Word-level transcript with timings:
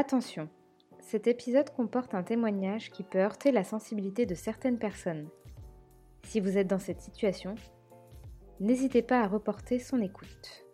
Attention, 0.00 0.48
cet 1.00 1.26
épisode 1.26 1.70
comporte 1.70 2.14
un 2.14 2.22
témoignage 2.22 2.92
qui 2.92 3.02
peut 3.02 3.18
heurter 3.18 3.50
la 3.50 3.64
sensibilité 3.64 4.26
de 4.26 4.36
certaines 4.36 4.78
personnes. 4.78 5.26
Si 6.22 6.38
vous 6.38 6.56
êtes 6.56 6.68
dans 6.68 6.78
cette 6.78 7.00
situation, 7.00 7.56
n'hésitez 8.60 9.02
pas 9.02 9.22
à 9.22 9.26
reporter 9.26 9.80
son 9.80 10.00
écoute. 10.00 10.64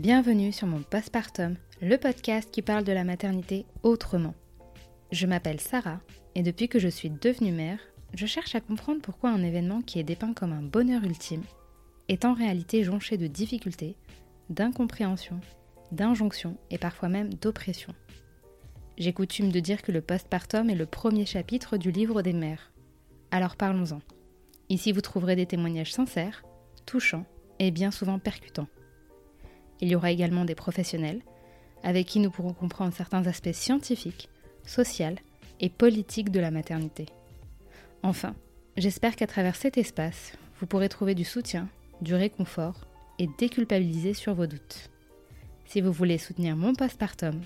Bienvenue 0.00 0.50
sur 0.50 0.66
mon 0.66 0.82
Postpartum, 0.82 1.54
le 1.80 1.96
podcast 1.98 2.50
qui 2.50 2.62
parle 2.62 2.82
de 2.82 2.90
la 2.90 3.04
maternité 3.04 3.64
autrement. 3.84 4.34
Je 5.12 5.28
m'appelle 5.28 5.60
Sarah 5.60 6.00
et 6.34 6.42
depuis 6.42 6.68
que 6.68 6.80
je 6.80 6.88
suis 6.88 7.10
devenue 7.10 7.52
mère, 7.52 7.78
je 8.14 8.26
cherche 8.26 8.56
à 8.56 8.60
comprendre 8.60 9.02
pourquoi 9.02 9.30
un 9.30 9.44
événement 9.44 9.82
qui 9.82 10.00
est 10.00 10.02
dépeint 10.02 10.34
comme 10.34 10.52
un 10.52 10.62
bonheur 10.62 11.04
ultime 11.04 11.44
est 12.08 12.24
en 12.24 12.34
réalité 12.34 12.82
jonché 12.82 13.18
de 13.18 13.28
difficultés, 13.28 13.94
d'incompréhension, 14.48 15.38
d'injonctions 15.92 16.56
et 16.70 16.78
parfois 16.78 17.08
même 17.08 17.32
d'oppression. 17.34 17.94
J'ai 18.98 19.12
coutume 19.12 19.50
de 19.50 19.60
dire 19.60 19.82
que 19.82 19.92
le 19.92 20.02
postpartum 20.02 20.68
est 20.68 20.74
le 20.74 20.86
premier 20.86 21.24
chapitre 21.24 21.76
du 21.76 21.90
livre 21.90 22.22
des 22.22 22.32
mères. 22.32 22.72
Alors 23.30 23.56
parlons-en. 23.56 24.00
Ici 24.68 24.92
vous 24.92 25.00
trouverez 25.00 25.36
des 25.36 25.46
témoignages 25.46 25.92
sincères, 25.92 26.44
touchants 26.86 27.24
et 27.58 27.70
bien 27.70 27.90
souvent 27.90 28.18
percutants. 28.18 28.68
Il 29.80 29.88
y 29.88 29.94
aura 29.94 30.10
également 30.10 30.44
des 30.44 30.54
professionnels, 30.54 31.22
avec 31.82 32.06
qui 32.06 32.20
nous 32.20 32.30
pourrons 32.30 32.52
comprendre 32.52 32.92
certains 32.92 33.26
aspects 33.26 33.52
scientifiques, 33.52 34.28
sociaux 34.66 35.16
et 35.60 35.70
politiques 35.70 36.30
de 36.30 36.40
la 36.40 36.50
maternité. 36.50 37.06
Enfin, 38.02 38.34
j'espère 38.76 39.16
qu'à 39.16 39.26
travers 39.26 39.56
cet 39.56 39.78
espace, 39.78 40.32
vous 40.58 40.66
pourrez 40.66 40.88
trouver 40.88 41.14
du 41.14 41.24
soutien, 41.24 41.68
du 42.02 42.14
réconfort 42.14 42.86
et 43.18 43.28
déculpabiliser 43.38 44.14
sur 44.14 44.34
vos 44.34 44.46
doutes. 44.46 44.89
Si 45.70 45.80
vous 45.80 45.92
voulez 45.92 46.18
soutenir 46.18 46.56
mon 46.56 46.74
postpartum, 46.74 47.40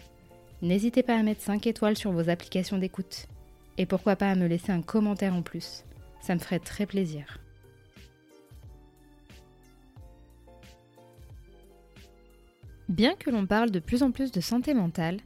n'hésitez 0.62 1.02
pas 1.02 1.14
à 1.14 1.22
mettre 1.22 1.42
5 1.42 1.66
étoiles 1.66 1.98
sur 1.98 2.10
vos 2.10 2.30
applications 2.30 2.78
d'écoute. 2.78 3.26
Et 3.76 3.84
pourquoi 3.84 4.16
pas 4.16 4.30
à 4.30 4.34
me 4.34 4.46
laisser 4.46 4.72
un 4.72 4.80
commentaire 4.80 5.34
en 5.34 5.42
plus. 5.42 5.84
Ça 6.22 6.34
me 6.34 6.40
ferait 6.40 6.58
très 6.58 6.86
plaisir. 6.86 7.38
Bien 12.88 13.14
que 13.14 13.28
l'on 13.28 13.44
parle 13.44 13.70
de 13.70 13.78
plus 13.78 14.02
en 14.02 14.10
plus 14.10 14.32
de 14.32 14.40
santé 14.40 14.72
mentale, 14.72 15.20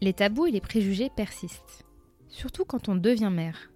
les 0.00 0.12
tabous 0.12 0.46
et 0.46 0.52
les 0.52 0.60
préjugés 0.60 1.10
persistent, 1.16 1.84
surtout 2.28 2.64
quand 2.64 2.88
on 2.88 2.94
devient 2.94 3.32
mère. 3.32 3.72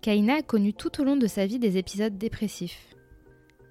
Kaina 0.00 0.38
a 0.38 0.42
connu 0.42 0.74
tout 0.74 1.00
au 1.00 1.04
long 1.04 1.16
de 1.16 1.28
sa 1.28 1.46
vie 1.46 1.60
des 1.60 1.76
épisodes 1.76 2.18
dépressifs. 2.18 2.96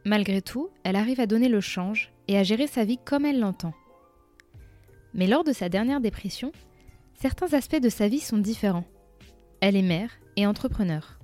Malgré 0.05 0.41
tout, 0.41 0.69
elle 0.85 0.95
arrive 0.95 1.19
à 1.19 1.27
donner 1.27 1.49
le 1.49 1.59
change 1.59 2.13
et 2.29 2.37
à 2.37 2.43
gérer 2.43 2.67
sa 2.67 2.85
vie 2.85 2.99
comme 3.03 3.25
elle 3.25 3.41
l'entend. 3.41 3.73
Mais 5.15 5.27
lors 5.27 5.45
de 5.45 5.53
sa 5.53 5.69
dernière 5.69 6.01
dépression, 6.01 6.51
certains 7.13 7.53
aspects 7.53 7.79
de 7.79 7.87
sa 7.87 8.09
vie 8.09 8.19
sont 8.19 8.37
différents. 8.37 8.83
Elle 9.61 9.77
est 9.77 9.81
mère 9.81 10.11
et 10.35 10.45
entrepreneur. 10.45 11.17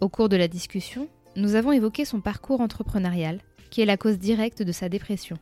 Au 0.00 0.08
cours 0.08 0.28
de 0.28 0.36
la 0.36 0.46
discussion, 0.46 1.08
nous 1.34 1.56
avons 1.56 1.72
évoqué 1.72 2.04
son 2.04 2.20
parcours 2.20 2.60
entrepreneurial, 2.60 3.40
qui 3.70 3.80
est 3.80 3.86
la 3.86 3.96
cause 3.96 4.18
directe 4.18 4.62
de 4.62 4.70
sa 4.70 4.88
dépression. 4.88 5.36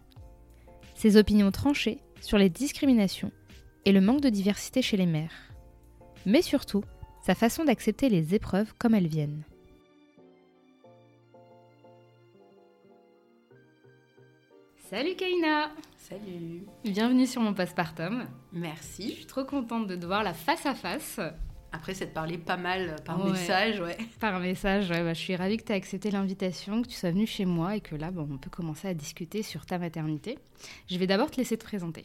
Ses 0.95 1.19
opinions 1.19 1.51
tranchées 1.51 1.99
sur 2.23 2.39
les 2.39 2.49
discriminations 2.49 3.31
et 3.85 3.93
le 3.93 4.01
manque 4.01 4.23
de 4.23 4.31
diversité 4.31 4.81
chez 4.81 4.97
les 4.97 5.05
mères. 5.05 5.53
Mais 6.25 6.41
surtout, 6.41 6.83
sa 7.27 7.35
façon 7.35 7.67
d'accepter 7.67 8.09
les 8.09 8.35
épreuves 8.35 8.73
comme 8.79 8.95
elles 8.95 9.07
viennent. 9.07 9.45
Salut 14.89 15.15
Kaina 15.17 15.71
Salut 16.09 16.67
Bienvenue 16.85 17.27
sur 17.27 17.41
mon 17.41 17.55
postpartum. 17.55 18.27
Merci. 18.53 19.09
Je 19.09 19.15
suis 19.15 19.25
trop 19.25 19.45
contente 19.45 19.87
de 19.87 19.97
te 19.97 20.05
voir 20.05 20.23
la 20.23 20.35
face 20.35 20.67
à 20.67 20.75
face. 20.75 21.19
Après 21.73 21.95
s'être 21.95 22.13
parlé 22.13 22.37
pas 22.37 22.59
mal 22.59 22.97
par 23.07 23.25
message, 23.25 23.81
ouais. 23.81 23.97
Par 24.21 24.39
message, 24.39 24.91
ouais, 24.91 25.03
bah, 25.03 25.15
je 25.15 25.19
suis 25.19 25.35
ravie 25.35 25.57
que 25.57 25.63
tu 25.63 25.73
aies 25.73 25.77
accepté 25.77 26.11
l'invitation, 26.11 26.83
que 26.83 26.89
tu 26.89 26.95
sois 26.95 27.11
venue 27.11 27.27
chez 27.27 27.47
moi 27.47 27.77
et 27.77 27.81
que 27.81 27.97
là, 27.97 28.11
bon, 28.11 28.29
on 28.31 28.37
peut 28.37 28.51
commencer 28.51 28.87
à 28.87 28.93
discuter 28.93 29.43
sur 29.43 29.65
ta 29.65 29.79
maternité. 29.79 30.39
Je 30.91 30.99
vais 30.99 31.07
d'abord 31.07 31.31
te 31.31 31.39
laisser 31.39 31.57
te 31.57 31.65
présenter. 31.65 32.03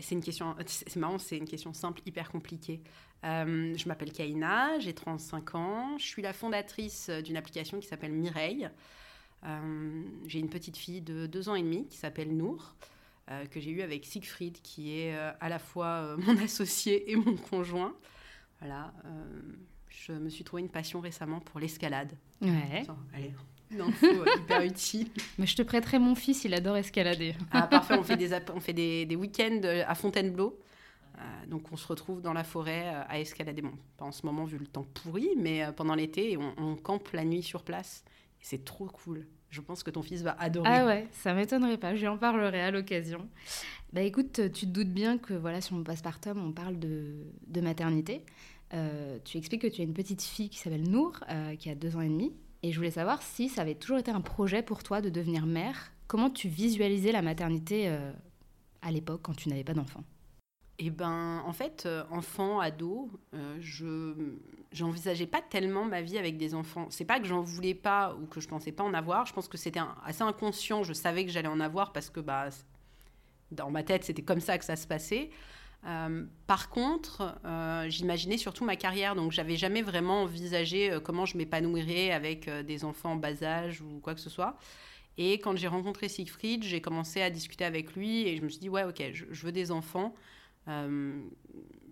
C'est 0.00 0.14
une 0.14 0.22
question, 0.22 0.54
c'est 0.64 0.96
marrant, 0.96 1.18
c'est 1.18 1.38
une 1.38 1.48
question 1.48 1.74
simple, 1.74 2.02
hyper 2.06 2.30
compliquée. 2.30 2.82
Euh, 3.24 3.74
je 3.76 3.88
m'appelle 3.88 4.12
Kaina, 4.12 4.78
j'ai 4.78 4.94
35 4.94 5.56
ans, 5.56 5.98
je 5.98 6.06
suis 6.06 6.22
la 6.22 6.32
fondatrice 6.32 7.10
d'une 7.10 7.36
application 7.36 7.80
qui 7.80 7.88
s'appelle 7.88 8.12
Mireille. 8.12 8.70
Euh, 9.44 10.04
j'ai 10.26 10.38
une 10.38 10.48
petite 10.48 10.76
fille 10.76 11.00
de 11.00 11.26
2 11.26 11.48
ans 11.48 11.54
et 11.54 11.62
demi 11.62 11.86
qui 11.88 11.96
s'appelle 11.96 12.36
Nour, 12.36 12.76
euh, 13.30 13.46
que 13.46 13.60
j'ai 13.60 13.70
eue 13.70 13.82
avec 13.82 14.04
Siegfried, 14.04 14.60
qui 14.62 14.98
est 14.98 15.14
à 15.14 15.48
la 15.48 15.58
fois 15.58 16.16
mon 16.18 16.36
associé 16.44 17.10
et 17.10 17.16
mon 17.16 17.36
conjoint. 17.36 17.94
Voilà, 18.60 18.92
je 19.88 20.12
me 20.12 20.28
suis 20.28 20.44
trouvé 20.44 20.62
une 20.62 20.68
passion 20.68 21.00
récemment 21.00 21.40
pour 21.40 21.58
l'escalade. 21.58 22.16
Ouais. 22.40 22.84
allez, 23.14 23.32
une 23.70 23.80
info 23.80 24.06
hyper 24.36 24.62
utile. 24.62 25.08
Mais 25.38 25.46
je 25.46 25.56
te 25.56 25.62
prêterai 25.62 25.98
mon 25.98 26.14
fils, 26.14 26.44
il 26.44 26.54
adore 26.54 26.76
escalader. 26.76 27.34
Ah, 27.50 27.66
parfait, 27.66 27.94
on 27.98 28.02
fait 28.02 28.16
des, 28.16 28.30
on 28.54 28.60
fait 28.60 28.72
des, 28.72 29.06
des 29.06 29.16
week-ends 29.16 29.60
à 29.86 29.94
Fontainebleau. 29.94 30.58
Euh, 31.18 31.46
donc 31.46 31.70
on 31.72 31.76
se 31.76 31.86
retrouve 31.86 32.22
dans 32.22 32.32
la 32.32 32.44
forêt 32.44 32.94
euh, 32.94 33.02
à 33.08 33.20
escalader. 33.20 33.62
Bon, 33.62 33.72
pas 33.96 34.04
en 34.04 34.12
ce 34.12 34.24
moment 34.24 34.44
vu 34.44 34.58
le 34.58 34.66
temps 34.66 34.86
pourri, 34.94 35.30
mais 35.36 35.64
euh, 35.64 35.72
pendant 35.72 35.94
l'été, 35.94 36.36
on, 36.36 36.54
on, 36.56 36.76
campe 36.76 37.10
la 37.12 37.24
nuit 37.24 37.42
sur 37.42 37.62
place. 37.62 38.04
Et 38.40 38.44
c'est 38.44 38.64
trop 38.64 38.86
cool. 38.86 39.26
Je 39.52 39.60
pense 39.60 39.82
que 39.82 39.90
ton 39.90 40.02
fils 40.02 40.22
va 40.22 40.32
adorer. 40.40 40.68
Ah 40.68 40.86
ouais, 40.86 41.06
ça 41.12 41.34
m'étonnerait 41.34 41.76
pas. 41.76 41.94
Je 41.94 42.00
lui 42.00 42.08
en 42.08 42.16
parlerai 42.18 42.60
à 42.60 42.70
l'occasion. 42.70 43.28
Bah 43.92 44.00
écoute, 44.00 44.40
tu 44.52 44.66
te 44.66 44.70
doutes 44.72 44.92
bien 44.92 45.18
que 45.18 45.34
voilà 45.34 45.60
sur 45.60 45.76
mon 45.76 45.84
postpartum, 45.84 46.42
on 46.42 46.52
parle 46.52 46.78
de, 46.78 47.14
de 47.46 47.60
maternité. 47.60 48.24
tu 49.24 49.36
expliques 49.36 49.62
que 49.62 49.66
tu 49.66 49.82
as 49.82 49.84
une 49.84 49.92
petite 49.92 50.22
fille 50.22 50.48
qui 50.48 50.58
s'appelle 50.58 50.88
Nour, 50.88 51.20
qui 51.58 51.68
a 51.68 51.74
deux 51.74 51.94
ans 51.96 52.00
et 52.00 52.08
demi. 52.08 52.32
Et 52.62 52.72
je 52.72 52.76
voulais 52.78 52.90
savoir 52.90 53.20
si 53.22 53.48
ça 53.50 53.60
avait 53.60 53.74
toujours 53.74 53.98
été 53.98 54.10
un 54.10 54.22
projet 54.22 54.62
pour 54.62 54.82
toi 54.82 55.02
de 55.02 55.10
devenir 55.10 55.44
mère. 55.44 55.92
Comment 56.06 56.30
tu 56.30 56.48
visualisais 56.48 57.12
la 57.12 57.20
maternité 57.20 57.94
à 58.80 58.90
l'époque 58.90 59.20
quand 59.22 59.34
tu 59.36 59.50
n'avais 59.50 59.64
pas 59.64 59.74
d'enfant? 59.74 60.02
Eh 60.84 60.90
ben, 60.90 61.44
en 61.46 61.52
fait, 61.52 61.84
euh, 61.86 62.02
enfant, 62.10 62.58
ado, 62.58 63.08
euh, 63.34 63.56
je 63.60 64.14
j'envisageais 64.72 65.28
pas 65.28 65.40
tellement 65.40 65.84
ma 65.84 66.02
vie 66.02 66.18
avec 66.18 66.38
des 66.38 66.56
enfants. 66.56 66.88
C'est 66.90 67.04
pas 67.04 67.20
que 67.20 67.26
j'en 67.26 67.40
voulais 67.40 67.74
pas 67.74 68.16
ou 68.20 68.26
que 68.26 68.40
je 68.40 68.48
pensais 68.48 68.72
pas 68.72 68.82
en 68.82 68.92
avoir. 68.92 69.24
Je 69.26 69.32
pense 69.32 69.46
que 69.46 69.56
c'était 69.56 69.78
assez 70.04 70.22
inconscient. 70.22 70.82
Je 70.82 70.92
savais 70.92 71.24
que 71.24 71.30
j'allais 71.30 71.46
en 71.46 71.60
avoir 71.60 71.92
parce 71.92 72.10
que 72.10 72.18
bah, 72.18 72.48
dans 73.52 73.70
ma 73.70 73.84
tête, 73.84 74.02
c'était 74.02 74.22
comme 74.22 74.40
ça 74.40 74.58
que 74.58 74.64
ça 74.64 74.74
se 74.74 74.88
passait. 74.88 75.30
Euh, 75.86 76.24
par 76.48 76.68
contre, 76.68 77.38
j'imaginais 77.88 78.38
surtout 78.38 78.64
ma 78.64 78.76
carrière, 78.76 79.14
donc 79.14 79.30
j'avais 79.30 79.56
jamais 79.56 79.82
vraiment 79.82 80.22
envisagé 80.22 80.98
comment 81.04 81.26
je 81.26 81.36
m'épanouirais 81.36 82.10
avec 82.10 82.48
des 82.48 82.84
enfants 82.84 83.12
en 83.12 83.16
bas 83.16 83.40
âge 83.44 83.82
ou 83.82 84.00
quoi 84.00 84.14
que 84.14 84.20
ce 84.20 84.30
soit. 84.30 84.56
Et 85.16 85.34
quand 85.34 85.54
j'ai 85.56 85.68
rencontré 85.68 86.08
Siegfried, 86.08 86.64
j'ai 86.64 86.80
commencé 86.80 87.20
à 87.20 87.30
discuter 87.30 87.66
avec 87.66 87.94
lui 87.94 88.26
et 88.26 88.36
je 88.36 88.42
me 88.42 88.48
suis 88.48 88.60
dit 88.60 88.70
ouais 88.70 88.84
ok, 88.84 89.02
je 89.12 89.46
veux 89.46 89.52
des 89.52 89.70
enfants. 89.70 90.14
Euh, 90.68 91.20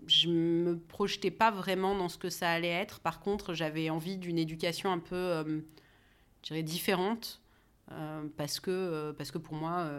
je 0.07 0.29
me 0.29 0.79
projetais 0.79 1.31
pas 1.31 1.51
vraiment 1.51 1.95
dans 1.95 2.09
ce 2.09 2.19
que 2.19 2.31
ça 2.31 2.51
allait 2.51 2.69
être. 2.69 3.01
Par 3.01 3.21
contre, 3.21 3.55
j'avais 3.55 3.91
envie 3.91 4.17
d'une 4.17 4.39
éducation 4.39 4.91
un 4.91 4.99
peu, 4.99 5.15
euh, 5.15 5.61
je 6.47 6.55
différente. 6.61 7.41
Euh, 7.93 8.23
parce, 8.37 8.61
que, 8.61 9.13
parce 9.19 9.33
que 9.33 9.39
pour 9.39 9.55
moi, 9.55 9.91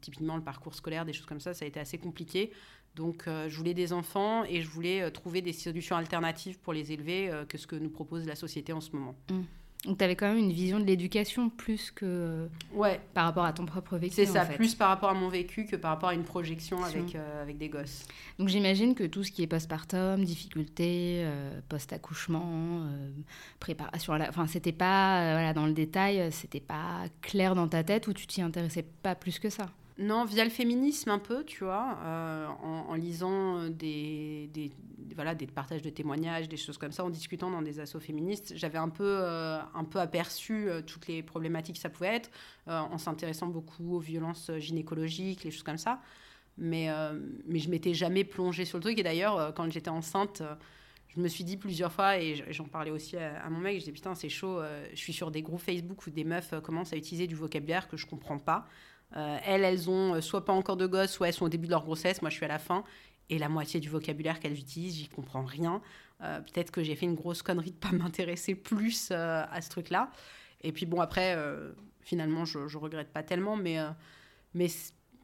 typiquement 0.00 0.36
le 0.36 0.44
parcours 0.44 0.76
scolaire, 0.76 1.04
des 1.04 1.12
choses 1.12 1.26
comme 1.26 1.40
ça, 1.40 1.54
ça 1.54 1.64
a 1.64 1.68
été 1.68 1.80
assez 1.80 1.98
compliqué. 1.98 2.52
Donc 2.94 3.24
je 3.26 3.56
voulais 3.56 3.74
des 3.74 3.92
enfants 3.92 4.44
et 4.44 4.60
je 4.60 4.68
voulais 4.68 5.10
trouver 5.10 5.42
des 5.42 5.52
solutions 5.52 5.96
alternatives 5.96 6.60
pour 6.60 6.72
les 6.72 6.92
élever 6.92 7.32
que 7.48 7.58
ce 7.58 7.66
que 7.66 7.74
nous 7.74 7.90
propose 7.90 8.26
la 8.26 8.36
société 8.36 8.72
en 8.72 8.80
ce 8.80 8.92
moment. 8.92 9.16
Mmh. 9.30 9.40
Donc 9.84 9.98
tu 9.98 10.04
avais 10.04 10.14
quand 10.14 10.28
même 10.28 10.38
une 10.38 10.52
vision 10.52 10.78
de 10.78 10.84
l'éducation 10.84 11.50
plus 11.50 11.90
que 11.90 12.48
ouais. 12.72 13.00
par 13.14 13.24
rapport 13.24 13.44
à 13.44 13.52
ton 13.52 13.66
propre 13.66 13.96
vécu. 13.96 14.14
C'est 14.14 14.26
ça, 14.26 14.44
plus 14.44 14.76
par 14.76 14.88
rapport 14.88 15.10
à 15.10 15.14
mon 15.14 15.28
vécu 15.28 15.66
que 15.66 15.74
par 15.74 15.90
rapport 15.90 16.10
à 16.10 16.14
une 16.14 16.22
projection 16.22 16.82
avec, 16.84 17.16
euh, 17.16 17.42
avec 17.42 17.58
des 17.58 17.68
gosses. 17.68 18.06
Donc 18.38 18.48
j'imagine 18.48 18.94
que 18.94 19.02
tout 19.04 19.24
ce 19.24 19.32
qui 19.32 19.42
est 19.42 19.48
postpartum, 19.48 20.24
difficultés, 20.24 21.22
euh, 21.24 21.60
post-accouchement, 21.68 22.82
euh, 22.84 23.10
préparation, 23.58 24.14
la... 24.14 24.28
enfin 24.28 24.46
c'était 24.46 24.70
pas 24.70 25.32
voilà, 25.32 25.52
dans 25.52 25.66
le 25.66 25.72
détail, 25.72 26.30
c'était 26.30 26.60
pas 26.60 27.06
clair 27.20 27.56
dans 27.56 27.66
ta 27.66 27.82
tête 27.82 28.06
ou 28.06 28.12
tu 28.12 28.28
t'y 28.28 28.40
intéressais 28.40 28.84
pas 29.02 29.16
plus 29.16 29.40
que 29.40 29.50
ça? 29.50 29.66
Non, 29.98 30.24
via 30.24 30.44
le 30.44 30.50
féminisme 30.50 31.10
un 31.10 31.18
peu, 31.18 31.44
tu 31.44 31.64
vois, 31.64 31.98
euh, 32.02 32.46
en, 32.46 32.94
lisant 32.94 33.58
euh, 33.58 33.68
des, 33.68 34.48
voilà, 35.14 35.34
des 35.34 35.46
partages 35.46 35.82
de 35.82 35.90
témoignages, 35.90 36.48
des 36.48 36.56
choses 36.56 36.78
comme 36.78 36.92
ça, 36.92 37.04
en 37.04 37.10
discutant 37.10 37.50
dans 37.50 37.60
des 37.60 37.78
assos 37.78 38.00
féministes, 38.00 38.54
j'avais 38.56 38.78
un 38.78 38.88
peu, 38.88 39.04
euh, 39.04 39.60
un 39.74 39.84
peu 39.84 40.00
aperçu 40.00 40.68
toutes 40.86 41.08
les 41.08 41.22
problématiques 41.22 41.76
que 41.76 41.82
ça 41.82 41.90
pouvait 41.90 42.16
être, 42.16 42.30
en 42.66 42.96
s'intéressant 42.96 43.48
beaucoup 43.48 43.96
aux 43.96 44.00
violences 44.00 44.50
gynécologiques, 44.58 45.44
les 45.44 45.50
choses 45.50 45.62
comme 45.62 45.78
ça. 45.78 46.00
Mais, 46.58 46.88
mais 47.46 47.58
je 47.58 47.70
m'étais 47.70 47.94
jamais 47.94 48.24
plongée 48.24 48.64
sur 48.64 48.78
le 48.78 48.82
truc. 48.82 48.98
Et 48.98 49.02
d'ailleurs, 49.02 49.54
quand 49.54 49.70
j'étais 49.70 49.90
enceinte, 49.90 50.42
je 51.08 51.20
me 51.20 51.28
suis 51.28 51.44
dit 51.44 51.56
plusieurs 51.56 51.92
fois, 51.92 52.18
et 52.18 52.44
j'en 52.50 52.64
parlais 52.64 52.90
aussi 52.90 53.16
à, 53.16 53.48
mon 53.50 53.58
mec, 53.58 53.74
je 53.74 53.80
disais 53.80 53.92
putain, 53.92 54.14
c'est 54.14 54.28
chaud, 54.28 54.60
je 54.92 54.98
suis 54.98 55.12
sur 55.12 55.30
des 55.30 55.42
groupes 55.42 55.60
Facebook 55.60 56.06
où 56.06 56.10
des 56.10 56.24
meufs 56.24 56.54
commencent 56.62 56.92
à 56.92 56.96
utiliser 56.96 57.26
du 57.26 57.34
vocabulaire 57.34 57.88
que 57.88 57.96
je 57.96 58.06
comprends 58.06 58.38
pas. 58.38 58.66
Elles, 59.14 59.64
elles 59.64 59.90
ont 59.90 60.20
soit 60.20 60.44
pas 60.44 60.52
encore 60.52 60.76
de 60.76 60.86
gosses, 60.86 61.10
soit 61.10 61.28
elles 61.28 61.34
sont 61.34 61.46
au 61.46 61.50
début 61.50 61.66
de 61.66 61.72
leur 61.72 61.84
grossesse. 61.84 62.22
Moi, 62.22 62.30
je 62.30 62.36
suis 62.36 62.44
à 62.44 62.48
la 62.48 62.58
fin. 62.58 62.84
Et 63.30 63.38
la 63.38 63.48
moitié 63.48 63.80
du 63.80 63.88
vocabulaire 63.88 64.40
qu'elles 64.40 64.58
utilisent, 64.58 64.96
j'y 64.96 65.08
comprends 65.08 65.44
rien. 65.44 65.80
Peut-être 66.18 66.70
que 66.70 66.82
j'ai 66.82 66.94
fait 66.94 67.06
une 67.06 67.14
grosse 67.14 67.42
connerie 67.42 67.72
de 67.72 67.76
pas 67.76 67.92
m'intéresser 67.92 68.54
plus 68.54 69.10
à 69.10 69.60
ce 69.60 69.68
truc-là. 69.70 70.10
Et 70.62 70.72
puis 70.72 70.86
bon, 70.86 71.00
après, 71.00 71.36
finalement, 72.00 72.44
je, 72.44 72.68
je 72.68 72.78
regrette 72.78 73.12
pas 73.12 73.22
tellement, 73.22 73.56
mais, 73.56 73.78
mais 74.54 74.68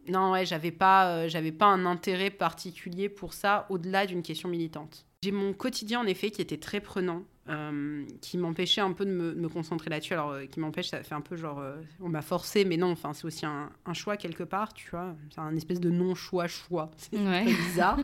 non, 0.09 0.33
ouais, 0.33 0.47
j'avais 0.47 0.71
pas, 0.71 1.11
euh, 1.11 1.29
j'avais 1.29 1.53
pas 1.53 1.67
un 1.67 1.87
intérêt 1.87 2.31
particulier 2.31 3.09
pour 3.09 3.35
ça 3.35 3.67
au-delà 3.69 4.07
d'une 4.07 4.23
question 4.23 4.49
militante. 4.49 5.07
J'ai 5.23 5.33
mon 5.33 5.53
quotidien 5.53 6.01
en 6.01 6.07
effet 6.07 6.31
qui 6.31 6.41
était 6.41 6.59
très 6.59 6.81
prenant, 6.81 7.23
euh, 7.49 8.05
qui 8.21 8.39
m'empêchait 8.39 8.81
un 8.81 8.93
peu 8.93 9.05
de 9.05 9.11
me, 9.11 9.49
concentrer 9.49 9.91
là-dessus. 9.91 10.13
Alors, 10.15 10.31
euh, 10.31 10.47
qui 10.47 10.61
m'empêche, 10.61 10.89
ça 10.89 11.03
fait 11.03 11.15
un 11.15 11.21
peu 11.21 11.37
genre, 11.37 11.63
on 12.01 12.09
m'a 12.09 12.23
forcé, 12.23 12.65
mais 12.65 12.77
non, 12.77 12.91
enfin, 12.91 13.13
c'est 13.13 13.25
aussi 13.25 13.47
un, 13.47 13.71
choix 13.93 14.17
quelque 14.17 14.45
part, 14.45 14.73
tu 14.75 14.89
vois. 14.91 15.15
C'est 15.31 15.41
un 15.41 15.57
espèce 15.57 15.81
de 15.81 15.91
non-choix-choix. 15.91 16.91
C'est 16.97 17.19
bizarre. 17.45 17.99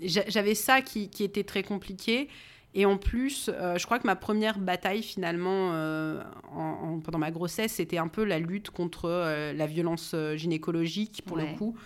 j'avais 0.00 0.54
ça 0.54 0.80
qui, 0.80 1.10
qui, 1.10 1.24
était 1.24 1.44
très 1.44 1.62
compliqué. 1.62 2.28
Et 2.74 2.84
en 2.84 2.96
plus, 2.96 3.50
euh, 3.52 3.78
je 3.78 3.84
crois 3.86 3.98
que 3.98 4.06
ma 4.06 4.16
première 4.16 4.58
bataille 4.58 5.02
finalement 5.02 5.72
euh, 5.72 6.22
pendant 7.02 7.18
ma 7.18 7.30
grossesse, 7.30 7.72
c'était 7.72 7.98
un 7.98 8.08
peu 8.08 8.24
la 8.24 8.38
lutte 8.38 8.70
contre 8.70 9.06
euh, 9.06 9.52
la 9.52 9.66
violence 9.66 10.14
gynécologique 10.36 11.22
pour 11.26 11.36
le 11.36 11.46
coup, 11.56 11.76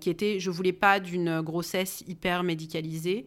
qui 0.00 0.10
était, 0.10 0.40
je 0.40 0.50
voulais 0.50 0.72
pas 0.72 0.98
d'une 0.98 1.40
grossesse 1.40 2.02
hyper 2.08 2.42
médicalisée. 2.42 3.26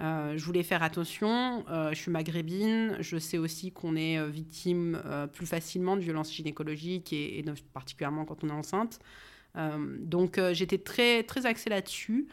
Je 0.00 0.44
voulais 0.44 0.62
faire 0.62 0.82
attention. 0.82 1.64
je 1.68 1.94
suis 1.94 2.10
maghrébine. 2.10 2.96
Je 3.00 3.16
sais 3.18 3.38
aussi 3.38 3.72
qu'on 3.72 3.96
est 3.96 4.24
victime 4.28 5.02
plus 5.32 5.46
facilement 5.46 5.96
de 5.96 6.02
violences 6.02 6.32
gynécologiques 6.32 7.12
et, 7.12 7.44
particulièrement 7.72 8.24
quand 8.24 8.44
on 8.44 8.48
est 8.48 8.52
enceinte. 8.52 8.98
donc 10.00 10.40
j'étais 10.52 10.78
très 10.78 11.22
très 11.22 11.46
axée 11.46 11.70
là-dessus. 11.70 12.28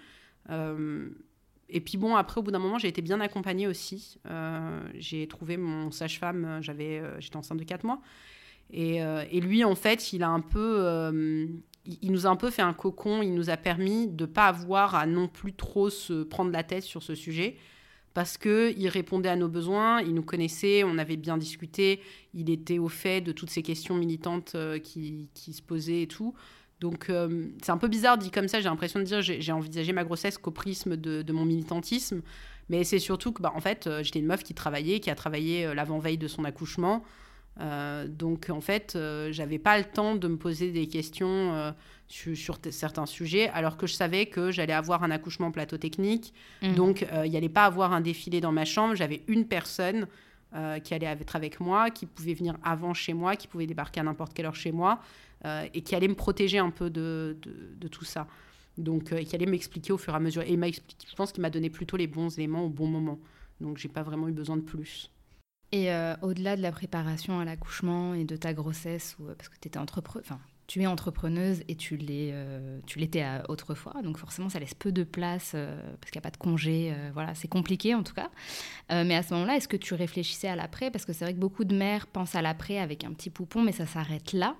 Et 1.73 1.81
puis 1.81 1.97
bon, 1.97 2.15
après, 2.15 2.39
au 2.39 2.43
bout 2.43 2.51
d'un 2.51 2.59
moment, 2.59 2.77
j'ai 2.77 2.87
été 2.87 3.01
bien 3.01 3.19
accompagnée 3.19 3.67
aussi. 3.67 4.19
Euh, 4.29 4.79
j'ai 4.93 5.27
trouvé 5.27 5.57
mon 5.57 5.89
sage-femme, 5.89 6.45
euh, 6.45 6.61
j'avais, 6.61 6.99
euh, 6.99 7.19
j'étais 7.19 7.35
enceinte 7.35 7.57
de 7.57 7.63
4 7.63 7.83
mois. 7.83 7.99
Et, 8.71 9.01
lui, 9.41 9.63
en 9.63 9.75
fait, 9.75 10.13
il 10.13 10.23
a 10.23 10.29
un 10.29 10.39
peu, 10.39 11.47
il, 11.85 12.11
nous 12.11 12.25
a 12.25 12.29
un 12.29 12.35
peu 12.35 12.49
fait 12.49 12.61
un 12.61 12.73
cocon. 12.73 13.21
Il 13.21 13.33
nous 13.33 13.49
a 13.49 13.57
permis 13.57 14.07
de 14.07 14.25
pas 14.25 14.47
avoir 14.47 14.95
à 14.95 15.05
non 15.05 15.27
plus 15.27 15.53
trop 15.53 15.89
se 15.89 16.23
prendre 16.23 16.51
la 16.51 16.63
tête 16.63 16.83
sur 16.83 17.03
ce 17.03 17.15
sujet, 17.15 17.57
parce 18.13 18.37
que 18.37 18.73
il 18.77 18.87
répondait 18.87 19.29
à 19.29 19.35
nos 19.35 19.49
besoins, 19.49 20.01
il 20.01 20.13
nous 20.13 20.23
connaissait, 20.23 20.83
on 20.83 20.97
avait 20.97 21.17
bien 21.17 21.37
discuté, 21.37 21.99
il 22.33 22.49
était 22.49 22.79
au 22.79 22.89
fait 22.89 23.21
de 23.21 23.31
toutes 23.31 23.49
ces 23.49 23.63
questions 23.63 23.95
militantes 23.95 24.55
qui, 24.83 25.29
qui 25.33 25.53
se 25.53 25.61
posaient 25.61 26.03
et 26.03 26.07
tout. 26.07 26.33
Donc 26.83 27.09
euh, 27.09 27.47
c'est 27.63 27.71
un 27.71 27.77
peu 27.77 27.87
bizarre 27.87 28.17
dit 28.17 28.29
comme 28.29 28.49
ça, 28.49 28.59
j'ai 28.59 28.67
l'impression 28.67 28.99
de 28.99 29.05
dire 29.05 29.21
j'ai 29.21 29.51
envisagé 29.53 29.93
ma 29.93 30.03
grossesse 30.03 30.37
qu'au 30.37 30.51
prisme 30.51 30.97
de, 30.97 31.31
mon 31.31 31.45
militantisme, 31.45 32.21
mais 32.67 32.83
c'est 32.83 32.99
surtout 32.99 33.31
que 33.31 33.41
bah, 33.41 33.53
en 33.55 33.61
fait 33.61 33.87
euh, 33.87 34.03
j'étais 34.03 34.19
une 34.19 34.25
meuf 34.25 34.43
qui 34.43 34.53
travaillait, 34.53 34.99
qui 34.99 35.09
a 35.09 35.15
travaillé 35.15 35.65
euh, 35.65 35.73
l'avant-veille 35.73 36.17
de 36.17 36.27
son 36.27 36.43
accouchement. 36.43 37.01
Donc 37.57 38.49
en 38.49 38.61
fait 38.61 38.97
j'avais 39.29 39.59
pas 39.59 39.77
le 39.77 39.83
temps 39.83 40.15
de 40.15 40.27
me 40.27 40.37
poser 40.37 40.71
des 40.71 40.87
questions 40.87 41.73
sur, 42.07 42.57
certains 42.71 43.05
sujets, 43.05 43.49
alors 43.49 43.77
que 43.77 43.85
je 43.85 43.93
savais 43.93 44.25
que 44.25 44.51
j'allais 44.51 44.73
avoir 44.73 45.03
un 45.03 45.11
accouchement 45.11 45.51
plateau 45.51 45.77
technique, 45.77 46.33
mmh. 46.61 46.73
donc 46.73 47.05
il 47.23 47.29
n'y 47.29 47.37
allait 47.37 47.49
pas 47.49 47.65
avoir 47.65 47.93
un 47.93 48.01
défilé 48.01 48.41
dans 48.41 48.51
ma 48.51 48.65
chambre, 48.65 48.95
j'avais 48.95 49.21
une 49.27 49.45
personne 49.45 50.07
qui 50.83 50.93
allait 50.93 51.05
être 51.05 51.35
avec 51.35 51.59
moi, 51.59 51.91
qui 51.91 52.07
pouvait 52.07 52.33
venir 52.33 52.57
avant 52.63 52.93
chez 52.93 53.13
moi, 53.13 53.35
qui 53.35 53.47
pouvait 53.47 53.67
débarquer 53.67 53.99
à 53.99 54.03
n'importe 54.03 54.33
quelle 54.33 54.47
heure 54.47 54.55
chez 54.55 54.71
moi. 54.71 54.99
Euh, 55.45 55.67
et 55.73 55.81
qui 55.81 55.93
allait 55.93 56.07
me 56.07 56.15
protéger 56.15 56.57
un 56.57 56.69
peu 56.69 56.89
de, 56.89 57.37
de, 57.41 57.87
tout 57.89 58.05
ça. 58.05 58.27
Donc, 58.77 59.11
euh, 59.11 59.23
qui 59.23 59.35
allait 59.35 59.45
m'expliquer 59.45 59.91
au 59.91 59.97
fur 59.97 60.13
et 60.13 60.15
à 60.15 60.19
mesure. 60.21 60.41
Et 60.43 60.55
je 60.55 61.15
pense 61.17 61.33
qu'il 61.33 61.41
m'a 61.41 61.49
donné 61.49 61.69
plutôt 61.69 61.97
les 61.97 62.07
bons 62.07 62.37
éléments 62.37 62.65
au 62.65 62.69
bon 62.69 62.87
moment. 62.87 63.19
Donc, 63.59 63.77
j'ai 63.77 63.89
pas 63.89 64.03
vraiment 64.03 64.29
eu 64.29 64.31
besoin 64.31 64.55
de 64.55 64.61
plus. 64.61 65.11
Et 65.73 65.91
euh, 65.91 66.15
au-delà 66.21 66.55
de 66.55 66.61
la 66.61 66.71
préparation 66.71 67.39
à 67.39 67.45
l'accouchement 67.45 68.13
et 68.13 68.25
de 68.25 68.35
ta 68.35 68.53
grossesse, 68.53 69.17
ou, 69.19 69.23
parce 69.35 69.49
que 69.49 69.55
enfin, 70.19 70.39
tu 70.67 70.83
es 70.83 70.85
entrepreneuse 70.85 71.63
et 71.67 71.75
tu 71.75 71.97
tu 72.85 72.99
l'étais 72.99 73.25
autrefois, 73.49 73.95
donc 74.03 74.17
forcément 74.17 74.49
ça 74.49 74.59
laisse 74.59 74.75
peu 74.75 74.91
de 74.91 75.03
place 75.03 75.53
parce 75.53 76.11
qu'il 76.11 76.19
n'y 76.19 76.23
a 76.23 76.29
pas 76.29 76.29
de 76.29 76.37
congé, 76.37 76.93
voilà, 77.13 77.33
c'est 77.33 77.47
compliqué 77.47 77.95
en 77.95 78.03
tout 78.03 78.13
cas. 78.13 78.29
mais 78.89 79.15
à 79.15 79.23
ce 79.23 79.33
moment-là, 79.33 79.55
est-ce 79.57 79.67
que 79.67 79.75
tu 79.75 79.95
réfléchissais 79.95 80.47
à 80.47 80.55
l'après? 80.55 80.91
Parce 80.91 81.05
que 81.05 81.11
c'est 81.11 81.25
vrai 81.25 81.33
que 81.33 81.39
beaucoup 81.39 81.65
de 81.65 81.75
mères 81.75 82.05
pensent 82.05 82.35
à 82.35 82.43
l'après 82.43 82.77
avec 82.77 83.03
un 83.03 83.11
petit 83.11 83.31
poupon, 83.31 83.63
mais 83.63 83.71
ça 83.71 83.87
s'arrête 83.87 84.31
là. 84.31 84.55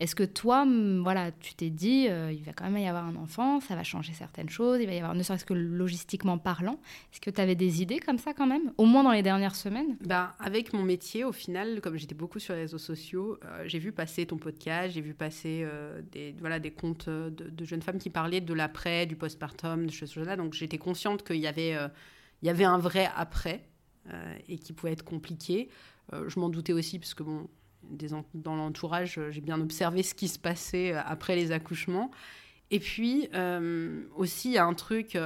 Est-ce 0.00 0.16
que 0.16 0.24
toi, 0.24 0.66
voilà, 1.02 1.30
tu 1.30 1.54
t'es 1.54 1.70
dit, 1.70 2.08
euh, 2.08 2.32
il 2.32 2.42
va 2.42 2.52
quand 2.52 2.68
même 2.68 2.82
y 2.82 2.88
avoir 2.88 3.04
un 3.04 3.14
enfant, 3.14 3.60
ça 3.60 3.76
va 3.76 3.84
changer 3.84 4.12
certaines 4.12 4.48
choses, 4.48 4.80
il 4.80 4.86
va 4.86 4.92
y 4.92 4.98
avoir, 4.98 5.14
ne 5.14 5.22
serait-ce 5.22 5.44
que 5.44 5.54
logistiquement 5.54 6.36
parlant, 6.36 6.80
est-ce 7.12 7.20
que 7.20 7.30
tu 7.30 7.40
avais 7.40 7.54
des 7.54 7.80
idées 7.80 8.00
comme 8.00 8.18
ça 8.18 8.34
quand 8.34 8.46
même, 8.46 8.72
au 8.76 8.86
moins 8.86 9.04
dans 9.04 9.12
les 9.12 9.22
dernières 9.22 9.54
semaines? 9.54 9.96
Bah, 10.04 10.34
Avec 10.40 10.72
mon 10.72 10.82
métier, 10.82 11.22
au 11.22 11.30
final, 11.30 11.80
comme 11.80 11.96
j'étais 11.96 12.16
beaucoup 12.16 12.40
sur 12.40 12.54
les 12.54 12.62
réseaux 12.62 12.78
sociaux, 12.78 13.38
euh, 13.44 13.62
j'ai 13.66 13.78
vu 13.78 13.92
passer 13.92 14.26
ton 14.26 14.36
podcast, 14.36 14.94
j'ai 14.94 15.00
vu 15.00 15.14
passer 15.14 15.62
euh, 15.62 16.02
des, 16.10 16.34
voilà, 16.40 16.58
des 16.58 16.72
comptes 16.72 17.08
de, 17.08 17.64
jeunes 17.64 17.82
femmes 17.82 17.98
qui 17.98 18.10
parlaient 18.10 18.40
de 18.40 18.52
l'après, 18.52 19.06
du 19.06 19.14
postpartum, 19.14 19.86
de 19.86 19.92
choses 19.92 20.16
là. 20.16 20.36
Donc 20.36 20.54
j'étais 20.54 20.78
consciente 20.78 21.22
qu'il 21.24 21.36
y 21.36 21.46
avait, 21.46 21.76
y 22.42 22.48
avait 22.48 22.64
un 22.64 22.78
vrai 22.78 23.08
après 23.16 23.64
et 24.48 24.58
qui 24.58 24.72
pouvait 24.74 24.92
être 24.92 25.04
compliqué. 25.04 25.70
je 26.12 26.38
m'en 26.38 26.50
doutais 26.50 26.74
aussi, 26.74 26.98
parce 26.98 27.14
que 27.14 27.22
bon, 27.22 27.48
dans 28.34 28.56
l'entourage, 28.56 29.18
euh, 29.18 29.30
j'ai 29.30 29.40
bien 29.40 29.60
observé 29.60 30.02
ce 30.02 30.14
qui 30.14 30.28
se 30.28 30.38
passait 30.38 30.92
euh, 30.92 31.00
après 31.04 31.36
les 31.36 31.52
accouchements. 31.52 32.10
Et 32.70 32.80
puis 32.80 33.28
euh, 33.34 34.02
aussi, 34.16 34.48
il 34.48 34.54
y 34.54 34.58
a 34.58 34.64
un 34.64 34.74
truc, 34.74 35.16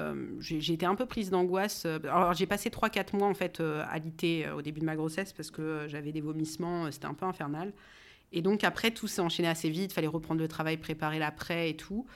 j'ai 0.41 0.73
été 0.73 0.85
un 0.85 0.97
peu 0.97 1.07
prise 1.07 1.31
d'angoisse. 1.31 1.87
Alors 1.87 2.35
j'ai 2.35 2.47
passé 2.47 2.69
3-4 2.69 3.17
mois 3.17 3.29
en 3.29 3.33
fait 3.33 3.61
à 3.61 3.97
l'IT 3.99 4.49
au 4.55 4.61
début 4.61 4.81
de 4.81 4.85
ma 4.85 4.97
grossesse 4.97 5.33
parce 5.33 5.51
que 5.51 5.87
j'avais 5.87 6.13
des 6.13 6.21
vomissements, 6.21 6.91
c'était 6.91 7.07
un 7.07 7.15
peu 7.15 7.25
infernal. 7.25 7.73
Et 8.33 8.43
donc 8.43 8.65
après, 8.65 8.91
tout 8.91 9.07
s'est 9.07 9.23
enchaîné 9.23 9.49
assez 9.49 9.71
vite, 9.71 9.93
il 9.93 9.95
fallait 9.95 10.09
reprendre 10.09 10.41
le 10.41 10.49
travail, 10.49 10.77
préparer 10.77 11.21
l'après 11.21 11.71
et 11.71 11.77
tout. 11.77 12.07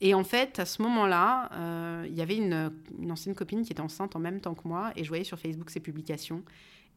et 0.00 0.14
en 0.14 0.24
fait, 0.24 0.60
à 0.60 0.66
ce 0.66 0.80
moment-là, 0.82 2.04
il 2.06 2.14
y 2.14 2.22
avait 2.22 2.36
une, 2.36 2.72
ancienne 3.10 3.34
copine 3.34 3.64
qui 3.64 3.72
était 3.72 3.82
enceinte 3.82 4.16
en 4.16 4.20
même 4.20 4.40
temps 4.40 4.54
que 4.54 4.66
moi 4.66 4.92
et 4.96 5.02
je 5.02 5.08
voyais 5.08 5.24
sur 5.24 5.38
Facebook 5.38 5.68
ses 5.68 5.80
publications. 5.80 6.42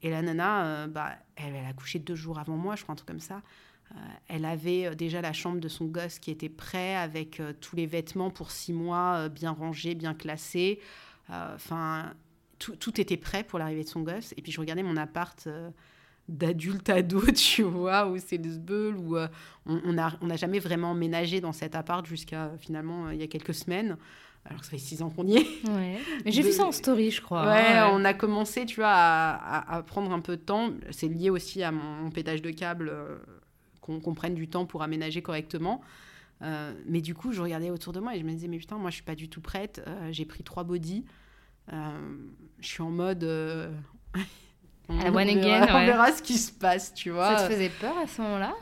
Et 0.02 0.10
la 0.10 0.22
nana, 0.22 0.66
euh, 0.66 0.88
bah, 0.88 1.14
elle, 1.36 1.56
a 1.56 1.74
couché 1.74 2.00
deux 2.00 2.16
jours 2.16 2.40
avant 2.40 2.58
moi, 2.58 2.76
je 2.76 2.84
crois, 2.84 2.94
un 2.94 2.96
truc 2.96 3.08
comme 3.08 3.20
ça. 3.20 3.42
Euh, 3.92 4.00
elle 4.28 4.46
avait 4.46 4.88
euh, 4.88 4.96
déjà 4.96 5.22
la 5.22 5.34
chambre 5.34 5.60
de 5.60 5.68
son 5.68 5.86
gosse 5.86 6.20
qui 6.20 6.32
était 6.32 6.50
prêt 6.50 6.96
avec 6.96 7.42
tous 7.62 7.76
les 7.76 7.86
vêtements 7.86 8.30
pour 8.30 8.52
six 8.52 8.74
mois, 8.74 9.30
bien 9.30 9.52
rangés, 9.52 9.96
bien 9.96 10.14
classés. 10.14 10.80
Enfin, 11.30 12.14
tout, 12.60 12.76
tout, 12.76 13.02
était 13.02 13.18
prêt 13.18 13.44
pour 13.44 13.58
l'arrivée 13.58 13.84
de 13.84 13.90
son 13.90 14.02
gosse. 14.02 14.34
Et 14.38 14.42
puis 14.42 14.52
je 14.52 14.60
regardais 14.60 14.84
mon 14.84 14.98
appart 14.98 15.48
d'adulte 16.30 16.90
ado, 16.90 17.22
tu 17.36 17.64
vois, 17.64 18.08
où 18.08 18.18
c'est 18.20 18.38
le 18.38 18.52
sbeul, 18.52 18.96
où 18.98 19.18
on 19.66 19.94
n'a 19.94 20.18
on 20.22 20.30
a 20.30 20.36
jamais 20.36 20.60
vraiment 20.60 20.92
emménagé 20.92 21.42
dans 21.42 21.54
cet 21.54 21.74
appart 21.74 22.06
jusqu'à 22.06 22.52
finalement 22.60 23.10
il 23.10 23.20
y 23.20 23.24
a 23.24 23.28
quelques 23.28 23.56
semaines 23.56 23.98
alors 24.48 24.64
ça 24.64 24.72
fait 24.72 24.78
six 24.78 25.02
ans 25.02 25.10
qu'on 25.10 25.26
y 25.26 25.38
est. 25.38 25.68
Ouais. 25.68 26.00
Mais 26.24 26.32
j'ai 26.32 26.44
vu 26.44 26.52
ça 26.52 26.66
en 26.66 26.72
story, 26.72 27.10
je 27.10 27.22
crois. 27.22 27.48
Ouais, 27.48 27.82
on 27.92 28.06
a 28.06 28.14
commencé, 28.14 28.66
tu 28.66 28.76
vois, 28.76 28.94
à, 28.94 29.84
prendre 29.88 30.12
un 30.12 30.20
peu 30.20 30.38
de 30.38 30.42
temps. 30.42 30.72
C'est 30.92 31.08
lié 31.08 31.32
aussi 31.32 31.64
à 31.64 31.72
mon, 31.72 32.12
pétage 32.12 32.44
de 32.44 32.52
câble, 32.52 32.90
euh, 32.90 33.18
qu'on 33.82 34.14
prenne 34.14 34.36
du 34.36 34.48
temps 34.48 34.66
pour 34.66 34.84
aménager 34.84 35.24
correctement. 35.24 35.82
Euh, 36.42 36.74
mais 36.86 37.02
du 37.02 37.16
coup, 37.16 37.32
je 37.32 37.42
regardais 37.42 37.72
autour 37.72 37.92
de 37.92 38.00
moi 38.00 38.16
et 38.16 38.20
je 38.20 38.26
me 38.26 38.32
disais, 38.32 38.48
mais 38.48 38.60
putain, 38.60 38.78
moi, 38.78 38.92
je 38.92 38.96
suis 38.96 39.04
pas 39.04 39.16
du 39.16 39.30
tout 39.30 39.42
prête. 39.42 39.82
Euh, 39.88 40.10
j'ai 40.12 40.26
pris 40.26 40.44
trois 40.44 40.64
body. 40.64 41.06
je 41.72 42.68
suis 42.68 42.84
en 42.84 42.92
mode. 42.92 43.24
on, 44.90 45.16
again, 45.16 45.68
on 45.72 45.86
verra 45.86 46.12
ce 46.12 46.22
qui 46.22 46.38
se 46.38 46.52
passe, 46.52 46.94
tu 46.94 47.10
vois. 47.10 47.36
Ça 47.38 47.48
te 47.48 47.54
faisait 47.54 47.70
peur 47.70 47.98
à 47.98 48.06
ce 48.06 48.22
moment-là? 48.22 48.54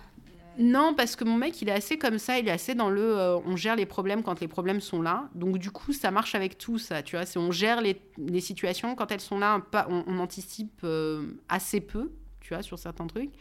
Non, 0.59 0.93
parce 0.93 1.15
que 1.15 1.23
mon 1.23 1.35
mec, 1.35 1.61
il 1.61 1.69
est 1.69 1.73
assez 1.73 1.97
comme 1.97 2.19
ça, 2.19 2.37
il 2.37 2.47
est 2.47 2.51
assez 2.51 2.75
dans 2.75 2.89
le 2.89 3.01
euh, 3.01 3.37
on 3.45 3.55
gère 3.55 3.75
les 3.75 3.85
problèmes 3.85 4.21
quand 4.21 4.39
les 4.39 4.47
problèmes 4.47 4.81
sont 4.81 5.01
là. 5.01 5.29
Donc, 5.33 5.57
du 5.57 5.71
coup, 5.71 5.93
ça 5.93 6.11
marche 6.11 6.35
avec 6.35 6.57
tout, 6.57 6.77
ça, 6.77 7.01
tu 7.01 7.15
vois. 7.15 7.25
C'est 7.25 7.39
on 7.39 7.51
gère 7.51 7.81
les, 7.81 7.99
situations 8.39 8.95
quand 8.95 9.11
elles 9.11 9.21
sont 9.21 9.39
là, 9.39 9.59
pas, 9.71 9.87
on, 9.89 10.19
anticipe 10.19 10.81
euh, 10.83 11.25
assez 11.49 11.81
peu, 11.81 12.11
tu 12.41 12.53
vois, 12.53 12.61
sur 12.61 12.77
certains 12.77 13.07
trucs. 13.07 13.31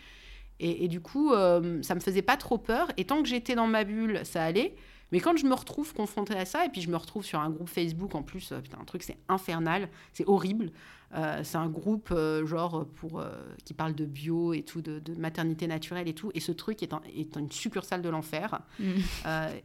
Et, 0.64 0.86
du 0.86 1.00
coup, 1.00 1.32
euh, 1.32 1.82
ça 1.82 1.96
me 1.96 2.00
faisait 2.00 2.22
pas 2.22 2.36
trop 2.36 2.56
peur. 2.56 2.86
Et 2.96 3.04
tant 3.04 3.20
que 3.20 3.28
j'étais 3.28 3.56
dans 3.56 3.66
ma 3.66 3.82
bulle, 3.82 4.20
ça 4.22 4.44
allait. 4.44 4.76
Mais 5.10 5.18
quand 5.18 5.36
je 5.36 5.44
me 5.44 5.54
retrouve 5.54 5.92
confrontée 5.92 6.36
à 6.36 6.44
ça, 6.44 6.64
et 6.64 6.68
puis 6.68 6.80
je 6.80 6.88
me 6.88 6.96
retrouve 6.96 7.24
sur 7.24 7.40
un 7.40 7.50
groupe 7.50 7.68
Facebook 7.68 8.14
en 8.14 8.22
plus, 8.22 8.52
putain, 8.62 8.78
un 8.80 8.84
truc, 8.84 9.02
c'est 9.02 9.18
infernal, 9.28 9.88
c'est 10.12 10.26
horrible. 10.28 10.70
Euh, 11.14 11.40
c'est 11.42 11.58
un 11.58 11.68
groupe 11.68 12.08
euh, 12.10 12.46
genre 12.46 12.86
pour 12.96 13.20
euh, 13.20 13.30
qui 13.64 13.74
parle 13.74 13.94
de 13.94 14.06
bio 14.06 14.54
et 14.54 14.62
tout, 14.62 14.80
de, 14.80 15.00
maternité 15.18 15.66
naturelle 15.66 16.08
et 16.08 16.14
tout. 16.14 16.30
Et 16.34 16.40
ce 16.40 16.52
truc 16.52 16.82
est, 16.82 16.92
est 17.14 17.36
une 17.36 17.50
succursale 17.50 18.00
de 18.00 18.08
l'enfer. 18.08 18.60
Mm. 18.78 18.92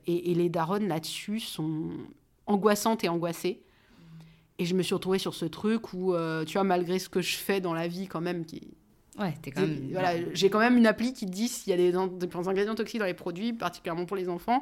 Et, 0.07 0.33
les 0.33 0.49
daronnes 0.49 0.87
là-dessus 0.87 1.39
sont 1.39 1.89
angoissantes 2.45 3.03
et 3.03 3.09
angoissées. 3.09 3.61
Et 4.59 4.65
je 4.65 4.73
me 4.73 4.81
suis 4.81 4.93
retrouvée 4.93 5.19
sur 5.19 5.35
ce 5.35 5.45
truc 5.45 5.93
où, 5.93 6.15
tu 6.45 6.53
vois, 6.53 6.63
malgré 6.63 6.99
ce 6.99 7.09
que 7.09 7.21
je 7.21 7.37
fais 7.37 7.61
dans 7.61 7.73
la 7.73 7.87
vie 7.87 8.07
quand 8.07 8.21
même, 8.21 8.45
qui 8.45 8.61
Ouais, 9.19 9.33
t'es 9.41 9.49
quand 9.49 9.61
même. 9.61 9.89
Voilà, 9.91 10.13
j'ai 10.33 10.49
quand 10.51 10.59
même 10.59 10.77
une 10.77 10.85
appli 10.85 11.11
qui 11.11 11.25
dit 11.25 11.47
s'il 11.47 11.71
y 11.71 11.73
a 11.73 11.77
des, 11.77 11.91
des 11.91 12.35
ingrédients 12.35 12.75
toxiques 12.75 12.99
dans 12.99 13.05
les 13.05 13.15
produits, 13.15 13.51
particulièrement 13.51 14.05
pour 14.05 14.15
les 14.15 14.29
enfants. 14.29 14.61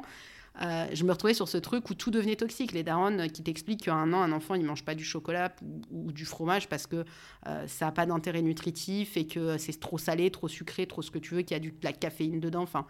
Euh, 0.62 0.86
je 0.92 1.04
me 1.04 1.12
retrouvais 1.12 1.34
sur 1.34 1.48
ce 1.48 1.58
truc 1.58 1.90
où 1.90 1.94
tout 1.94 2.10
devenait 2.10 2.36
toxique. 2.36 2.72
Les 2.72 2.82
darons 2.82 3.28
qui 3.28 3.42
t'expliquent 3.42 3.84
qu'un 3.84 4.12
an, 4.12 4.22
un 4.22 4.32
enfant, 4.32 4.54
il 4.54 4.64
mange 4.64 4.84
pas 4.84 4.94
du 4.94 5.04
chocolat 5.04 5.54
ou, 5.90 6.12
du 6.12 6.24
fromage 6.24 6.68
parce 6.68 6.86
que 6.86 7.04
euh, 7.46 7.66
ça 7.66 7.86
n'a 7.86 7.92
pas 7.92 8.06
d'intérêt 8.06 8.42
nutritif 8.42 9.16
et 9.16 9.26
que 9.26 9.58
c'est 9.58 9.78
trop 9.78 9.98
salé, 9.98 10.30
trop 10.30 10.48
sucré, 10.48 10.86
trop 10.86 11.02
ce 11.02 11.10
que 11.10 11.18
tu 11.18 11.34
veux, 11.34 11.42
qu'il 11.42 11.54
y 11.54 11.56
a 11.56 11.60
du, 11.60 11.72
de 11.72 11.84
la 11.84 11.92
caféine 11.92 12.40
dedans. 12.40 12.62
Enfin, 12.62 12.86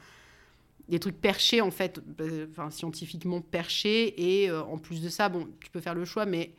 des 0.88 1.00
trucs 1.00 1.20
perchés, 1.20 1.60
en 1.60 1.72
fait, 1.72 2.00
euh, 2.20 2.46
scientifiquement 2.70 3.40
perchés. 3.40 4.42
Et 4.42 4.50
en 4.52 4.78
plus 4.78 5.02
de 5.02 5.08
ça, 5.08 5.28
bon, 5.28 5.48
tu 5.60 5.70
peux 5.70 5.80
faire 5.80 5.94
le 5.94 6.04
choix, 6.04 6.26
mais 6.26 6.52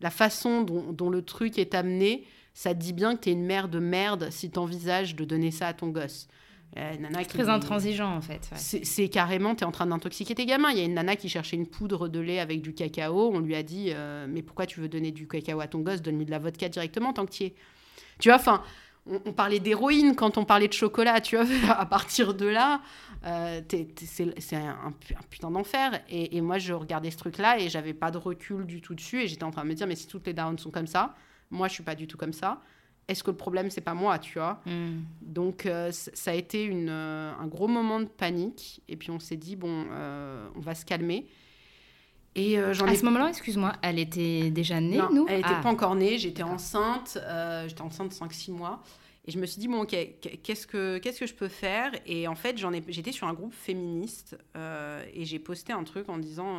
la 0.00 0.10
façon 0.10 0.62
dont, 0.62 0.92
dont 0.92 1.10
le 1.10 1.22
truc 1.22 1.58
est 1.58 1.74
amené, 1.74 2.24
ça 2.52 2.72
te 2.72 2.78
dit 2.78 2.92
bien 2.92 3.16
que 3.16 3.22
tu 3.22 3.30
es 3.30 3.32
une 3.32 3.44
mère 3.44 3.68
de 3.68 3.80
merde 3.80 4.28
si 4.30 4.50
tu 4.50 4.58
envisages 4.60 5.16
de 5.16 5.24
donner 5.24 5.50
ça 5.50 5.66
à 5.66 5.74
ton 5.74 5.88
gosse. 5.88 6.28
Euh, 6.76 7.22
très 7.28 7.48
intransigeant 7.48 8.16
en 8.16 8.20
fait. 8.20 8.50
C'est 8.56 9.08
carrément, 9.08 9.54
tu 9.54 9.62
es 9.62 9.66
en 9.66 9.70
train 9.70 9.86
d'intoxiquer 9.86 10.34
tes 10.34 10.44
gamins. 10.44 10.70
Il 10.70 10.78
y 10.78 10.80
a 10.80 10.84
une 10.84 10.94
nana 10.94 11.14
qui 11.14 11.28
cherchait 11.28 11.56
une 11.56 11.68
poudre 11.68 12.08
de 12.08 12.18
lait 12.18 12.40
avec 12.40 12.62
du 12.62 12.74
cacao. 12.74 13.30
On 13.32 13.38
lui 13.38 13.54
a 13.54 13.62
dit 13.62 13.90
euh, 13.94 14.26
Mais 14.28 14.42
pourquoi 14.42 14.66
tu 14.66 14.80
veux 14.80 14.88
donner 14.88 15.12
du 15.12 15.28
cacao 15.28 15.60
à 15.60 15.68
ton 15.68 15.80
gosse? 15.80 16.02
Donne-lui 16.02 16.24
de 16.24 16.32
la 16.32 16.40
vodka 16.40 16.68
directement 16.68 17.12
tant 17.12 17.26
que 17.26 17.30
tu 17.30 17.44
es. 17.44 17.54
Tu 18.18 18.28
vois, 18.28 18.38
enfin, 18.38 18.62
on, 19.06 19.32
parlait 19.32 19.60
d'héroïne 19.60 20.16
quand 20.16 20.36
on 20.36 20.44
parlait 20.44 20.66
de 20.66 20.72
chocolat. 20.72 21.20
Tu 21.20 21.36
vois, 21.36 21.46
à 21.70 21.86
partir 21.86 22.34
de 22.34 22.46
là, 22.46 22.80
euh, 23.24 23.60
c'est 23.68 24.56
un, 24.56 24.76
un, 24.86 24.92
putain 25.30 25.52
d'enfer. 25.52 26.00
Et, 26.08 26.36
et, 26.36 26.40
moi, 26.40 26.58
je 26.58 26.72
regardais 26.72 27.12
ce 27.12 27.18
truc-là 27.18 27.60
et 27.60 27.68
j'avais 27.68 27.94
pas 27.94 28.10
de 28.10 28.18
recul 28.18 28.66
du 28.66 28.80
tout 28.80 28.96
dessus. 28.96 29.22
Et 29.22 29.28
j'étais 29.28 29.44
en 29.44 29.52
train 29.52 29.62
de 29.62 29.68
me 29.68 29.74
dire 29.74 29.86
Mais 29.86 29.96
si 29.96 30.08
toutes 30.08 30.26
les 30.26 30.32
darons 30.32 30.58
sont 30.58 30.72
comme 30.72 30.88
ça, 30.88 31.14
moi, 31.52 31.68
je 31.68 31.74
suis 31.74 31.84
pas 31.84 31.94
du 31.94 32.08
tout 32.08 32.16
comme 32.16 32.32
ça 32.32 32.60
est-ce 33.08 33.22
que 33.22 33.30
le 33.30 33.36
problème 33.36 33.70
c'est 33.70 33.80
pas 33.80 33.94
moi, 33.94 34.18
tu 34.18 34.38
vois 34.38 34.60
hmm. 34.66 35.02
Donc 35.22 35.66
euh, 35.66 35.90
ça 35.92 36.30
a 36.30 36.34
été 36.34 36.64
une, 36.64 36.88
euh, 36.88 37.32
un 37.38 37.46
gros 37.46 37.68
moment 37.68 38.00
de 38.00 38.06
panique 38.06 38.82
et 38.88 38.96
puis 38.96 39.10
on 39.10 39.18
s'est 39.18 39.36
dit 39.36 39.56
bon, 39.56 39.86
euh, 39.90 40.48
on 40.56 40.60
va 40.60 40.74
se 40.74 40.84
calmer. 40.84 41.26
Et 42.36 42.56
j'en 42.72 42.88
à 42.88 42.94
ce 42.96 43.04
moment-là, 43.04 43.28
excuse-moi, 43.28 43.74
elle 43.80 44.00
était 44.00 44.50
déjà 44.50 44.80
née, 44.80 44.96
non, 44.96 45.08
nous 45.12 45.26
Elle 45.28 45.36
n'était 45.36 45.50
ah. 45.52 45.60
pas 45.62 45.68
encore 45.68 45.94
née. 45.94 46.18
J'étais 46.18 46.42
enceinte. 46.42 47.16
j'étais 47.68 47.82
enceinte 47.82 48.12
5-6 48.12 48.50
mois. 48.50 48.82
Et 49.24 49.30
je 49.30 49.38
me 49.38 49.46
suis 49.46 49.60
dit, 49.60 49.68
bon, 49.68 49.82
ok, 49.82 49.96
qu'est-ce 50.42 50.66
que, 50.66 50.98
qu'est-ce 50.98 51.20
que 51.20 51.26
je 51.26 51.34
peux 51.34 51.46
faire? 51.46 51.92
Et 52.06 52.26
en 52.26 52.34
fait, 52.34 52.58
j'en 52.58 52.72
ai, 52.72 52.82
j'étais 52.88 53.12
sur 53.12 53.28
un 53.28 53.34
groupe 53.34 53.54
féministe 53.54 54.36
et 54.56 55.24
j'ai 55.24 55.38
posté 55.38 55.72
un 55.72 55.84
truc 55.84 56.08
en 56.08 56.18
disant, 56.18 56.58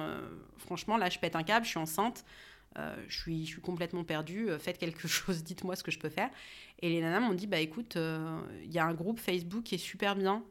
franchement, 0.60 0.96
là, 0.96 1.10
je 1.10 1.20
pète 1.20 1.36
un 1.36 1.44
câble, 1.44 1.66
je 1.66 1.72
suis 1.72 1.80
enceinte. 1.80 2.24
Euh, 2.78 2.96
je, 3.08 3.18
suis, 3.18 3.46
complètement 3.62 4.04
perdue, 4.04 4.50
euh, 4.50 4.60
faites 4.60 4.78
quelque 4.78 5.08
chose, 5.08 5.44
dites-moi 5.44 5.76
ce 5.76 5.84
que 5.84 5.92
je 5.92 6.00
peux 6.00 6.10
faire. 6.10 6.30
Et 6.82 6.90
les 6.90 7.00
nanas 7.00 7.22
m'ont 7.22 7.34
dit, 7.34 7.48
bah 7.48 7.60
écoute, 7.60 7.96
euh, 7.96 8.42
il 8.64 8.72
y 8.72 8.80
a 8.80 8.86
un 8.86 8.94
groupe 8.94 9.20
Facebook 9.20 9.64
qui 9.64 9.76
est 9.76 9.80
super 9.80 10.16
bien, 10.16 10.44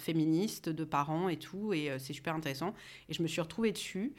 féministe, 0.00 0.68
de 0.68 0.82
parents 0.82 1.28
et 1.28 1.36
tout, 1.36 1.72
et 1.72 1.92
c'est 2.00 2.12
super 2.12 2.34
intéressant. 2.34 2.74
Et 3.08 3.14
je 3.14 3.22
me 3.22 3.28
suis 3.28 3.40
retrouvée 3.40 3.70
dessus, 3.70 4.12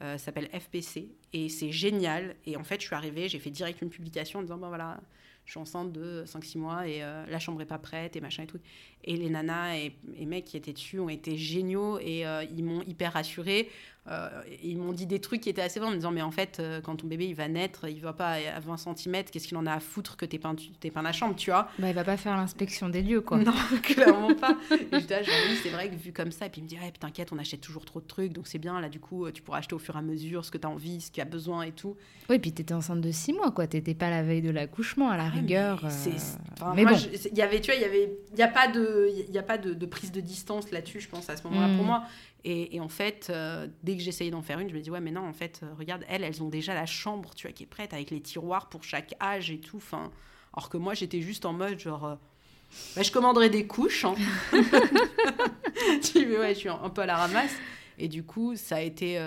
ça 0.00 0.18
s'appelle 0.18 0.48
FPC, 0.52 1.08
et 1.32 1.48
c'est 1.48 1.70
génial. 1.70 2.34
Et 2.46 2.56
en 2.56 2.64
fait, 2.64 2.80
je 2.80 2.86
suis 2.86 2.96
arrivée, 2.96 3.28
j'ai 3.28 3.38
fait 3.38 3.50
direct 3.50 3.80
une 3.80 3.90
publication 3.90 4.40
en 4.40 4.42
disant, 4.42 4.58
bon 4.58 4.66
voilà, 4.66 5.00
je 5.44 5.52
suis 5.52 5.60
enceinte 5.60 5.92
de 5.92 6.24
5-6 6.26 6.58
mois 6.58 6.88
et 6.88 6.98
la 6.98 7.38
chambre 7.38 7.62
est 7.62 7.66
pas 7.66 7.78
prête 7.78 8.16
et 8.16 8.20
machin 8.20 8.42
et 8.42 8.46
tout. 8.48 8.58
Et 9.04 9.16
les 9.16 9.30
nanas 9.30 9.76
et 9.76 10.26
mecs 10.26 10.46
qui 10.46 10.56
étaient 10.56 10.72
dessus 10.72 10.98
ont 10.98 11.08
été 11.08 11.36
géniaux 11.36 12.00
et 12.00 12.24
ils 12.50 12.64
m'ont 12.64 12.82
hyper 12.82 13.12
rassurée. 13.12 13.70
Euh, 14.10 14.28
ils 14.62 14.78
m'ont 14.78 14.92
dit 14.92 15.04
des 15.04 15.20
trucs 15.20 15.42
qui 15.42 15.50
étaient 15.50 15.60
assez 15.60 15.80
bons 15.80 15.88
en 15.88 15.90
me 15.90 15.96
disant 15.96 16.10
mais 16.10 16.22
en 16.22 16.30
fait 16.30 16.58
euh, 16.60 16.80
quand 16.80 16.96
ton 16.96 17.06
bébé 17.06 17.26
il 17.26 17.34
va 17.34 17.46
naître 17.46 17.86
il 17.88 18.00
va 18.00 18.14
pas 18.14 18.36
à 18.54 18.58
20 18.58 18.76
cm 18.78 19.24
qu'est-ce 19.24 19.46
qu'il 19.46 19.56
en 19.58 19.66
a 19.66 19.74
à 19.74 19.80
foutre 19.80 20.16
que 20.16 20.24
t'es 20.24 20.38
peint 20.38 20.56
peint 20.94 21.02
la 21.02 21.12
chambre 21.12 21.36
tu 21.36 21.50
vois? 21.50 21.68
Bah 21.78 21.88
il 21.90 21.94
va 21.94 22.04
pas 22.04 22.16
faire 22.16 22.34
l'inspection 22.36 22.88
des 22.88 23.02
lieux 23.02 23.20
quoi. 23.20 23.38
Non 23.48 23.52
clairement 23.82 24.34
pas. 24.34 24.56
Et 24.70 25.00
je 25.00 25.58
c'est 25.62 25.68
vrai 25.68 25.90
que 25.90 25.96
vu 25.96 26.12
comme 26.12 26.32
ça 26.32 26.46
et 26.46 26.50
puis 26.50 26.60
il 26.60 26.64
me 26.64 26.68
dit 26.68 26.78
t'inquiète 26.98 27.32
on 27.32 27.38
achète 27.38 27.60
toujours 27.60 27.84
trop 27.84 28.00
de 28.00 28.06
trucs 28.06 28.32
donc 28.32 28.46
c'est 28.46 28.58
bien 28.58 28.80
là 28.80 28.88
du 28.88 28.98
coup 28.98 29.30
tu 29.30 29.42
pourras 29.42 29.58
acheter 29.58 29.74
au 29.74 29.78
fur 29.78 29.94
et 29.96 29.98
à 29.98 30.02
mesure 30.02 30.44
ce 30.44 30.50
que 30.50 30.58
tu 30.58 30.66
as 30.66 30.70
envie 30.70 31.02
ce 31.02 31.10
qu'il 31.10 31.18
y 31.18 31.26
a 31.26 31.30
besoin 31.30 31.62
et 31.62 31.72
tout. 31.72 31.96
Oui 32.30 32.36
et 32.36 32.38
puis 32.38 32.52
t'étais 32.52 32.74
enceinte 32.74 33.02
de 33.02 33.10
6 33.10 33.34
mois 33.34 33.50
quoi. 33.50 33.66
T'étais 33.66 33.94
pas 33.94 34.08
la 34.08 34.22
veille 34.22 34.42
de 34.42 34.50
l'accouchement 34.50 35.10
à 35.10 35.18
la 35.18 35.28
rigueur 35.28 35.82
mais, 36.74 36.84
euh, 36.84 36.88
bon. 36.88 36.96
il 37.30 37.36
y 37.36 37.42
avait 37.42 37.60
tu 37.60 37.70
vois 37.70 37.78
il 37.78 37.82
y 37.82 37.84
avait 37.84 38.10
il 38.32 38.38
y 38.38 38.42
a 38.42 38.48
pas 38.48 38.68
de 38.68 39.10
il 39.28 39.34
y 39.34 39.38
a 39.38 39.42
pas 39.42 39.58
de, 39.58 39.86
prise 39.86 40.12
de 40.12 40.20
distance 40.20 40.70
là-dessus 40.70 41.00
je 41.00 41.08
pense 41.08 41.28
à 41.28 41.36
ce 41.36 41.44
moment-là 41.44 41.74
pour 41.74 41.84
hmm. 41.84 41.88
moi 41.88 42.04
et, 42.44 42.80
en 42.80 42.88
fait, 42.88 43.28
euh, 43.30 43.66
dès 43.82 43.96
que 43.96 44.02
j'essayais 44.02 44.30
d'en 44.30 44.42
faire 44.42 44.58
une, 44.60 44.70
je 44.70 44.74
me 44.74 44.80
dis 44.80 44.90
ouais, 44.90 45.00
mais 45.00 45.10
non, 45.10 45.26
en 45.26 45.32
fait, 45.32 45.60
euh, 45.62 45.74
regarde, 45.76 46.04
elles, 46.08 46.22
elles 46.22 46.42
ont 46.42 46.48
déjà 46.48 46.72
la 46.72 46.86
chambre, 46.86 47.34
tu 47.34 47.46
vois, 47.46 47.52
qui 47.52 47.64
est 47.64 47.66
prête 47.66 47.92
avec 47.92 48.10
les 48.10 48.20
tiroirs 48.20 48.68
pour 48.68 48.84
chaque 48.84 49.14
âge 49.20 49.50
et 49.50 49.58
tout. 49.58 49.78
Enfin, 49.78 50.10
alors 50.54 50.70
que 50.70 50.76
moi, 50.76 50.94
j'étais 50.94 51.20
juste 51.20 51.44
en 51.44 51.52
mode 51.52 51.78
genre, 51.78 52.04
euh, 52.04 52.14
bah, 52.94 53.02
je 53.02 53.10
commanderais 53.10 53.50
des 53.50 53.66
couches. 53.66 54.04
Hein. 54.04 54.14
tu 56.02 56.38
ouais, 56.38 56.54
je 56.54 56.58
suis 56.58 56.68
un 56.68 56.90
peu 56.90 57.02
à 57.02 57.06
la 57.06 57.16
ramasse. 57.16 57.54
Et 57.98 58.06
du 58.06 58.22
coup, 58.22 58.54
ça 58.54 58.76
a 58.76 58.80
été, 58.80 59.20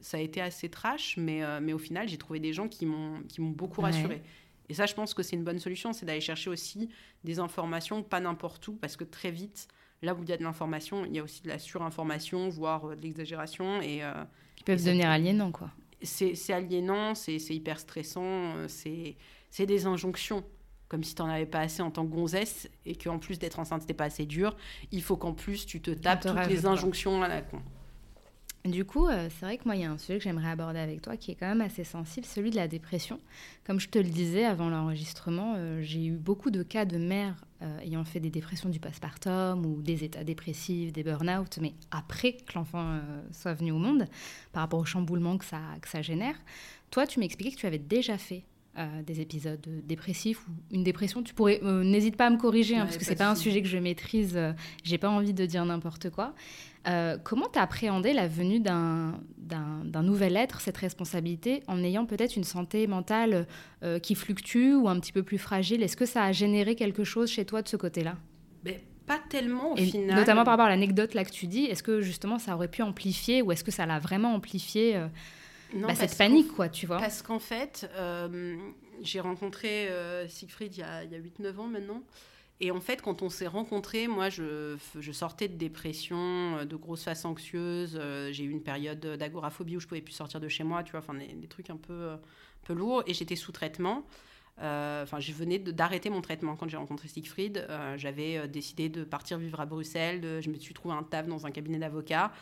ça 0.00 0.16
a 0.16 0.20
été 0.20 0.40
assez 0.40 0.68
trash, 0.68 1.16
mais, 1.16 1.42
mais 1.60 1.72
au 1.72 1.78
final, 1.78 2.08
j'ai 2.08 2.16
trouvé 2.16 2.38
des 2.38 2.52
gens 2.52 2.68
qui 2.68 2.86
m'ont 2.86 3.18
beaucoup 3.38 3.80
rassurée. 3.80 4.22
Et 4.68 4.74
ça, 4.74 4.86
je 4.86 4.94
pense 4.94 5.12
que 5.12 5.24
c'est 5.24 5.34
une 5.34 5.42
bonne 5.42 5.58
solution, 5.58 5.92
c'est 5.92 6.06
d'aller 6.06 6.20
chercher 6.20 6.48
aussi 6.48 6.88
des 7.24 7.40
informations, 7.40 8.04
pas 8.04 8.20
n'importe 8.20 8.68
où, 8.68 8.74
parce 8.74 8.96
que 8.96 9.02
très 9.02 9.32
vite, 9.32 9.66
Là 10.02 10.14
où 10.14 10.22
il 10.22 10.28
y 10.28 10.32
a 10.32 10.36
de 10.36 10.42
l'information, 10.42 11.04
il 11.04 11.14
y 11.14 11.18
a 11.18 11.22
aussi 11.22 11.42
de 11.42 11.48
la 11.48 11.58
surinformation, 11.58 12.48
voire 12.48 12.86
euh, 12.86 12.96
de 12.96 13.00
l'exagération. 13.00 13.80
Et, 13.80 14.02
euh, 14.02 14.12
Qui 14.56 14.64
peuvent 14.64 14.84
devenir 14.84 15.08
aliénants, 15.08 15.52
quoi. 15.52 15.70
C'est 16.02 16.52
aliénant, 16.52 17.14
c'est 17.14 17.38
hyper 17.38 17.80
stressant, 17.80 18.22
euh, 18.22 18.68
c'est 18.68 19.66
des 19.66 19.86
injonctions. 19.86 20.44
Comme 20.88 21.02
si 21.02 21.14
tu 21.14 21.22
n'en 21.22 21.28
avais 21.28 21.46
pas 21.46 21.60
assez 21.60 21.82
en 21.82 21.90
tant 21.90 22.06
que 22.06 22.12
gonzesse 22.12 22.68
et 22.84 22.94
qu'en 22.94 23.18
plus 23.18 23.40
d'être 23.40 23.58
enceinte, 23.58 23.80
c'était 23.80 23.94
pas 23.94 24.04
assez 24.04 24.24
dur. 24.24 24.56
Il 24.92 25.02
faut 25.02 25.16
qu'en 25.16 25.32
plus, 25.32 25.66
tu 25.66 25.80
te 25.80 25.90
tapes 25.90 26.20
toutes 26.20 26.46
les 26.48 26.66
injonctions 26.66 27.22
à 27.22 27.28
la 27.28 27.42
con. 27.42 27.60
Du 28.68 28.84
coup, 28.84 29.06
euh, 29.06 29.28
c'est 29.30 29.46
vrai 29.46 29.58
que 29.58 29.64
moi, 29.64 29.76
il 29.76 29.82
y 29.82 29.84
a 29.84 29.90
un 29.90 29.98
sujet 29.98 30.18
que 30.18 30.24
j'aimerais 30.24 30.50
aborder 30.50 30.80
avec 30.80 31.00
toi 31.00 31.16
qui 31.16 31.30
est 31.30 31.34
quand 31.34 31.46
même 31.46 31.60
assez 31.60 31.84
sensible, 31.84 32.26
celui 32.26 32.50
de 32.50 32.56
la 32.56 32.66
dépression. 32.66 33.20
Comme 33.64 33.78
je 33.78 33.88
te 33.88 33.98
le 33.98 34.08
disais 34.08 34.44
avant 34.44 34.68
l'enregistrement, 34.68 35.54
euh, 35.56 35.82
j'ai 35.82 36.06
eu 36.06 36.16
beaucoup 36.16 36.50
de 36.50 36.62
cas 36.62 36.84
de 36.84 36.98
mères 36.98 37.36
euh, 37.62 37.78
ayant 37.80 38.04
fait 38.04 38.18
des 38.18 38.30
dépressions 38.30 38.68
du 38.68 38.80
postpartum 38.80 39.64
ou 39.64 39.82
des 39.82 40.04
états 40.04 40.24
dépressifs, 40.24 40.92
des 40.92 41.04
burn-out, 41.04 41.58
mais 41.60 41.74
après 41.90 42.32
que 42.32 42.54
l'enfant 42.54 42.98
soit 43.30 43.54
venu 43.54 43.70
au 43.70 43.78
monde, 43.78 44.06
par 44.52 44.62
rapport 44.62 44.80
au 44.80 44.84
chamboulement 44.84 45.38
que 45.38 45.44
ça, 45.44 45.60
que 45.80 45.88
ça 45.88 46.02
génère. 46.02 46.36
Toi, 46.90 47.06
tu 47.06 47.20
m'expliquais 47.20 47.54
que 47.54 47.60
tu 47.60 47.66
avais 47.66 47.78
déjà 47.78 48.18
fait 48.18 48.44
des 49.06 49.20
épisodes 49.20 49.66
dépressifs 49.84 50.46
ou 50.48 50.50
une 50.70 50.84
dépression, 50.84 51.22
tu 51.22 51.32
pourrais, 51.34 51.60
n'hésite 51.62 52.16
pas 52.16 52.26
à 52.26 52.30
me 52.30 52.36
corriger, 52.36 52.76
hein, 52.76 52.84
parce 52.84 52.98
que 52.98 53.04
c'est 53.04 53.16
pas 53.16 53.30
un 53.30 53.34
sujet 53.34 53.62
que 53.62 53.68
je 53.68 53.78
maîtrise, 53.78 54.38
j'ai 54.84 54.98
pas 54.98 55.08
envie 55.08 55.32
de 55.32 55.46
dire 55.46 55.64
n'importe 55.64 56.10
quoi. 56.10 56.34
Euh, 56.88 57.18
comment 57.22 57.48
tu 57.52 57.58
as 57.58 57.62
appréhendé 57.62 58.12
la 58.12 58.28
venue 58.28 58.60
d'un 58.60 59.12
nouvel 60.02 60.36
être, 60.36 60.60
cette 60.60 60.76
responsabilité, 60.76 61.62
en 61.66 61.82
ayant 61.82 62.06
peut-être 62.06 62.36
une 62.36 62.44
santé 62.44 62.86
mentale 62.86 63.46
euh, 63.82 63.98
qui 63.98 64.14
fluctue 64.14 64.74
ou 64.74 64.88
un 64.88 64.98
petit 65.00 65.12
peu 65.12 65.22
plus 65.22 65.38
fragile? 65.38 65.82
Est-ce 65.82 65.96
que 65.96 66.06
ça 66.06 66.22
a 66.22 66.32
généré 66.32 66.76
quelque 66.76 67.02
chose 67.02 67.30
chez 67.30 67.44
toi 67.44 67.62
de 67.62 67.68
ce 67.68 67.76
côté-là? 67.76 68.16
Mais 68.64 68.84
Pas 69.06 69.18
tellement 69.28 69.72
au 69.72 69.76
final. 69.76 70.16
Notamment 70.16 70.44
par 70.44 70.52
rapport 70.52 70.66
à 70.66 70.70
l'anecdote 70.70 71.14
là 71.14 71.24
que 71.24 71.32
tu 71.32 71.46
dis, 71.48 71.64
est-ce 71.64 71.82
que 71.82 72.02
justement 72.02 72.38
ça 72.38 72.54
aurait 72.54 72.68
pu 72.68 72.82
amplifier 72.82 73.42
ou 73.42 73.50
est-ce 73.50 73.64
que 73.64 73.72
ça 73.72 73.84
l'a 73.86 73.98
vraiment 73.98 74.34
amplifié 74.34 74.96
euh, 75.84 75.86
bah, 75.86 75.94
cette 75.94 76.16
panique, 76.16 76.52
quoi, 76.52 76.68
tu 76.68 76.86
vois 76.86 76.98
Parce 76.98 77.22
qu'en 77.22 77.38
fait, 77.38 77.88
j'ai 79.02 79.20
rencontré 79.20 79.88
Siegfried 80.28 80.76
il 80.76 80.80
y 80.80 80.82
a, 80.82 80.98
a 80.98 81.04
8-9 81.04 81.58
ans 81.58 81.68
maintenant. 81.68 82.02
Et 82.60 82.70
en 82.70 82.80
fait, 82.80 83.02
quand 83.02 83.20
on 83.22 83.28
s'est 83.28 83.46
rencontrés, 83.46 84.08
moi, 84.08 84.30
je, 84.30 84.76
je, 84.98 85.12
sortais 85.12 85.48
de 85.48 85.56
dépression, 85.56 86.16
euh, 86.56 86.64
de 86.64 86.74
grosses 86.76 87.04
phases 87.04 87.26
anxieuses. 87.26 87.98
Euh, 88.00 88.32
j'ai 88.32 88.44
eu 88.44 88.50
une 88.50 88.62
période 88.62 89.00
d'agoraphobie 89.00 89.76
où 89.76 89.80
je 89.80 89.86
pouvais 89.86 90.00
plus 90.00 90.14
sortir 90.14 90.40
de 90.40 90.48
chez 90.48 90.64
moi, 90.64 90.82
tu 90.82 90.92
vois, 90.92 91.00
enfin 91.00 91.14
des, 91.14 91.48
trucs 91.48 91.68
un 91.68 91.76
peu, 91.76 91.92
euh, 91.92 92.16
peu 92.64 92.72
lourds. 92.72 93.02
Et 93.06 93.12
j'étais 93.12 93.36
sous 93.36 93.52
traitement. 93.52 94.06
Enfin, 94.58 95.20
je 95.20 95.32
venais 95.32 95.58
d'arrêter 95.58 96.08
mon 96.08 96.22
traitement 96.22 96.56
quand 96.56 96.66
j'ai 96.66 96.78
rencontré 96.78 97.08
Siegfried. 97.08 97.68
J'avais 97.98 98.48
décidé 98.48 98.88
de 98.88 99.04
partir 99.04 99.36
vivre 99.36 99.60
à 99.60 99.66
Bruxelles. 99.66 100.40
je 100.40 100.48
me 100.48 100.56
suis 100.56 100.72
trouvé 100.72 100.94
un 100.94 101.02
taf 101.02 101.26
dans 101.26 101.44
un 101.44 101.50
cabinet 101.50 101.76
d'avocat. 101.76 102.32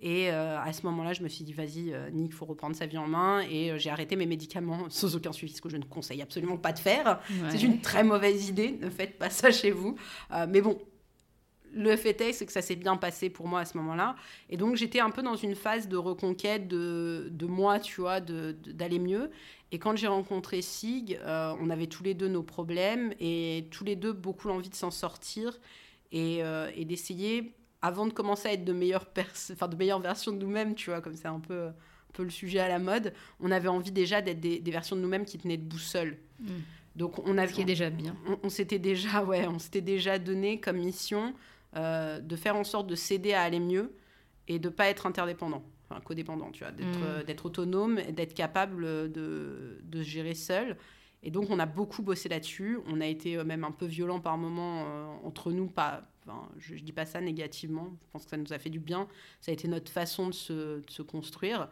Et 0.00 0.30
euh, 0.30 0.60
à 0.60 0.72
ce 0.72 0.82
moment-là, 0.86 1.12
je 1.12 1.22
me 1.22 1.28
suis 1.28 1.44
dit, 1.44 1.52
vas-y, 1.52 1.92
euh, 1.92 2.10
Nick, 2.10 2.32
il 2.32 2.34
faut 2.34 2.44
reprendre 2.44 2.74
sa 2.74 2.86
vie 2.86 2.98
en 2.98 3.06
main. 3.06 3.40
Et 3.48 3.70
euh, 3.70 3.78
j'ai 3.78 3.90
arrêté 3.90 4.16
mes 4.16 4.26
médicaments 4.26 4.86
sans 4.90 5.14
aucun 5.16 5.32
suivi, 5.32 5.54
ce 5.54 5.62
que 5.62 5.68
je 5.68 5.76
ne 5.76 5.84
conseille 5.84 6.22
absolument 6.22 6.56
pas 6.56 6.72
de 6.72 6.78
faire. 6.78 7.20
C'est 7.50 7.62
une 7.62 7.80
très 7.80 8.04
mauvaise 8.04 8.48
idée, 8.48 8.78
ne 8.80 8.90
faites 8.90 9.18
pas 9.18 9.30
ça 9.30 9.50
chez 9.50 9.70
vous. 9.70 9.96
mais 10.48 10.60
bon, 10.60 10.78
le 11.72 11.96
fait 11.96 12.20
est, 12.20 12.32
c'est 12.32 12.46
que 12.46 12.52
ça 12.52 12.62
s'est 12.62 12.76
bien 12.76 12.96
passé 12.96 13.30
pour 13.30 13.48
moi 13.48 13.60
à 13.60 13.64
ce 13.64 13.76
moment-là. 13.78 14.16
Et 14.50 14.56
donc, 14.56 14.76
j'étais 14.76 15.00
un 15.00 15.10
peu 15.10 15.22
dans 15.22 15.36
une 15.36 15.54
phase 15.54 15.88
de 15.88 15.96
reconquête 15.96 16.68
de, 16.68 17.28
de 17.30 17.46
moi, 17.46 17.80
tu 17.80 18.00
vois, 18.00 18.20
d'aller 18.20 18.98
mieux. 18.98 19.30
Et 19.72 19.78
quand 19.78 19.96
j'ai 19.96 20.06
rencontré 20.06 20.62
Sig, 20.62 21.18
on 21.24 21.70
avait 21.70 21.86
tous 21.86 22.04
les 22.04 22.14
deux 22.14 22.28
nos 22.28 22.42
problèmes 22.42 23.12
et 23.20 23.66
tous 23.70 23.84
les 23.84 23.96
deux 23.96 24.12
beaucoup 24.12 24.48
l'envie 24.48 24.68
de 24.68 24.74
s'en 24.74 24.90
sortir 24.90 25.58
et, 26.12 26.42
et 26.76 26.84
d'essayer 26.84 27.54
avant 27.84 28.06
de 28.06 28.14
commencer 28.14 28.48
à 28.48 28.52
être 28.54 28.64
de 28.64 28.72
meilleures, 28.72 29.06
enfin, 29.52 29.68
de 29.68 29.76
meilleures 29.76 30.00
versions 30.00 30.32
de 30.32 30.38
nous-mêmes, 30.38 30.74
tu 30.74 30.88
vois, 30.88 31.02
comme 31.02 31.14
c'est 31.14 31.28
un 31.28 31.38
peu, 31.38 31.66
un 31.66 32.12
peu 32.14 32.22
le 32.22 32.30
sujet 32.30 32.58
à 32.58 32.66
la 32.66 32.78
mode, 32.78 33.12
on 33.40 33.50
avait 33.50 33.68
envie 33.68 33.92
déjà 33.92 34.22
d'être 34.22 34.40
des, 34.40 34.70
versions 34.70 34.96
de 34.96 35.02
nous-mêmes 35.02 35.26
qui 35.26 35.36
tenaient 35.36 35.58
debout 35.58 35.78
seules. 35.78 36.16
Mm. 36.40 36.46
Donc 36.96 37.18
on 37.28 37.36
avait, 37.36 37.48
Ce 37.48 37.56
qui 37.56 37.60
est 37.60 37.66
déjà 37.66 37.90
bien. 37.90 38.16
On, 38.42 38.48
s'était 38.48 38.78
déjà, 38.78 39.22
ouais, 39.22 39.46
on 39.46 39.58
s'était 39.58 39.82
déjà 39.82 40.18
donné 40.18 40.60
comme 40.60 40.78
mission 40.78 41.34
euh, 41.76 42.20
de 42.20 42.36
faire 42.36 42.56
en 42.56 42.64
sorte 42.64 42.86
de 42.86 42.94
s'aider 42.94 43.34
à 43.34 43.42
aller 43.42 43.60
mieux 43.60 43.92
et 44.48 44.58
de 44.58 44.70
pas 44.70 44.86
être 44.86 45.04
interdépendant, 45.04 45.62
enfin 45.90 46.00
codépendant, 46.00 46.52
tu 46.52 46.64
vois, 46.64 46.72
d'être 46.72 46.86
Mm. 46.86 47.04
euh, 47.04 47.22
d'être 47.22 47.44
autonome, 47.44 47.96
d'être 48.12 48.32
capable 48.32 49.12
de, 49.12 49.78
de 49.82 50.02
se 50.02 50.08
gérer 50.08 50.34
seul. 50.34 50.78
Et 51.24 51.30
donc 51.30 51.48
on 51.50 51.58
a 51.58 51.66
beaucoup 51.66 52.02
bossé 52.02 52.28
là-dessus. 52.28 52.78
On 52.86 53.00
a 53.00 53.06
été 53.06 53.36
euh, 53.36 53.44
même 53.44 53.64
un 53.64 53.72
peu 53.72 53.86
violent 53.86 54.20
par 54.20 54.36
moments 54.38 54.84
euh, 54.86 55.06
entre 55.24 55.50
nous, 55.50 55.66
pas. 55.66 56.02
Je, 56.58 56.76
je 56.76 56.82
dis 56.82 56.92
pas 56.92 57.06
ça 57.06 57.20
négativement. 57.20 57.88
Je 58.02 58.10
pense 58.12 58.24
que 58.24 58.30
ça 58.30 58.36
nous 58.36 58.52
a 58.52 58.58
fait 58.58 58.70
du 58.70 58.80
bien. 58.80 59.08
Ça 59.40 59.50
a 59.50 59.54
été 59.54 59.68
notre 59.68 59.90
façon 59.90 60.28
de 60.28 60.32
se, 60.32 61.02
construire. 61.02 61.68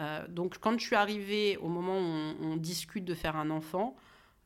Euh, 0.00 0.26
donc 0.28 0.58
quand 0.58 0.78
je 0.78 0.84
suis 0.84 0.96
arrivée 0.96 1.56
au 1.58 1.68
moment 1.68 1.98
où 1.98 2.34
on, 2.42 2.56
discute 2.56 3.04
de 3.04 3.14
faire 3.14 3.36
un 3.36 3.50
enfant, 3.50 3.96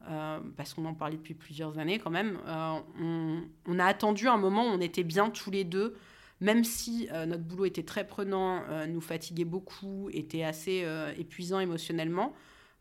euh, 0.08 0.40
parce 0.56 0.74
qu'on 0.74 0.84
en 0.84 0.94
parlait 0.94 1.16
depuis 1.16 1.34
plusieurs 1.34 1.78
années 1.78 1.98
quand 1.98 2.10
même, 2.10 2.38
euh, 2.46 2.78
on, 3.00 3.42
on 3.66 3.78
a 3.78 3.84
attendu 3.84 4.28
un 4.28 4.38
moment 4.38 4.64
où 4.64 4.68
on 4.68 4.80
était 4.80 5.04
bien 5.04 5.30
tous 5.30 5.50
les 5.50 5.64
deux, 5.64 5.96
même 6.40 6.64
si 6.64 7.08
notre 7.12 7.44
boulot 7.44 7.66
était 7.66 7.84
très 7.84 8.04
prenant, 8.04 8.64
nous 8.88 9.00
fatiguait 9.00 9.44
beaucoup, 9.44 10.10
était 10.12 10.42
assez 10.42 10.84
épuisant 11.16 11.60
émotionnellement, 11.60 12.34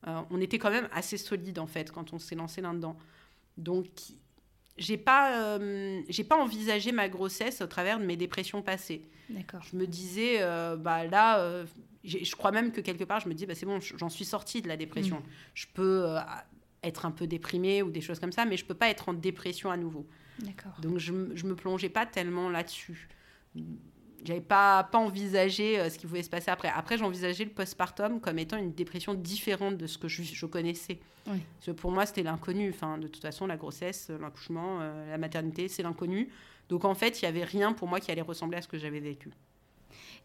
on 0.04 0.42
était 0.42 0.58
quand 0.58 0.72
même 0.72 0.90
assez 0.92 1.18
solide 1.18 1.60
en 1.60 1.68
fait 1.68 1.92
quand 1.92 2.12
on 2.12 2.18
s'est 2.18 2.34
lancé 2.34 2.62
là-dedans. 2.62 2.98
Donc 3.58 3.86
j'ai 4.82 4.98
pas, 4.98 5.38
euh, 5.38 6.02
j'ai 6.10 6.24
pas 6.24 6.38
envisagé 6.38 6.92
ma 6.92 7.08
grossesse 7.08 7.62
au 7.62 7.68
travers 7.68 8.00
de 8.00 8.06
mes 8.06 8.18
dépressions 8.18 8.62
passées. 8.62 9.04
D'accord. 9.30 9.62
Je 9.62 9.78
me 9.78 9.86
disais, 9.86 10.42
euh, 10.42 10.76
bah 10.76 11.06
là, 11.06 11.40
euh, 11.40 11.66
je 12.04 12.36
crois 12.36 12.52
même 12.52 12.72
que 12.72 12.82
quelque 12.82 13.04
part, 13.04 13.20
je 13.20 13.30
me 13.30 13.34
dis, 13.34 13.46
bah, 13.46 13.56
c'est 13.56 13.66
bon, 13.66 13.80
j'en 13.80 14.10
suis 14.10 14.26
sortie 14.26 14.62
de 14.62 14.68
la 14.68 14.78
dépression. 14.78 15.18
Mm. 15.18 15.24
Je 15.54 15.66
peux 15.74 16.06
être 16.84 17.06
un 17.06 17.12
peu 17.12 17.28
déprimée 17.28 17.84
ou 17.84 17.92
des 17.92 18.02
choses 18.02 18.20
comme 18.20 18.32
ça, 18.32 18.46
mais 18.46 18.58
je 18.58 18.66
peux 18.66 18.74
pas 18.74 18.90
être 18.90 19.08
en 19.08 19.14
dépression 19.14 19.70
à 19.70 19.78
nouveau. 19.78 20.08
D'accord. 20.40 20.74
Donc 20.82 20.98
je, 20.98 21.14
je 21.36 21.46
me 21.46 21.56
plongeais 21.56 21.90
pas 21.90 22.08
tellement 22.08 22.50
là-dessus. 22.50 23.08
J'avais 24.24 24.42
pas, 24.42 24.84
pas 24.84 25.00
envisagé 25.00 25.80
euh, 25.80 25.90
ce 25.90 25.98
qui 25.98 26.06
pouvait 26.06 26.24
se 26.24 26.30
passer 26.30 26.52
après. 26.52 26.70
Après, 26.70 26.98
j'envisageais 26.98 27.46
le 27.46 27.50
postpartum 27.52 28.20
comme 28.20 28.38
étant 28.40 28.58
une 28.58 28.72
dépression 28.72 29.14
différente 29.14 29.78
de 29.78 29.88
ce 29.88 29.98
que 29.98 30.08
je, 30.08 30.22
je 30.22 30.46
connaissais. 30.46 31.00
Oui. 31.28 31.40
Parce 31.58 31.68
que 31.68 31.72
pour 31.72 31.92
moi, 31.92 32.06
c'était 32.06 32.24
l'inconnu. 32.24 32.70
Enfin, 32.70 32.98
de 32.98 33.08
toute 33.08 33.22
façon, 33.22 33.48
la 33.48 33.58
grossesse, 33.58 34.12
l'accouchement, 34.20 34.80
euh, 34.82 35.10
la 35.10 35.18
maternité, 35.18 35.68
c'est 35.68 35.84
l'inconnu. 35.84 36.30
Donc 36.70 36.86
en 36.86 36.94
fait, 36.94 37.22
il 37.22 37.26
y 37.26 37.28
avait 37.28 37.44
rien 37.44 37.74
pour 37.74 37.88
moi 37.88 38.00
qui 38.00 38.12
allait 38.12 38.22
ressembler 38.22 38.58
à 38.58 38.62
ce 38.62 38.68
que 38.68 38.78
j'avais 38.78 39.00
vécu. 39.00 39.30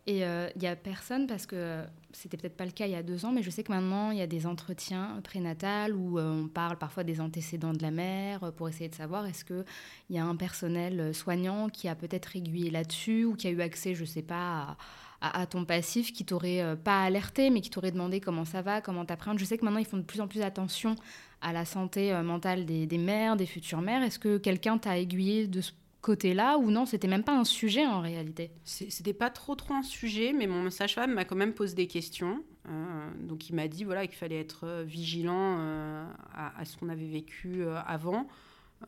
Et 0.08 0.20
il 0.20 0.60
n'y 0.60 0.68
a 0.68 0.76
personne, 0.76 1.26
parce 1.26 1.46
que 1.46 1.56
euh, 1.56 1.84
c'était 2.12 2.36
peut-être 2.36 2.56
pas 2.56 2.64
le 2.64 2.70
cas 2.70 2.86
il 2.86 2.92
y 2.92 2.96
a 2.96 3.02
deux 3.02 3.24
ans, 3.24 3.32
mais 3.32 3.42
je 3.42 3.50
sais 3.50 3.64
que 3.64 3.72
maintenant, 3.72 4.12
il 4.12 4.18
y 4.18 4.22
a 4.22 4.28
des 4.28 4.46
entretiens 4.46 5.20
prénatals 5.24 5.94
où 5.94 6.18
euh, 6.18 6.44
on 6.44 6.48
parle 6.48 6.78
parfois 6.78 7.02
des 7.02 7.20
antécédents 7.20 7.72
de 7.72 7.82
la 7.82 7.90
mère 7.90 8.44
euh, 8.44 8.50
pour 8.52 8.68
essayer 8.68 8.88
de 8.88 8.94
savoir 8.94 9.26
est-ce 9.26 9.44
qu'il 9.44 9.64
y 10.10 10.18
a 10.18 10.24
un 10.24 10.36
personnel 10.36 11.00
euh, 11.00 11.12
soignant 11.12 11.68
qui 11.68 11.88
a 11.88 11.96
peut-être 11.96 12.36
aiguillé 12.36 12.70
là-dessus 12.70 13.24
ou 13.24 13.34
qui 13.34 13.48
a 13.48 13.50
eu 13.50 13.60
accès, 13.60 13.94
je 13.96 14.04
sais 14.04 14.22
pas, 14.22 14.76
à, 15.20 15.46
ton 15.46 15.64
passif, 15.64 16.12
qui 16.12 16.24
t'aurait 16.24 16.60
euh, 16.62 16.76
pas 16.76 17.02
alerté, 17.02 17.50
mais 17.50 17.60
qui 17.60 17.70
t'aurait 17.70 17.90
demandé 17.90 18.20
comment 18.20 18.44
ça 18.44 18.62
va, 18.62 18.80
comment 18.80 19.04
t'apprendre. 19.04 19.38
Je 19.38 19.44
sais 19.44 19.58
que 19.58 19.64
maintenant, 19.64 19.80
ils 19.80 19.86
font 19.86 19.96
de 19.96 20.02
plus 20.02 20.20
en 20.20 20.28
plus 20.28 20.42
attention 20.42 20.96
à 21.40 21.52
la 21.52 21.64
santé 21.64 22.12
euh, 22.12 22.22
mentale 22.22 22.66
des, 22.66 22.86
des 22.86 22.98
mères, 22.98 23.36
des 23.36 23.46
futures 23.46 23.80
mères. 23.80 24.02
Est-ce 24.02 24.18
que 24.18 24.38
quelqu'un 24.38 24.78
t'a 24.78 24.98
aiguillé 24.98 25.46
de 25.46 25.60
ce 25.60 25.72
côté-là 26.06 26.56
ou 26.58 26.70
non 26.70 26.86
C'était 26.86 27.08
même 27.08 27.24
pas 27.24 27.36
un 27.36 27.42
sujet 27.42 27.84
en 27.84 28.00
réalité. 28.00 28.52
C'était 28.64 29.12
pas 29.12 29.28
trop 29.28 29.56
trop 29.56 29.74
un 29.74 29.82
sujet, 29.82 30.32
mais 30.32 30.46
mon 30.46 30.70
sage-femme 30.70 31.12
m'a 31.14 31.24
quand 31.24 31.34
même 31.34 31.52
posé 31.52 31.74
des 31.74 31.88
questions. 31.88 32.44
Euh, 32.68 33.10
donc 33.20 33.48
il 33.48 33.56
m'a 33.56 33.66
dit 33.66 33.82
voilà 33.82 34.06
qu'il 34.06 34.16
fallait 34.16 34.38
être 34.38 34.66
euh, 34.66 34.84
vigilant 34.84 35.56
euh, 35.58 36.06
à, 36.32 36.64
ce 36.64 36.76
qu'on 36.76 36.88
avait 36.88 37.08
vécu 37.08 37.64
avant. 37.86 38.28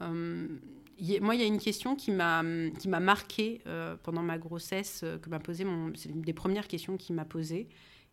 Moi, 0.00 1.34
il 1.34 1.40
y 1.40 1.42
a 1.42 1.46
une 1.46 1.58
question 1.58 1.96
qui 1.96 2.12
m'a 2.12 2.44
qui 2.78 2.88
m'a 2.88 3.00
marquée 3.00 3.62
pendant 4.04 4.22
ma 4.22 4.38
grossesse, 4.38 5.04
que 5.20 5.28
m'a 5.28 5.40
posé 5.40 5.64
mon. 5.64 5.92
C'est 5.96 6.10
une 6.10 6.22
des 6.22 6.32
premières 6.32 6.68
questions 6.68 6.96
qu'il 6.96 7.16
m'a 7.16 7.24
posées 7.24 7.68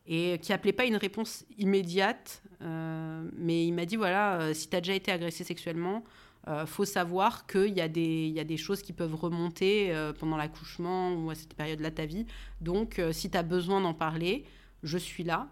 et 0.08 0.40
qui 0.40 0.54
appelait 0.54 0.74
pas 0.74 0.86
une 0.86 0.96
réponse 0.96 1.46
immédiate, 1.58 2.42
mais 2.62 3.68
il 3.68 3.74
m'a 3.74 3.86
dit 3.86 3.98
voilà 3.98 4.54
si 4.56 4.68
tu 4.68 4.76
as 4.76 4.82
déjà 4.82 4.96
été 4.96 5.12
agressé 5.12 5.44
sexuellement. 5.44 6.04
Euh, 6.48 6.66
faut 6.68 6.86
savoir 6.86 7.48
qu'il 7.48 7.74
y, 7.74 7.82
a 7.82 7.88
des- 7.88 8.28
y 8.28 8.40
a 8.40 8.44
des 8.44 8.58
choses 8.58 8.84
qui 8.84 8.94
peuvent 8.94 9.16
remonter 9.16 9.96
euh, 9.96 10.14
pendant 10.14 10.38
l'accouchement 10.38 11.14
ou 11.16 11.32
à 11.32 11.36
cette 11.36 11.56
période-là 11.56 11.90
de 11.90 11.96
ta 11.96 12.06
vie. 12.06 12.28
Donc, 12.62 13.00
euh, 13.00 13.12
si 13.12 13.32
tu 13.32 13.38
as 13.38 13.42
besoin 13.42 13.82
d'en 13.82 13.96
parler, 13.96 14.46
je 14.84 14.98
suis 15.00 15.24
là. 15.24 15.50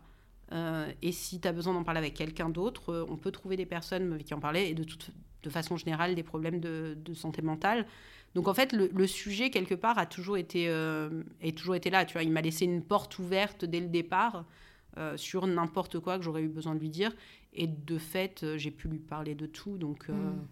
Euh, 0.52 0.86
et 1.02 1.12
si 1.12 1.40
tu 1.40 1.48
as 1.48 1.52
besoin 1.52 1.74
d'en 1.74 1.84
parler 1.84 1.98
avec 1.98 2.14
quelqu'un 2.14 2.50
d'autre, 2.50 3.08
on 3.10 3.18
peut 3.18 3.32
trouver 3.32 3.58
des 3.58 3.66
personnes 3.66 4.20
qui 4.24 4.36
en 4.36 4.40
parler 4.40 4.66
et 4.70 4.76
de, 4.76 4.84
toute, 4.84 5.10
de 5.42 5.50
façon 5.50 5.78
générale 5.78 6.14
des 6.14 6.22
problèmes 6.22 6.60
de, 6.60 6.96
de 7.04 7.14
santé 7.16 7.42
mentale. 7.42 7.88
Donc 8.36 8.48
en 8.48 8.54
fait, 8.54 8.72
le, 8.74 9.08
sujet 9.08 9.50
quelque 9.50 9.74
part 9.76 9.98
a 9.98 10.06
toujours 10.06 10.38
été, 10.38 10.66
est 11.42 11.58
toujours 11.58 11.74
été 11.76 11.90
là. 11.90 12.06
Tu 12.06 12.14
vois, 12.14 12.22
il 12.24 12.32
m'a 12.32 12.42
laissé 12.42 12.66
une 12.66 12.84
porte 12.84 13.18
ouverte 13.18 13.66
dès 13.66 13.80
le 13.80 13.88
départ 13.88 14.46
sur 15.16 15.48
n'importe 15.48 16.00
quoi 16.00 16.18
que 16.20 16.24
j'aurais 16.24 16.44
eu 16.44 16.48
besoin 16.50 16.76
de 16.76 16.80
lui 16.80 16.90
dire. 16.90 17.12
Et 17.54 17.66
de 17.68 17.98
fait, 17.98 18.46
j'ai 18.58 18.70
pu 18.72 18.88
lui 18.88 19.00
parler 19.00 19.34
de 19.36 19.46
tout. 19.48 19.78
Donc 19.80 20.06
euh, 20.10 20.14
Mm. 20.14 20.46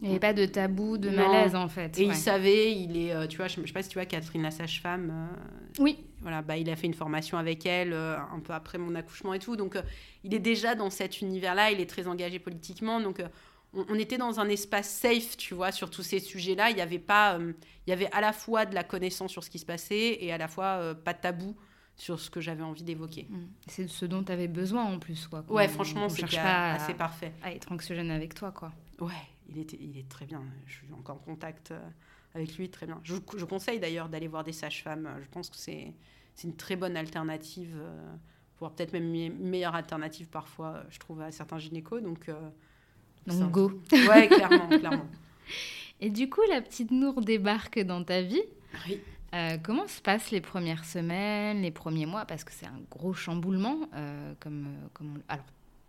Il 0.00 0.04
n'y 0.08 0.10
avait 0.10 0.20
pas 0.20 0.34
de 0.34 0.44
tabou, 0.44 0.98
de 0.98 1.08
Non. 1.08 1.16
malaise 1.28 1.54
en 1.54 1.68
fait. 1.68 1.98
et 1.98 2.02
ouais. 2.02 2.08
il 2.08 2.14
savait, 2.14 2.72
il 2.76 2.96
est, 2.98 3.12
euh, 3.14 3.26
tu 3.26 3.38
vois, 3.38 3.48
je, 3.48 3.60
je 3.62 3.66
sais 3.66 3.72
pas 3.72 3.82
si 3.82 3.88
tu 3.88 3.94
vois 3.98 4.04
Catherine 4.04 4.42
la 4.42 4.50
sage-femme. 4.50 5.10
euh, 5.10 5.82
Oui. 5.82 6.04
voilà, 6.20 6.42
bah, 6.42 6.58
il 6.58 6.68
a 6.68 6.76
fait 6.76 6.86
une 6.86 6.92
formation 6.94 7.38
avec 7.38 7.64
elle 7.64 7.94
euh, 7.94 8.16
un 8.18 8.40
peu 8.40 8.52
après 8.52 8.76
mon 8.76 8.94
accouchement 8.94 9.32
et 9.32 9.38
tout. 9.38 9.56
Donc, 9.56 9.74
euh, 9.76 9.82
il 10.22 10.34
est 10.34 10.38
déjà 10.38 10.74
dans 10.74 10.90
cet 10.90 11.22
univers-là. 11.22 11.70
Il 11.70 11.80
est 11.80 11.88
très 11.88 12.08
engagé 12.08 12.38
politiquement. 12.38 13.00
Donc, 13.00 13.22
on, 13.72 13.86
on 13.88 13.94
était 13.98 14.18
dans 14.18 14.38
un 14.38 14.48
espace 14.50 14.88
safe, 14.90 15.38
tu 15.38 15.54
vois, 15.54 15.72
sur 15.72 15.88
tous 15.88 16.02
ces 16.02 16.20
sujets-là. 16.20 16.68
Il 16.70 16.76
y 16.76 16.82
avait 16.82 16.98
pas, 16.98 17.38
il 17.40 17.90
y 17.90 17.92
avait 17.94 18.10
à 18.12 18.20
la 18.20 18.34
fois 18.34 18.66
de 18.66 18.74
la 18.74 18.84
connaissance 18.84 19.30
sur 19.32 19.42
ce 19.44 19.48
qui 19.48 19.58
se 19.58 19.66
passait 19.66 20.18
et 20.20 20.30
à 20.30 20.36
la 20.36 20.48
fois 20.48 20.94
pas 21.04 21.14
de 21.14 21.20
tabou 21.20 21.56
sur 21.96 22.20
ce 22.20 22.28
que 22.28 22.42
j'avais 22.42 22.62
envie 22.62 22.82
d'évoquer. 22.82 23.26
Mm. 23.30 23.36
C'est 23.68 23.88
ce 23.88 24.04
dont 24.04 24.22
tu 24.22 24.30
avais 24.30 24.48
besoin 24.48 24.84
en 24.84 24.98
plus. 24.98 25.26
Quoi. 25.26 25.42
Ouais, 25.48 25.68
franchement, 25.68 26.10
cherche 26.10 26.36
pas 26.36 26.72
assez 26.72 26.92
parfait. 26.92 27.32
à 27.42 27.50
être 27.52 27.72
anxiogène 27.72 28.10
avec 28.10 28.34
toi. 28.34 28.52
quoi. 28.52 28.70
Ouais, 29.00 29.12
il, 29.48 29.58
était, 29.58 29.78
il 29.80 29.98
est 29.98 30.08
très 30.08 30.26
bien. 30.26 30.42
Je 30.66 30.74
suis 30.74 30.92
encore 30.92 31.16
en 31.16 31.20
contact 31.20 31.70
euh, 31.72 31.80
avec 32.34 32.56
lui, 32.58 32.68
très 32.70 32.86
bien. 32.86 33.00
Je, 33.04 33.14
je 33.36 33.44
conseille 33.44 33.78
d'ailleurs 33.80 34.08
d'aller 34.08 34.28
voir 34.28 34.44
des 34.44 34.52
sages-femmes. 34.52 35.08
Je 35.22 35.28
pense 35.28 35.50
que 35.50 35.56
c'est 35.56 35.94
une 36.44 36.56
très 36.56 36.76
bonne 36.76 36.96
alternative, 36.96 37.74
euh, 37.78 38.14
voire 38.58 38.72
peut-être 38.72 38.92
même 38.92 39.14
une 39.14 39.38
meilleure 39.48 39.74
alternative 39.74 40.28
parfois, 40.28 40.74
euh, 40.76 40.82
je 40.90 40.98
trouve, 40.98 41.20
à 41.22 41.30
certains 41.32 41.58
gynécos. 41.58 42.02
Donc, 42.02 42.28
euh, 42.28 42.34
Donc, 43.26 43.50
go. 43.50 43.80
Ouais, 44.08 44.28
clairement, 44.28 44.68
clairement. 44.78 45.06
Et 46.00 46.10
du 46.10 46.28
coup, 46.28 46.42
la 46.50 46.60
petite 46.60 46.90
Nour 46.90 47.22
débarque 47.22 47.78
dans 47.80 48.04
ta 48.04 48.20
vie. 48.22 48.42
Oui. 48.86 49.00
Euh, 49.34 49.56
comment 49.62 49.88
se 49.88 50.00
passent 50.00 50.30
les 50.30 50.40
premières 50.40 50.84
semaines, 50.84 51.62
les 51.62 51.70
premiers 51.70 52.06
mois? 52.06 52.24
Parce 52.26 52.44
que 52.44 52.52
c'est 52.52 52.66
un 52.66 52.80
gros 52.90 53.12
chamboulement. 53.14 53.80
euh, 53.94 54.34
comme, 54.40 54.68
comme 54.92 55.16
on- 55.16 55.22
Alors, 55.32 55.44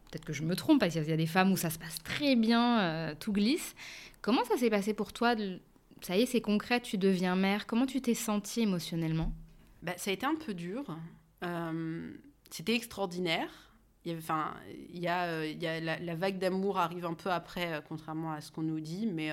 peut-être 0.10 0.26
que 0.26 0.34
je 0.34 0.44
me 0.44 0.56
trompe, 0.56 0.80
parce 0.80 0.94
qu'il 0.94 1.04
y 1.08 1.12
a 1.12 1.18
des 1.18 1.26
femmes 1.28 1.52
où 1.52 1.58
ça 1.58 1.70
se 1.70 1.80
passe 1.80 1.98
très 2.04 2.36
bien, 2.36 2.80
euh, 2.82 3.16
tout 3.20 3.32
glisse. 3.34 3.76
Comment 4.22 4.44
ça 4.46 4.58
s'est 4.58 4.70
passé 4.70 4.94
pour 4.94 5.14
toi 5.14 5.36
Ça 6.02 6.18
y 6.18 6.22
est, 6.22 6.26
c'est 6.26 6.42
concret, 6.42 6.82
tu 6.82 6.98
deviens 6.98 7.36
mère. 7.36 7.68
Comment 7.68 7.86
tu 7.86 8.02
t'es 8.02 8.14
sentie 8.14 8.62
émotionnellement? 8.62 9.32
Bah, 9.82 9.94
ça 9.98 10.10
a 10.10 10.14
été 10.14 10.26
un 10.26 10.36
peu 10.36 10.54
dur. 10.54 10.84
Euh, 11.44 12.12
C'était 12.50 12.76
extraordinaire. 12.76 13.50
Il 14.06 14.14
y 14.14 14.16
Enfin, 14.16 14.54
il 14.94 15.00
y 15.00 15.08
a, 15.08 15.26
euh, 15.26 15.48
il 15.48 15.62
y 15.62 15.68
a 15.68 15.80
la, 15.82 16.00
la 16.00 16.16
vague 16.16 16.40
d'amour 16.40 16.80
arrive 16.80 17.06
un 17.06 17.14
peu 17.14 17.30
après, 17.30 17.82
contrairement 17.90 18.32
à 18.32 18.42
ce 18.42 18.52
qu'on 18.52 18.64
nous 18.64 18.80
dit, 18.80 19.06
mais 19.06 19.32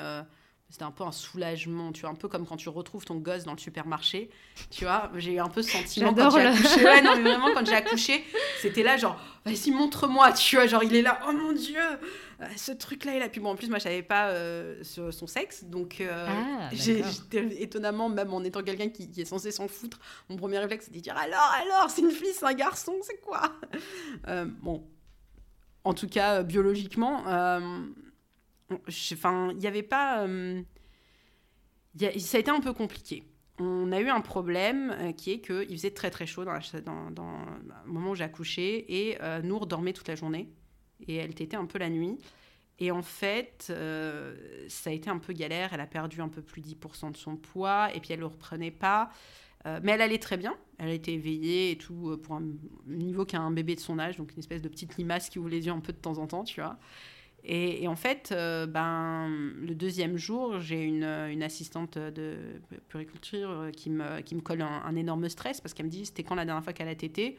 c'était 0.70 0.84
un 0.84 0.90
peu 0.90 1.04
un 1.04 1.12
soulagement. 1.12 1.92
Tu 1.92 2.00
vois, 2.00 2.10
un 2.10 2.14
peu 2.14 2.28
comme 2.28 2.46
quand 2.46 2.56
tu 2.56 2.68
retrouves 2.68 3.04
ton 3.04 3.16
gosse 3.16 3.44
dans 3.44 3.52
le 3.52 3.58
supermarché. 3.58 4.30
Tu 4.70 4.84
vois, 4.84 5.10
j'ai 5.16 5.34
eu 5.34 5.38
un 5.38 5.48
peu 5.48 5.62
ce 5.62 5.70
sentiment 5.70 6.12
quand 6.14 6.30
j'ai 6.30 6.40
accouché. 6.40 6.80
Ouais, 6.84 7.02
non, 7.02 7.14
mais 7.16 7.30
vraiment, 7.30 7.52
quand 7.54 7.64
j'ai 7.64 7.74
accouché, 7.74 8.24
c'était 8.60 8.82
là, 8.82 8.96
genre, 8.96 9.20
vas-y, 9.44 9.70
montre-moi. 9.70 10.32
Tu 10.32 10.56
vois, 10.56 10.66
genre, 10.66 10.82
il 10.82 10.94
est 10.96 11.02
là, 11.02 11.20
oh 11.28 11.32
mon 11.32 11.52
dieu, 11.52 11.78
euh, 12.40 12.46
ce 12.56 12.72
truc-là 12.72 13.14
est 13.14 13.20
là. 13.20 13.28
Puis 13.28 13.40
bon, 13.40 13.50
en 13.50 13.54
plus, 13.56 13.68
moi, 13.68 13.78
je 13.78 13.84
savais 13.84 14.02
pas 14.02 14.28
euh, 14.30 14.82
son 14.82 15.26
sexe, 15.26 15.64
donc 15.64 16.00
euh, 16.00 16.26
Ah, 16.28 16.68
j'étais 16.72 17.62
étonnamment, 17.62 18.08
même 18.08 18.32
en 18.34 18.42
étant 18.42 18.62
quelqu'un 18.62 18.88
qui, 18.88 19.08
qui 19.10 19.20
est 19.20 19.26
censé 19.26 19.52
s'en 19.52 19.68
foutre, 19.68 20.00
mon 20.28 20.36
premier 20.36 20.58
réflexe, 20.58 20.86
c'était 20.86 20.98
de 20.98 21.02
dire 21.04 21.16
alors, 21.16 21.54
alors, 21.62 21.90
c'est 21.90 22.02
une 22.02 22.10
fille, 22.10 22.32
c'est 22.34 22.46
un 22.46 22.52
garçon, 22.54 22.94
c'est 23.02 23.20
quoi? 23.20 23.42
Euh, 24.28 24.46
Bon, 24.62 24.84
en 25.84 25.94
tout 25.94 26.08
cas, 26.08 26.42
biologiquement, 26.42 27.22
enfin, 28.70 29.50
il 29.52 29.58
n'y 29.58 29.66
avait 29.66 29.82
pas. 29.82 30.24
euh, 30.26 30.62
ça 32.18 32.36
a 32.36 32.40
été 32.40 32.50
un 32.50 32.60
peu 32.60 32.72
compliqué. 32.72 33.24
On 33.58 33.92
a 33.92 34.00
eu 34.00 34.08
un 34.08 34.20
problème 34.20 34.94
euh, 34.98 35.12
qui 35.12 35.30
est 35.32 35.40
qu'il 35.40 35.76
faisait 35.76 35.92
très 35.92 36.10
très 36.10 36.26
chaud 36.26 36.44
dans, 36.44 36.52
la 36.52 36.60
le 37.86 37.92
moment 37.92 38.10
où 38.10 38.14
j'ai 38.14 38.24
accouché 38.24 39.10
et 39.10 39.22
euh, 39.22 39.42
Nour 39.42 39.66
dormait 39.66 39.92
toute 39.92 40.08
la 40.08 40.16
journée 40.16 40.48
et 41.06 41.16
elle 41.16 41.34
tétait 41.34 41.56
un 41.56 41.66
peu 41.66 41.78
la 41.78 41.90
nuit. 41.90 42.18
Et 42.80 42.90
en 42.90 43.02
fait, 43.02 43.72
ça 44.68 44.90
a 44.90 44.92
été 44.92 45.08
un 45.08 45.18
peu 45.18 45.32
galère. 45.32 45.72
Elle 45.72 45.80
a 45.80 45.86
perdu 45.86 46.20
un 46.20 46.28
peu 46.28 46.42
plus 46.42 46.60
de 46.60 46.66
10% 46.66 47.12
de 47.12 47.16
son 47.16 47.36
poids 47.36 47.94
et 47.94 48.00
puis 48.00 48.12
elle 48.12 48.18
ne 48.18 48.22
le 48.24 48.26
reprenait 48.26 48.72
pas. 48.72 49.10
Mais 49.64 49.92
elle 49.92 50.02
allait 50.02 50.18
très 50.18 50.36
bien. 50.36 50.56
Elle 50.78 50.88
été 50.88 51.12
éveillée 51.12 51.70
et 51.70 51.78
tout 51.78 52.18
pour 52.20 52.34
un 52.34 52.42
niveau 52.86 53.24
qu'un 53.24 53.52
bébé 53.52 53.76
de 53.76 53.80
son 53.80 54.00
âge, 54.00 54.16
donc 54.16 54.32
une 54.32 54.40
espèce 54.40 54.60
de 54.60 54.68
petite 54.68 54.96
limace 54.96 55.28
qui 55.28 55.38
ouvre 55.38 55.50
les 55.50 55.66
yeux 55.66 55.72
un 55.72 55.78
peu 55.78 55.92
de 55.92 55.98
temps 55.98 56.18
en 56.18 56.26
temps, 56.26 56.42
tu 56.42 56.60
vois. 56.60 56.76
Et, 57.46 57.86
en 57.88 57.96
fait, 57.96 58.30
euh, 58.32 58.66
ben, 58.66 59.28
le 59.60 59.74
deuxième 59.74 60.16
jour, 60.16 60.60
j'ai 60.60 60.82
une, 60.82 61.04
une, 61.04 61.42
assistante 61.42 61.98
de 61.98 62.38
puriculture 62.88 63.50
euh, 63.50 63.70
qui 63.70 63.90
me, 63.90 64.22
qui 64.22 64.34
me 64.34 64.40
colle 64.40 64.62
un, 64.62 64.96
énorme 64.96 65.28
stress 65.28 65.60
parce 65.60 65.74
qu'elle 65.74 65.86
me 65.86 65.90
dit 65.90 66.06
c'était 66.06 66.22
quand 66.22 66.36
la 66.36 66.46
dernière 66.46 66.64
fois 66.64 66.72
qu'elle 66.72 66.88
a 66.88 66.94
tété? 66.94 67.38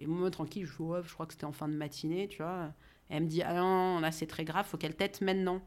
Et 0.00 0.06
moi, 0.06 0.30
tranquille, 0.32 0.66
je, 0.66 0.72
je 0.72 1.14
crois 1.14 1.26
que 1.26 1.32
c'était 1.32 1.44
en 1.44 1.52
fin 1.52 1.68
de 1.68 1.74
matinée, 1.74 2.26
tu 2.26 2.38
vois. 2.38 2.72
Et 3.08 3.14
elle 3.14 3.22
me 3.22 3.28
dit 3.28 3.42
ah 3.42 3.54
non, 3.54 4.00
là 4.00 4.10
c'est 4.10 4.26
très 4.26 4.44
grave, 4.44 4.66
faut 4.66 4.78
qu'elle 4.78 4.96
tète 4.96 5.20
maintenant. 5.20 5.62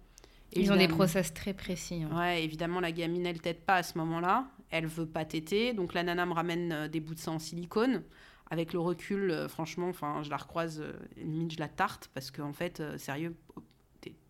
Ils 0.56 0.72
ont 0.72 0.76
des 0.76 0.88
process 0.90 1.34
très 1.34 1.54
précis. 1.54 2.04
Hein. 2.04 2.18
Ouais, 2.18 2.44
évidemment, 2.44 2.80
la 2.80 2.92
gamine, 2.92 3.26
elle 3.26 3.42
tète 3.42 3.66
pas 3.66 3.78
à 3.78 3.84
ce 3.84 3.98
moment-là. 3.98 4.46
Elle 4.70 4.88
veut 4.88 5.06
pas 5.06 5.26
téter. 5.26 5.74
Donc 5.74 5.94
la 5.94 6.04
nana 6.04 6.26
me 6.26 6.34
ramène 6.34 6.72
euh, 6.72 6.88
des 6.88 7.00
bouts 7.00 7.16
de 7.16 7.20
sang 7.20 7.36
en 7.36 7.40
silicone 7.40 8.04
avec 8.50 8.74
le 8.74 8.80
recul, 8.80 9.32
euh, 9.32 9.48
franchement, 9.48 9.90
enfin, 9.90 10.22
je 10.24 10.30
la 10.30 10.38
recroise, 10.38 10.82
euh, 10.82 10.94
limite 11.18 11.54
je 11.54 11.60
la 11.60 11.68
tarte 11.68 12.10
parce 12.14 12.32
qu'en 12.32 12.50
en 12.50 12.54
fait, 12.54 12.80
euh, 12.80 12.98
sérieux, 12.98 13.36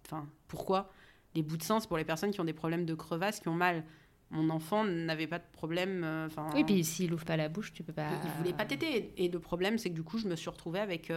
enfin, 0.06 0.28
pourquoi? 0.48 0.92
Les 1.36 1.42
bouts 1.42 1.58
de 1.58 1.64
c'est 1.64 1.88
pour 1.88 1.98
les 1.98 2.06
personnes 2.06 2.32
qui 2.32 2.40
ont 2.40 2.46
des 2.46 2.54
problèmes 2.54 2.86
de 2.86 2.94
crevasse, 2.94 3.40
qui 3.40 3.48
ont 3.48 3.56
mal. 3.56 3.84
Mon 4.30 4.50
enfant 4.50 4.84
n'avait 4.84 5.28
pas 5.28 5.40
de 5.40 5.46
problème. 5.52 6.04
Enfin. 6.26 6.48
oui, 6.56 6.64
puis 6.64 6.84
s'il 6.84 7.14
ouvre 7.14 7.26
pas 7.26 7.38
la 7.38 7.50
bouche, 7.50 7.74
tu 7.74 7.84
peux 7.84 7.94
pas. 7.94 8.08
Il 8.24 8.32
voulait 8.38 8.54
pas 8.54 8.66
téter. 8.66 9.14
Et 9.18 9.30
le 9.30 9.40
problème, 9.40 9.78
c'est 9.78 9.90
que 9.90 9.96
du 9.96 10.04
coup, 10.04 10.18
je 10.18 10.28
me 10.28 10.36
suis 10.36 10.50
retrouvée 10.50 10.80
avec. 10.80 11.12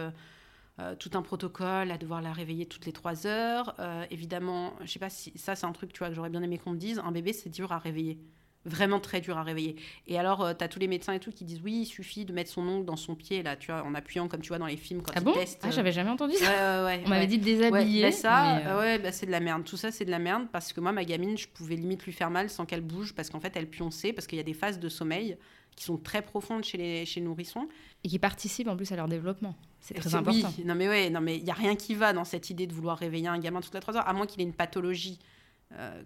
tout 0.99 1.11
un 1.13 1.21
protocole, 1.23 1.89
à 1.89 1.97
devoir 1.97 2.21
la 2.21 2.33
réveiller 2.33 2.67
toutes 2.67 2.85
les 2.85 2.93
trois 2.93 3.25
heures. 3.25 3.75
évidemment, 4.11 4.73
je 4.81 4.87
sais 4.87 4.99
pas 4.99 5.09
si 5.09 5.31
ça 5.35 5.55
c'est 5.55 5.65
un 5.65 5.71
truc 5.71 5.93
tu 5.93 5.99
vois 5.99 6.09
que 6.09 6.15
j'aurais 6.15 6.29
bien 6.29 6.41
aimé 6.43 6.57
qu'on 6.57 6.71
me 6.71 6.77
dise. 6.77 6.99
Un 6.99 7.11
bébé 7.11 7.33
c'est 7.33 7.49
dur 7.49 7.71
à 7.71 7.79
réveiller 7.79 8.19
vraiment 8.67 8.99
très 8.99 9.21
dur 9.21 9.37
à 9.37 9.43
réveiller. 9.43 9.75
Et 10.07 10.19
alors, 10.19 10.43
euh, 10.43 10.53
tu 10.53 10.63
as 10.63 10.67
tous 10.67 10.79
les 10.79 10.87
médecins 10.87 11.13
et 11.13 11.19
tout 11.19 11.31
qui 11.31 11.45
disent 11.45 11.61
oui, 11.63 11.81
il 11.81 11.85
suffit 11.85 12.25
de 12.25 12.33
mettre 12.33 12.51
son 12.51 12.67
ongle 12.67 12.85
dans 12.85 12.95
son 12.95 13.15
pied, 13.15 13.41
là, 13.41 13.55
tu 13.55 13.71
vois, 13.71 13.83
en 13.83 13.95
appuyant 13.95 14.27
comme 14.27 14.41
tu 14.41 14.49
vois 14.49 14.59
dans 14.59 14.65
les 14.65 14.77
films 14.77 15.01
quand 15.01 15.13
ah 15.15 15.19
ils 15.19 15.23
bon? 15.23 15.33
testent. 15.33 15.61
Ah, 15.63 15.71
j'avais 15.71 15.91
jamais 15.91 16.09
entendu 16.09 16.35
ça. 16.35 16.85
Ouais, 16.85 16.97
ouais, 16.97 17.03
On 17.05 17.09
m'avait 17.09 17.27
dit 17.27 17.39
de 17.39 17.43
déshabiller. 17.43 18.03
Ouais, 18.03 18.09
bah 18.09 18.15
ça, 18.15 18.57
euh, 18.57 18.79
ouais, 18.79 18.99
bah, 18.99 19.11
c'est 19.11 19.25
de 19.25 19.31
la 19.31 19.39
merde. 19.39 19.63
Tout 19.63 19.77
ça, 19.77 19.91
c'est 19.91 20.05
de 20.05 20.11
la 20.11 20.19
merde 20.19 20.47
parce 20.51 20.73
que 20.73 20.81
moi, 20.81 20.91
ma 20.91 21.05
gamine, 21.05 21.37
je 21.37 21.47
pouvais 21.47 21.75
limite 21.75 22.03
lui 22.05 22.11
faire 22.11 22.29
mal 22.29 22.49
sans 22.49 22.65
qu'elle 22.65 22.81
bouge 22.81 23.13
parce 23.13 23.29
qu'en 23.29 23.39
fait, 23.39 23.53
elle 23.55 23.69
pionçait 23.69 24.13
parce 24.13 24.27
qu'il 24.27 24.37
y 24.37 24.41
a 24.41 24.45
des 24.45 24.53
phases 24.53 24.79
de 24.79 24.89
sommeil 24.89 25.37
qui 25.75 25.83
sont 25.83 25.97
très 25.97 26.23
profondes 26.23 26.63
chez 26.63 26.77
les, 26.77 27.05
chez 27.05 27.21
nourrissons. 27.21 27.67
Et 28.03 28.09
qui 28.09 28.19
participent 28.19 28.67
en 28.67 28.75
plus 28.75 28.91
à 28.91 28.95
leur 28.95 29.07
développement. 29.07 29.55
C'est 29.79 29.93
très 29.93 30.15
important. 30.15 30.51
Oui, 30.57 30.65
non 30.65 30.75
mais 30.75 30.89
ouais, 30.89 31.09
non 31.09 31.21
mais 31.21 31.37
il 31.37 31.45
y 31.45 31.51
a 31.51 31.53
rien 31.53 31.75
qui 31.75 31.93
va 31.93 32.13
dans 32.13 32.25
cette 32.25 32.49
idée 32.49 32.65
de 32.67 32.73
vouloir 32.73 32.97
réveiller 32.97 33.27
un 33.27 33.37
gamin 33.37 33.61
toutes 33.61 33.75
les 33.75 33.79
trois 33.79 33.95
heures, 33.95 34.07
à 34.07 34.13
moins 34.13 34.25
qu'il 34.25 34.41
ait 34.41 34.43
une 34.43 34.53
pathologie 34.53 35.19
euh, 35.21 35.37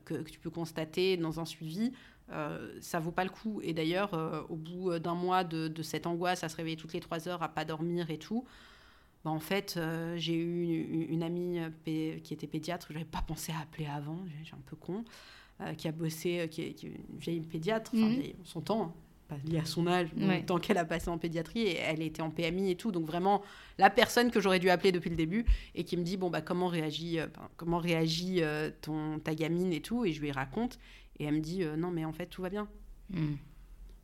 que, 0.05 0.15
que, 0.15 0.29
tu 0.29 0.39
peux 0.39 0.49
constater 0.49 1.17
dans 1.17 1.39
un 1.39 1.45
suivi. 1.45 1.91
Euh, 2.31 2.77
ça 2.79 2.99
vaut 2.99 3.11
pas 3.11 3.23
le 3.23 3.29
coup. 3.29 3.61
Et 3.63 3.73
d'ailleurs, 3.73 4.13
euh, 4.13 4.41
au 4.49 4.55
bout 4.55 4.97
d'un 4.99 5.15
mois 5.15 5.43
de, 5.43 5.81
cette 5.81 6.07
angoisse 6.07 6.43
à 6.43 6.49
se 6.49 6.55
réveiller 6.55 6.77
toutes 6.77 6.93
les 6.93 6.99
trois 6.99 7.27
heures, 7.27 7.43
à 7.43 7.49
pas 7.49 7.65
dormir 7.65 8.09
et 8.09 8.17
tout, 8.17 8.45
bah, 9.23 9.31
en 9.31 9.39
fait, 9.39 9.75
euh, 9.77 10.15
j'ai 10.17 10.35
eu 10.35 11.07
une, 11.09 11.23
amie 11.23 11.59
qui 11.83 12.33
était 12.33 12.47
pédiatre, 12.47 12.87
que 12.87 12.93
j'avais 12.93 13.05
pas 13.05 13.21
pensé 13.21 13.51
à 13.51 13.59
appeler 13.59 13.85
avant, 13.85 14.19
j'ai 14.43 14.53
un 14.53 14.61
peu 14.65 14.75
con, 14.75 15.03
qui 15.77 15.87
a 15.87 15.91
bossé, 15.91 16.47
qui 16.49 16.61
est, 16.63 16.83
une 16.83 17.17
vieille 17.19 17.41
pédiatre, 17.41 17.91
enfin, 17.93 18.07
mhm. 18.07 18.33
son 18.43 18.61
temps, 18.61 18.95
pas 19.35 19.49
lié 19.49 19.59
à 19.59 19.65
son 19.65 19.87
âge, 19.87 20.09
temps 20.45 20.59
qu'elle 20.59 20.77
a 20.77 20.85
passé 20.85 21.09
en 21.09 21.17
pédiatrie, 21.17 21.61
et 21.61 21.77
elle 21.77 22.01
était 22.01 22.21
en 22.21 22.29
PMI 22.29 22.71
et 22.71 22.75
tout, 22.75 22.91
donc 22.91 23.05
vraiment 23.05 23.41
la 23.77 23.89
personne 23.89 24.31
que 24.31 24.39
j'aurais 24.39 24.59
dû 24.59 24.69
appeler 24.69 24.91
depuis 24.91 25.09
le 25.09 25.15
début, 25.15 25.45
et 25.75 25.83
qui 25.83 25.97
me 25.97 26.03
dit, 26.03 26.17
bon, 26.17 26.29
bah, 26.29 26.41
comment 26.41 26.67
réagit, 26.67 27.19
comment 27.57 27.79
réagit 27.79 28.41
ton, 28.81 29.19
ta 29.19 29.35
gamine 29.35 29.73
et 29.73 29.81
tout, 29.81 30.05
et 30.05 30.11
je 30.11 30.21
lui 30.21 30.31
raconte. 30.31 30.79
Et 31.21 31.25
elle 31.25 31.35
me 31.35 31.39
dit 31.39 31.63
euh, 31.63 31.75
non, 31.75 31.91
mais 31.91 32.03
en 32.03 32.13
fait, 32.13 32.25
tout 32.25 32.41
va 32.41 32.49
bien. 32.49 32.67
Hmm. 33.11 33.35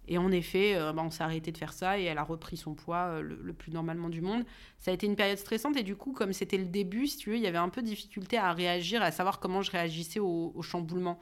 Et 0.07 0.19
en 0.19 0.31
effet, 0.31 0.75
euh, 0.75 0.93
bah, 0.93 1.01
on 1.03 1.09
s'est 1.09 1.23
arrêté 1.23 1.51
de 1.51 1.57
faire 1.57 1.73
ça 1.73 1.99
et 1.99 2.03
elle 2.03 2.19
a 2.19 2.23
repris 2.23 2.57
son 2.57 2.75
poids 2.75 3.07
euh, 3.07 3.21
le, 3.21 3.53
plus 3.53 3.71
normalement 3.71 4.09
du 4.09 4.21
monde. 4.21 4.45
Ça 4.77 4.91
a 4.91 4.93
été 4.93 5.07
une 5.07 5.15
période 5.15 5.39
stressante 5.39 5.75
et 5.77 5.83
du 5.83 5.95
coup, 5.95 6.13
comme 6.13 6.31
c'était 6.31 6.59
le 6.59 6.65
début, 6.65 7.07
si 7.07 7.17
tu 7.17 7.31
veux, 7.31 7.37
il 7.37 7.41
y 7.41 7.47
avait 7.47 7.57
un 7.57 7.69
peu 7.69 7.81
de 7.81 7.87
difficulté 7.87 8.37
à 8.37 8.53
réagir, 8.53 9.01
à 9.01 9.11
savoir 9.11 9.39
comment 9.39 9.63
je 9.63 9.71
réagissais 9.71 10.19
au, 10.19 10.51
au 10.53 10.61
chamboulement. 10.61 11.19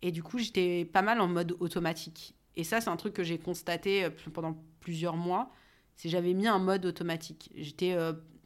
Et 0.00 0.12
du 0.12 0.22
coup, 0.22 0.38
j'étais 0.38 0.86
pas 0.86 1.02
mal 1.02 1.20
en 1.20 1.28
mode 1.28 1.56
automatique. 1.60 2.34
Et 2.56 2.64
ça, 2.64 2.80
c'est 2.80 2.90
un 2.90 2.96
truc 2.96 3.14
que 3.14 3.24
j'ai 3.24 3.38
constaté 3.38 4.08
pendant 4.32 4.56
plusieurs 4.80 5.16
mois. 5.16 5.50
C'est 5.96 6.08
j'avais 6.08 6.34
mis 6.34 6.46
un 6.46 6.58
mode 6.58 6.86
automatique. 6.86 7.50
J'étais 7.56 7.96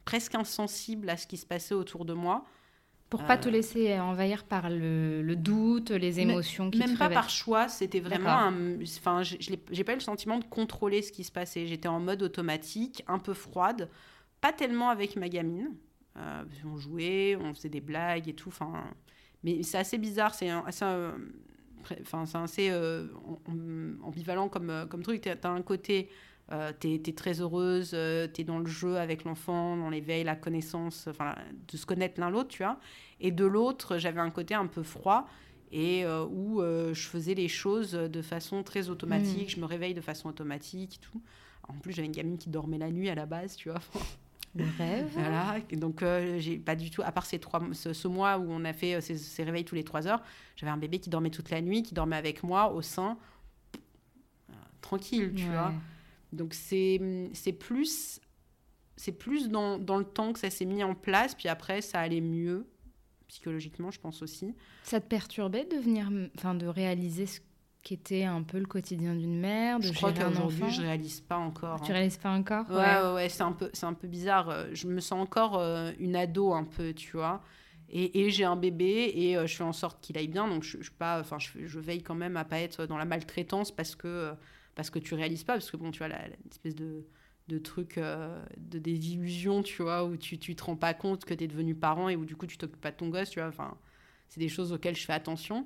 presque 0.05 0.33
insensible 0.33 1.09
à 1.09 1.17
ce 1.17 1.27
qui 1.27 1.37
se 1.37 1.45
passait 1.45 1.75
autour 1.75 2.03
de 2.03 2.13
moi. 2.13 2.43
Pour 3.09 3.23
pas 3.23 3.37
te 3.37 3.47
euh, 3.47 3.51
laisser 3.51 3.99
envahir 3.99 4.43
par 4.43 4.69
le, 4.69 5.33
doute, 5.35 5.89
les 5.89 6.19
émotions 6.19 6.69
qui 6.69 6.77
Même 6.77 6.97
pas 6.97 7.09
par 7.09 7.29
choix, 7.29 7.67
c'était 7.67 7.99
vraiment 7.99 8.51
Enfin, 8.97 9.21
j'ai 9.23 9.83
pas 9.83 9.93
eu 9.93 9.95
le 9.95 10.01
sentiment 10.01 10.37
de 10.37 10.43
contrôler 10.43 11.01
ce 11.01 11.11
qui 11.11 11.23
se 11.23 11.31
passait. 11.31 11.65
J'étais 11.65 11.87
en 11.87 11.99
mode 11.99 12.21
automatique, 12.21 13.03
un 13.07 13.17
peu 13.17 13.33
froide, 13.33 13.89
pas 14.41 14.53
tellement 14.53 14.89
avec 14.89 15.15
ma 15.15 15.27
gamine. 15.27 15.71
Euh, 16.17 16.43
on 16.65 16.77
jouait, 16.77 17.35
on 17.35 17.53
faisait 17.53 17.69
des 17.69 17.81
blagues 17.81 18.27
et 18.29 18.33
tout. 18.33 18.49
Enfin, 18.49 18.83
mais 19.43 19.63
c'est 19.63 19.77
assez 19.77 19.97
bizarre, 19.97 20.35
c'est 20.35 20.49
assez... 20.49 20.85
Euh, 21.91 21.95
enfin, 22.01 22.25
c'est 22.25 22.37
assez 22.37 22.71
ambivalent 24.03 24.49
comme, 24.49 24.87
comme 24.89 25.03
truc. 25.03 25.21
Tu 25.21 25.29
as 25.29 25.49
un 25.49 25.61
côté 25.61 26.09
euh, 26.51 26.71
tu 26.79 26.95
es, 26.95 27.13
très 27.13 27.41
heureuse, 27.41 27.91
euh, 27.93 28.27
tu 28.33 28.41
es 28.41 28.43
dans 28.43 28.57
le 28.57 28.65
jeu 28.65 28.97
avec 28.97 29.23
l'enfant, 29.23 29.77
dans 29.77 29.89
l'éveil, 29.89 30.23
la 30.23 30.35
connaissance, 30.35 31.05
enfin, 31.07 31.35
de 31.71 31.77
se 31.77 31.85
connaître 31.85 32.19
l'un 32.19 32.31
l'autre, 32.31 32.49
tu 32.49 32.63
vois. 32.63 32.79
Et 33.19 33.29
de 33.29 33.45
l'autre, 33.45 33.99
j'avais 33.99 34.19
un 34.19 34.31
côté 34.31 34.55
un 34.55 34.65
peu 34.65 34.81
froid 34.81 35.27
et 35.71 36.05
euh, 36.05 36.25
où 36.25 36.61
je 36.61 37.07
faisais 37.07 37.35
les 37.35 37.47
choses 37.47 37.91
de 37.91 38.21
façon 38.23 38.63
très 38.63 38.89
automatique, 38.89 39.49
mm. 39.49 39.55
je 39.55 39.59
me 39.59 39.65
réveille 39.65 39.93
de 39.93 40.01
façon 40.01 40.29
automatique, 40.29 40.99
tout. 41.01 41.21
En 41.67 41.73
plus, 41.73 41.93
j'avais 41.93 42.07
une 42.07 42.13
gamine 42.13 42.39
qui 42.39 42.49
dormait 42.49 42.79
la 42.79 42.89
nuit 42.89 43.09
à 43.09 43.15
la 43.15 43.27
base, 43.27 43.55
tu 43.55 43.69
vois. 43.69 43.81
Le 44.55 44.65
rêve. 44.77 45.09
Voilà. 45.13 45.59
donc, 45.73 46.03
j'ai 46.37 46.57
pas 46.57 46.75
du 46.75 46.89
tout, 46.89 47.01
à 47.03 47.11
part 47.11 47.25
ces 47.25 47.39
trois, 47.39 47.61
ce, 47.73 48.07
mois 48.07 48.37
où 48.37 48.47
on 48.49 48.65
a 48.65 48.73
fait 48.73 48.99
ces, 49.01 49.43
réveils 49.43 49.65
tous 49.65 49.75
les 49.75 49.83
trois 49.83 50.07
heures, 50.07 50.21
j'avais 50.55 50.71
un 50.71 50.77
bébé 50.77 50.99
qui 50.99 51.09
dormait 51.09 51.29
toute 51.29 51.49
la 51.49 51.61
nuit, 51.61 51.83
qui 51.83 51.93
dormait 51.93 52.15
avec 52.15 52.43
moi 52.43 52.71
au 52.71 52.81
sein, 52.81 53.17
tranquille, 54.81 55.33
tu 55.35 55.45
vois. 55.45 55.73
Donc 56.33 56.53
c'est 56.53 56.99
plus, 57.59 58.19
c'est 58.95 59.11
plus 59.11 59.49
dans, 59.49 59.77
dans, 59.77 59.97
le 59.97 60.05
temps 60.05 60.33
que 60.33 60.39
ça 60.39 60.49
s'est 60.49 60.65
mis 60.65 60.83
en 60.83 60.95
place, 60.95 61.35
puis 61.35 61.47
après 61.47 61.81
ça 61.81 61.99
allait 61.99 62.21
mieux, 62.21 62.67
psychologiquement 63.27 63.91
je 63.91 63.99
pense 63.99 64.21
aussi. 64.21 64.53
Ça 64.83 64.99
te 64.99 65.07
perturbait 65.07 65.65
de 65.65 65.77
venir, 65.77 66.11
enfin 66.35 66.55
de 66.55 66.67
réaliser 66.67 67.25
ce 67.25 67.39
qu'était 67.81 68.23
un 68.23 68.43
peu 68.43 68.59
le 68.59 68.65
quotidien 68.65 69.15
d'une 69.15 69.39
mère, 69.39 69.79
de 69.79 69.85
je 69.85 69.93
crois 69.93 70.11
qu'aujourd'hui 70.11 70.69
je 70.69 70.81
réalise 70.81 71.21
pas 71.21 71.37
encore. 71.37 71.81
Tu 71.81 71.91
hein. 71.91 71.95
réalises 71.95 72.17
pas 72.17 72.31
encore? 72.31 72.69
Ouais, 72.69 72.75
ouais, 72.75 73.13
ouais, 73.13 73.29
c'est 73.29 73.43
un 73.43 73.53
peu, 73.53 73.69
c'est 73.73 73.85
un 73.85 73.93
peu 73.93 74.07
bizarre. 74.07 74.65
Je 74.73 74.87
me 74.87 74.99
sens 74.99 75.21
encore 75.21 75.57
euh, 75.57 75.91
une 75.99 76.15
ado 76.15 76.53
un 76.53 76.65
peu, 76.65 76.93
tu 76.93 77.15
vois. 77.15 77.41
Et, 77.91 78.21
et 78.21 78.29
j'ai 78.29 78.43
un 78.43 78.55
bébé 78.55 79.11
et 79.15 79.35
euh, 79.35 79.47
je 79.47 79.55
fais 79.55 79.63
en 79.63 79.73
sorte 79.73 79.99
qu'il 80.01 80.17
aille 80.17 80.27
bien, 80.27 80.47
donc 80.47 80.63
je, 80.63 80.81
je 80.81 80.91
pas, 80.91 81.19
enfin 81.19 81.39
je, 81.39 81.49
je, 81.65 81.79
veille 81.79 82.03
quand 82.03 82.15
même 82.15 82.37
à 82.37 82.45
pas 82.45 82.59
être 82.59 82.85
dans 82.85 82.97
la 82.97 83.05
maltraitance 83.05 83.71
parce 83.71 83.95
que 83.95 84.07
euh, 84.07 84.33
parce 84.75 84.91
que 84.91 84.99
tu 84.99 85.15
réalises 85.15 85.43
pas, 85.43 85.53
parce 85.53 85.71
que 85.71 85.77
bon, 85.77 85.89
tu 85.91 85.97
vois, 85.97 86.07
la, 86.07 86.21
espèce 86.51 86.75
de, 86.75 87.05
de 87.47 87.57
truc, 87.57 87.97
euh, 87.97 88.39
de, 88.57 88.77
des 88.77 89.11
illusions, 89.11 89.63
tu 89.63 89.81
vois, 89.81 90.05
où 90.05 90.17
tu, 90.17 90.37
tu 90.37 90.55
te 90.55 90.63
rends 90.63 90.75
pas 90.75 90.93
compte 90.93 91.25
que 91.25 91.33
tu 91.33 91.43
es 91.43 91.47
devenu 91.47 91.73
parent 91.73 92.09
et 92.09 92.15
où 92.15 92.25
du 92.25 92.35
coup 92.35 92.45
tu 92.45 92.57
t'occupes 92.57 92.79
pas 92.79 92.91
de 92.91 92.97
ton 92.97 93.09
gosse, 93.09 93.31
tu 93.31 93.39
vois, 93.39 93.49
enfin, 93.49 93.75
c'est 94.27 94.39
des 94.39 94.49
choses 94.49 94.71
auxquelles 94.71 94.95
je 94.95 95.05
fais 95.05 95.13
attention. 95.13 95.65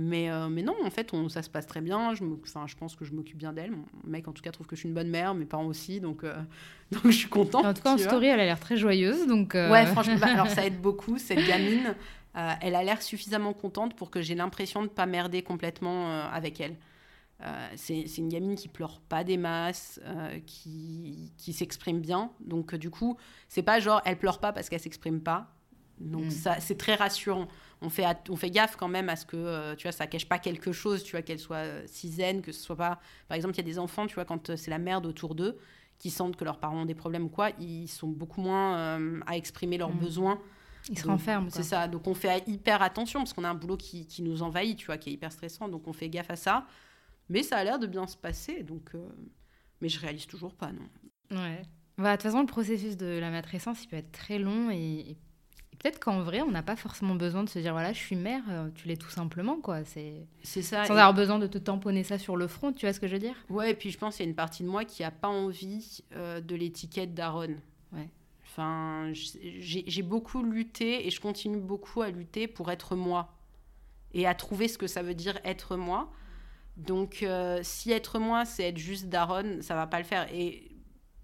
Mais, 0.00 0.30
euh, 0.30 0.48
mais 0.48 0.62
non, 0.62 0.74
en 0.84 0.90
fait, 0.90 1.12
on, 1.12 1.28
ça 1.28 1.42
se 1.42 1.50
passe 1.50 1.66
très 1.66 1.80
bien. 1.80 2.14
Je, 2.14 2.24
je 2.24 2.76
pense 2.76 2.94
que 2.94 3.04
je 3.04 3.12
m'occupe 3.12 3.36
bien 3.36 3.52
d'elle. 3.52 3.72
Mon 3.72 3.84
mec, 4.04 4.28
en 4.28 4.32
tout 4.32 4.42
cas, 4.42 4.52
trouve 4.52 4.66
que 4.66 4.76
je 4.76 4.80
suis 4.80 4.88
une 4.88 4.94
bonne 4.94 5.10
mère, 5.10 5.34
mes 5.34 5.44
parents 5.44 5.66
aussi. 5.66 6.00
Donc, 6.00 6.24
euh, 6.24 6.34
donc 6.92 7.02
je 7.06 7.16
suis 7.16 7.28
contente. 7.28 7.64
En 7.64 7.74
tout 7.74 7.82
cas, 7.82 7.94
en 7.94 7.98
story, 7.98 8.26
elle 8.26 8.40
a 8.40 8.44
l'air 8.44 8.60
très 8.60 8.76
joyeuse. 8.76 9.26
Donc 9.26 9.54
Ouais, 9.54 9.86
franchement, 9.86 10.16
bah, 10.20 10.28
alors 10.32 10.48
ça 10.48 10.64
aide 10.66 10.80
beaucoup. 10.80 11.18
Cette 11.18 11.46
gamine, 11.46 11.94
elle 12.34 12.74
a 12.74 12.82
l'air 12.82 13.02
suffisamment 13.02 13.52
contente 13.52 13.96
pour 13.96 14.10
que 14.10 14.22
j'ai 14.22 14.34
l'impression 14.34 14.80
de 14.80 14.86
ne 14.86 14.92
pas 14.92 15.06
merder 15.06 15.42
complètement 15.42 16.22
avec 16.30 16.60
elle. 16.60 16.76
Euh, 17.44 17.68
c'est 17.76 18.18
une 18.18 18.28
gamine 18.28 18.56
qui 18.56 18.66
pleure 18.66 19.00
pas 19.00 19.22
des 19.22 19.36
masses, 19.36 20.00
euh, 20.04 20.40
qui, 20.44 21.32
qui 21.36 21.52
s'exprime 21.52 22.00
bien. 22.00 22.32
Donc, 22.40 22.74
euh, 22.74 22.78
du 22.78 22.90
coup, 22.90 23.16
c'est 23.48 23.62
pas 23.62 23.78
genre 23.78 24.02
elle 24.04 24.18
pleure 24.18 24.40
pas 24.40 24.52
parce 24.52 24.68
qu'elle 24.68 24.80
s'exprime 24.80 25.20
pas. 25.20 25.54
Donc, 26.00 26.26
mm. 26.26 26.30
ça, 26.30 26.60
c'est 26.60 26.76
très 26.76 26.96
rassurant. 26.96 27.46
On 27.80 27.90
fait, 27.90 28.04
on 28.28 28.36
fait 28.36 28.50
gaffe 28.50 28.76
quand 28.76 28.88
même 28.88 29.08
à 29.08 29.16
ce 29.16 29.24
que, 29.24 29.74
tu 29.76 29.84
vois, 29.84 29.92
ça 29.92 30.06
cache 30.06 30.28
pas 30.28 30.38
quelque 30.38 30.72
chose, 30.72 31.04
tu 31.04 31.12
vois, 31.12 31.22
qu'elle 31.22 31.38
soit 31.38 31.86
si 31.86 32.10
zen, 32.10 32.42
que 32.42 32.50
ce 32.50 32.60
soit 32.60 32.76
pas. 32.76 32.98
Par 33.28 33.36
exemple, 33.36 33.54
il 33.54 33.58
y 33.58 33.60
a 33.60 33.64
des 33.64 33.78
enfants, 33.78 34.06
tu 34.06 34.16
vois, 34.16 34.24
quand 34.24 34.56
c'est 34.56 34.70
la 34.70 34.78
merde 34.78 35.06
autour 35.06 35.36
d'eux, 35.36 35.58
qui 35.98 36.10
sentent 36.10 36.36
que 36.36 36.44
leurs 36.44 36.58
parents 36.58 36.82
ont 36.82 36.86
des 36.86 36.96
problèmes 36.96 37.24
ou 37.24 37.28
quoi, 37.28 37.50
ils 37.60 37.86
sont 37.86 38.08
beaucoup 38.08 38.40
moins 38.40 39.20
à 39.26 39.36
exprimer 39.36 39.78
leurs 39.78 39.94
mm. 39.94 39.98
besoins. 39.98 40.40
Ils 40.90 40.98
se 40.98 41.06
renferment. 41.06 41.50
C'est 41.50 41.62
ça. 41.62 41.88
Donc, 41.88 42.06
on 42.06 42.14
fait 42.14 42.42
hyper 42.46 42.82
attention 42.82 43.20
parce 43.20 43.32
qu'on 43.32 43.44
a 43.44 43.48
un 43.48 43.54
boulot 43.54 43.76
qui, 43.76 44.06
qui 44.06 44.22
nous 44.22 44.42
envahit, 44.42 44.78
tu 44.78 44.86
vois, 44.86 44.98
qui 44.98 45.10
est 45.10 45.12
hyper 45.12 45.32
stressant. 45.32 45.68
Donc, 45.68 45.86
on 45.86 45.92
fait 45.92 46.08
gaffe 46.08 46.30
à 46.30 46.36
ça. 46.36 46.66
Mais 47.28 47.42
ça 47.42 47.58
a 47.58 47.64
l'air 47.64 47.78
de 47.78 47.86
bien 47.86 48.06
se 48.06 48.16
passer, 48.16 48.62
donc. 48.62 48.94
Euh, 48.94 49.06
mais 49.80 49.88
je 49.88 50.00
réalise 50.00 50.26
toujours 50.26 50.54
pas, 50.54 50.72
non. 50.72 50.88
Ouais. 51.30 51.62
Bah, 51.98 52.12
de 52.12 52.16
toute 52.16 52.22
façon, 52.22 52.40
le 52.40 52.46
processus 52.46 52.96
de 52.96 53.18
la 53.18 53.30
matrescence, 53.30 53.84
il 53.84 53.88
peut 53.88 53.96
être 53.96 54.12
très 54.12 54.38
long 54.38 54.70
et, 54.70 55.16
peut-être 55.78 55.98
qu'en 55.98 56.22
vrai, 56.22 56.42
on 56.42 56.50
n'a 56.50 56.62
pas 56.62 56.76
forcément 56.76 57.14
besoin 57.14 57.44
de 57.44 57.48
se 57.48 57.58
dire 57.58 57.72
voilà, 57.72 57.92
je 57.92 57.98
suis 57.98 58.16
mère, 58.16 58.42
euh, 58.50 58.68
tu 58.74 58.88
l'es 58.88 58.96
tout 58.96 59.10
simplement, 59.10 59.56
quoi. 59.60 59.84
C'est 59.84 60.62
ça. 60.62 60.84
Sans 60.84 60.94
avoir 60.94 61.14
besoin 61.14 61.38
de 61.38 61.46
te 61.46 61.58
tamponner 61.58 62.04
ça 62.04 62.18
sur 62.18 62.36
le 62.36 62.46
front, 62.46 62.72
tu 62.72 62.86
vois 62.86 62.92
ce 62.92 63.00
que 63.00 63.06
je 63.06 63.12
veux 63.12 63.18
dire? 63.18 63.36
Ouais, 63.48 63.70
et 63.70 63.74
puis 63.74 63.90
je 63.90 63.98
pense 63.98 64.16
qu'il 64.16 64.24
y 64.24 64.28
a 64.28 64.30
une 64.30 64.36
partie 64.36 64.62
de 64.62 64.68
moi 64.68 64.84
qui 64.84 65.02
n'a 65.02 65.10
pas 65.10 65.28
envie 65.28 66.02
euh, 66.14 66.40
de 66.40 66.54
l'étiquette 66.54 67.14
d'Aaron. 67.14 67.56
Ouais. 67.92 68.08
Enfin, 68.44 69.12
j'ai 69.12 70.02
beaucoup 70.02 70.42
lutté 70.42 71.06
et 71.06 71.10
je 71.10 71.20
continue 71.20 71.60
beaucoup 71.60 72.02
à 72.02 72.10
lutter 72.10 72.48
pour 72.48 72.70
être 72.70 72.96
moi 72.96 73.34
et 74.14 74.26
à 74.26 74.34
trouver 74.34 74.68
ce 74.68 74.78
que 74.78 74.86
ça 74.86 75.02
veut 75.02 75.14
dire 75.14 75.38
être 75.44 75.76
moi. 75.76 76.10
Donc, 76.78 77.22
euh, 77.22 77.58
si 77.62 77.90
être 77.90 78.18
moi, 78.18 78.44
c'est 78.44 78.68
être 78.68 78.78
juste 78.78 79.08
Daron, 79.08 79.58
ça 79.62 79.74
va 79.74 79.86
pas 79.86 79.98
le 79.98 80.04
faire. 80.04 80.32
Et 80.32 80.67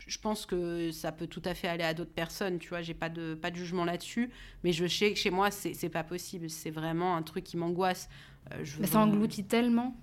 je 0.07 0.19
pense 0.19 0.47
que 0.47 0.91
ça 0.91 1.13
peut 1.13 1.27
tout 1.27 1.43
à 1.45 1.55
fait 1.55 1.69
aller 1.69 1.85
à 1.85 1.95
d'autres 1.95 2.13
personnes, 2.13 2.59
tu 2.59 2.69
vois, 2.69 2.83
j'ai 2.83 2.95
pas 2.95 3.09
de, 3.09 3.35
pas 3.35 3.51
de 3.51 3.57
jugement 3.57 3.85
là-dessus, 3.85 4.31
mais 4.63 4.73
je 4.73 4.87
sais 4.87 5.13
que 5.13 5.19
chez 5.19 5.31
moi, 5.31 5.51
c'est 5.51 5.89
pas 5.89 6.05
possible. 6.05 6.51
C'est 6.51 6.71
vraiment 6.71 7.17
un 7.17 7.23
truc 7.23 7.45
qui 7.45 7.57
m'angoisse. 7.57 8.09
Euh, 8.53 8.65
mais 8.81 8.87
ça 8.87 9.01
engloutit 9.01 9.45
tellement 9.45 9.97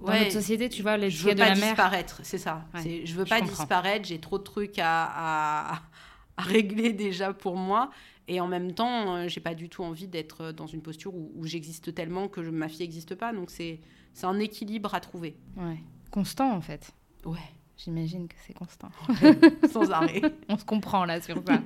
dans 0.00 0.12
notre 0.12 0.32
société, 0.32 0.68
tu 0.68 0.82
vois, 0.82 0.96
les 0.96 1.08
je 1.08 1.24
veux 1.24 1.34
de 1.34 1.38
pas 1.38 1.52
disparaître, 1.52 2.20
c'est 2.24 2.38
ça. 2.38 2.66
je 2.74 3.14
veux 3.14 3.24
pas 3.24 3.40
disparaître, 3.40 4.06
j'ai 4.06 4.18
trop 4.18 4.38
de 4.38 4.42
trucs 4.42 4.78
à, 4.78 5.74
à 5.74 5.82
régler 6.38 6.92
déjà 6.92 7.32
pour 7.32 7.56
moi. 7.56 7.90
Et 8.26 8.40
en 8.40 8.46
même 8.46 8.72
temps, 8.72 9.16
euh, 9.16 9.28
j'ai 9.28 9.40
pas 9.40 9.54
du 9.54 9.68
tout 9.68 9.82
envie 9.82 10.08
d'être 10.08 10.52
dans 10.52 10.66
une 10.66 10.80
posture 10.80 11.14
où, 11.14 11.44
j'existe 11.44 11.94
tellement 11.94 12.28
que 12.28 12.40
ma 12.40 12.68
fille 12.68 12.80
n'existe 12.80 13.14
pas. 13.14 13.32
Donc 13.32 13.50
c'est 13.50 13.80
un 14.22 14.38
équilibre 14.38 14.94
à 14.94 15.00
trouver. 15.00 15.36
Ouais. 15.56 15.78
Constant 16.10 16.52
en 16.52 16.60
fait. 16.60 16.92
Ouais. 17.24 17.38
J'imagine 17.76 18.28
que 18.28 18.36
c'est 18.46 18.54
constant. 18.54 18.90
Sans 19.72 19.90
arrêt. 19.90 20.22
On 20.48 20.56
se 20.56 20.64
comprend 20.64 21.04
là 21.04 21.20
sur 21.20 21.42
ça. 21.46 21.60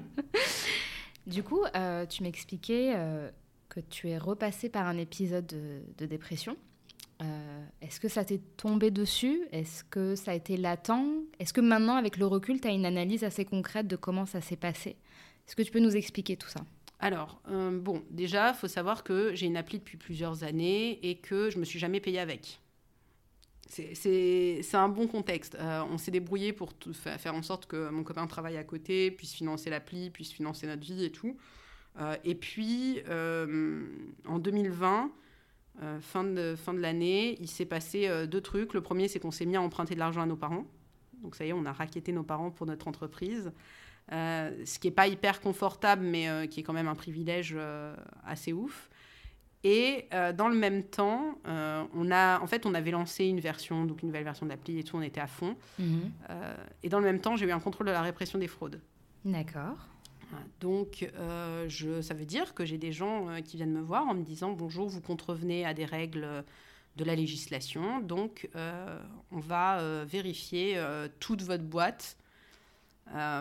du 1.26 1.42
coup, 1.42 1.62
euh, 1.76 2.06
tu 2.06 2.22
m'expliquais 2.22 2.92
euh, 2.96 3.30
que 3.68 3.80
tu 3.80 4.08
es 4.08 4.18
repassé 4.18 4.68
par 4.68 4.86
un 4.86 4.96
épisode 4.96 5.46
de, 5.46 5.82
de 5.98 6.06
dépression. 6.06 6.56
Euh, 7.20 7.64
est-ce 7.82 7.98
que 7.98 8.08
ça 8.08 8.24
t'est 8.24 8.40
tombé 8.56 8.90
dessus? 8.90 9.42
Est-ce 9.50 9.82
que 9.84 10.14
ça 10.14 10.30
a 10.30 10.34
été 10.34 10.56
latent? 10.56 11.24
Est-ce 11.38 11.52
que 11.52 11.60
maintenant, 11.60 11.96
avec 11.96 12.16
le 12.16 12.26
recul, 12.26 12.60
tu 12.60 12.68
as 12.68 12.70
une 12.70 12.86
analyse 12.86 13.24
assez 13.24 13.44
concrète 13.44 13.88
de 13.88 13.96
comment 13.96 14.24
ça 14.26 14.40
s'est 14.40 14.56
passé? 14.56 14.90
Est-ce 15.46 15.56
que 15.56 15.62
tu 15.62 15.72
peux 15.72 15.80
nous 15.80 15.96
expliquer 15.96 16.36
tout 16.36 16.48
ça? 16.48 16.60
Alors, 17.00 17.40
euh, 17.50 17.76
bon, 17.78 18.02
déjà, 18.10 18.50
il 18.50 18.54
faut 18.54 18.68
savoir 18.68 19.04
que 19.04 19.34
j'ai 19.34 19.46
une 19.46 19.56
appli 19.56 19.78
depuis 19.78 19.96
plusieurs 19.96 20.44
années 20.44 20.98
et 21.08 21.16
que 21.16 21.50
je 21.50 21.58
me 21.58 21.64
suis 21.64 21.78
jamais 21.78 22.00
payée 22.00 22.20
avec. 22.20 22.60
C'est 23.68 24.74
un 24.74 24.88
bon 24.88 25.06
contexte. 25.06 25.56
Euh, 25.56 25.82
on 25.90 25.98
s'est 25.98 26.10
débrouillé 26.10 26.52
pour 26.52 26.72
faire 26.92 27.34
en 27.34 27.42
sorte 27.42 27.66
que 27.66 27.90
mon 27.90 28.02
copain 28.02 28.26
travaille 28.26 28.56
à 28.56 28.64
côté, 28.64 29.10
puisse 29.10 29.34
financer 29.34 29.70
l'appli, 29.70 30.10
puisse 30.10 30.32
financer 30.32 30.66
notre 30.66 30.82
vie 30.82 31.04
et 31.04 31.12
tout. 31.12 31.36
et 32.24 32.34
puis, 32.34 33.02
en 33.08 34.38
2020, 34.38 35.10
euh, 35.82 36.00
fin 36.00 36.24
de, 36.24 36.56
fin 36.56 36.74
de 36.74 36.80
l'année, 36.80 37.36
il 37.40 37.48
s'est 37.48 37.64
passé 37.64 38.08
euh, 38.08 38.26
deux 38.26 38.40
trucs. 38.40 38.74
Le 38.74 38.80
premier, 38.80 39.06
c'est 39.06 39.20
qu'on 39.20 39.30
s'est 39.30 39.46
mis 39.46 39.56
à 39.56 39.62
emprunter 39.62 39.94
de 39.94 40.00
l'argent 40.00 40.22
à 40.22 40.26
nos 40.26 40.36
parents. 40.36 40.66
Donc 41.22 41.36
ça 41.36 41.44
y 41.44 41.50
est, 41.50 41.52
on 41.52 41.66
a 41.66 41.72
raquetté 41.72 42.12
nos 42.12 42.24
parents 42.24 42.50
pour 42.50 42.66
notre 42.66 42.88
entreprise. 42.88 43.52
Euh, 44.10 44.64
ce 44.64 44.78
qui 44.78 44.88
n'est 44.88 44.94
pas 44.94 45.06
hyper 45.06 45.40
confortable, 45.40 46.02
mais 46.04 46.48
qui 46.48 46.60
est 46.60 46.62
quand 46.62 46.72
même 46.72 46.88
un 46.88 46.94
privilège 46.94 47.56
assez 48.24 48.52
ouf. 48.52 48.88
Et 49.64 50.06
dans 50.36 50.48
le 50.48 50.54
même 50.54 50.84
temps, 50.84 51.34
on 51.44 52.10
a, 52.10 52.40
en 52.40 52.46
fait, 52.46 52.64
on 52.64 52.74
avait 52.74 52.92
lancé 52.92 53.24
une 53.24 53.40
version, 53.40 53.84
donc 53.84 54.02
une 54.02 54.08
nouvelle 54.08 54.24
version 54.24 54.46
d'appli 54.46 54.78
et 54.78 54.84
tout, 54.84 54.96
on 54.96 55.02
était 55.02 55.20
à 55.20 55.26
fond. 55.26 55.56
Mhm. 55.78 56.12
et 56.82 56.88
dans 56.88 57.00
le 57.00 57.04
même 57.04 57.20
temps, 57.20 57.36
j'ai 57.36 57.46
eu 57.46 57.50
un 57.50 57.60
contrôle 57.60 57.86
de 57.86 57.92
la 57.92 58.02
répression 58.02 58.38
des 58.38 58.46
fraudes. 58.46 58.80
D'accord. 59.24 59.76
Donc, 60.60 61.10
euh, 61.14 61.66
je, 61.68 62.02
ça 62.02 62.14
veut 62.14 62.24
dire 62.24 62.54
que 62.54 62.64
j'ai 62.64 62.78
des 62.78 62.92
gens 62.92 63.28
euh, 63.28 63.40
qui 63.40 63.56
viennent 63.56 63.72
me 63.72 63.80
voir 63.80 64.06
en 64.06 64.14
me 64.14 64.22
disant 64.22 64.52
bonjour, 64.52 64.88
vous 64.88 65.00
contrevenez 65.00 65.64
à 65.64 65.74
des 65.74 65.84
règles 65.84 66.44
de 66.96 67.04
la 67.04 67.14
législation, 67.14 68.00
donc 68.00 68.48
euh, 68.56 68.98
on 69.30 69.38
va 69.38 70.04
vérifier 70.04 70.82
toute 71.20 71.42
votre 71.42 71.62
boîte 71.62 72.16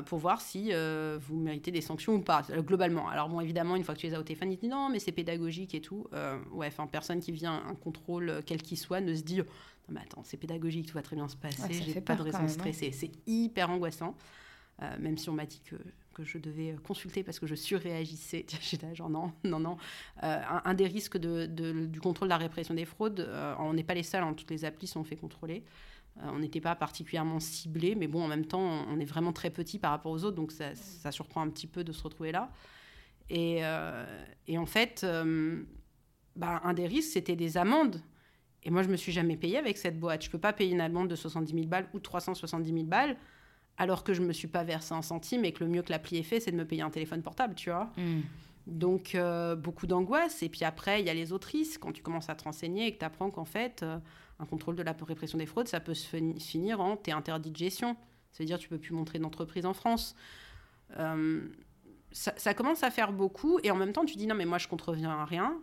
pour 0.06 0.20
voir 0.20 0.42
si 0.42 0.72
vous 1.20 1.38
méritez 1.38 1.72
des 1.72 1.82
sanctions 1.82 2.16
ou 2.16 2.22
pas, 2.22 2.44
globalement. 2.60 3.10
Alors 3.10 3.30
bon, 3.30 3.42
évidemment, 3.42 3.76
une 3.76 3.84
fois 3.84 3.96
que 3.96 4.00
tu 4.00 4.08
les 4.08 4.14
as 4.14 4.20
au 4.20 4.24
téléphone, 4.24 4.52
ils 4.52 4.58
disent 4.58 4.70
non, 4.70 4.90
mais 4.90 5.00
c'est 5.00 5.12
pédagogique 5.12 5.76
et 5.76 5.82
tout. 5.82 6.08
ouais, 6.52 6.68
enfin, 6.68 6.88
personne 6.88 7.20
qui 7.20 7.32
vient 7.32 7.64
un 7.68 7.76
contrôle, 7.76 8.42
quel 8.46 8.62
qu'il 8.62 8.78
soit, 8.78 9.02
ne 9.02 9.14
se 9.14 9.24
dit 9.24 9.38
non, 9.38 9.46
mais 9.90 10.02
attends, 10.02 10.24
c'est 10.24 10.38
pédagogique, 10.38 10.88
tout 10.88 10.96
va 10.96 11.02
très 11.02 11.16
bien 11.16 11.28
se 11.28 11.38
passer, 11.38 11.74
j'ai 11.74 12.02
pas 12.02 12.16
de 12.16 12.22
raison 12.22 12.44
de 12.44 12.48
stresser. 12.48 12.92
C'est 12.92 13.12
hyper 13.26 13.70
angoissant, 13.70 14.16
même 15.00 15.18
si 15.18 15.30
on 15.30 15.34
m'a 15.34 15.46
dit 15.46 15.62
que 15.66 15.76
que 16.18 16.24
je 16.24 16.38
devais 16.40 16.72
euh, 16.72 16.78
consulter 16.84 17.24
parce 17.24 17.40
que 17.40 17.46
je 17.46 17.56
surréagissais. 17.56 18.46
J'étais 18.62 18.96
genre 18.96 19.10
non, 19.10 19.32
non, 19.44 19.60
non. 19.60 19.78
Euh, 20.24 20.42
un, 20.66 20.74
des 20.74 20.88
risques 20.88 21.18
de, 21.18 21.46
du 21.86 22.02
contrôle 22.02 22.28
de 22.28 22.32
la 22.32 22.38
répression 22.38 22.74
des 22.74 22.86
fraudes, 22.86 23.20
euh, 23.20 23.54
on 23.60 23.74
n'est 23.74 23.84
pas 23.84 23.94
les 23.94 24.04
seuls, 24.04 24.24
hein, 24.24 24.34
toutes 24.34 24.52
les 24.52 24.66
applis 24.66 24.88
sont 24.88 25.04
fait 25.04 25.16
contrôler. 25.16 25.64
On 26.24 26.40
n'était 26.40 26.62
pas 26.62 26.76
particulièrement 26.76 27.40
ciblés, 27.40 27.96
mais 27.96 28.08
bon, 28.08 28.24
en 28.24 28.28
même 28.28 28.46
temps, 28.46 28.86
on 28.90 29.00
est 29.00 29.06
vraiment 29.06 29.34
très 29.34 29.50
petit 29.50 29.80
par 29.80 29.92
rapport 29.92 30.12
aux 30.12 30.24
autres, 30.24 30.36
donc 30.36 30.52
ça, 30.52 30.76
ça 30.76 31.12
surprend 31.12 31.42
un 31.42 31.50
petit 31.50 31.68
peu 31.68 31.84
de 31.84 31.92
se 31.92 32.04
retrouver 32.04 32.32
là. 32.32 32.52
Et, 33.30 33.62
et 34.48 34.58
en 34.58 34.66
fait, 34.66 35.06
bah, 36.36 36.62
un 36.64 36.74
des 36.74 36.88
risques, 36.88 37.12
c'était 37.12 37.36
des 37.36 37.58
amendes. 37.58 38.02
Et 38.64 38.70
moi, 38.70 38.84
je 38.84 38.90
me 38.90 38.96
suis 38.96 39.12
jamais 39.12 39.38
payé 39.38 39.58
avec 39.58 39.78
cette 39.78 40.00
boîte. 40.00 40.24
Je 40.24 40.30
peux 40.30 40.40
pas 40.40 40.54
payer 40.54 40.72
une 40.72 40.82
amende 40.82 41.10
de 41.10 41.16
70 41.16 41.54
000 41.54 41.68
balles 41.68 41.88
ou 41.94 42.00
370 42.00 42.72
000 42.72 42.86
balles 42.86 43.18
alors 43.78 44.04
que 44.04 44.14
je 44.14 44.22
me 44.22 44.34
suis 44.34 44.48
pas 44.48 44.64
versé 44.64 44.94
un 44.94 45.02
centime 45.02 45.46
et 45.46 45.52
que 45.52 45.64
le 45.64 45.70
mieux 45.70 45.84
que 45.84 45.92
l'appli 45.92 46.18
ait 46.18 46.24
fait, 46.24 46.40
c'est 46.40 46.52
de 46.52 46.56
me 46.58 46.66
payer 46.66 46.82
un 46.82 46.90
téléphone 46.90 47.22
portable, 47.22 47.56
tu 47.56 47.70
vois. 47.70 47.92
Hmm. 47.96 48.22
Donc, 48.66 49.16
euh, 49.16 49.56
beaucoup 49.56 49.88
d'angoisse. 49.88 50.44
Et 50.44 50.50
puis 50.50 50.66
après, 50.66 51.00
il 51.00 51.06
y 51.06 51.10
a 51.10 51.14
les 51.14 51.32
autres 51.32 51.48
risques. 51.48 51.80
Quand 51.80 51.94
tu 51.94 52.02
commences 52.02 52.30
à 52.30 52.36
te 52.36 52.44
renseigner 52.44 52.88
et 52.88 52.94
que 52.94 53.00
tu 53.00 53.06
apprends 53.06 53.30
qu'en 53.30 53.46
fait, 53.46 53.84
euh, 53.84 54.00
un 54.40 54.46
contrôle 54.46 54.76
de 54.76 54.84
la 54.84 54.96
répression 55.08 55.38
des 55.38 55.46
fraudes, 55.46 55.68
ça 55.68 55.80
peut 55.80 55.94
se 55.94 56.08
finir 56.40 56.80
en 56.80 56.98
t'es 56.98 57.12
interdit 57.12 57.52
de 57.52 57.58
gestion. 57.58 57.96
Ça 58.32 58.44
veut 58.44 58.46
dire 58.46 58.60
tu 58.60 58.70
peux 58.70 58.78
plus 58.78 58.94
montrer 58.94 59.20
d'entreprise 59.20 59.66
en 59.66 59.74
France. 59.74 60.16
Euh, 60.98 61.48
ça, 62.12 62.54
commence 62.54 62.84
à 62.84 62.90
faire 62.90 63.12
beaucoup. 63.12 63.60
Et 63.64 63.70
en 63.70 63.76
même 63.76 63.94
temps, 63.94 64.06
tu 64.06 64.16
dis 64.16 64.26
non, 64.26 64.34
mais 64.34 64.46
moi, 64.46 64.58
je 64.58 64.68
contreviens 64.68 65.12
à 65.12 65.26
rien. 65.26 65.56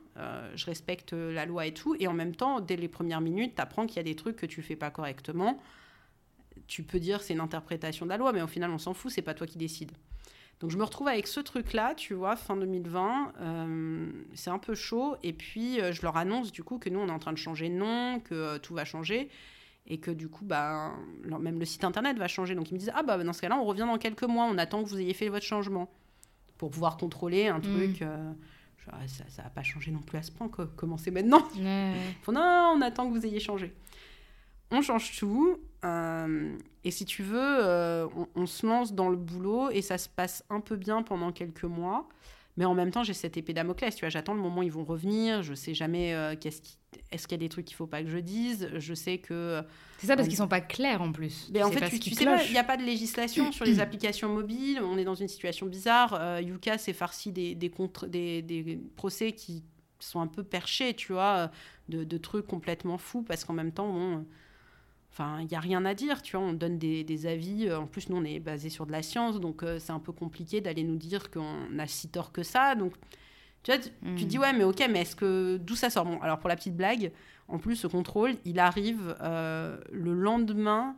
je 0.55 0.67
respecte 0.67 1.13
la 1.13 1.47
loi 1.47 1.67
et 1.67 1.75
tout. 1.75 1.97
Et 1.99 2.07
en 2.07 2.13
même 2.13 2.37
temps, 2.37 2.61
dès 2.61 2.77
les 2.77 2.87
premières 2.87 3.21
minutes, 3.21 3.57
tu 3.57 3.63
apprends 3.63 3.87
qu'il 3.87 3.97
y 3.97 4.01
a 4.01 4.05
des 4.05 4.15
trucs 4.15 4.37
que 4.37 4.47
tu 4.47 4.63
fais 4.63 4.77
pas 4.77 4.91
correctement 4.91 5.59
tu 6.67 6.83
peux 6.83 7.01
dire 7.01 7.23
c'est 7.23 7.35
une 7.35 7.41
interprétation 7.41 8.07
de 8.07 8.11
la 8.11 8.17
loi, 8.17 8.33
mais 8.33 8.43
au 8.43 8.47
final, 8.47 8.71
on 8.71 8.79
s'en 8.79 8.95
fout, 8.95 9.11
c'est 9.11 9.23
pas 9.23 9.35
toi 9.35 9.47
qui 9.47 9.59
décides. 9.59 9.93
Donc 10.61 10.71
je 10.71 10.79
me 10.79 10.85
retrouve 10.85 11.09
avec 11.09 11.27
ce 11.27 11.41
truc-là, 11.41 11.95
tu 11.95 12.15
vois, 12.15 12.37
fin 12.37 12.57
2020, 12.57 13.33
euh, 13.41 14.07
c'est 14.35 14.51
un 14.51 14.59
peu 14.59 14.75
chaud, 14.75 15.17
et 15.23 15.33
puis 15.33 15.81
euh, 15.81 15.93
je 15.93 16.03
leur 16.03 16.17
annonce 16.17 16.53
du 16.53 16.63
coup 16.63 16.79
que 16.79 16.89
nous, 16.89 17.01
on 17.01 17.09
est 17.09 17.13
en 17.13 17.19
train 17.19 17.33
de 17.33 17.39
changer 17.39 17.69
de 17.69 17.75
nom, 17.75 18.21
que 18.21 18.35
euh, 18.35 18.59
tout 18.59 18.75
va 18.75 18.85
changer, 18.85 19.29
et 19.87 19.99
que 19.99 20.11
du 20.11 20.29
coup, 20.29 20.45
bah, 20.45 20.93
même 21.25 21.59
le 21.59 21.65
site 21.65 21.85
internet 21.85 22.17
va 22.17 22.29
changer. 22.29 22.55
Donc 22.55 22.71
ils 22.71 22.75
me 22.75 22.79
disent, 22.79 22.93
ah 22.95 23.03
bah 23.03 23.23
dans 23.23 23.33
ce 23.33 23.41
cas-là, 23.43 23.59
on 23.59 23.65
revient 23.65 23.87
dans 23.87 23.99
quelques 23.99 24.25
mois, 24.25 24.45
on 24.45 24.57
attend 24.57 24.83
que 24.83 24.89
vous 24.89 24.99
ayez 24.99 25.15
fait 25.15 25.29
votre 25.29 25.45
changement, 25.45 25.91
pour 26.57 26.71
pouvoir 26.71 26.97
contrôler 26.97 27.49
un 27.49 27.61
truc. 27.61 28.01
Mmh. 28.01 28.35
ça 29.07 29.43
n'a 29.43 29.51
pas 29.51 29.63
changé 29.63 29.91
non 29.91 30.01
plus 30.01 30.19
à 30.19 30.23
ce 30.23 30.31
point, 30.31 30.49
quoi. 30.49 30.69
commencez 30.77 31.11
maintenant. 31.11 31.47
non, 32.33 32.75
on 32.77 32.81
attend 32.81 33.09
que 33.09 33.19
vous 33.19 33.27
ayez 33.27 33.41
changé 33.41 33.75
on 34.75 34.83
change 34.83 35.17
tout. 35.19 35.59
Euh, 35.85 36.57
et 36.83 36.91
si 36.91 37.05
tu 37.05 37.23
veux, 37.23 37.39
euh, 37.41 38.09
on, 38.35 38.47
se 38.47 38.67
lance 38.67 38.95
dans 38.95 39.09
le 39.09 39.17
boulot 39.17 39.71
et 39.71 39.83
ça 39.83 39.99
se 39.99 40.09
passe 40.09 40.45
un 40.51 40.61
peu 40.61 40.77
bien 40.77 41.03
pendant 41.03 41.33
quelques 41.33 41.65
mois. 41.65 42.09
Mais 42.57 42.65
en 42.65 42.75
même 42.75 42.93
temps, 42.93 43.03
j'ai 43.03 43.15
cette 43.15 43.37
épée 43.37 43.53
Damoclès. 43.53 43.95
Tu 43.95 44.05
vois, 44.05 44.11
j'attends 44.11 44.35
le 44.35 44.41
moment 44.41 44.61
où 44.61 44.63
ils 44.63 44.71
vont 44.71 44.85
revenir. 44.85 45.43
Je 45.43 45.55
sais 45.55 45.75
jamais 45.75 46.15
euh, 46.15 46.37
qu'est-ce 46.41 46.63
qui... 46.63 46.79
est-ce 47.11 47.27
qu'il 47.27 47.37
y 47.37 47.41
a 47.41 47.45
des 47.45 47.49
trucs 47.49 47.65
qu'il 47.65 47.77
faut 47.77 47.89
pas 47.89 48.03
que 48.03 48.09
je 48.09 48.19
dise. 48.19 48.71
Je 48.77 48.95
sais 48.95 49.19
que. 49.19 49.61
C'est 49.99 50.07
ça 50.07 50.17
parce 50.17 50.29
qu'ils 50.29 50.37
sont 50.37 50.49
pas 50.49 50.61
clairs 50.61 51.03
en 51.03 51.11
plus. 51.11 51.51
Mais 51.53 51.65
en 51.65 51.71
fait, 51.71 51.91
tu, 51.99 52.15
sais 52.15 52.25
il 52.47 52.53
n'y 52.53 52.59
a 52.59 52.65
pas 52.65 52.77
de 52.77 52.85
législation 52.85 53.51
sur 53.51 53.65
les 53.65 53.81
applications 53.81 54.29
mobiles. 54.29 54.81
On 54.83 54.97
est 54.97 55.05
dans 55.05 55.17
une 55.17 55.29
situation 55.29 55.67
bizarre. 55.67 56.41
Yuka 56.41 56.79
s'est 56.79 56.93
farci 56.93 57.33
des, 57.33 57.55
des, 57.57 57.73
des, 58.07 58.43
des 58.43 58.81
procès 58.97 59.33
qui 59.33 59.65
sont 59.99 60.21
un 60.21 60.27
peu 60.29 60.45
perchés, 60.45 60.95
tu 60.95 61.13
vois, 61.13 61.51
de, 61.89 62.05
de 62.05 62.19
trucs 62.19 62.47
complètement 62.47 62.99
fous 62.99 63.23
parce 63.23 63.45
qu'en 63.45 63.55
même 63.55 63.73
temps, 63.73 63.91
bon 63.93 64.25
Enfin, 65.15 65.39
il 65.41 65.47
n'y 65.47 65.55
a 65.55 65.61
rien 65.61 65.85
à 65.85 65.95
dire, 65.95 66.23
tu 66.23 66.37
vois, 66.37 66.45
on 66.45 66.53
donne 66.53 66.77
des, 66.77 67.27
avis. 67.27 67.73
En 67.73 67.87
plus, 67.87 68.09
nous, 68.09 68.17
on 68.17 68.25
est 68.25 68.41
basé 68.41 68.69
sur 68.69 68.85
de 68.85 68.91
la 68.91 69.01
science, 69.01 69.39
donc 69.39 69.63
euh, 69.63 69.79
c'est 69.79 69.93
un 69.93 70.01
peu 70.01 70.11
compliqué 70.11 70.61
d'aller 70.61 70.83
nous 70.83 70.97
dire 70.97 71.31
qu'on 71.31 71.79
a 71.79 71.87
si 71.87 72.09
tort 72.09 72.33
que 72.33 72.43
ça. 72.43 72.75
Donc, 72.75 72.95
tu 73.63 73.71
vois, 73.71 73.81
tu, 73.81 73.91
te 73.91 74.25
dis, 74.25 74.41
ouais, 74.41 74.53
mais 74.53 74.65
ok, 74.65 74.85
mais 74.91 75.03
est-ce 75.03 75.15
que. 75.15 75.57
D'où 75.59 75.77
ça 75.77 75.89
sort? 75.89 76.05
Bon, 76.05 76.19
alors 76.21 76.41
pour 76.41 76.49
la 76.49 76.57
petite 76.57 76.77
blague, 76.77 77.13
en 77.47 77.59
plus, 77.59 77.77
ce 77.77 77.87
contrôle, 77.87 78.33
il 78.45 78.59
arrive 78.59 79.15
euh, 79.21 79.79
le 79.93 80.15
lendemain 80.15 80.97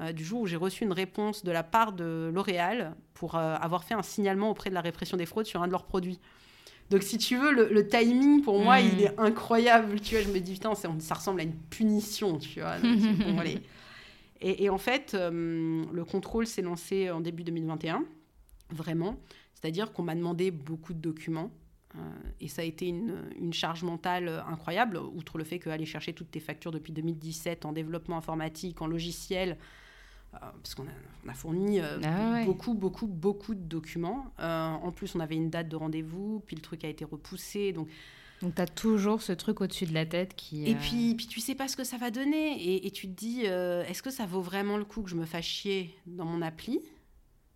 euh, 0.00 0.10
du 0.10 0.24
jour 0.24 0.40
où 0.40 0.46
j'ai 0.48 0.56
reçu 0.56 0.82
une 0.82 0.92
réponse 0.92 1.44
de 1.44 1.52
la 1.52 1.62
part 1.62 1.92
de 1.92 2.32
L'Oréal 2.34 2.96
pour 3.14 3.36
avoir 3.36 3.84
fait 3.84 3.94
un 3.94 4.02
signalement 4.02 4.50
auprès 4.50 4.70
de 4.70 4.74
la 4.74 4.80
répression 4.80 5.16
des 5.16 5.26
fraudes 5.26 5.46
sur 5.46 5.62
un 5.62 5.68
de 5.68 5.72
leurs 5.72 5.86
produits. 5.86 6.18
Donc, 6.92 7.02
si 7.04 7.16
tu 7.16 7.38
veux, 7.38 7.52
le, 7.52 7.88
timing, 7.88 8.42
pour 8.42 8.62
moi, 8.62 8.80
il 8.80 8.96
hmm. 8.96 9.00
est 9.00 9.18
incroyable. 9.18 9.98
Tu 9.98 10.14
vois, 10.14 10.22
je 10.22 10.28
me 10.28 10.38
dis, 10.40 10.52
putain, 10.52 10.74
ça, 10.74 11.14
ressemble 11.14 11.40
à 11.40 11.42
une 11.42 11.56
punition, 11.56 12.36
tu 12.36 12.60
vois. 12.60 12.76
et, 14.42 14.68
en 14.68 14.76
fait, 14.76 15.14
euh, 15.14 15.84
le 15.90 16.04
contrôle 16.04 16.46
s'est 16.46 16.60
lancé 16.60 17.10
en 17.10 17.22
début 17.22 17.44
2021, 17.44 18.04
vraiment. 18.68 19.16
C'est-à-dire 19.54 19.94
qu'on 19.94 20.02
m'a 20.02 20.14
demandé 20.14 20.50
beaucoup 20.50 20.92
de 20.92 20.98
documents. 20.98 21.50
Euh, 21.94 21.98
et 22.42 22.48
ça 22.48 22.60
a 22.60 22.66
été 22.66 22.88
une, 22.88 23.52
charge 23.54 23.84
mentale 23.84 24.44
incroyable, 24.46 24.98
outre 24.98 25.38
le 25.38 25.44
fait 25.44 25.58
qu'aller 25.58 25.86
chercher 25.86 26.12
toutes 26.12 26.30
tes 26.30 26.40
factures 26.40 26.72
depuis 26.72 26.92
2017 26.92 27.64
en 27.64 27.72
développement 27.72 28.18
informatique, 28.18 28.82
en 28.82 28.86
logiciel, 28.86 29.56
parce 30.40 30.74
qu'on 30.74 30.84
a, 30.84 31.30
a, 31.30 31.34
fourni 31.34 31.80
ah 31.80 32.44
beaucoup, 32.44 32.74
beaucoup, 32.74 33.06
beaucoup 33.06 33.54
de 33.54 33.60
documents. 33.60 34.26
en 34.38 34.92
plus, 34.92 35.14
on 35.14 35.20
avait 35.20 35.36
une 35.36 35.50
date 35.50 35.68
de 35.68 35.76
rendez-vous, 35.76 36.42
puis 36.46 36.56
le 36.56 36.62
truc 36.62 36.84
a 36.84 36.88
été 36.88 37.04
repoussé. 37.04 37.72
Donc, 37.72 37.88
donc, 38.40 38.56
tu 38.56 38.62
as 38.62 38.66
toujours 38.66 39.22
ce 39.22 39.30
truc 39.32 39.60
au-dessus 39.60 39.86
de 39.86 39.94
la 39.94 40.04
tête 40.04 40.34
qui. 40.34 40.68
Et 40.68 40.74
puis, 40.74 41.14
puis, 41.14 41.28
tu 41.28 41.38
sais 41.38 41.54
pas 41.54 41.68
ce 41.68 41.76
que 41.76 41.84
ça 41.84 41.96
va 41.96 42.10
donner. 42.10 42.60
Et, 42.60 42.86
et 42.86 42.90
tu 42.90 43.06
te 43.06 43.12
dis, 43.12 43.42
est-ce 43.42 44.02
que 44.02 44.10
ça 44.10 44.26
vaut 44.26 44.42
vraiment 44.42 44.76
le 44.76 44.84
coup 44.84 45.02
que 45.02 45.10
je 45.10 45.16
me 45.16 45.26
fasse 45.26 45.44
chier 45.44 45.94
dans 46.06 46.24
mon 46.24 46.42
appli? 46.42 46.80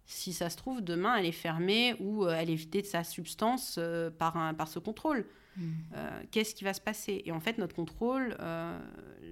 Si 0.07 0.33
ça 0.33 0.49
se 0.51 0.57
trouve, 0.57 0.83
demain, 0.83 1.17
elle 1.17 1.27
est 1.27 1.33
fermée 1.33 1.97
ou 1.99 2.25
euh, 2.25 2.37
elle 2.39 2.49
est 2.49 2.55
vidée 2.55 2.81
de 2.81 2.87
sa 2.87 3.03
substance 3.03 3.75
euh, 3.79 4.09
par, 4.09 4.37
un, 4.37 4.55
par 4.55 4.69
ce 4.69 4.79
contrôle. 4.79 5.27
Hmm. 5.57 5.71
Euh, 5.95 6.23
qu'est-ce 6.31 6.55
qui 6.55 6.65
va 6.65 6.75
se 6.75 6.81
passer? 6.81 7.23
Et 7.25 7.33
en 7.33 7.41
fait, 7.41 7.59
notre 7.59 7.75
contrôle, 7.75 8.37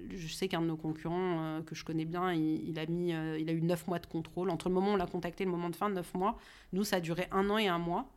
je 0.09 0.27
sais 0.27 0.47
qu'un 0.47 0.61
de 0.61 0.67
nos 0.67 0.77
concurrents 0.77 1.61
que 1.65 1.75
je 1.75 1.83
connais 1.83 2.05
bien, 2.05 2.33
il, 2.33 2.79
a 2.79 2.85
mis, 2.85 3.09
il 3.09 3.49
a 3.49 3.53
eu 3.53 3.61
neuf 3.61 3.87
mois 3.87 3.99
de 3.99 4.07
contrôle. 4.07 4.49
Entre 4.49 4.69
le 4.69 4.75
moment 4.75 4.91
où 4.91 4.93
on 4.93 4.97
l'a 4.97 5.07
contacté 5.07 5.43
et 5.43 5.45
le 5.45 5.51
moment 5.51 5.69
de 5.69 5.75
fin, 5.75 5.89
neuf 5.89 6.13
mois. 6.13 6.37
Nous, 6.73 6.83
ça 6.83 6.97
a 6.97 6.99
duré 6.99 7.27
un 7.31 7.49
an 7.49 7.57
et 7.57 7.67
un 7.67 7.79
mois. 7.79 8.09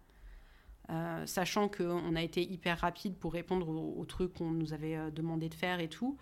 sachant 1.27 1.69
qu'on 1.69 2.15
a 2.17 2.23
été 2.23 2.43
hyper 2.43 2.79
rapide 2.81 3.15
pour 3.17 3.33
répondre 3.33 3.69
aux, 3.69 4.05
trucs 4.05 4.35
qu'on 4.35 4.51
nous 4.51 4.73
avait 4.73 5.11
demandé 5.11 5.49
de 5.49 5.55
faire 5.55 5.81
et 5.81 5.89
tout. 5.89 6.17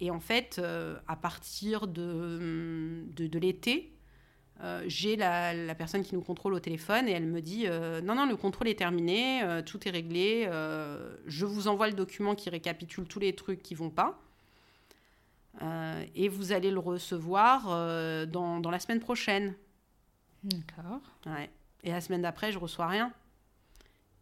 et 0.00 0.10
en 0.10 0.20
fait, 0.20 0.60
à 1.06 1.16
partir 1.16 1.86
de, 1.86 3.04
de 3.14 3.38
l'été, 3.38 3.93
euh, 4.62 4.84
j'ai 4.86 5.16
la, 5.16 5.74
personne 5.74 6.04
qui 6.04 6.14
nous 6.14 6.20
contrôle 6.20 6.54
au 6.54 6.60
téléphone 6.60 7.08
et 7.08 7.12
elle 7.12 7.26
me 7.26 7.42
dit 7.42 7.64
euh, 7.66 8.00
non 8.00 8.14
non 8.14 8.24
le 8.24 8.36
contrôle 8.36 8.68
est 8.68 8.78
terminé 8.78 9.42
euh, 9.42 9.62
tout 9.62 9.88
est 9.88 9.90
réglé 9.90 10.48
je 11.26 11.44
vous 11.44 11.66
envoie 11.66 11.88
le 11.88 11.94
document 11.94 12.34
qui 12.34 12.50
récapitule 12.50 13.06
tous 13.06 13.18
les 13.18 13.34
trucs 13.34 13.62
qui 13.62 13.74
vont 13.74 13.90
pas 13.90 14.20
et 16.14 16.28
vous 16.28 16.52
allez 16.52 16.70
le 16.70 16.80
recevoir 16.80 17.66
dans, 18.26 18.58
dans, 18.58 18.70
la 18.72 18.80
semaine 18.80 18.98
prochaine. 18.98 19.54
D'accord. 20.42 21.00
Ouais. 21.26 21.48
et 21.84 21.92
la 21.92 22.00
semaine 22.00 22.22
d'après 22.22 22.50
je 22.50 22.58
reçois 22.58 22.88
rien. 22.88 23.12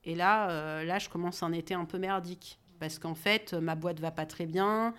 Et 0.04 0.14
là 0.14 0.84
là 0.84 0.98
je 0.98 1.08
commence 1.08 1.42
un 1.42 1.52
été 1.52 1.74
un 1.74 1.86
peu 1.86 1.98
merdique 1.98 2.58
parce 2.80 2.98
qu'en 2.98 3.14
fait 3.14 3.54
ma 3.54 3.74
boîte 3.74 4.00
va 4.00 4.10
pas 4.10 4.26
très 4.26 4.46
bien 4.46 4.94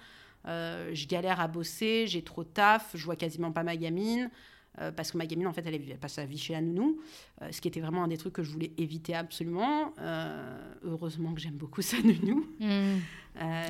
je 0.45 1.07
galère 1.07 1.39
à 1.39 1.47
bosser 1.47 2.05
j'ai 2.07 2.23
trop 2.23 2.43
de 2.43 2.49
taf 2.49 2.91
je 2.95 3.05
vois 3.05 3.15
quasiment 3.15 3.51
pas 3.51 3.63
ma 3.63 3.77
gamine 3.77 4.31
euh, 4.79 4.91
parce 4.91 5.11
que 5.11 5.17
ma 5.17 5.25
gamine, 5.25 5.47
en 5.47 5.53
fait, 5.53 5.65
elle, 5.65 5.97
passe 5.97 6.13
sa 6.13 6.25
vie 6.25 6.37
chez 6.37 6.53
la 6.53 6.61
nounou, 6.61 6.99
euh, 7.41 7.49
ce 7.51 7.61
qui 7.61 7.67
était 7.67 7.79
vraiment 7.79 8.03
un 8.03 8.07
des 8.07 8.17
trucs 8.17 8.33
que 8.33 8.43
je 8.43 8.51
voulais 8.51 8.71
éviter 8.77 9.13
absolument. 9.13 9.93
Euh, 9.99 10.73
heureusement 10.83 11.33
que 11.33 11.41
j'aime 11.41 11.55
beaucoup 11.55 11.81
sa 11.83 11.97
nounou. 12.01 12.45
Mmh. 12.59 12.97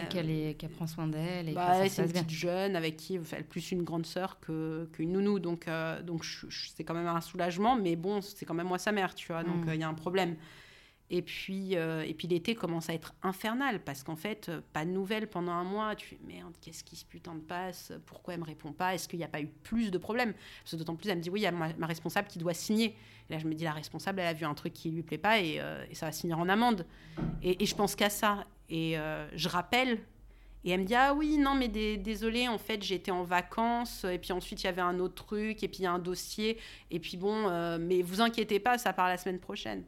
Qu'elle 0.10 0.70
prend 0.70 0.88
soin 0.88 1.08
d'elle. 1.08 1.54
Bah, 1.54 1.88
c'est 1.88 2.04
une 2.04 2.12
petite 2.12 2.30
jeune 2.30 2.76
avec 2.76 2.98
qui 2.98 3.16
elle 3.16 3.40
est 3.40 3.44
plus 3.44 3.72
une 3.72 3.84
grande 3.84 4.06
sœur 4.06 4.40
qu'une 4.40 5.12
nounou, 5.12 5.40
donc, 5.40 5.70
donc 6.04 6.26
c'est 6.50 6.84
quand 6.84 6.94
même 6.94 7.08
un 7.08 7.22
soulagement, 7.22 7.78
mais 7.78 7.96
bon, 7.96 8.20
c'est 8.20 8.46
quand 8.46 8.54
même 8.54 8.68
moi 8.68 8.78
sa 8.78 8.92
mère, 8.92 9.16
tu 9.16 9.28
vois, 9.28 9.44
donc 9.44 9.66
mmh. 9.66 9.74
il 9.74 9.80
y 9.80 9.84
a 9.84 9.88
un 9.88 9.94
problème. 9.94 10.36
Et 11.16 11.22
puis, 11.22 11.78
euh, 11.78 12.02
et 12.02 12.16
puis 12.16 12.28
l'été 12.28 12.56
commence 12.56 12.90
à 12.90 12.96
être 12.96 13.14
infernal 13.22 13.84
parce 13.84 14.02
qu'en 14.02 14.16
fait, 14.16 14.50
euh, 14.50 14.62
pas 14.74 14.84
de 14.84 14.90
nouvelles 14.90 15.28
pendant 15.28 15.52
un 15.52 15.64
mois. 15.64 15.96
Tu 15.96 16.08
fais 16.08 16.20
merde, 16.26 16.56
qu'est-ce 16.60 16.84
qui 16.84 16.96
se 16.96 17.06
putain 17.06 17.36
de 17.36 17.40
passe? 17.40 17.94
Pourquoi 18.08 18.34
elle 18.34 18.40
me 18.40 18.46
répond 18.46 18.72
pas? 18.72 18.96
Est-ce 18.96 19.08
qu'il 19.08 19.20
n'y 19.20 19.24
a 19.24 19.28
pas 19.28 19.40
eu 19.40 19.46
plus 19.46 19.92
de 19.92 20.00
problèmes? 20.00 20.34
Parce 20.64 20.72
que 20.72 20.76
d'autant 20.78 20.96
plus, 20.96 21.08
elle 21.10 21.20
me 21.20 21.22
dit 21.22 21.30
oui, 21.30 21.42
il 21.42 21.44
y 21.44 21.46
a 21.46 21.52
ma, 21.52 21.70
responsable 21.86 22.28
qui 22.28 22.40
doit 22.40 22.56
signer. 22.56 22.96
Et 23.30 23.34
là, 23.34 23.38
je 23.38 23.46
me 23.46 23.54
dis 23.54 23.64
la 23.64 23.74
responsable, 23.74 24.22
elle 24.22 24.28
a 24.28 24.34
vu 24.34 24.44
un 24.44 24.56
truc 24.56 24.74
qui 24.74 24.90
lui 24.90 25.04
plaît 25.04 25.20
pas 25.20 25.40
et, 25.40 25.60
euh, 25.60 25.86
ça 25.94 26.08
va 26.08 26.12
signer 26.12 26.34
en 26.34 26.50
amende. 26.50 26.84
Et, 27.44 27.64
je 27.64 27.76
pense 27.76 27.96
qu'à 27.96 28.10
ça. 28.10 28.48
Et 28.72 28.96
je 29.36 29.50
rappelle. 29.50 30.00
Et 30.66 30.72
elle 30.72 30.80
me 30.80 30.86
dit 30.86 30.96
ah 30.96 31.14
oui 31.14 31.38
non 31.38 31.54
mais 31.56 31.68
désolé 31.68 32.48
en 32.48 32.58
fait 32.58 32.82
j'étais 32.82 33.12
en 33.12 33.24
vacances 33.24 34.06
et 34.06 34.18
puis 34.18 34.32
ensuite 34.32 34.64
il 34.64 34.66
y 34.66 34.70
avait 34.70 34.82
un 34.82 34.98
autre 35.00 35.26
truc 35.26 35.62
et 35.62 35.68
puis 35.68 35.80
il 35.80 35.84
y 35.84 35.86
a 35.86 35.92
un 35.92 36.00
dossier 36.00 36.58
et 36.90 37.02
puis 37.02 37.18
bon 37.18 37.78
mais 37.80 38.02
vous 38.02 38.22
inquiétez 38.22 38.62
pas 38.62 38.78
ça 38.78 38.94
part 38.94 39.10
la 39.10 39.18
semaine 39.18 39.40
prochaine. 39.40 39.84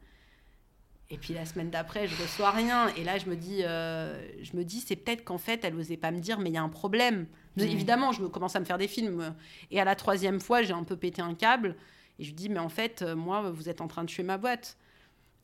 Et 1.12 1.18
puis 1.18 1.34
la 1.34 1.46
semaine 1.46 1.70
d'après, 1.70 2.08
je 2.08 2.22
reçois 2.22 2.52
rien. 2.52 2.88
Et 2.98 3.04
là, 3.04 3.18
je 3.18 3.28
me 3.28 3.36
dis, 3.36 3.64
euh, 3.64 4.20
je 4.42 4.58
me 4.58 4.64
dis, 4.64 4.80
c'est 4.80 4.96
peut-être 4.96 5.24
qu'en 5.24 5.38
fait, 5.38 5.64
elle 5.64 5.76
n'osait 5.76 5.98
pas 5.98 6.12
me 6.12 6.20
dire, 6.20 6.40
mais 6.40 6.50
il 6.50 6.54
y 6.54 6.58
a 6.58 6.64
un 6.64 6.70
problème. 6.70 7.28
Évidemment, 7.58 8.12
je 8.12 8.22
me 8.22 8.28
commence 8.28 8.56
à 8.56 8.60
me 8.60 8.66
faire 8.66 8.78
des 8.80 8.88
films. 8.88 9.36
Et 9.72 9.80
à 9.80 9.86
la 9.86 9.96
troisième 9.96 10.42
fois, 10.42 10.64
j'ai 10.64 10.74
un 10.74 10.84
peu 10.84 10.98
pété 10.98 11.22
un 11.22 11.36
câble. 11.36 11.76
Et 12.18 12.24
je 12.24 12.34
dis, 12.34 12.50
mais 12.50 12.60
en 12.60 12.70
fait, 12.70 13.02
euh, 13.02 13.16
moi, 13.16 13.50
vous 13.52 13.70
êtes 13.70 13.82
en 13.82 13.88
train 13.88 14.04
de 14.04 14.10
tuer 14.10 14.24
ma 14.24 14.38
boîte. 14.38 14.78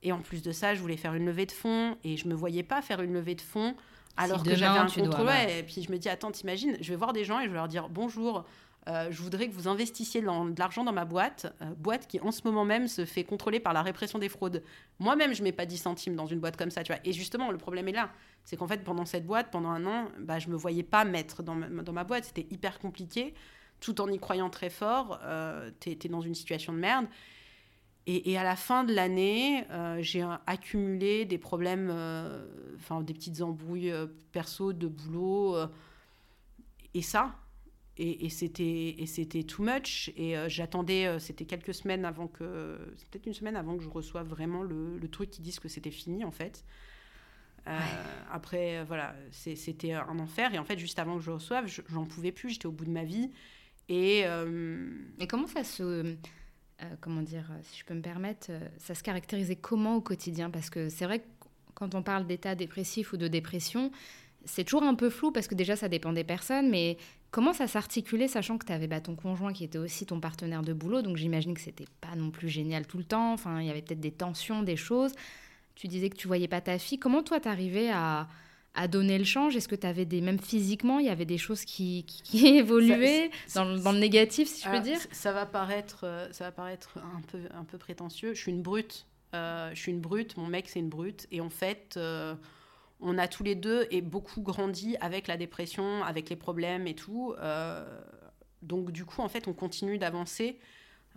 Et 0.03 0.11
en 0.11 0.19
plus 0.19 0.41
de 0.41 0.51
ça, 0.51 0.73
je 0.73 0.81
voulais 0.81 0.97
faire 0.97 1.13
une 1.13 1.25
levée 1.25 1.45
de 1.45 1.51
fonds. 1.51 1.95
Et 2.03 2.17
je 2.17 2.27
me 2.27 2.33
voyais 2.33 2.63
pas 2.63 2.81
faire 2.81 3.01
une 3.01 3.13
levée 3.13 3.35
de 3.35 3.41
fonds 3.41 3.75
alors 4.17 4.43
que 4.43 4.55
j'avais 4.55 4.79
un 4.79 4.87
contrôle. 4.87 5.29
Et 5.49 5.63
puis 5.63 5.83
je 5.83 5.91
me 5.91 5.97
dis, 5.97 6.09
attends, 6.09 6.31
t'imagines, 6.31 6.77
je 6.81 6.89
vais 6.89 6.95
voir 6.95 7.13
des 7.13 7.23
gens 7.23 7.39
et 7.39 7.43
je 7.43 7.49
vais 7.49 7.55
leur 7.55 7.67
dire, 7.67 7.89
bonjour, 7.89 8.45
euh, 8.87 9.11
je 9.11 9.21
voudrais 9.21 9.47
que 9.47 9.53
vous 9.53 9.67
investissiez 9.67 10.21
de 10.21 10.59
l'argent 10.59 10.83
dans 10.83 10.91
ma 10.91 11.05
boîte, 11.05 11.53
euh, 11.61 11.65
boîte 11.77 12.07
qui 12.07 12.19
en 12.19 12.31
ce 12.31 12.41
moment 12.45 12.65
même 12.65 12.87
se 12.87 13.05
fait 13.05 13.23
contrôler 13.23 13.59
par 13.59 13.73
la 13.73 13.83
répression 13.83 14.17
des 14.17 14.29
fraudes. 14.29 14.63
Moi-même, 14.97 15.35
je 15.35 15.43
mets 15.43 15.51
pas 15.51 15.67
10 15.67 15.77
centimes 15.77 16.15
dans 16.15 16.25
une 16.25 16.39
boîte 16.39 16.57
comme 16.57 16.71
ça, 16.71 16.83
tu 16.83 16.91
vois. 16.91 17.01
Et 17.05 17.13
justement, 17.13 17.51
le 17.51 17.57
problème 17.57 17.87
est 17.87 17.93
là. 17.93 18.11
C'est 18.43 18.57
qu'en 18.57 18.67
fait, 18.67 18.83
pendant 18.83 19.05
cette 19.05 19.25
boîte, 19.25 19.51
pendant 19.51 19.69
un 19.69 19.85
an, 19.85 20.07
bah, 20.19 20.39
je 20.39 20.49
me 20.49 20.55
voyais 20.55 20.81
pas 20.81 21.05
mettre 21.05 21.43
dans 21.43 21.53
ma, 21.53 22.03
boîte. 22.03 22.25
C'était 22.25 22.47
hyper 22.49 22.79
compliqué, 22.79 23.35
tout 23.81 24.01
en 24.01 24.07
y 24.07 24.17
croyant 24.17 24.49
très 24.49 24.71
fort. 24.71 25.19
Euh, 25.23 25.69
tu 25.79 25.91
es, 25.91 26.09
dans 26.09 26.21
une 26.21 26.35
situation 26.35 26.73
de 26.73 26.79
merde. 26.79 27.05
Et, 28.07 28.35
à 28.35 28.43
la 28.43 28.55
fin 28.55 28.83
de 28.83 28.93
l'année, 28.93 29.63
j'ai 29.99 30.25
accumulé 30.47 31.23
des 31.23 31.37
problèmes, 31.37 31.93
enfin 32.75 33.01
des 33.01 33.13
petites 33.13 33.43
embrouilles 33.43 33.93
perso, 34.31 34.73
de 34.73 34.87
boulot. 34.87 35.55
et 36.95 37.03
ça, 37.03 37.35
et, 38.01 38.29
c'était 38.29 38.95
et 38.97 39.05
c'était 39.05 39.43
too 39.43 39.63
much. 39.63 40.11
Et 40.17 40.37
euh, 40.37 40.49
j'attendais 40.49 41.05
euh, 41.05 41.19
c'était 41.19 41.45
quelques 41.45 41.73
semaines 41.73 42.05
avant 42.05 42.27
que 42.27 42.77
peut-être 43.11 43.27
une 43.27 43.33
semaine 43.33 43.55
avant 43.55 43.77
que 43.77 43.83
je 43.83 43.89
reçoive 43.89 44.27
vraiment 44.27 44.63
le, 44.63 44.97
le 44.97 45.07
truc 45.07 45.29
qui 45.29 45.41
dise 45.41 45.59
que 45.59 45.67
c'était 45.67 45.91
fini 45.91 46.25
en 46.25 46.31
fait. 46.31 46.63
Euh, 47.67 47.77
après 48.31 48.83
voilà 48.85 49.15
c'était 49.31 49.93
un 49.93 50.19
enfer. 50.19 50.53
Et 50.53 50.59
en 50.59 50.65
fait 50.65 50.79
juste 50.79 50.99
avant 50.99 51.17
que 51.17 51.23
je 51.23 51.31
reçoive 51.31 51.67
j'en 51.89 52.05
pouvais 52.05 52.31
plus. 52.31 52.51
J'étais 52.51 52.65
au 52.65 52.71
bout 52.71 52.85
de 52.85 52.91
ma 52.91 53.03
vie. 53.03 53.31
Et 53.87 54.23
et 55.19 55.27
comment 55.27 55.47
ça 55.47 55.63
se 55.63 56.15
comment 57.01 57.21
dire 57.21 57.51
si 57.61 57.79
je 57.79 57.85
peux 57.85 57.93
me 57.93 58.01
permettre 58.01 58.51
ça 58.77 58.95
se 58.95 59.03
caractérisait 59.03 59.57
comment 59.57 59.95
au 59.95 60.01
quotidien? 60.01 60.49
Parce 60.49 60.69
que 60.69 60.89
c'est 60.89 61.05
vrai 61.05 61.19
que 61.19 61.25
quand 61.75 61.93
on 61.93 62.01
parle 62.01 62.25
d'état 62.25 62.55
dépressif 62.55 63.13
ou 63.13 63.17
de 63.17 63.27
dépression 63.27 63.91
c'est 64.45 64.63
toujours 64.63 64.83
un 64.83 64.95
peu 64.95 65.09
flou 65.09 65.31
parce 65.31 65.47
que 65.47 65.55
déjà 65.55 65.75
ça 65.75 65.87
dépend 65.87 66.13
des 66.13 66.23
personnes, 66.23 66.69
mais 66.69 66.97
comment 67.31 67.53
ça 67.53 67.67
s'articulait 67.67 68.27
sachant 68.27 68.57
que 68.57 68.65
tu 68.65 68.73
avais 68.73 68.87
bah, 68.87 69.01
ton 69.01 69.15
conjoint 69.15 69.53
qui 69.53 69.63
était 69.63 69.77
aussi 69.77 70.05
ton 70.05 70.19
partenaire 70.19 70.61
de 70.61 70.73
boulot, 70.73 71.01
donc 71.01 71.17
j'imagine 71.17 71.53
que 71.53 71.61
c'était 71.61 71.87
pas 72.01 72.15
non 72.15 72.29
plus 72.29 72.49
génial 72.49 72.85
tout 72.85 72.97
le 72.97 73.03
temps, 73.03 73.33
enfin 73.33 73.61
il 73.61 73.67
y 73.67 73.69
avait 73.69 73.81
peut-être 73.81 74.01
des 74.01 74.11
tensions, 74.11 74.63
des 74.63 74.75
choses. 74.75 75.13
Tu 75.75 75.87
disais 75.87 76.09
que 76.09 76.17
tu 76.17 76.27
voyais 76.27 76.47
pas 76.47 76.61
ta 76.61 76.77
fille. 76.77 76.99
Comment 76.99 77.23
toi 77.23 77.39
t'arrivais 77.39 77.89
à, 77.89 78.27
à 78.73 78.87
donner 78.87 79.17
le 79.17 79.23
change? 79.23 79.55
Est-ce 79.55 79.67
que 79.67 79.75
tu 79.75 79.87
avais 79.87 80.05
des, 80.05 80.21
même 80.21 80.39
physiquement, 80.39 80.99
il 80.99 81.05
y 81.05 81.09
avait 81.09 81.25
des 81.25 81.37
choses 81.37 81.65
qui, 81.65 82.05
qui, 82.05 82.45
évoluaient 82.57 83.31
dans, 83.55 83.65
le 83.65 83.99
négatif, 83.99 84.47
si 84.47 84.63
je 84.63 84.69
peux 84.69 84.79
dire? 84.79 84.99
Ça 85.11 85.31
va 85.31 85.45
paraître, 85.45 86.01
euh, 86.03 86.27
ça 86.31 86.45
va 86.45 86.51
paraître 86.51 86.97
un 86.97 87.21
peu, 87.21 87.39
un 87.53 87.63
peu 87.63 87.77
prétentieux. 87.77 88.33
Je 88.33 88.41
suis 88.41 88.51
une 88.51 88.61
brute. 88.61 89.05
Euh, 89.33 89.71
je 89.73 89.79
suis 89.79 89.91
une 89.91 90.01
brute. 90.01 90.37
Mon 90.37 90.47
mec, 90.47 90.69
c'est 90.69 90.79
une 90.79 90.89
brute. 90.89 91.27
Et 91.31 91.41
en 91.41 91.49
fait, 91.49 91.95
euh, 91.97 92.35
on 93.01 93.17
a 93.17 93.27
tous 93.27 93.43
les 93.43 93.55
deux 93.55 93.87
et 93.91 94.01
beaucoup 94.01 94.41
grandi 94.41 94.95
avec 95.01 95.27
la 95.27 95.37
dépression, 95.37 96.03
avec 96.03 96.29
les 96.29 96.35
problèmes 96.35 96.87
et 96.87 96.95
tout. 96.95 97.33
Euh, 97.39 97.83
donc 98.61 98.91
du 98.91 99.05
coup, 99.05 99.21
en 99.21 99.27
fait, 99.27 99.47
on 99.47 99.53
continue 99.53 99.97
d'avancer. 99.97 100.59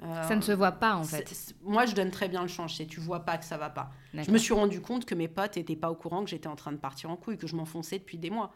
Euh, 0.02 0.22
ça 0.24 0.34
ne 0.34 0.40
se 0.40 0.50
voit 0.50 0.72
pas 0.72 0.96
en 0.96 1.04
fait. 1.04 1.54
Moi, 1.62 1.86
je 1.86 1.94
donne 1.94 2.10
très 2.10 2.28
bien 2.28 2.42
le 2.42 2.48
change. 2.48 2.76
C'est 2.76 2.86
tu 2.86 2.98
vois 2.98 3.20
pas 3.20 3.38
que 3.38 3.44
ça 3.44 3.58
va 3.58 3.70
pas. 3.70 3.90
Je 4.12 4.30
me 4.30 4.38
suis 4.38 4.54
rendu 4.54 4.80
compte 4.80 5.04
que 5.04 5.14
mes 5.14 5.28
potes 5.28 5.56
n'étaient 5.56 5.76
pas 5.76 5.90
au 5.90 5.94
courant 5.94 6.24
que 6.24 6.30
j'étais 6.30 6.48
en 6.48 6.56
train 6.56 6.72
de 6.72 6.78
partir 6.78 7.10
en 7.10 7.16
couille, 7.16 7.38
que 7.38 7.46
je 7.46 7.54
m'enfonçais 7.54 7.98
depuis 7.98 8.18
des 8.18 8.30
mois. 8.30 8.52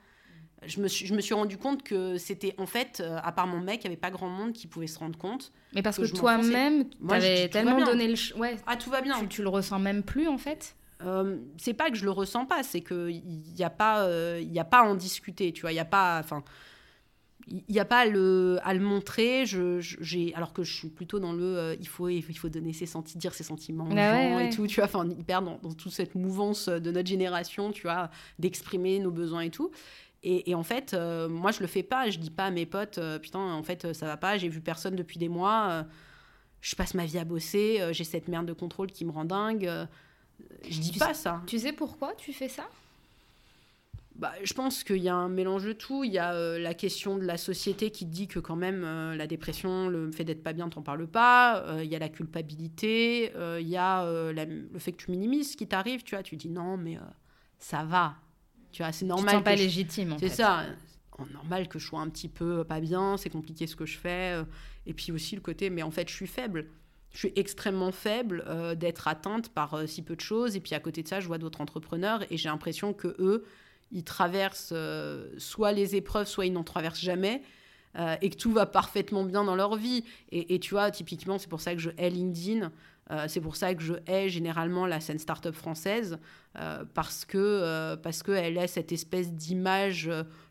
Je 0.67 0.81
me, 0.81 0.89
suis, 0.89 1.07
je 1.07 1.15
me 1.15 1.21
suis 1.21 1.35
rendu 1.35 1.57
compte 1.57 1.85
que 1.85 2.19
c'était 2.19 2.57
en 2.59 2.67
fait, 2.67 2.99
euh, 3.01 3.21
à 3.23 3.31
part 3.31 3.47
mon 3.47 3.61
mec, 3.61 3.85
il 3.85 3.87
n'y 3.87 3.93
avait 3.93 4.01
pas 4.01 4.11
grand 4.11 4.29
monde 4.29 4.53
qui 4.53 4.67
pouvait 4.67 4.89
se 4.89 4.99
rendre 4.99 5.17
compte. 5.17 5.53
Mais 5.73 5.83
parce 5.83 5.99
que, 5.99 6.07
toi-même, 6.07 6.89
tu 6.89 7.15
avais 7.15 7.49
tellement 7.49 7.85
donné 7.85 8.09
le. 8.09 8.37
Ouais, 8.37 8.57
ah, 8.67 8.75
tout 8.75 8.91
va 8.91 9.01
bien. 9.01 9.21
Tu, 9.21 9.29
tu 9.29 9.43
le 9.43 9.49
ressens 9.49 9.79
même 9.79 10.03
plus 10.03 10.27
en 10.27 10.39
fait 10.39 10.75
euh, 11.05 11.37
c'est 11.57 11.75
pas 11.75 11.91
que 11.91 11.97
je 11.97 12.05
le 12.05 12.11
ressens 12.11 12.47
pas, 12.47 12.63
c'est 12.63 12.81
qu'il 12.81 13.23
n'y 13.57 13.65
a, 13.65 13.71
pas, 13.71 14.05
euh, 14.05 14.41
il 14.43 14.53
y 14.53 14.59
a 14.59 14.65
pas 14.65 14.81
à 14.81 14.85
en 14.85 14.95
discuter, 14.95 15.53
tu 15.53 15.63
vois, 15.63 15.73
il 15.73 15.77
n'y 15.77 15.81
a 15.81 15.85
pas... 15.85 16.21
Enfin, 16.23 16.43
il 17.51 17.63
n'y 17.71 17.81
a 17.81 17.87
pas 17.87 18.01
à 18.01 18.05
le, 18.05 18.59
à 18.63 18.75
le 18.75 18.81
montrer, 18.81 19.47
je, 19.47 19.81
j'ai, 19.81 20.35
alors 20.35 20.53
que 20.53 20.63
je 20.63 20.75
suis 20.75 20.89
plutôt 20.89 21.19
dans 21.19 21.33
le 21.33 21.57
euh, 21.57 21.77
il, 21.81 21.89
faut, 21.89 22.11
il 22.11 22.21
faut 22.37 22.51
donner 22.51 22.75
ses 22.75 22.85
sentiments, 22.85 23.19
dire 23.19 23.33
ses 23.33 23.43
sentiments 23.43 23.87
bah 23.87 24.43
et 24.43 24.51
tout, 24.51 24.67
tu 24.67 24.81
vois, 24.81 24.85
enfin, 24.85 25.09
hyper 25.09 25.41
dans, 25.41 25.59
dans, 25.63 25.73
toute 25.73 25.93
cette 25.93 26.15
mouvance 26.15 26.69
de 26.69 26.91
notre 26.91 27.09
génération, 27.09 27.73
tu 27.73 27.83
vois, 27.85 28.11
d'exprimer 28.39 28.99
nos 28.99 29.11
besoins 29.11 29.41
et 29.43 29.51
tout. 29.51 29.71
Et, 30.23 30.51
et 30.51 30.55
en 30.55 30.63
fait, 30.63 30.95
moi, 31.31 31.51
je 31.51 31.61
le 31.61 31.69
fais 31.69 31.83
pas, 31.83 32.11
je 32.11 32.19
dis 32.19 32.31
pas 32.31 32.45
à 32.47 32.51
mes 32.51 32.67
potes, 32.67 33.01
putain, 33.23 33.41
en 33.41 33.63
fait, 33.63 33.95
ça 33.95 34.05
va 34.05 34.19
pas, 34.19 34.37
j'ai 34.37 34.51
vu 34.51 34.61
personne 34.61 34.95
depuis 34.95 35.19
des 35.19 35.31
mois, 35.31 35.87
je 36.61 36.77
passe 36.77 36.93
ma 36.93 37.07
vie 37.07 37.17
à 37.17 37.25
bosser, 37.25 37.81
j'ai 37.93 38.05
cette 38.05 38.29
merde 38.29 38.45
de 38.45 38.53
contrôle 38.53 38.89
qui 38.89 39.07
me 39.07 39.11
rend 39.11 39.25
dingue 39.25 39.89
je 40.69 40.81
dis 40.81 40.99
pas 40.99 41.15
ça. 41.15 41.43
Tu 41.47 41.59
sais 41.59 41.73
pourquoi 41.73 42.15
tu 42.15 42.33
fais 42.33 42.49
ça? 42.49 42.69
Bah, 44.19 44.33
je 44.43 44.53
pense 44.53 44.83
qu'il 44.83 44.97
y 44.97 45.09
a 45.09 45.15
un 45.15 45.29
mélange 45.29 45.65
de 45.65 45.73
tout. 45.73 46.03
Il 46.03 46.13
y 46.13 46.19
a 46.19 46.35
euh, 46.35 46.59
la 46.59 46.75
question 46.75 47.17
de 47.17 47.25
la 47.25 47.37
société 47.37 47.93
qui 47.93 48.05
dit 48.05 48.27
que 48.27 48.41
quand 48.41 48.57
même 48.57 48.83
euh, 48.85 49.15
la 49.15 49.29
dépression, 49.29 49.89
le 49.89 50.11
fait 50.11 50.25
d'être 50.25 50.43
pas 50.43 50.53
bien, 50.53 50.69
t'en 50.69 50.83
parles 50.83 51.07
pas. 51.07 51.63
Euh, 51.67 51.85
il 51.85 51.91
y 51.91 51.95
a 51.95 52.01
la 52.01 52.09
culpabilité. 52.09 53.33
il 53.61 53.69
y 53.69 53.77
a 53.77 54.05
le 54.33 54.79
fait 54.79 54.93
que 54.93 55.05
tu 55.05 55.13
minimises 55.13 55.53
ce 55.53 55.57
qui 55.57 55.69
t'arrive. 55.69 56.03
Tu 56.03 56.17
vois, 56.17 56.25
tu 56.25 56.35
dis 56.37 56.49
non, 56.49 56.77
mais 56.77 56.99
ça 57.61 57.85
va. 57.85 58.17
Tu 58.73 58.83
vois, 58.83 58.91
c'est 58.91 59.07
normal. 59.07 59.37
Tu 59.37 59.41
te 59.41 59.45
pas 59.45 59.55
légitime. 59.55 60.17
C'est 60.19 60.29
ça. 60.29 60.65
Normal 61.33 61.69
que 61.69 61.79
je 61.79 61.87
sois 61.87 62.01
un 62.01 62.09
petit 62.09 62.29
peu 62.29 62.65
pas 62.65 62.81
bien. 62.81 63.17
C'est 63.17 63.31
compliqué 63.31 63.69
ce 63.69 63.77
que 63.77 63.87
je 63.87 63.99
fais. 63.99 64.43
et 64.85 64.95
puis 64.95 65.13
aussi 65.13 65.37
le 65.37 65.43
côté, 65.43 65.71
mais 65.71 65.83
en 65.83 65.93
fait, 65.93 66.09
je 66.09 66.15
suis 66.15 66.27
faible 66.27 66.67
je 67.13 67.19
suis 67.19 67.33
extrêmement 67.37 67.93
faible 67.93 68.45
d'être 68.77 69.09
atteinte 69.09 69.49
par 69.49 69.89
si 69.89 70.03
peu 70.03 70.15
de 70.15 70.21
choses. 70.21 70.57
Et 70.57 70.61
puis 70.61 70.75
à 70.75 70.81
côté 70.81 71.03
de 71.03 71.09
ça, 71.09 71.21
je 71.21 71.27
vois 71.27 71.39
d'autres 71.39 71.61
entrepreneurs 71.61 72.23
et 72.31 72.37
j'ai 72.37 72.49
l'impression 72.49 72.93
que 72.93 73.17
eux, 73.19 73.45
ils 73.91 74.05
traversent 74.05 74.73
euh, 74.73 75.29
soit 75.39 75.73
les 75.73 75.97
épreuves, 75.97 76.27
soit 76.27 76.47
ils 76.47 76.53
n'en 76.53 76.65
traversent 76.65 77.01
jamais. 77.01 77.43
Euh, 77.99 78.17
et 78.21 78.29
que 78.31 78.37
tout 78.37 78.53
va 78.53 78.67
parfaitement 78.67 79.25
bien 79.25 79.45
dans 79.45 79.57
leur 79.57 79.77
vie. 79.77 80.05
Et, 80.31 80.61
tu 80.61 80.75
vois, 80.75 80.91
typiquement, 80.91 81.39
c'est 81.39 81.49
pour 81.49 81.63
ça 81.63 81.75
que 81.75 81.81
je 81.81 81.91
hais 81.97 82.11
LinkedIn, 82.11 82.71
euh, 83.11 83.25
c'est 83.29 83.41
pour 83.41 83.57
ça 83.57 83.75
que 83.75 83.83
je 83.83 83.95
hais 84.07 84.29
généralement 84.29 84.87
la 84.87 85.01
scène 85.01 85.19
start-up 85.19 85.55
française, 85.55 86.19
parce 86.93 87.25
que 87.25 87.95
parce 87.97 88.23
qu'elle 88.23 88.59
a 88.59 88.69
cette 88.69 88.93
espèce 88.93 89.33
d'image 89.33 90.11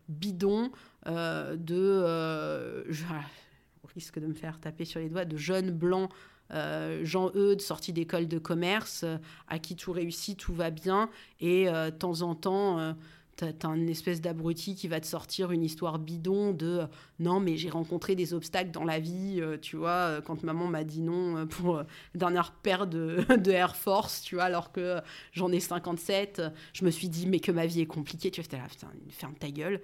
bidon 0.09 0.71
de... 1.05 2.85
Je, 2.89 3.03
risque 3.95 4.19
de 4.19 4.27
me 4.27 4.33
faire 4.33 4.59
taper 4.59 4.83
sur 4.83 4.99
les 4.99 5.07
doigts, 5.07 5.25
de 5.25 5.37
jeunes 5.37 5.71
blancs 5.71 6.11
Jean-Eudes, 6.51 7.61
sortis 7.61 7.93
d'école 7.93 8.27
de 8.27 8.39
commerce, 8.39 9.05
à 9.47 9.59
qui 9.59 9.75
tout 9.75 9.91
réussit, 9.91 10.37
tout 10.37 10.53
va 10.53 10.69
bien, 10.69 11.09
et 11.39 11.65
de 11.65 11.89
temps 11.89 12.21
en 12.21 12.35
temps, 12.35 12.95
T'as 13.37 13.67
une 13.67 13.87
espèce 13.87 14.19
d'abruti 14.19 14.73
qui 14.73 14.87
va 14.87 14.99
te 14.99 15.05
sortir 15.05 15.51
une 15.51 15.61
histoire 15.61 15.99
bidon 15.99 16.53
de 16.53 16.79
euh, 16.79 16.85
non, 17.19 17.39
mais 17.39 17.55
j'ai 17.55 17.69
rencontré 17.69 18.15
des 18.15 18.33
obstacles 18.33 18.71
dans 18.71 18.83
la 18.83 18.97
vie, 18.97 19.37
euh, 19.39 19.59
tu 19.61 19.75
vois, 19.75 19.89
euh, 19.89 20.21
quand 20.21 20.41
maman 20.41 20.65
m'a 20.65 20.83
dit 20.83 21.01
non 21.01 21.45
pour 21.45 21.77
la 21.77 21.85
dernière 22.15 22.51
paire 22.51 22.87
de, 22.87 23.23
de, 23.37 23.51
Air 23.51 23.75
Force, 23.75 24.23
tu 24.23 24.35
vois, 24.35 24.45
alors 24.45 24.71
que 24.71 24.99
j'en 25.33 25.51
ai 25.51 25.59
57, 25.59 26.41
je 26.73 26.83
me 26.83 26.89
suis 26.89 27.09
dit, 27.09 27.27
mais 27.27 27.39
que 27.39 27.51
ma 27.51 27.67
vie 27.67 27.81
est 27.81 27.85
compliquée, 27.85 28.31
tu 28.31 28.41
vois, 28.41 28.57
là, 28.57 28.65
putain, 28.67 28.87
ferme 29.11 29.35
ta 29.35 29.51
gueule. 29.51 29.81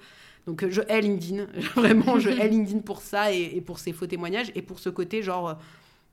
Donc 0.48 0.68
je 0.68 0.82
hais 0.90 1.02
LinkedIn, 1.02 1.46
vraiment, 1.76 2.18
je 2.18 2.30
hais 2.32 2.48
LinkedIn 2.48 2.80
pour 2.80 3.02
ça 3.02 3.32
et, 3.32 3.62
pour 3.62 3.78
ses 3.78 3.94
faux 3.94 4.08
témoignages 4.08 4.52
et 4.56 4.64
pour 4.64 4.80
ce 4.80 4.90
côté 4.90 5.22
genre. 5.22 5.60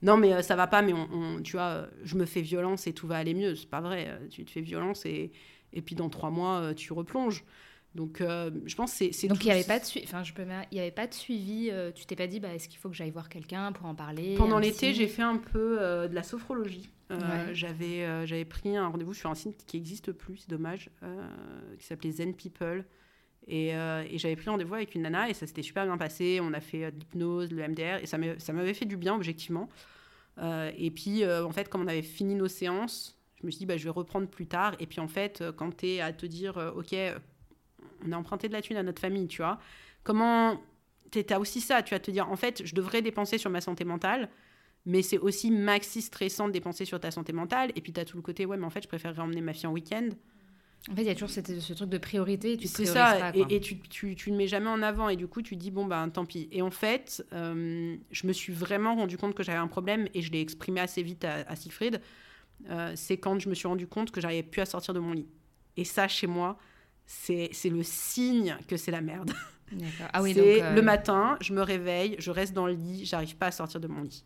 Non 0.02 0.16
mais 0.16 0.42
ça 0.42 0.56
va 0.56 0.66
pas 0.66 0.82
mais 0.82 0.92
on, 0.92 1.42
tu 1.42 1.52
vois 1.52 1.86
je 2.04 2.16
me 2.16 2.24
fais 2.24 2.40
violence 2.40 2.86
et 2.86 2.92
tout 2.92 3.06
va 3.06 3.16
aller 3.16 3.34
mieux 3.34 3.54
c'est 3.54 3.68
pas 3.68 3.80
vrai 3.80 4.18
tu 4.30 4.44
te 4.44 4.50
fais 4.50 4.60
violence 4.60 5.04
et, 5.04 5.30
et 5.72 5.82
puis 5.82 5.94
dans 5.94 6.08
trois 6.08 6.30
mois, 6.30 6.60
euh, 6.60 6.74
tu 6.74 6.92
replonges. 6.92 7.44
Donc, 7.94 8.20
euh, 8.20 8.50
je 8.66 8.76
pense 8.76 8.96
que 8.96 9.12
c'est. 9.12 9.26
Donc, 9.26 9.42
il 9.44 9.46
n'y 9.46 9.52
avait, 9.52 9.64
pas 9.64 9.80
de 9.80 9.84
enfin, 10.04 10.22
je 10.22 10.32
peux... 10.32 10.44
il 10.70 10.78
y 10.78 10.80
avait 10.80 10.92
pas 10.92 11.08
de 11.08 11.14
suivi. 11.14 11.70
Euh, 11.72 11.90
tu 11.90 12.06
t'es 12.06 12.14
pas 12.14 12.28
dit, 12.28 12.38
bah, 12.38 12.54
est-ce 12.54 12.68
qu'il 12.68 12.78
faut 12.78 12.88
que 12.88 12.94
j'aille 12.94 13.10
voir 13.10 13.28
quelqu'un 13.28 13.72
pour 13.72 13.86
en 13.86 13.96
parler 13.96 14.36
Pendant 14.36 14.58
l'été, 14.58 14.94
j'ai 14.94 15.08
fait 15.08 15.22
un 15.22 15.38
peu 15.38 15.76
de 16.08 16.14
la 16.14 16.22
sophrologie. 16.22 16.88
J'avais 17.52 18.26
j'avais 18.26 18.44
pris 18.44 18.76
un 18.76 18.88
rendez-vous 18.88 19.14
sur 19.14 19.30
un 19.30 19.34
site 19.34 19.64
qui 19.66 19.76
n'existe 19.76 20.12
plus, 20.12 20.38
c'est 20.38 20.50
dommage, 20.50 20.90
qui 21.78 21.84
s'appelait 21.84 22.12
Zen 22.12 22.34
People. 22.34 22.84
Et, 23.52 23.70
et 23.70 24.18
j'avais 24.18 24.36
pris 24.36 24.48
rendez-vous 24.48 24.76
avec 24.76 24.94
une 24.94 25.02
nana 25.02 25.28
et 25.28 25.34
ça 25.34 25.46
s'était 25.46 25.62
super 25.62 25.84
bien 25.84 25.98
passé. 25.98 26.38
On 26.40 26.52
a 26.52 26.60
fait 26.60 26.92
de 26.92 26.96
l'hypnose, 27.00 27.50
le 27.50 27.66
MDR 27.66 28.00
et 28.00 28.06
ça 28.06 28.16
m'avait 28.16 28.74
fait 28.74 28.84
du 28.84 28.96
bien, 28.96 29.14
objectivement. 29.14 29.68
et 30.40 30.90
puis, 30.92 31.26
en 31.26 31.50
fait, 31.50 31.68
comme 31.68 31.82
on 31.82 31.88
avait 31.88 32.02
fini 32.02 32.36
nos 32.36 32.46
séances, 32.46 33.20
je 33.40 33.46
me 33.46 33.50
suis 33.50 33.60
dit, 33.60 33.66
bah, 33.66 33.76
je 33.76 33.84
vais 33.84 33.90
reprendre 33.90 34.28
plus 34.28 34.46
tard. 34.46 34.74
Et 34.80 34.86
puis 34.86 35.00
en 35.00 35.08
fait, 35.08 35.40
euh, 35.40 35.52
quand 35.52 35.76
tu 35.76 35.86
es 35.86 36.00
à 36.00 36.12
te 36.12 36.26
dire, 36.26 36.58
euh, 36.58 36.72
OK, 36.72 36.92
euh, 36.92 37.18
on 38.06 38.12
a 38.12 38.16
emprunté 38.16 38.48
de 38.48 38.52
la 38.52 38.62
thune 38.62 38.76
à 38.76 38.82
notre 38.82 39.00
famille, 39.00 39.28
tu 39.28 39.38
vois, 39.38 39.58
comment. 40.02 40.60
Tu 41.10 41.24
as 41.28 41.40
aussi 41.40 41.60
ça, 41.60 41.82
tu 41.82 41.92
vas 41.92 41.98
te 41.98 42.10
dire, 42.10 42.30
en 42.30 42.36
fait, 42.36 42.64
je 42.64 42.72
devrais 42.74 43.02
dépenser 43.02 43.36
sur 43.36 43.50
ma 43.50 43.60
santé 43.60 43.84
mentale, 43.84 44.28
mais 44.86 45.02
c'est 45.02 45.18
aussi 45.18 45.50
maxi 45.50 46.02
stressant 46.02 46.46
de 46.46 46.52
dépenser 46.52 46.84
sur 46.84 47.00
ta 47.00 47.10
santé 47.10 47.32
mentale. 47.32 47.72
Et 47.74 47.80
puis 47.80 47.92
tu 47.92 47.98
as 47.98 48.04
tout 48.04 48.16
le 48.16 48.22
côté, 48.22 48.46
ouais, 48.46 48.56
mais 48.56 48.66
en 48.66 48.70
fait, 48.70 48.82
je 48.82 48.88
préférerais 48.88 49.20
emmener 49.20 49.40
ma 49.40 49.52
fille 49.52 49.66
en 49.66 49.72
week-end. 49.72 50.08
En 50.90 50.94
fait, 50.94 51.02
il 51.02 51.08
y 51.08 51.10
a 51.10 51.14
toujours 51.14 51.30
ce, 51.30 51.40
ce 51.42 51.72
truc 51.74 51.90
de 51.90 51.98
priorité. 51.98 52.58
C'est 52.64 52.86
ça, 52.86 53.32
et, 53.34 53.44
et, 53.50 53.60
tu, 53.60 53.78
tu, 53.80 54.16
tu, 54.16 54.32
ne 54.32 54.36
mets 54.36 54.46
jamais 54.46 54.70
en 54.70 54.82
avant, 54.82 55.08
et 55.08 55.16
du 55.16 55.26
coup, 55.26 55.42
tu 55.42 55.56
dis, 55.56 55.70
bon, 55.70 55.84
ben 55.84 56.08
tant 56.08 56.24
pis. 56.24 56.48
Et 56.52 56.62
en 56.62 56.70
fait, 56.70 57.24
je 57.32 58.26
me 58.26 58.32
suis 58.32 58.52
vraiment 58.52 58.96
rendu 58.96 59.18
compte 59.18 59.34
que 59.34 59.42
j'avais 59.42 59.58
un 59.58 59.68
problème, 59.68 60.08
et 60.14 60.22
je 60.22 60.32
l'ai 60.32 60.40
exprimé 60.40 60.80
assez 60.80 61.02
vite 61.02 61.24
à, 61.24 61.44
à 61.46 61.56
Siegfried. 61.56 62.00
Euh, 62.68 62.92
c'est 62.94 63.16
quand 63.16 63.38
je 63.38 63.48
me 63.48 63.54
suis 63.54 63.68
rendu 63.68 63.86
compte 63.86 64.10
que 64.10 64.20
j'arrivais 64.20 64.42
plus 64.42 64.60
à 64.60 64.66
sortir 64.66 64.94
de 64.94 65.00
mon 65.00 65.12
lit. 65.12 65.28
Et 65.76 65.84
ça, 65.84 66.08
chez 66.08 66.26
moi, 66.26 66.58
c'est 67.06 67.50
le 67.64 67.82
signe 67.82 68.56
que 68.68 68.76
c'est 68.76 68.90
la 68.90 69.00
merde. 69.00 69.32
Ah 70.12 70.20
oui, 70.20 70.34
c'est 70.34 70.64
euh, 70.64 70.74
le 70.74 70.82
matin, 70.82 71.38
je 71.40 71.52
me 71.52 71.62
réveille, 71.62 72.16
je 72.18 72.32
reste 72.32 72.52
dans 72.52 72.66
le 72.66 72.72
lit, 72.72 73.04
j'arrive 73.04 73.36
pas 73.36 73.46
à 73.46 73.50
sortir 73.52 73.78
de 73.78 73.86
mon 73.86 74.02
lit. 74.02 74.24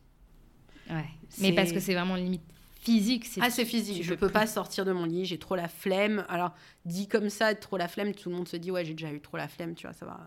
Ouais. 0.88 1.04
Mais 1.38 1.52
parce 1.52 1.70
que 1.70 1.80
c'est 1.80 1.92
vraiment 1.92 2.16
limite 2.16 2.40
physique. 2.84 3.26
Ah, 3.40 3.50
c'est 3.50 3.64
physique. 3.64 4.02
Je 4.02 4.14
peux 4.14 4.28
pas 4.28 4.46
sortir 4.46 4.84
de 4.84 4.92
mon 4.92 5.04
lit, 5.04 5.24
j'ai 5.24 5.38
trop 5.38 5.56
la 5.56 5.68
flemme. 5.68 6.24
Alors, 6.28 6.52
dit 6.84 7.08
comme 7.08 7.30
ça, 7.30 7.54
trop 7.54 7.76
la 7.76 7.88
flemme, 7.88 8.14
tout 8.14 8.30
le 8.30 8.36
monde 8.36 8.48
se 8.48 8.56
dit, 8.56 8.70
ouais, 8.70 8.84
j'ai 8.84 8.94
déjà 8.94 9.12
eu 9.12 9.20
trop 9.20 9.36
la 9.36 9.48
flemme, 9.48 9.74
tu 9.74 9.86
vois, 9.86 9.94
ça 9.94 10.06
va. 10.06 10.20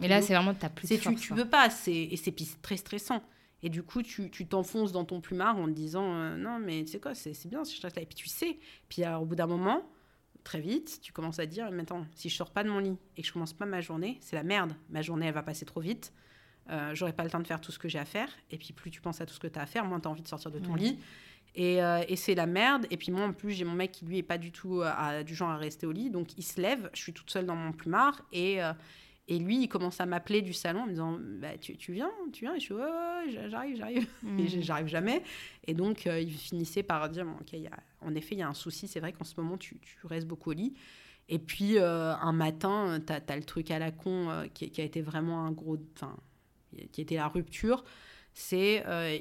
Mais 0.00 0.08
là, 0.08 0.22
c'est 0.22 0.34
vraiment, 0.34 0.54
t'as 0.54 0.68
plus 0.68 0.88
de 0.88 0.96
force. 0.96 1.16
Tu, 1.16 1.28
tu 1.28 1.34
veux 1.34 1.48
pas, 1.48 1.68
et 1.86 2.16
c'est 2.16 2.34
très 2.62 2.76
stressant. 2.76 3.22
Et 3.62 3.68
du 3.68 3.82
coup, 3.82 4.02
tu 4.02 4.30
t'enfonces 4.46 4.92
dans 4.92 5.04
ton 5.04 5.20
plumard 5.20 5.58
en 5.58 5.66
te 5.66 5.72
disant 5.72 6.14
euh, 6.14 6.36
non, 6.36 6.58
mais 6.58 6.84
tu 6.84 6.92
sais 6.92 7.00
quoi, 7.00 7.14
c'est 7.14 7.46
bien 7.46 7.64
si 7.64 7.76
je 7.76 7.82
reste 7.82 7.96
là. 7.96 8.02
Et 8.02 8.06
puis 8.06 8.14
tu 8.14 8.28
sais. 8.28 8.58
Puis 8.88 9.04
alors, 9.04 9.22
au 9.22 9.26
bout 9.26 9.34
d'un 9.34 9.46
moment, 9.46 9.82
très 10.44 10.60
vite, 10.60 11.00
tu 11.02 11.12
commences 11.12 11.38
à 11.38 11.46
dire 11.46 11.70
maintenant, 11.70 12.06
si 12.14 12.28
je 12.28 12.36
sors 12.36 12.50
pas 12.50 12.64
de 12.64 12.70
mon 12.70 12.78
lit 12.78 12.96
et 13.16 13.22
que 13.22 13.28
je 13.28 13.32
commence 13.32 13.52
pas 13.52 13.66
ma 13.66 13.80
journée, 13.80 14.18
c'est 14.20 14.36
la 14.36 14.44
merde. 14.44 14.72
Ma 14.88 15.02
journée, 15.02 15.26
elle 15.26 15.34
va 15.34 15.42
passer 15.42 15.66
trop 15.66 15.80
vite. 15.80 16.12
Euh, 16.70 16.94
J'aurai 16.94 17.12
pas 17.12 17.24
le 17.24 17.30
temps 17.30 17.40
de 17.40 17.46
faire 17.46 17.60
tout 17.60 17.72
ce 17.72 17.78
que 17.78 17.88
j'ai 17.88 17.98
à 17.98 18.04
faire. 18.04 18.28
Et 18.50 18.56
puis, 18.56 18.72
plus 18.72 18.90
tu 18.90 19.00
penses 19.00 19.20
à 19.20 19.26
tout 19.26 19.34
ce 19.34 19.40
que 19.40 19.48
tu 19.48 19.58
as 19.58 19.62
à 19.62 19.66
faire, 19.66 19.84
moins 19.84 20.00
tu 20.00 20.08
as 20.08 20.10
envie 20.10 20.22
de 20.22 20.28
sortir 20.28 20.50
de 20.50 20.58
ton 20.58 20.74
lit. 20.74 20.98
Et, 21.54 21.82
euh, 21.82 22.02
et 22.08 22.16
c'est 22.16 22.34
la 22.34 22.46
merde. 22.46 22.86
Et 22.90 22.96
puis 22.96 23.12
moi, 23.12 23.24
en 23.24 23.32
plus, 23.32 23.52
j'ai 23.52 23.64
mon 23.64 23.74
mec 23.74 23.92
qui, 23.92 24.04
lui, 24.04 24.18
est 24.18 24.22
pas 24.22 24.38
du 24.38 24.52
tout 24.52 24.82
euh, 24.82 25.22
du 25.22 25.34
genre 25.34 25.50
à 25.50 25.56
rester 25.56 25.86
au 25.86 25.92
lit. 25.92 26.10
Donc, 26.10 26.36
il 26.38 26.42
se 26.42 26.60
lève. 26.60 26.90
Je 26.94 27.00
suis 27.00 27.12
toute 27.12 27.30
seule 27.30 27.46
dans 27.46 27.56
mon 27.56 27.72
plumard. 27.72 28.22
Et, 28.32 28.60
et 29.30 29.38
lui, 29.38 29.62
il 29.62 29.68
commence 29.68 30.00
à 30.00 30.06
m'appeler 30.06 30.42
du 30.42 30.52
salon 30.52 30.80
en 30.80 30.86
me 30.86 30.90
disant 30.90 31.16
bah, 31.20 31.56
tu, 31.56 31.76
tu, 31.76 31.92
viens 31.92 32.10
Tu 32.32 32.44
viens 32.44 32.54
Et 32.56 32.58
je 32.58 32.64
suis 32.64 32.74
Ouais, 32.74 33.48
j'arrive, 33.48 33.76
j'arrive. 33.76 34.08
Et 34.24 34.26
mmh. 34.26 34.62
j'arrive 34.62 34.88
jamais. 34.88 35.22
Et 35.68 35.72
donc, 35.72 36.08
euh, 36.08 36.20
il 36.20 36.32
finissait 36.32 36.82
par 36.82 37.08
dire 37.08 37.24
y 37.52 37.66
a, 37.68 37.78
en 38.00 38.14
effet, 38.16 38.34
il 38.34 38.38
y 38.38 38.42
a 38.42 38.48
un 38.48 38.54
souci. 38.54 38.88
C'est 38.88 38.98
vrai 38.98 39.12
qu'en 39.12 39.22
ce 39.22 39.40
moment, 39.40 39.56
tu, 39.56 39.78
tu, 39.78 40.04
restes 40.04 40.26
beaucoup 40.26 40.50
au 40.50 40.52
lit. 40.52 40.74
Et 41.28 41.38
puis, 41.38 41.78
euh, 41.78 42.12
un 42.16 42.32
matin, 42.32 42.98
tu 43.06 43.12
as, 43.12 43.36
le 43.36 43.44
truc 43.44 43.70
à 43.70 43.78
la 43.78 43.92
con 43.92 44.30
euh, 44.30 44.46
qui, 44.52 44.68
qui, 44.68 44.80
a 44.80 44.84
été 44.84 45.00
vraiment 45.00 45.44
un 45.44 45.52
gros. 45.52 45.78
Enfin, 45.94 46.16
qui 46.90 47.00
était 47.00 47.16
la 47.16 47.28
rupture 47.28 47.84
c'est 48.32 48.84
euh, 48.86 49.18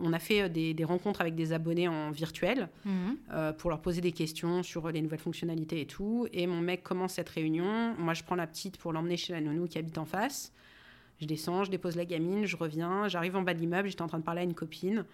on 0.00 0.12
a 0.12 0.18
fait 0.18 0.42
euh, 0.42 0.48
des, 0.48 0.84
rencontres 0.84 1.20
avec 1.20 1.34
des 1.34 1.52
abonnés 1.52 1.88
en 1.88 2.10
virtuel 2.10 2.68
mhm. 2.84 3.16
euh, 3.32 3.52
pour 3.52 3.70
leur 3.70 3.80
poser 3.80 4.00
des 4.00 4.12
questions 4.12 4.62
sur 4.62 4.88
les 4.90 5.02
nouvelles 5.02 5.18
fonctionnalités 5.18 5.80
et 5.80 5.86
tout. 5.86 6.28
Et 6.32 6.46
mon 6.46 6.60
mec 6.60 6.82
commence 6.82 7.14
cette 7.14 7.28
réunion. 7.28 7.94
Moi, 7.98 8.14
je 8.14 8.22
prends 8.22 8.36
la 8.36 8.46
petite 8.46 8.76
pour 8.78 8.92
l'emmener 8.92 9.16
chez 9.16 9.32
la 9.32 9.40
nounou 9.40 9.66
qui 9.66 9.78
habite 9.78 9.98
en 9.98 10.04
face. 10.04 10.52
Je 11.20 11.26
descends, 11.26 11.64
je 11.64 11.70
dépose 11.70 11.96
la 11.96 12.04
gamine, 12.04 12.46
je 12.46 12.56
reviens, 12.56 13.06
j'arrive 13.08 13.36
en 13.36 13.42
bas 13.42 13.54
de 13.54 13.60
l'immeuble, 13.60 13.88
j'étais 13.88 14.02
en 14.02 14.08
train 14.08 14.18
de 14.18 14.24
parler 14.24 14.40
à 14.40 14.44
une 14.44 14.54
copine. 14.54 15.04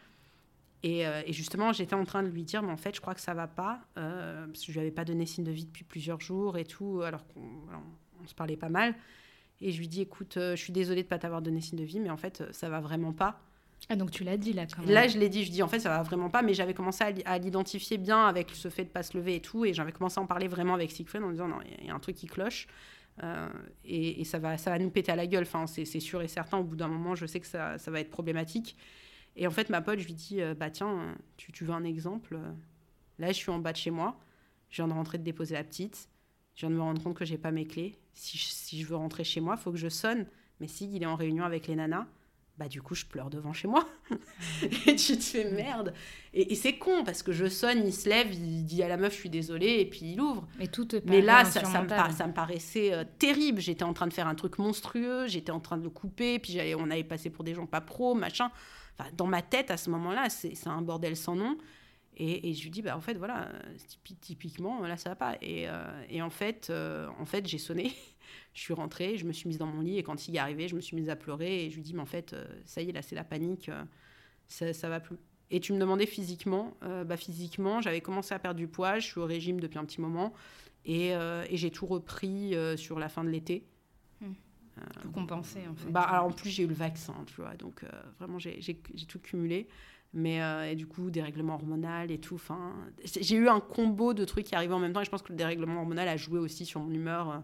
Et, 0.82 1.05
justement, 1.28 1.72
j'étais 1.74 1.94
en 1.94 2.05
train 2.05 2.22
de 2.22 2.28
lui 2.28 2.44
dire, 2.44 2.62
mais 2.62 2.72
en 2.72 2.78
fait, 2.78 2.94
je 2.94 3.01
crois 3.03 3.14
que 3.14 3.20
ça 3.20 3.34
va 3.34 3.46
pas, 3.46 3.80
parce 3.94 4.61
que 4.61 4.66
je 4.68 4.72
lui 4.72 4.80
avais 4.80 4.90
pas 4.90 5.05
donné 5.05 5.26
signe 5.26 5.44
de 5.44 5.51
vie 5.51 5.66
depuis 5.66 5.84
plusieurs 5.84 6.20
jours 6.20 6.57
et 6.57 6.64
tout, 6.64 7.03
alors 7.05 7.26
qu'on 7.26 8.26
se 8.26 8.34
parlait 8.34 8.57
pas 8.57 8.70
mal. 8.70 8.94
Et 9.61 9.73
je 9.73 9.79
lui 9.79 9.89
dis, 9.89 10.03
écoute, 10.03 10.37
euh, 10.37 10.55
je 10.55 10.63
suis 10.63 10.73
désolée 10.73 11.03
de 11.03 11.07
ne 11.07 11.11
pas 11.11 11.19
t'avoir 11.19 11.43
donné 11.43 11.61
signe 11.61 11.79
de 11.79 11.85
vie, 11.85 12.01
mais 12.01 12.11
en 12.11 12.17
fait, 12.17 12.41
euh, 12.41 12.49
ça 12.53 12.69
va 12.69 12.81
vraiment 12.81 13.13
pas. 13.13 13.41
Ah, 13.89 13.97
donc 13.97 14.11
tu 14.11 14.25
l'as 14.25 14.37
dit 14.37 14.53
là 14.53 14.67
quand 14.67 14.83
même. 14.83 14.91
Là, 14.91 15.09
je 15.09 15.19
l'ai 15.19 15.29
dit, 15.29 15.45
je 15.45 15.51
dis 15.51 15.63
en 15.63 15.69
fait, 15.69 15.81
ça 15.81 15.89
va 15.89 16.03
vraiment 16.03 16.31
pas, 16.31 16.43
mais 16.43 16.53
j'avais 16.53 16.75
commencé 16.75 17.05
à, 17.25 17.39
l'identifier 17.39 17.97
bien 17.97 18.27
avec 18.27 18.51
ce 18.51 18.69
fait 18.69 18.85
de 18.85 18.89
pas 18.89 19.03
se 19.03 19.17
lever 19.17 19.37
et 19.37 19.41
tout, 19.41 19.65
et 19.65 19.73
j'avais 19.73 19.93
commencé 19.93 20.19
à 20.19 20.23
en 20.23 20.27
parler 20.27 20.49
vraiment 20.49 20.75
avec 20.75 20.91
Siegfried 20.91 21.23
en 21.23 21.31
disant 21.31 21.49
non, 21.49 21.59
il 21.81 21.87
y, 21.87 21.91
a 21.91 21.95
un 21.95 21.99
truc 21.99 22.17
qui 22.17 22.27
cloche. 22.27 22.67
Euh, 23.23 23.49
et, 23.85 24.25
ça, 24.25 24.39
va, 24.39 24.59
ça 24.59 24.71
va 24.71 24.79
nous 24.79 24.91
péter 24.91 25.11
à 25.11 25.17
la 25.17 25.27
gueule, 25.27 25.43
enfin, 25.43 25.67
c'est 25.67 25.85
sûr 25.85 26.23
et 26.23 26.29
certain. 26.29 26.59
Au 26.59 26.65
bout 26.65 26.77
d'un 26.77 26.89
moment, 26.89 27.15
je 27.15 27.27
sais 27.27 27.41
que 27.41 27.47
ça, 27.47 27.79
ça, 27.79 27.91
va 27.91 28.01
être 28.01 28.11
problématique. 28.11 28.77
Et 29.37 29.47
en 29.47 29.51
fait, 29.51 29.71
ma 29.71 29.81
pote, 29.81 29.99
je 30.01 30.07
lui 30.07 30.15
dis 30.15 30.41
bah 30.57 30.71
tiens, 30.71 31.17
tu, 31.37 31.51
tu 31.53 31.65
veux 31.65 31.73
un 31.73 31.85
exemple? 31.85 32.39
Là, 33.19 33.29
je 33.29 33.33
suis 33.33 33.51
en 33.51 33.59
bas 33.59 33.73
de 33.73 33.77
chez 33.77 33.91
moi, 33.91 34.19
je 34.71 34.77
viens 34.77 34.89
de 34.89 34.93
rentrer 34.93 35.19
de 35.19 35.25
déposer 35.25 35.55
la 35.55 35.65
petite, 35.65 36.09
je 36.59 36.67
viens 36.67 36.71
de 36.71 36.75
me 36.75 36.83
rendre 36.83 37.01
compte 37.01 37.17
que 37.17 37.25
j'ai 37.25 37.39
pas 37.39 37.53
mes 37.53 37.67
clés. 37.67 37.95
Si 38.15 38.37
je, 38.37 38.47
si 38.49 38.83
je 38.83 38.87
veux 38.89 38.97
rentrer 38.97 39.23
chez 39.23 39.41
moi, 39.41 39.55
il 39.57 39.63
faut 39.63 39.71
que 39.71 39.79
je 39.79 39.89
sonne. 39.89 40.27
Mais 40.59 40.67
si 40.67 40.93
il 40.93 41.05
est 41.05 41.07
en 41.07 41.15
réunion 41.15 41.45
avec 41.45 41.69
les 41.69 41.77
nanas, 41.77 42.05
bah 42.59 42.67
du 42.67 42.83
coup 42.83 42.97
je 42.97 43.07
pleure 43.07 43.31
devant 43.31 43.53
chez 43.53 43.69
moi. 43.69 43.87
et 44.87 44.97
tu 44.97 45.17
te 45.17 45.23
fais 45.23 45.53
merde. 45.53 45.95
Et, 46.35 46.57
c'est 46.57 46.77
con 46.77 47.05
parce 47.05 47.23
que 47.23 47.31
je 47.31 47.47
sonne, 47.47 47.87
il 47.87 47.95
se 47.95 48.09
lève, 48.09 48.35
il 48.35 48.65
dit 48.65 48.83
à 48.83 48.89
la 48.89 48.97
meuf 48.97 49.13
je 49.13 49.21
suis 49.21 49.31
désolée 49.31 49.77
et 49.79 49.87
puis 49.87 50.15
il 50.15 50.21
ouvre. 50.21 50.49
Mais 50.59 50.67
tout 50.67 50.89
Mais 51.05 51.21
là 51.21 51.45
ça, 51.45 51.65
ça, 51.65 51.81
me, 51.81 51.89
ça, 51.89 52.27
me, 52.27 52.33
paraissait 52.33 52.93
euh, 52.93 53.05
terrible. 53.21 53.61
J'étais 53.61 53.85
en 53.85 53.93
train 53.93 54.09
de 54.09 54.13
faire 54.13 54.27
un 54.27 54.35
truc 54.35 54.59
monstrueux, 54.59 55.29
j'étais 55.29 55.53
en 55.53 55.61
train 55.61 55.77
de 55.77 55.85
le 55.85 55.91
couper, 55.91 56.41
puis 56.41 56.59
on 56.77 56.91
avait 56.91 57.05
passé 57.05 57.31
pour 57.31 57.45
des 57.45 57.55
gens 57.55 57.67
pas 57.67 57.81
pros, 57.81 58.17
machin. 58.17 58.51
Enfin, 58.99 59.09
dans 59.17 59.29
ma 59.29 59.43
tête 59.43 59.71
à 59.71 59.77
ce 59.77 59.91
moment-là, 59.91 60.29
c'est 60.29 60.67
un 60.67 60.83
bordel 60.83 61.17
sans 61.17 61.37
nom. 61.37 61.57
Et, 62.21 62.53
je 62.53 62.64
lui 62.64 62.71
dis, 62.71 62.83
bah, 62.83 62.97
en 62.97 63.01
fait, 63.01 63.14
voilà, 63.14 63.49
typiquement, 64.21 64.81
là, 64.83 64.97
ça 64.97 65.11
va 65.11 65.16
pas. 65.16 65.37
Et, 65.41 65.69
euh, 65.69 66.03
et 66.09 66.21
en 66.21 66.31
fait, 66.31 66.66
euh, 66.69 67.09
en 67.21 67.25
fait 67.25 67.47
j'ai 67.47 67.59
sonné. 67.59 67.93
je 68.55 68.61
suis 68.61 68.75
rentrée, 68.75 69.16
je 69.16 69.25
me 69.25 69.33
suis 69.33 69.47
mise 69.49 69.59
dans 69.59 69.66
mon 69.66 69.81
lit. 69.81 69.99
Et 69.99 70.03
quand 70.03 70.27
il 70.27 70.35
est 70.35 70.41
arrivé, 70.41 70.66
je 70.66 70.75
me 70.75 70.81
suis 70.81 70.97
mise 70.97 71.11
à 71.11 71.16
pleurer. 71.16 71.64
Et 71.64 71.71
je 71.71 71.77
lui 71.77 71.83
dis, 71.83 71.95
mais 71.95 72.03
en 72.03 72.07
fait, 72.07 72.33
euh, 72.33 72.45
ça 72.64 72.83
y 72.83 72.89
est, 72.89 72.93
là, 72.93 73.03
c'est 73.03 73.14
la 73.14 73.23
panique. 73.23 73.71
ça, 74.49 74.73
ça 74.73 74.89
va 74.89 74.99
plus. 74.99 75.16
Et 75.51 75.61
tu 75.61 75.73
me 75.73 75.79
demandais 75.79 76.07
physiquement. 76.07 76.77
bah, 77.07 77.16
physiquement, 77.16 77.81
j'avais 77.81 78.01
commencé 78.01 78.35
à 78.35 78.39
perdre 78.41 78.59
du 78.59 78.66
poids. 78.66 78.99
Je 78.99 79.07
suis 79.07 79.21
au 79.21 79.25
régime 79.25 79.61
depuis 79.61 79.79
un 79.79 79.85
petit 79.85 80.01
moment. 80.01 80.35
Et, 80.85 81.11
et 81.11 81.57
j'ai 81.57 81.71
tout 81.71 81.87
repris 81.87 82.55
sur 82.77 82.99
la 82.99 83.09
fin 83.09 83.25
de 83.25 83.31
l'été. 83.31 83.64
Hmm. 84.21 84.33
Pour 85.03 85.12
compenser, 85.12 85.61
en 85.66 85.75
fait. 85.75 85.91
Bah, 85.91 86.03
alors, 86.03 86.27
en 86.27 86.33
plus, 86.33 86.51
j'ai 86.51 86.64
eu 86.64 86.66
le 86.66 86.75
vaccin, 86.75 87.14
tu 87.27 87.41
vois. 87.41 87.57
Donc, 87.57 87.83
vraiment, 88.19 88.39
j'ai 88.39 88.75
tout 89.09 89.21
cumulé 89.21 89.69
mais 90.13 90.43
euh, 90.43 90.75
du 90.75 90.87
coup 90.87 91.11
dérèglement 91.11 91.55
hormonal 91.55 92.11
et 92.11 92.19
tout 92.19 92.41
j'ai 93.05 93.37
eu 93.37 93.49
un 93.49 93.61
combo 93.61 94.15
de 94.15 94.25
trucs 94.25 94.47
qui 94.47 94.55
arrivaient 94.55 94.75
en 94.75 94.79
même 94.79 94.93
temps 94.93 95.03
et 95.03 95.05
je 95.05 95.11
pense 95.11 95.23
que 95.23 95.33
le 95.33 95.37
dérèglement 95.37 95.81
hormonal 95.81 96.09
a 96.09 96.17
joué 96.17 96.39
aussi 96.39 96.65
sur 96.65 96.81
mon 96.81 96.93
humeur 96.93 97.31
euh. 97.31 97.39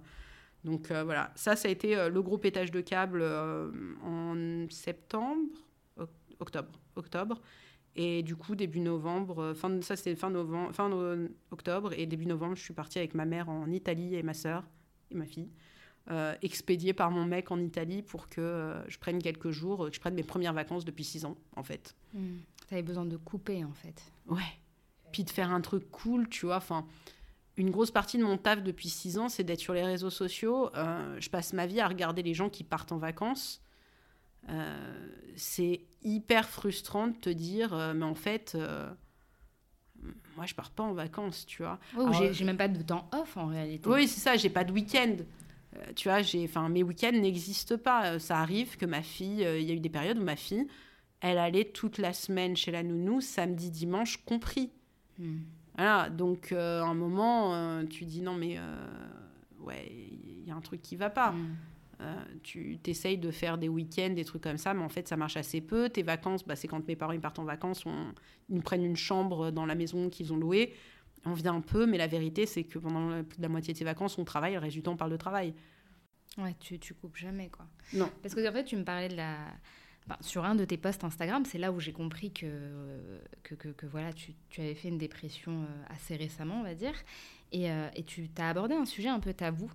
donc 0.65 0.91
euh, 0.91 1.05
voilà 1.05 1.31
ça 1.35 1.57
ça 1.57 1.69
a 1.69 1.71
été 1.71 2.09
le 2.09 2.23
gros 2.23 2.39
pétage 2.39 2.71
de 2.71 2.81
câble 2.81 3.23
en 4.03 4.67
septembre 4.71 5.43
octobre 6.41 6.73
octobre 6.97 7.41
et 7.97 8.23
du 8.23 8.35
coup 8.35 8.55
début 8.55 8.81
novembre 8.81 9.53
fin 9.55 9.83
ça 9.83 9.95
c'était 9.95 10.17
fin 10.17 10.31
novembre 10.31 10.73
fin 10.73 10.91
octobre 11.51 11.93
et 11.93 12.07
début 12.07 12.27
novembre 12.27 12.57
je 12.57 12.63
suis 12.63 12.75
partie 12.75 12.99
avec 12.99 13.15
ma 13.15 13.27
mère 13.27 13.51
en 13.51 13.71
Italie 13.71 14.15
et 14.15 14.23
ma 14.23 14.35
sœur 14.35 14.65
et 15.11 15.15
ma 15.15 15.27
fille 15.27 15.51
expédiée 16.43 16.93
par 16.93 17.11
mon 17.11 17.25
mec 17.25 17.51
en 17.51 17.59
Italie 17.59 18.03
pour 18.03 18.29
que 18.29 18.75
je 18.89 18.99
prenne 18.99 19.23
quelques 19.23 19.51
jours, 19.51 19.89
que 19.89 19.95
je 19.95 20.01
prenne 20.01 20.15
mes 20.15 20.23
premières 20.23 20.53
vacances 20.53 20.85
depuis 20.85 21.03
six 21.03 21.25
ans, 21.25 21.39
en 21.57 21.63
fait. 21.63 21.95
Hmm. 22.13 22.41
Tu 22.69 22.75
avais 22.75 22.83
besoin 22.83 23.05
de 23.05 23.17
couper, 23.17 23.65
en 23.65 23.73
fait. 23.73 24.03
Ouais. 24.27 24.43
Puis 25.13 25.25
de 25.25 25.31
faire 25.31 25.51
un 25.51 25.61
truc 25.61 25.91
cool, 25.91 26.29
tu 26.29 26.47
vois. 26.47 26.57
Enfin, 26.57 26.87
une 27.57 27.71
grosse 27.71 27.91
partie 27.91 28.19
de 28.19 28.25
mon 28.25 28.37
taf 28.37 28.63
depuis 28.63 28.89
six 28.89 29.19
ans, 29.19 29.29
c'est 29.29 29.45
d'être 29.45 29.61
sur 29.61 29.75
les 29.75 29.85
réseaux 29.85 30.11
sociaux. 30.11 30.71
Euh, 30.75 31.17
je 31.21 31.31
passe 31.31 31.53
ma 31.53 31.67
vie 31.67 31.81
à 31.81 31.87
regarder 31.87 32.23
les 32.23 32.35
gens 32.35 32.49
qui 32.49 32.65
partent 32.65 32.93
en 32.93 32.99
vacances. 32.99 33.63
Euh, 34.49 35.09
c'est 35.37 35.83
hyper 36.03 36.49
frustrant 36.49 37.09
de 37.09 37.15
te 37.15 37.31
dire, 37.31 37.73
euh, 37.73 37.95
mais 37.95 38.05
en 38.05 38.15
fait, 38.15 38.57
moi, 40.37 40.47
je 40.47 40.55
pars 40.55 40.71
pas 40.71 40.83
en 40.83 40.93
vacances, 40.93 41.47
tu 41.47 41.63
vois. 41.63 41.79
Oh, 41.97 42.11
j'ai 42.13 42.45
même 42.45 42.57
pas 42.57 42.69
de 42.69 42.83
temps 42.83 43.09
off 43.13 43.37
en 43.37 43.47
réalité. 43.47 43.89
Oui, 43.89 44.09
c'est 44.09 44.21
ça, 44.21 44.37
j'ai 44.37 44.51
pas 44.51 44.65
de 44.65 44.73
week-end. 44.73 45.17
tu 45.95 46.09
vois, 46.09 46.23
j'ai, 46.23 46.45
enfin, 46.45 46.69
mes 46.69 46.83
week-ends 46.83 47.13
n'existent 47.13 47.79
pas. 47.79 48.19
Ça 48.19 48.41
arrive 48.41 48.77
que 48.77 48.85
ma 48.85 49.03
fille, 49.03 49.43
il 49.43 49.63
y 49.63 49.71
a 49.71 49.75
eu 49.75 49.81
des 49.81 49.91
périodes 49.91 50.19
où 50.19 50.25
ma 50.25 50.37
fille, 50.37 50.67
elle 51.21 51.39
allait 51.39 51.65
toute 51.65 51.99
la 51.99 52.13
semaine 52.13 52.57
chez 52.57 52.71
la 52.71 52.83
nounou, 52.83 53.21
samedi, 53.21 53.71
dimanche 53.71 54.19
compris. 54.25 54.71
Hmm. 55.19 55.39
Voilà, 55.77 56.09
donc 56.09 56.53
euh, 56.53 56.83
à 56.83 56.87
un 56.87 56.95
moment, 56.95 57.55
euh, 57.55 57.85
tu 57.85 58.05
dis 58.05 58.21
non, 58.21 58.35
mais 58.35 58.57
euh, 58.59 58.87
ouais, 59.61 59.91
il 59.91 60.47
y 60.47 60.51
a 60.51 60.55
un 60.55 60.61
truc 60.61 60.83
qui 60.83 60.97
va 60.97 61.11
pas. 61.11 61.33
Hmm. 61.33 61.57
tu 62.43 62.79
t'essayes 62.83 63.17
de 63.17 63.31
faire 63.31 63.57
des 63.57 63.69
week-ends, 63.69 64.11
des 64.11 64.25
trucs 64.25 64.43
comme 64.43 64.59
ça, 64.59 64.75
mais 64.75 64.83
en 64.83 64.89
fait, 64.89 65.09
ça 65.09 65.17
marche 65.17 65.37
assez 65.37 65.61
peu. 65.61 65.89
Tes 65.89 66.03
vacances, 66.03 66.45
bah, 66.45 66.57
c'est 66.57 66.69
quand 66.69 66.87
mes 66.87 66.97
parents 66.97 67.13
ils 67.13 67.21
partent 67.21 67.39
en 67.39 67.45
vacances, 67.45 67.87
on, 67.87 68.13
ils 68.49 68.57
nous 68.57 68.63
prennent 68.63 68.85
une 68.85 68.97
chambre 68.97 69.51
dans 69.51 69.65
la 69.65 69.75
maison 69.75 70.11
qu'ils 70.11 70.33
ont 70.33 70.37
louée. 70.37 70.75
On 71.25 71.33
vient 71.33 71.55
un 71.55 71.63
peu, 71.63 71.87
mais 71.87 71.97
la 71.97 72.07
vérité, 72.07 72.45
c'est 72.45 72.65
que 72.65 72.79
pendant 72.79 73.25
plus 73.25 73.39
de 73.39 73.43
la 73.43 73.49
moitié 73.49 73.73
de 73.73 73.79
tes 73.79 73.85
vacances, 73.85 74.19
on 74.19 74.25
travaille, 74.25 74.53
le 74.53 74.59
reste 74.59 74.75
du 74.75 74.83
temps, 74.83 74.93
on 74.93 74.97
parle 74.97 75.13
de 75.13 75.17
travail. 75.17 75.55
Ouais, 76.37 76.55
tu, 76.61 76.79
tu 76.79 76.93
coupes 76.93 77.17
jamais, 77.17 77.49
quoi. 77.49 77.67
Non. 77.95 78.11
Parce 78.23 78.35
que, 78.35 78.47
en 78.47 78.53
fait, 78.53 78.65
tu 78.65 78.77
me 78.77 78.85
parlais 78.85 79.09
de 79.09 79.17
la 79.17 79.39
sur 80.21 80.45
un 80.45 80.55
de 80.55 80.65
tes 80.65 80.77
posts 80.77 81.05
Instagram, 81.05 81.45
c'est 81.45 81.59
là 81.59 81.73
où 81.73 81.81
j'ai 81.81 81.93
compris 81.93 82.31
que, 82.31 82.47
que, 83.43 83.87
voilà, 83.87 84.13
tu, 84.13 84.35
tu, 84.51 84.61
avais 84.61 84.75
fait 84.75 84.89
une 84.89 84.99
dépression 84.99 85.63
euh, 85.63 85.95
assez 85.95 86.17
récemment, 86.17 86.61
on 86.61 86.63
va 86.63 86.75
dire. 86.75 86.95
Et, 87.53 87.71
euh, 87.71 87.89
et 87.95 88.03
tu 88.03 88.29
as 88.39 88.51
abordé 88.51 88.75
un 88.75 88.85
sujet 88.85 89.09
un 89.09 89.21
peu 89.21 89.33
tabou 89.33 89.71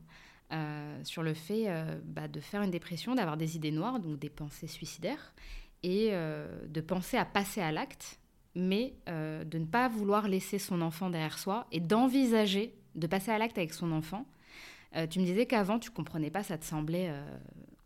euh, 0.51 1.03
sur 1.03 1.23
le 1.23 1.33
fait 1.33 1.67
bah, 2.03 2.27
de 2.27 2.39
faire 2.39 2.61
une 2.61 2.71
dépression, 2.71 3.15
d'avoir 3.15 3.37
des 3.37 3.55
idées 3.55 3.71
noires, 3.71 3.99
donc 3.99 4.19
des 4.19 4.29
pensées 4.29 4.67
suicidaires, 4.67 5.33
et 5.81 6.11
de 6.11 6.81
penser 6.81 7.17
à 7.17 7.23
passer 7.23 7.61
à 7.61 7.71
l'acte, 7.71 8.19
mais 8.53 8.93
de 9.07 9.57
ne 9.57 9.65
pas 9.65 9.87
vouloir 9.87 10.27
laisser 10.27 10.59
son 10.59 10.81
enfant 10.81 11.09
derrière 11.09 11.39
soi 11.39 11.67
et 11.71 11.79
d'envisager 11.79 12.75
de 12.95 13.07
passer 13.07 13.31
à 13.31 13.37
l'acte 13.37 13.57
avec 13.57 13.73
son 13.73 13.93
enfant. 13.93 14.25
tu 15.09 15.19
me 15.19 15.25
disais 15.25 15.45
qu'avant, 15.45 15.79
tu 15.79 15.89
comprenais 15.89 16.31
pas, 16.31 16.43
ça 16.43 16.57
te 16.57 16.65
semblait 16.65 17.13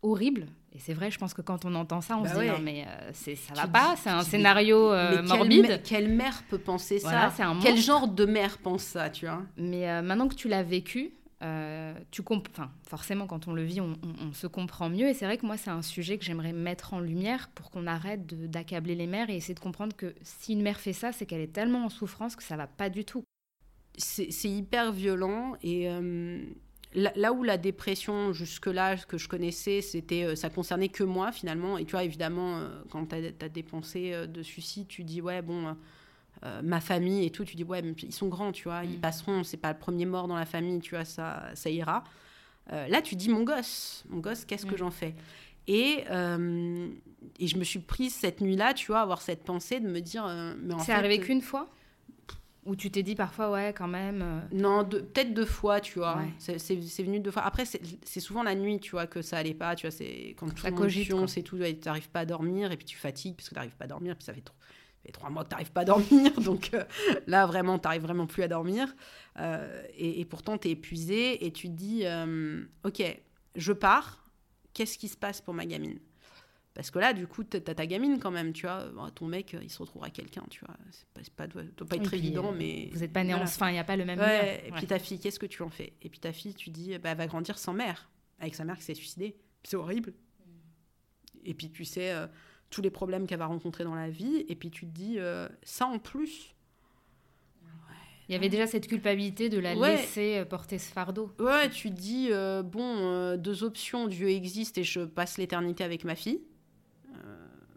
horrible. 0.04 0.46
Et 0.74 0.78
c'est 0.78 0.92
vrai, 0.92 1.10
je 1.10 1.18
pense 1.18 1.34
que 1.34 1.42
quand 1.42 1.64
on 1.64 1.74
entend 1.74 2.00
ça, 2.00 2.16
on 2.16 2.22
bah 2.22 2.34
se 2.34 2.40
dit 2.40 2.48
non, 2.48 2.58
mais 2.60 2.84
euh, 2.86 3.10
c'est, 3.12 3.36
ça 3.36 3.54
va 3.54 3.68
pas, 3.68 3.94
c'est 3.96 4.10
un 4.10 4.22
scénario 4.22 4.92
euh, 4.92 5.22
morbide. 5.22 5.80
Quelle, 5.84 6.08
mère 6.08 6.42
peut 6.50 6.58
penser 6.58 6.98
ça 6.98 7.32
Quel 7.62 7.78
genre 7.78 8.08
de 8.08 8.24
mère 8.24 8.58
pense 8.58 8.82
ça, 8.82 9.08
tu 9.08 9.26
vois 9.26 9.42
Mais 9.56 9.88
euh, 9.88 10.02
maintenant 10.02 10.26
que 10.26 10.34
tu 10.34 10.48
l'as 10.48 10.64
vécu, 10.64 11.12
tu 12.10 12.22
enfin, 12.28 12.70
forcément, 12.88 13.26
quand 13.26 13.46
on 13.46 13.52
le 13.52 13.62
vit, 13.62 13.80
on, 13.80 14.32
se 14.32 14.46
comprend 14.48 14.88
mieux. 14.88 15.08
Et 15.08 15.14
c'est 15.14 15.26
vrai 15.26 15.36
que 15.36 15.46
moi, 15.46 15.56
c'est 15.56 15.70
un 15.70 15.82
sujet 15.82 16.18
que 16.18 16.24
j'aimerais 16.24 16.52
mettre 16.52 16.94
en 16.94 17.00
lumière 17.00 17.50
pour 17.54 17.70
qu'on 17.70 17.86
arrête 17.86 18.26
d'accabler 18.50 18.96
les 18.96 19.06
mères 19.06 19.30
et 19.30 19.36
essayer 19.36 19.54
de 19.54 19.60
comprendre 19.60 19.94
que 19.94 20.14
si 20.22 20.54
une 20.54 20.62
mère 20.62 20.80
fait 20.80 20.94
ça, 20.94 21.12
c'est 21.12 21.26
qu'elle 21.26 21.42
est 21.42 21.52
tellement 21.52 21.84
en 21.84 21.88
souffrance 21.88 22.34
que 22.34 22.42
ça 22.42 22.56
va 22.56 22.66
pas 22.66 22.88
du 22.88 23.04
tout. 23.04 23.22
C'est, 23.96 24.28
hyper 24.42 24.90
violent 24.90 25.52
et 25.62 25.88
là, 26.94 27.32
où 27.32 27.42
la 27.42 27.58
dépression, 27.58 28.32
jusque-là, 28.32 28.96
que 28.96 29.18
je 29.18 29.28
connaissais, 29.28 29.80
c'était, 29.80 30.24
euh, 30.24 30.36
ça 30.36 30.50
concernait 30.50 30.88
que 30.88 31.04
moi, 31.04 31.32
finalement. 31.32 31.78
Et 31.78 31.84
tu 31.84 31.92
vois, 31.92 32.04
évidemment, 32.04 32.56
euh, 32.56 32.68
quand 32.90 33.06
tu 33.06 33.16
as, 33.16 33.48
des 33.48 33.62
pensées 33.62 34.12
euh, 34.12 34.26
de 34.26 34.42
suicide, 34.42 34.86
tu 34.88 35.04
dis, 35.04 35.20
ouais, 35.20 35.42
bon, 35.42 35.76
ma 36.62 36.80
famille 36.80 37.24
et 37.24 37.30
tout, 37.30 37.44
tu 37.44 37.56
dis, 37.56 37.64
ouais, 37.64 37.80
mais 37.80 37.92
ils 38.02 38.12
sont 38.12 38.28
grands, 38.28 38.52
tu 38.52 38.64
vois, 38.64 38.84
ils 38.84 38.98
mm. 38.98 39.00
passeront, 39.00 39.44
c'est 39.44 39.56
pas 39.56 39.72
le 39.72 39.78
premier 39.78 40.04
mort 40.04 40.28
dans 40.28 40.36
la 40.36 40.44
famille, 40.44 40.78
tu 40.80 40.94
vois, 40.94 41.06
ça, 41.06 41.42
ça 41.54 41.70
ira. 41.70 42.04
là, 42.70 43.00
tu 43.00 43.16
dis, 43.16 43.30
mon 43.30 43.44
gosse, 43.44 44.04
mon 44.10 44.18
gosse, 44.18 44.44
qu'est-ce 44.44 44.66
que 44.66 44.74
mm. 44.74 44.78
j'en 44.78 44.90
fais? 44.90 45.14
Et, 45.66 46.04
et 47.40 47.46
je 47.46 47.56
me 47.56 47.64
suis 47.64 47.78
prise 47.78 48.14
cette 48.14 48.42
nuit-là, 48.42 48.74
tu 48.74 48.88
vois, 48.88 49.00
avoir 49.00 49.22
cette 49.22 49.42
pensée 49.42 49.80
de 49.80 49.88
me 49.88 50.00
dire, 50.00 50.26
mais 50.60 50.74
en 50.74 50.80
C'est 50.80 50.92
arrivé 50.92 51.18
qu'une 51.18 51.40
fois? 51.40 51.70
Ou 52.66 52.76
tu 52.76 52.90
t'es 52.90 53.02
dit 53.02 53.14
parfois, 53.14 53.50
ouais, 53.50 53.74
quand 53.76 53.88
même. 53.88 54.22
Euh. 54.22 54.40
Non, 54.52 54.84
peut-être 54.84 55.34
deux 55.34 55.44
fois, 55.44 55.80
tu 55.80 55.98
vois. 55.98 56.22
C'est 56.38 57.02
venu 57.02 57.20
deux 57.20 57.30
fois. 57.30 57.42
Après, 57.42 57.64
c'est 57.64 58.20
souvent 58.20 58.42
la 58.42 58.54
nuit, 58.54 58.80
tu 58.80 58.92
vois, 58.92 59.06
que 59.06 59.22
ça 59.22 59.38
allait 59.38 59.54
pas. 59.54 59.74
Tu 59.74 59.86
vois, 59.86 59.90
c'est 59.90 60.34
quand 60.38 60.46
tout 60.46 60.66
le 60.66 61.26
c'est 61.26 61.42
tout. 61.42 61.58
Tu 61.58 61.76
n'arrives 61.84 62.10
pas 62.10 62.20
à 62.20 62.24
dormir 62.24 62.72
et 62.72 62.76
puis 62.76 62.86
tu 62.86 62.96
fatigues 62.96 63.36
parce 63.36 63.48
que 63.48 63.54
tu 63.54 63.58
n'arrives 63.58 63.76
pas 63.76 63.84
à 63.84 63.88
dormir. 63.88 64.16
Puis 64.16 64.24
ça 64.24 64.32
fait, 64.32 64.40
trop, 64.40 64.56
trois 65.12 65.30
mois 65.30 65.44
que 65.44 65.48
tu 65.48 65.54
n'arrives 65.54 65.72
pas 65.72 65.82
à 65.82 65.84
dormir. 65.84 66.32
Donc 66.40 66.70
euh, 66.74 66.84
là, 67.26 67.46
vraiment, 67.46 67.78
tu 67.78 67.86
n'arrives 67.86 68.02
vraiment 68.02 68.26
plus 68.26 68.42
à 68.42 68.48
dormir. 68.48 68.94
Euh, 69.38 69.82
et, 69.96 70.20
et, 70.20 70.24
pourtant, 70.24 70.56
tu 70.56 70.68
es 70.68 70.70
épuisé 70.72 71.44
et 71.44 71.52
tu 71.52 71.68
te 71.68 71.74
dis, 71.74 72.04
OK, 72.84 73.02
je 73.56 73.72
pars. 73.72 74.20
Qu'est-ce 74.72 74.98
qui 74.98 75.06
se 75.06 75.16
passe 75.16 75.40
pour 75.40 75.54
ma 75.54 75.66
gamine? 75.66 76.00
Parce 76.74 76.90
que 76.90 76.98
là, 76.98 77.12
du 77.12 77.28
coup, 77.28 77.44
t'as 77.44 77.60
ta 77.60 77.86
gamine 77.86 78.18
quand 78.18 78.32
même, 78.32 78.52
tu 78.52 78.66
vois. 78.66 78.90
ton 79.14 79.26
mec, 79.26 79.56
il 79.62 79.70
se 79.70 79.78
retrouvera 79.78 80.10
quelqu'un, 80.10 80.42
tu 80.50 80.64
vois. 80.64 80.74
C'est 80.90 81.32
pas, 81.32 81.46
pas, 81.46 81.62
doit 81.62 81.86
pas 81.86 81.96
être 81.96 82.14
évident, 82.14 82.52
euh, 82.52 82.56
mais. 82.56 82.88
Vous 82.92 82.98
n'êtes 82.98 83.12
pas 83.12 83.22
nés 83.22 83.32
enfin, 83.34 83.70
il 83.70 83.74
n'y 83.74 83.78
a 83.78 83.84
pas 83.84 83.96
le 83.96 84.04
même 84.04 84.18
ouais, 84.18 84.64
Et 84.66 84.72
puis 84.72 84.86
ta 84.86 84.98
fille, 84.98 85.20
qu'est-ce 85.20 85.38
que 85.38 85.46
tu 85.46 85.62
en 85.62 85.70
fais? 85.70 85.92
Et 86.02 86.08
puis 86.08 86.18
ta 86.18 86.32
fille, 86.32 86.54
tu 86.54 86.70
dis, 86.70 86.98
bah, 86.98 87.10
elle 87.10 87.18
va 87.18 87.28
grandir 87.28 87.58
sans 87.58 87.74
mère, 87.74 88.10
avec 88.40 88.56
sa 88.56 88.64
mère 88.64 88.76
qui 88.76 88.82
s'est 88.82 88.94
suicidée. 88.94 89.36
C'est 89.62 89.76
horrible. 89.76 90.10
Mm. 90.10 90.50
Et 91.44 91.54
puis 91.54 91.70
tu 91.70 91.84
sais 91.84 92.10
euh, 92.10 92.26
tous 92.70 92.82
les 92.82 92.90
problèmes 92.90 93.28
qu'elle 93.28 93.38
va 93.38 93.46
rencontrer 93.46 93.84
dans 93.84 93.94
la 93.94 94.10
vie, 94.10 94.44
et 94.48 94.56
puis 94.56 94.72
tu 94.72 94.84
te 94.86 94.90
dis, 94.90 95.14
euh, 95.18 95.48
ça 95.62 95.86
en 95.86 96.00
plus. 96.00 96.56
Il 98.28 98.32
y 98.32 98.34
avait 98.34 98.48
déjà 98.48 98.66
cette 98.66 98.88
culpabilité 98.88 99.50
de 99.50 99.58
la 99.58 99.74
laisser 99.74 100.44
porter 100.46 100.78
ce 100.78 100.90
fardeau. 100.90 101.30
Ouais, 101.38 101.68
tu 101.68 101.90
te 101.90 101.94
dis, 101.94 102.30
bon, 102.64 103.36
deux 103.36 103.62
options, 103.62 104.08
Dieu 104.08 104.30
existe 104.30 104.78
et 104.78 104.82
je 104.82 105.00
passe 105.00 105.36
l'éternité 105.36 105.84
avec 105.84 106.04
ma 106.04 106.16
fille 106.16 106.40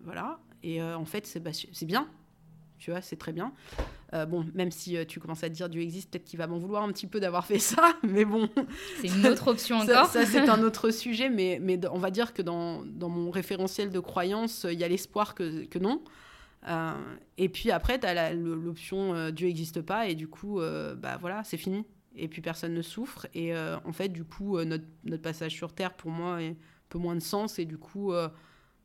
voilà. 0.07 0.39
Et 0.63 0.81
euh, 0.81 0.97
en 0.97 1.03
fait, 1.03 1.27
c'est 1.27 1.41
bah, 1.41 1.51
bien. 1.81 2.07
Tu 2.79 2.91
vois, 2.91 3.01
c'est 3.01 3.17
très 3.17 3.33
bien. 3.33 3.51
Euh, 4.13 4.25
bon, 4.25 4.45
même 4.53 4.71
si 4.71 4.95
euh, 4.95 5.03
tu 5.03 5.19
commences 5.19 5.43
à 5.43 5.49
te 5.49 5.53
dire 5.53 5.67
Dieu 5.67 5.81
existe, 5.81 6.11
peut-être 6.11 6.23
qu'il 6.23 6.39
va 6.39 6.47
m'en 6.47 6.57
vouloir 6.57 6.83
un 6.83 6.91
petit 6.93 7.07
peu 7.07 7.19
d'avoir 7.19 7.45
fait 7.45 7.59
ça, 7.59 7.93
mais 8.03 8.23
bon. 8.23 8.49
C'est 9.01 9.09
une 9.09 9.27
autre 9.27 9.49
option 9.49 9.77
encore. 9.81 10.05
Ça, 10.05 10.25
c'est 10.25 10.47
un 10.47 10.63
autre 10.63 10.89
sujet, 10.91 11.29
mais, 11.29 11.59
mais 11.61 11.77
on 11.91 11.97
va 11.97 12.09
dire 12.09 12.33
que 12.33 12.41
dans, 12.41 12.85
dans 12.85 13.09
mon 13.09 13.31
référentiel 13.31 13.89
de 13.89 13.99
croyance, 13.99 14.65
il 14.69 14.79
y 14.79 14.85
a 14.85 14.87
l'espoir 14.87 15.35
que, 15.35 15.65
que 15.65 15.77
non. 15.77 16.01
et 17.37 17.49
puis 17.49 17.69
après, 17.71 17.99
tu 17.99 18.07
as 18.07 18.33
l'option 18.33 19.29
Dieu 19.31 19.47
n'existe 19.47 19.81
pas, 19.81 20.07
et 20.07 20.15
du 20.15 20.29
coup, 20.29 20.61
bah 20.97 21.17
voilà, 21.19 21.43
c'est 21.43 21.57
fini. 21.57 21.83
Et 22.15 22.29
puis 22.29 22.41
personne 22.41 22.73
ne 22.73 22.81
souffre. 22.81 23.27
Et 23.33 23.53
en 23.57 23.91
fait, 23.91 24.09
du 24.09 24.23
coup, 24.23 24.63
notre, 24.63 24.85
notre, 25.03 25.21
passage 25.21 25.51
sur 25.51 25.73
Terre, 25.73 25.93
pour 25.93 26.11
moi, 26.11 26.41
est 26.41 26.51
un 26.51 26.55
peu 26.87 26.97
moins 26.97 27.15
de 27.15 27.21
sens, 27.21 27.59
et 27.59 27.65
du 27.65 27.77
coup 27.77 28.13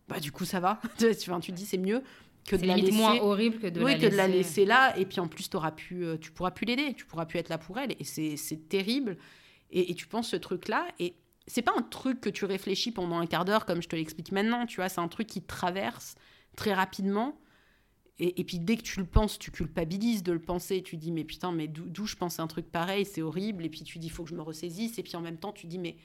bah 0.09 0.21
du 0.21 0.33
coup 0.33 0.45
ça 0.45 0.61
va. 0.61 0.81
tu, 0.99 1.15
tu 1.15 1.31
te 1.31 1.51
dis 1.53 1.67
c'est 1.67 1.79
mieux 1.79 2.03
que 2.47 2.57
de 2.57 2.67
la 2.67 2.77
laisser. 2.77 2.93
moins 2.93 3.19
horrible 3.21 3.59
que 3.59 3.67
de 3.69 3.81
la 3.81 3.87
laisser... 3.87 4.07
que 4.07 4.11
de 4.11 4.17
la 4.17 4.29
laisser. 4.29 4.65
là. 4.65 4.99
Et 4.99 5.07
puis 5.07 5.21
en 5.21 5.29
plus 5.29 5.49
auras 5.55 5.73
pu 5.73 6.05
euh, 6.05 6.17
tu 6.19 6.33
pourras 6.33 6.51
plus 6.51 6.67
l'aider, 6.67 6.95
tu 6.95 7.07
pourras 7.07 7.27
plus 7.27 7.39
être 7.39 7.49
là 7.49 7.59
pour 7.59 7.79
elle. 7.79 7.95
Et 7.99 8.05
c'est 8.05 8.69
terrible. 8.69 9.17
Et, 9.75 9.95
tu 9.95 10.07
penses 10.07 10.29
ce 10.29 10.37
truc 10.37 10.69
là 10.69 10.87
et 10.99 11.15
c'est 11.47 11.63
pas 11.63 11.73
un 11.75 11.83
truc 11.83 12.21
que 12.21 12.29
tu 12.29 12.45
réfléchis 12.45 12.93
pendant 12.93 13.19
un 13.19 13.27
quart 13.27 13.47
d'heure 13.47 13.65
comme 13.65 13.81
je 13.81 13.89
te 13.89 13.97
l'explique 13.97 14.31
maintenant, 14.31 14.67
tu 14.67 14.77
vois, 14.77 14.91
c'est 14.91 15.01
un 15.01 15.09
truc 15.09 15.27
qui 15.27 15.43
traverse 15.43 16.15
très 16.57 16.75
rapidement. 16.75 17.39
Et, 18.19 18.45
puis 18.45 18.61
dès 18.61 18.77
que 18.77 18.83
tu 18.83 19.01
le 19.01 19.07
penses, 19.07 19.39
tu 19.39 19.51
culpabilises 19.51 20.23
de 20.23 20.31
le 20.31 20.39
penser. 20.39 20.83
Tu 20.83 20.97
dis, 20.97 21.11
mais 21.11 21.25
putain, 21.25 21.51
mais 21.51 21.67
d'où 21.67 22.07
je 22.07 22.15
pense 22.15 22.39
un 22.39 22.47
truc 22.47 22.71
pareil, 22.71 23.05
c'est 23.05 23.23
horrible. 23.23 23.65
Et 23.65 23.69
puis 23.69 23.83
tu 23.83 23.99
dis, 23.99 24.07
il 24.09 24.11
faut 24.11 24.23
que 24.23 24.31
je 24.31 24.37
me 24.37 24.43
ressaisisse. 24.43 24.99
Et 24.99 25.03
puis 25.03 25.17
en 25.17 25.21
même 25.21 25.39
temps, 25.39 25.53
tu 25.53 25.67
dis, 25.67 25.79
mais 25.79 25.97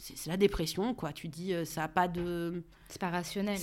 c'est 0.00 0.30
la 0.30 0.36
dépression, 0.36 0.94
quoi. 0.94 1.12
Tu 1.12 1.28
dis, 1.28 1.54
euh, 1.54 1.64
ça 1.64 1.82
n'a 1.82 1.88
pas 1.88 2.08
de. 2.08 2.62
C'est 2.88 3.00
pas 3.00 3.10
rationnel. 3.10 3.58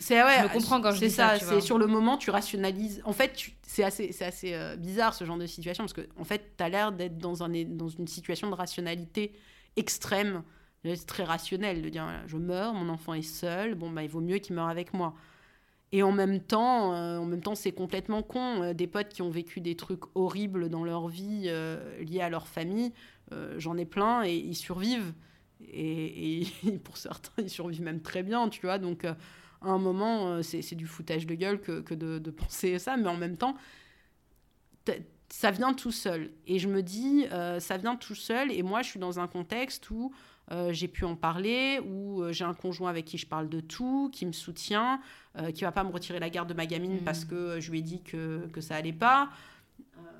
c'est 0.00 0.22
ouais, 0.22 0.38
je 0.38 0.42
me 0.44 0.52
comprends 0.52 0.80
quand 0.80 0.92
je 0.92 1.00
dis 1.00 1.10
ça. 1.10 1.38
c'est 1.38 1.60
sur 1.60 1.78
le 1.78 1.86
moment, 1.86 2.16
tu 2.16 2.30
rationalises. 2.30 3.00
En 3.04 3.12
fait, 3.12 3.50
c'est 3.66 3.84
assez, 3.84 4.12
c'est 4.12 4.24
assez 4.24 4.54
euh, 4.54 4.76
bizarre 4.76 5.14
ce 5.14 5.24
genre 5.24 5.38
de 5.38 5.46
situation 5.46 5.84
parce 5.84 5.94
que 5.94 6.06
en 6.18 6.24
fait, 6.24 6.54
tu 6.56 6.64
as 6.64 6.68
l'air 6.68 6.92
d'être 6.92 7.18
dans, 7.18 7.42
un, 7.42 7.48
dans 7.64 7.88
une 7.88 8.08
situation 8.08 8.50
de 8.50 8.54
rationalité 8.54 9.32
extrême. 9.76 10.42
C'est 10.84 11.06
très 11.06 11.22
rationnel 11.22 11.80
de 11.80 11.88
dire 11.88 12.08
je 12.26 12.36
meurs, 12.36 12.74
mon 12.74 12.88
enfant 12.88 13.14
est 13.14 13.22
seul, 13.22 13.76
bon 13.76 13.88
bah 13.88 14.02
il 14.02 14.08
vaut 14.08 14.20
mieux 14.20 14.38
qu'il 14.38 14.56
meure 14.56 14.68
avec 14.68 14.92
moi. 14.92 15.14
Et 15.92 16.02
en 16.02 16.10
même 16.10 16.40
temps, 16.40 16.94
euh, 16.94 17.18
en 17.18 17.24
même 17.24 17.42
temps, 17.42 17.54
c'est 17.54 17.70
complètement 17.70 18.22
con. 18.22 18.72
Des 18.72 18.88
potes 18.88 19.10
qui 19.10 19.22
ont 19.22 19.30
vécu 19.30 19.60
des 19.60 19.76
trucs 19.76 20.02
horribles 20.16 20.70
dans 20.70 20.82
leur 20.84 21.06
vie 21.06 21.48
liés 22.00 22.20
à 22.20 22.28
leur 22.28 22.48
famille, 22.48 22.92
j'en 23.58 23.76
ai 23.76 23.84
plein 23.84 24.24
et 24.24 24.34
ils 24.34 24.56
survivent. 24.56 25.12
Et, 25.72 26.46
pour 26.84 26.96
certains, 26.96 27.42
ils 27.42 27.50
survivent 27.50 27.82
même 27.82 28.00
très 28.00 28.22
bien, 28.22 28.48
tu 28.48 28.62
vois. 28.62 28.78
Donc, 28.78 29.04
euh, 29.04 29.14
à 29.60 29.68
un 29.68 29.78
moment, 29.78 30.28
euh, 30.28 30.42
c'est 30.42 30.74
du 30.74 30.86
foutage 30.86 31.26
de 31.26 31.34
gueule 31.34 31.60
que, 31.60 31.94
de, 31.94 32.18
de, 32.18 32.30
penser 32.30 32.78
ça, 32.78 32.96
mais 32.96 33.08
en 33.08 33.16
même 33.16 33.36
temps, 33.36 33.56
ça 35.28 35.50
vient 35.50 35.72
tout 35.72 35.92
seul. 35.92 36.30
Et 36.46 36.58
je 36.58 36.68
me 36.68 36.82
dis, 36.82 37.26
ça 37.60 37.76
vient 37.76 37.96
tout 37.96 38.14
seul. 38.14 38.50
Et 38.52 38.62
moi, 38.62 38.82
je 38.82 38.90
suis 38.90 39.00
dans 39.00 39.20
un 39.20 39.28
contexte 39.28 39.88
où 39.90 40.12
j'ai 40.70 40.88
pu 40.88 41.04
en 41.04 41.14
parler, 41.14 41.78
où 41.78 42.24
j'ai 42.32 42.44
un 42.44 42.52
conjoint 42.52 42.90
avec 42.90 43.06
qui 43.06 43.16
je 43.16 43.26
parle 43.26 43.48
de 43.48 43.60
tout, 43.60 44.10
qui 44.12 44.26
me 44.26 44.32
soutient, 44.32 45.00
qui 45.54 45.62
va 45.62 45.72
pas 45.72 45.84
me 45.84 45.90
retirer 45.90 46.18
la 46.18 46.28
garde 46.28 46.48
de 46.48 46.54
ma 46.54 46.66
gamine 46.66 46.96
mmh. 46.96 47.04
parce 47.04 47.24
que 47.24 47.60
je 47.60 47.70
lui 47.70 47.78
ai 47.78 47.82
dit 47.82 48.02
que, 48.02 48.46
que 48.52 48.60
ça 48.60 48.74
allait 48.74 48.92
pas. 48.92 49.30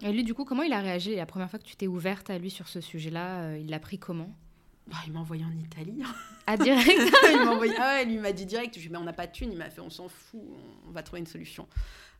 Et 0.03 0.13
lui, 0.13 0.25
du 0.25 0.35
coup, 0.35 0.45
comment 0.45 0.63
il 0.63 0.73
a 0.73 0.81
réagi 0.81 1.15
la 1.15 1.27
première 1.27 1.49
fois 1.49 1.59
que 1.59 1.65
tu 1.65 1.77
t'es 1.77 1.87
ouverte 1.87 2.29
à 2.29 2.39
lui 2.39 2.51
sur 2.51 2.69
ce 2.69 2.81
sujet-là 2.81 3.43
euh, 3.43 3.59
Il 3.59 3.71
l'a 3.71 3.79
pris 3.79 3.99
comment? 3.99 4.35
Bah, 4.89 4.97
Il 5.07 5.13
m'a 5.13 5.21
envoyé 5.21 5.45
en 5.45 5.53
Italie. 5.53 6.03
Ah, 6.45 6.57
direct? 6.57 6.89
Il 7.31 7.45
m'a 7.45 7.53
envoyé... 7.53 7.73
Ah 7.79 7.95
ouais, 7.95 8.05
lui 8.05 8.19
m'a 8.19 8.33
dit 8.33 8.47
direct. 8.47 8.75
Je 8.75 8.81
lui 8.81 8.87
ai 8.87 8.89
dit, 8.89 8.93
mais 8.93 8.99
on 8.99 9.05
n'a 9.05 9.13
pas 9.13 9.29
de 9.29 9.33
thune. 9.33 9.53
Il 9.53 9.59
m'a 9.59 9.71
fait, 9.71 9.81
on 9.81 9.91
s'en 9.91 10.09
fout, 10.09 10.41
on 10.89 10.91
va 10.91 11.05
trouver 11.05 11.21
une 11.21 11.27
solution. 11.27 11.69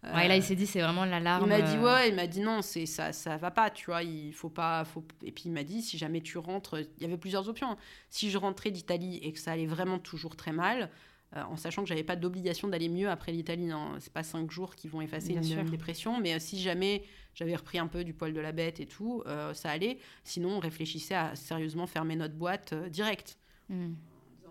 Ouais, 0.05 0.29
là, 0.29 0.37
il 0.37 0.43
s'est 0.45 0.55
dit, 0.55 0.67
c'est 0.67 0.81
vraiment 0.81 1.05
l'alarme. 1.05 1.45
Il 1.45 1.49
m'a 1.49 1.61
dit, 1.61 1.77
euh. 1.77 1.83
ouais, 1.83 2.09
il 2.09 2.15
m'a 2.15 2.29
dit, 2.29 2.41
non, 2.41 2.63
c'est 2.63 2.87
ça, 2.87 3.13
ça 3.13 3.37
va 3.37 3.51
pas, 3.51 3.71
tu 3.71 3.87
vois, 3.87 4.05
il 4.05 4.33
faut 4.33 4.49
pas. 4.49 4.85
Faut... 4.85 5.05
Et 5.25 5.31
puis, 5.31 5.45
il 5.47 5.53
m'a 5.53 5.63
dit, 5.63 5.83
si 5.83 5.99
jamais 5.99 6.21
tu 6.21 6.39
rentres, 6.39 6.79
il 6.99 7.03
y 7.03 7.05
avait 7.05 7.17
plusieurs 7.17 7.49
options. 7.49 7.73
Hein. 7.73 7.77
Si 8.11 8.31
je 8.31 8.39
rentrais 8.39 8.71
d'Italie 8.71 9.19
et 9.23 9.33
que 9.33 9.41
ça 9.41 9.53
allait 9.53 9.67
vraiment 9.67 9.99
toujours 9.99 10.35
très 10.35 10.53
mal, 10.53 10.89
euh, 11.35 11.43
en 11.45 11.57
sachant 11.57 11.83
que 11.83 11.89
j'avais 11.89 12.03
pas 12.03 12.17
d'obligation 12.17 12.69
d'aller 12.69 12.91
mieux 12.91 13.09
après 13.09 13.33
l'Italie. 13.33 13.71
Hein. 13.71 13.97
C'est 14.01 14.13
pas 14.13 14.23
cinq 14.23 14.51
jours 14.51 14.75
qui 14.75 14.87
vont 14.87 15.01
effacer 15.01 15.33
une, 15.33 15.71
dépression, 15.71 16.21
mais 16.21 16.35
euh, 16.35 16.39
si 16.39 16.61
jamais 16.61 17.05
j'avais 17.35 17.57
repris 17.57 17.79
un 17.79 17.87
peu 17.87 18.05
du 18.05 18.13
poil 18.13 18.35
de 18.35 18.41
la 18.41 18.53
bête 18.53 18.81
et 18.81 18.87
tout, 18.87 19.23
euh, 19.27 19.55
ça 19.55 19.71
allait. 19.71 19.99
Sinon, 20.25 20.57
on 20.57 20.59
réfléchissait 20.59 21.15
à 21.15 21.35
sérieusement 21.35 21.87
fermer 21.87 22.17
notre 22.17 22.35
boîte 22.35 22.75
direct. 22.91 23.39
Hmm. 23.71 23.95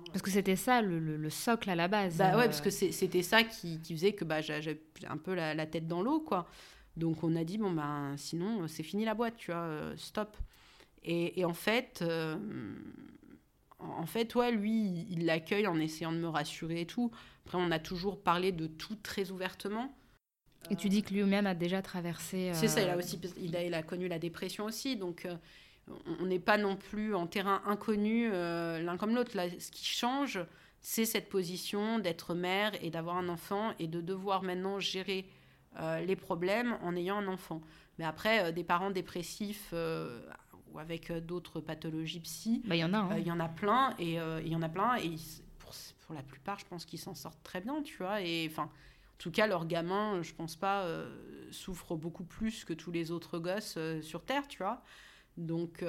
Parce 0.07 0.23
que 0.23 0.31
c'était 0.31 0.55
ça 0.55 0.81
le, 0.81 1.29
socle 1.29 1.69
à 1.69 1.75
la 1.75 1.87
base. 1.87 2.17
Bah 2.17 2.35
ouais, 2.35 2.45
parce 2.45 2.61
que 2.61 2.71
c'était 2.71 3.21
ça 3.21 3.43
qui, 3.43 3.79
faisait 3.87 4.13
que 4.13 4.25
bah, 4.25 4.41
j'avais 4.41 4.81
un 5.07 5.17
peu 5.17 5.35
la, 5.35 5.65
tête 5.67 5.87
dans 5.87 6.01
l'eau, 6.01 6.19
quoi. 6.19 6.47
Donc 6.97 7.23
on 7.23 7.35
a 7.35 7.43
dit, 7.43 7.59
bon, 7.59 7.71
ben 7.71 8.15
sinon, 8.17 8.67
c'est 8.67 8.83
fini 8.83 9.05
la 9.05 9.13
boîte, 9.13 9.35
tu 9.37 9.51
vois, 9.51 9.69
stop. 9.97 10.35
Et, 11.03 11.39
et 11.39 11.45
en 11.45 11.53
fait, 11.53 12.03
en 13.81 14.05
fait, 14.05 14.35
ouais, 14.35 14.51
lui, 14.51 15.07
il 15.09 15.25
l'accueille 15.25 15.67
en 15.67 15.79
essayant 15.79 16.11
de 16.11 16.17
me 16.17 16.27
rassurer 16.27 16.81
et 16.81 16.85
tout. 16.85 17.11
Après, 17.45 17.57
on 17.59 17.71
a 17.71 17.79
toujours 17.79 18.21
parlé 18.21 18.51
de 18.51 18.67
tout 18.67 18.95
très 18.95 19.31
ouvertement. 19.31 19.95
Et 20.69 20.75
tu 20.75 20.89
dis 20.89 21.01
que 21.01 21.13
lui-même 21.13 21.47
a 21.47 21.55
déjà 21.55 21.81
traversé. 21.81 22.51
C'est 22.53 22.67
ça, 22.67 22.81
il 22.81 22.89
a 22.89 22.93
euh, 22.93 22.99
aussi, 22.99 23.19
il 23.37 23.55
a, 23.55 23.63
il 23.63 23.73
a, 23.73 23.81
connu 23.81 24.07
la 24.07 24.19
dépression 24.19 24.65
aussi, 24.65 24.95
donc 24.95 25.25
euh, 25.25 25.35
on 26.19 26.25
n'est 26.25 26.39
pas 26.39 26.57
non 26.57 26.75
plus 26.75 27.15
en 27.15 27.25
terrain 27.25 27.63
inconnu 27.65 28.29
euh, 28.31 28.79
l'un 28.81 28.97
comme 28.97 29.15
l'autre. 29.15 29.35
Là, 29.35 29.49
ce 29.49 29.71
qui 29.71 29.85
change, 29.85 30.39
c'est 30.79 31.05
cette 31.05 31.29
position 31.29 31.97
d'être 31.97 32.35
mère 32.35 32.71
et 32.83 32.91
d'avoir 32.91 33.17
un 33.17 33.27
enfant 33.27 33.73
et 33.79 33.87
de 33.87 34.01
devoir 34.01 34.43
maintenant 34.43 34.79
gérer 34.79 35.27
les 36.05 36.17
problèmes 36.17 36.77
en 36.81 36.97
ayant 36.97 37.19
un 37.19 37.27
enfant. 37.29 37.61
Mais 37.97 38.03
après, 38.03 38.51
des 38.51 38.65
parents 38.65 38.91
dépressifs 38.91 39.73
ou 40.73 40.79
avec 40.79 41.11
euh, 41.11 41.19
d'autres 41.19 41.59
pathologies 41.59 42.19
psy. 42.21 42.61
Bah, 42.65 42.75
il 42.75 42.79
y 42.79 42.83
en 42.83 42.93
a. 42.93 42.97
Hein. 42.97 43.09
Euh, 43.13 43.19
il 43.19 43.27
y 43.27 43.31
en 43.31 43.39
a 43.39 43.49
plein 43.49 43.95
et 43.99 44.19
euh, 44.19 44.41
il 44.43 44.51
y 44.51 44.55
en 44.55 44.61
a 44.61 44.69
plein 44.69 44.95
et 44.95 45.15
pour, 45.59 45.73
pour 46.05 46.15
la 46.15 46.23
plupart, 46.23 46.59
je 46.59 46.65
pense 46.65 46.85
qu'ils 46.85 46.99
s'en 46.99 47.15
sortent 47.15 47.43
très 47.43 47.61
bien, 47.61 47.81
tu 47.81 47.97
vois. 47.97 48.21
Et 48.21 48.47
enfin, 48.49 48.63
en 48.63 49.17
tout 49.17 49.31
cas, 49.31 49.47
leurs 49.47 49.65
gamins, 49.65 50.21
je 50.21 50.33
pense 50.33 50.55
pas, 50.55 50.85
souffrent 51.51 51.95
beaucoup 51.95 52.23
plus 52.23 52.65
que 52.65 52.73
tous 52.73 52.91
les 52.91 53.11
autres 53.11 53.39
gosses 53.39 53.77
sur 54.01 54.23
Terre, 54.23 54.47
tu 54.47 54.57
vois. 54.57 54.81
Donc, 55.37 55.85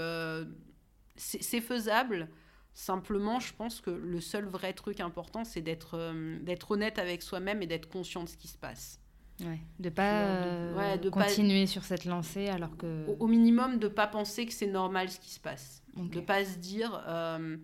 c'est 1.16 1.60
faisable. 1.60 2.28
Simplement, 2.74 3.40
je 3.40 3.52
pense 3.54 3.80
que 3.80 3.90
le 3.90 4.20
seul 4.20 4.44
vrai 4.44 4.74
truc 4.74 5.00
important, 5.00 5.44
c'est 5.44 5.62
d'être 5.62 6.14
d'être 6.42 6.70
honnête 6.72 6.98
avec 6.98 7.22
soi-même 7.22 7.62
et 7.62 7.66
d'être 7.66 7.88
conscient 7.88 8.22
de 8.22 8.28
ce 8.28 8.36
qui 8.36 8.48
se 8.48 8.58
passe. 8.58 9.01
Ouais, 9.40 9.60
de 9.78 9.88
pas 9.88 10.24
euh, 10.24 10.96
de, 10.96 11.08
continuer 11.10 11.66
sur 11.66 11.84
cette 11.84 12.04
lancée 12.04 12.48
alors 12.48 12.76
que... 12.76 13.06
Au, 13.18 13.26
minimum, 13.26 13.78
de 13.78 13.88
pas 13.88 14.06
penser 14.06 14.46
que 14.46 14.52
c'est 14.52 14.66
normal 14.66 15.08
ce 15.08 15.18
qui 15.18 15.30
se 15.30 15.40
passe. 15.40 15.82
De 15.96 16.20
pas 16.20 16.44
se 16.44 16.58
dire, 16.58 17.02
euh, 17.08 17.56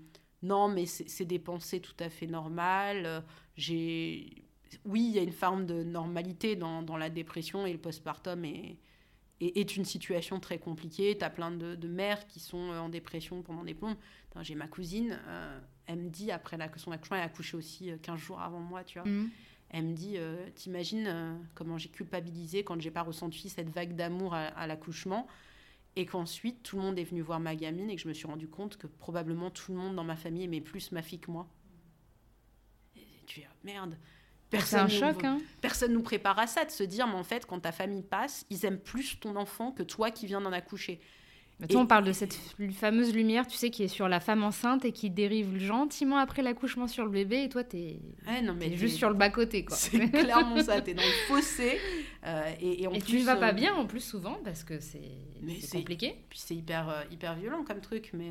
non, 0.43 0.69
mais 0.69 0.87
c'est 0.87 1.25
des 1.25 1.39
pensées 1.39 1.81
tout 1.81 1.97
à 2.01 2.09
fait 2.09 2.27
normales. 2.27 3.07
Euh, 3.07 3.21
j'ai... 3.57 4.45
Oui, 4.85 5.07
il 5.09 5.15
y 5.15 5.19
a 5.19 5.23
une 5.23 5.33
forme 5.33 5.67
de 5.67 5.83
normalité 5.83 6.57
dans, 6.57 6.83
dans 6.83 6.97
la 6.97 7.11
dépression 7.11 7.65
et 7.67 7.73
le 7.73 7.79
postpartum 7.79 8.45
est, 8.45 8.79
est, 9.41 9.77
une 9.77 9.85
situation 9.85 10.41
très 10.41 10.59
compliquée. 10.59 11.17
Tu 11.17 11.25
as 11.25 11.31
plein 11.31 11.51
de, 11.51 11.75
de, 11.75 11.89
mères 11.89 12.27
qui 12.27 12.41
sont 12.41 12.59
en 12.59 12.89
dépression 12.89 13.43
pendant 13.43 13.65
des 13.65 13.75
plombes. 13.75 13.97
J'ai 14.43 14.55
ma 14.55 14.69
cousine, 14.69 15.19
elle 15.87 15.99
me 15.99 16.11
dit, 16.11 16.31
après 16.31 16.57
la, 16.57 16.69
son 16.77 16.93
accouchement, 16.93 17.17
elle 17.17 17.23
a 17.23 17.27
accouché 17.27 17.57
aussi 17.57 17.91
15 18.03 18.21
jours 18.21 18.41
avant 18.41 18.61
moi, 18.61 18.85
tu 18.85 18.99
vois. 18.99 19.09
Mmh. 19.09 19.31
Elle 19.71 19.85
me 19.85 19.93
dit, 19.93 20.15
euh, 20.17 20.49
t'imagines 20.55 21.07
euh, 21.07 21.35
comment 21.55 21.77
j'ai 21.77 21.91
culpabilisé 21.91 22.65
quand 22.65 22.81
j'ai 22.81 22.91
pas 22.91 23.03
ressenti 23.03 23.49
cette 23.49 23.69
vague 23.69 23.95
d'amour 23.95 24.35
à, 24.35 24.67
l'accouchement 24.67 25.27
et 25.97 26.07
qu'ensuite 26.07 26.63
tout 26.63 26.77
le 26.77 26.83
monde 26.83 26.99
est 26.99 27.05
venu 27.05 27.21
voir 27.21 27.41
ma 27.41 27.55
gamine 27.55 27.91
et 27.91 27.97
que 27.97 28.03
je 28.03 28.09
me 28.09 28.15
suis 28.15 28.27
rendu 28.27 28.49
compte 28.49 28.77
que 28.77 28.87
probablement 28.87 29.51
tout 29.51 29.73
le 29.73 29.79
monde 29.79 29.97
dans 29.97 30.05
ma 30.05 30.17
famille 30.17 30.45
aimait 30.45 30.61
plus 30.61 30.93
ma 30.93 31.03
fille 31.03 31.19
que 31.19 31.31
moi. 31.31 31.47
Et 32.97 33.05
tu 33.27 33.41
es 33.41 33.49
merde. 33.65 33.99
Personne 34.49 34.81
un 34.81 34.89
choc. 34.89 35.23
Hein. 35.25 35.39
Personne 35.61 35.93
nous 35.93 36.03
prépare 36.03 36.39
à 36.39 36.47
ça 36.47 36.65
de 36.65 36.71
se 36.71 36.83
dire, 36.83 37.07
mais 37.07 37.15
en 37.15 37.25
fait, 37.25 37.45
quand 37.45 37.61
ta 37.61 37.73
famille 37.73 38.03
passe, 38.03 38.47
ils 38.49 38.65
aiment 38.65 38.81
plus 38.81 39.21
ton 39.21 39.37
enfant 39.37 39.73
que 39.73 39.83
toi 39.83 40.11
qui 40.11 40.27
viens 40.27 40.41
d'en 40.41 40.53
accoucher. 40.53 41.01
Toi, 41.67 41.81
on 41.81 41.87
parle 41.87 42.05
de 42.05 42.13
cette 42.13 42.39
fameuse 42.73 43.13
lumière, 43.13 43.45
tu 43.45 43.57
sais, 43.57 43.71
qui 43.71 43.83
est 43.83 43.89
sur 43.89 44.09
la 44.09 44.21
femme 44.21 44.45
enceinte 44.45 44.85
et 44.85 44.93
qui 44.93 45.11
dérive 45.11 45.59
gentiment 45.59 46.19
après 46.19 46.41
l'accouchement 46.41 46.87
sur 46.87 47.05
le 47.05 47.11
bébé. 47.11 47.43
Et 47.43 47.49
toi, 47.49 47.65
t'es 47.65 47.99
es 48.29 48.77
juste 48.77 48.97
sur 48.97 49.09
le 49.09 49.17
bas-côté, 49.17 49.65
quoi. 49.65 49.77
C'est 49.77 49.99
clairement 50.13 50.63
ça. 50.63 50.81
T'es 50.81 50.95
dans 50.95 51.03
le 51.03 51.27
fossé. 51.27 51.79
Euh, 52.27 52.51
et, 52.61 52.85
et, 52.85 53.01
tu 53.01 53.19
vas 53.19 53.37
pas 53.37 53.51
euh, 53.51 53.53
bien, 53.53 53.75
en 53.75 53.87
plus, 53.87 54.01
souvent, 54.01 54.39
parce 54.45 54.63
que 54.63 54.79
c'est 54.79 55.01
compliqué. 55.73 56.15
Puis 56.29 56.39
c'est 56.39 56.55
hyper, 56.55 56.89
euh, 56.89 57.03
hyper 57.11 57.35
violent 57.35 57.65
comme 57.65 57.81
truc. 57.81 58.11
Mais, 58.15 58.31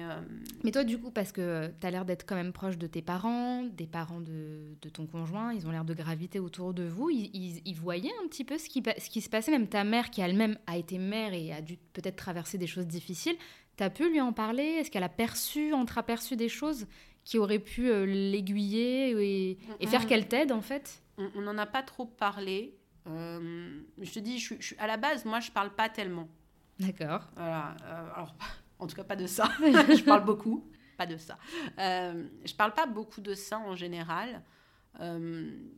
mais 0.63 0.71
toi, 0.71 0.86
du 0.86 0.97
coup, 0.97 1.11
parce 1.11 1.34
que 1.34 1.69
t'as 1.82 1.91
l'air 1.91 2.05
d'être 2.05 2.25
quand 2.25 2.36
même 2.36 2.53
proche 2.53 2.78
de 2.78 2.88
tes 2.88 3.01
parents, 3.01 3.63
des 3.63 3.88
parents 3.88 4.21
de, 4.21 4.78
de 4.82 4.89
ton 4.89 5.05
conjoint, 5.05 5.53
ils 5.53 5.67
ont 5.67 5.71
l'air 5.71 5.84
de 5.84 5.93
graviter 5.93 6.39
autour 6.39 6.73
de 6.73 6.84
vous. 6.84 7.09
Ils, 7.09 7.61
ils, 7.65 7.75
voyaient 7.75 8.13
un 8.23 8.28
petit 8.28 8.45
peu 8.45 8.57
ce 8.57 8.69
qui, 8.69 8.82
ce 8.97 9.09
qui 9.09 9.19
se 9.19 9.30
passait. 9.30 9.51
Même 9.51 9.67
ta 9.67 9.84
mère, 9.84 10.11
qui 10.11 10.21
elle-même 10.21 10.57
a 10.65 10.78
été 10.78 10.97
mère 10.97 11.34
et 11.34 11.51
a 11.51 11.61
dû 11.61 11.78
peut-être 11.91 12.15
traverser 12.15 12.57
des 12.57 12.67
choses 12.67 12.88
difficiles 12.88 13.16
tu 13.24 13.84
as 13.84 13.89
pu 13.89 14.09
lui 14.09 14.22
en 14.22 14.34
parler? 14.34 14.63
Est-ce 14.63 14.91
qu'elle 14.91 15.03
a 15.03 15.09
perçu, 15.09 15.74
entreaperçu 15.74 16.36
des 16.36 16.49
choses 16.49 16.88
qui 17.24 17.38
auraient 17.38 17.59
pu 17.59 17.89
euh, 17.89 18.05
l'aiguiller 18.05 19.57
et, 19.80 19.88
faire 19.88 20.07
qu'elle 20.07 20.28
t'aide 20.28 20.51
en 20.51 20.61
fait? 20.61 21.01
On 21.18 21.41
n'en 21.41 21.57
a 21.57 21.65
pas 21.65 21.84
trop 21.84 22.05
parlé. 22.05 22.78
Euh, 23.07 23.82
je 23.99 24.11
te 24.11 24.20
dis, 24.20 24.39
je, 24.39 24.55
je, 24.59 24.76
à 24.78 24.88
la 24.88 24.97
base, 24.97 25.26
moi, 25.26 25.39
je 25.39 25.51
parle 25.51 25.74
pas 25.74 25.89
tellement. 25.89 26.30
D'accord. 26.80 27.28
Voilà. 27.36 27.76
Euh, 27.84 28.13
alors, 28.15 28.36
en 28.80 28.88
tout 28.88 28.95
cas, 28.95 29.03
pas 29.03 29.15
de 29.15 29.28
ça. 29.28 29.49
je 29.59 30.03
parle 30.03 30.26
beaucoup, 30.26 30.70
pas 30.97 31.05
de 31.05 31.18
ça. 31.18 31.38
je 31.78 32.55
parle 32.55 32.74
pas 32.74 32.86
beaucoup 32.86 33.22
de 33.22 33.34
ça 33.34 33.59
en 33.59 33.76
général. 33.76 34.41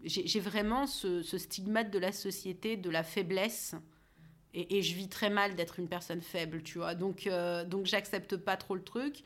J'ai 0.04 0.40
vraiment 0.40 0.88
ce, 0.88 1.22
ce, 1.22 1.38
stigmate 1.38 1.92
de 1.92 2.00
la 2.00 2.12
société, 2.12 2.78
de 2.78 2.90
la 2.90 3.04
faiblesse 3.04 3.76
et, 4.54 4.82
je 4.82 4.95
vis 4.95 5.10
très 5.10 5.30
mal 5.30 5.56
d'être 5.56 5.80
une 5.80 5.88
personne 5.88 6.22
faible, 6.22 6.64
tu 6.64 6.80
vois. 6.80 6.95
Donc, 6.95 7.28
euh, 7.28 7.66
donc 7.66 7.86
j'accepte 7.86 8.36
pas 8.38 8.58
trop 8.58 8.76
le 8.76 8.84
truc. 8.84 9.24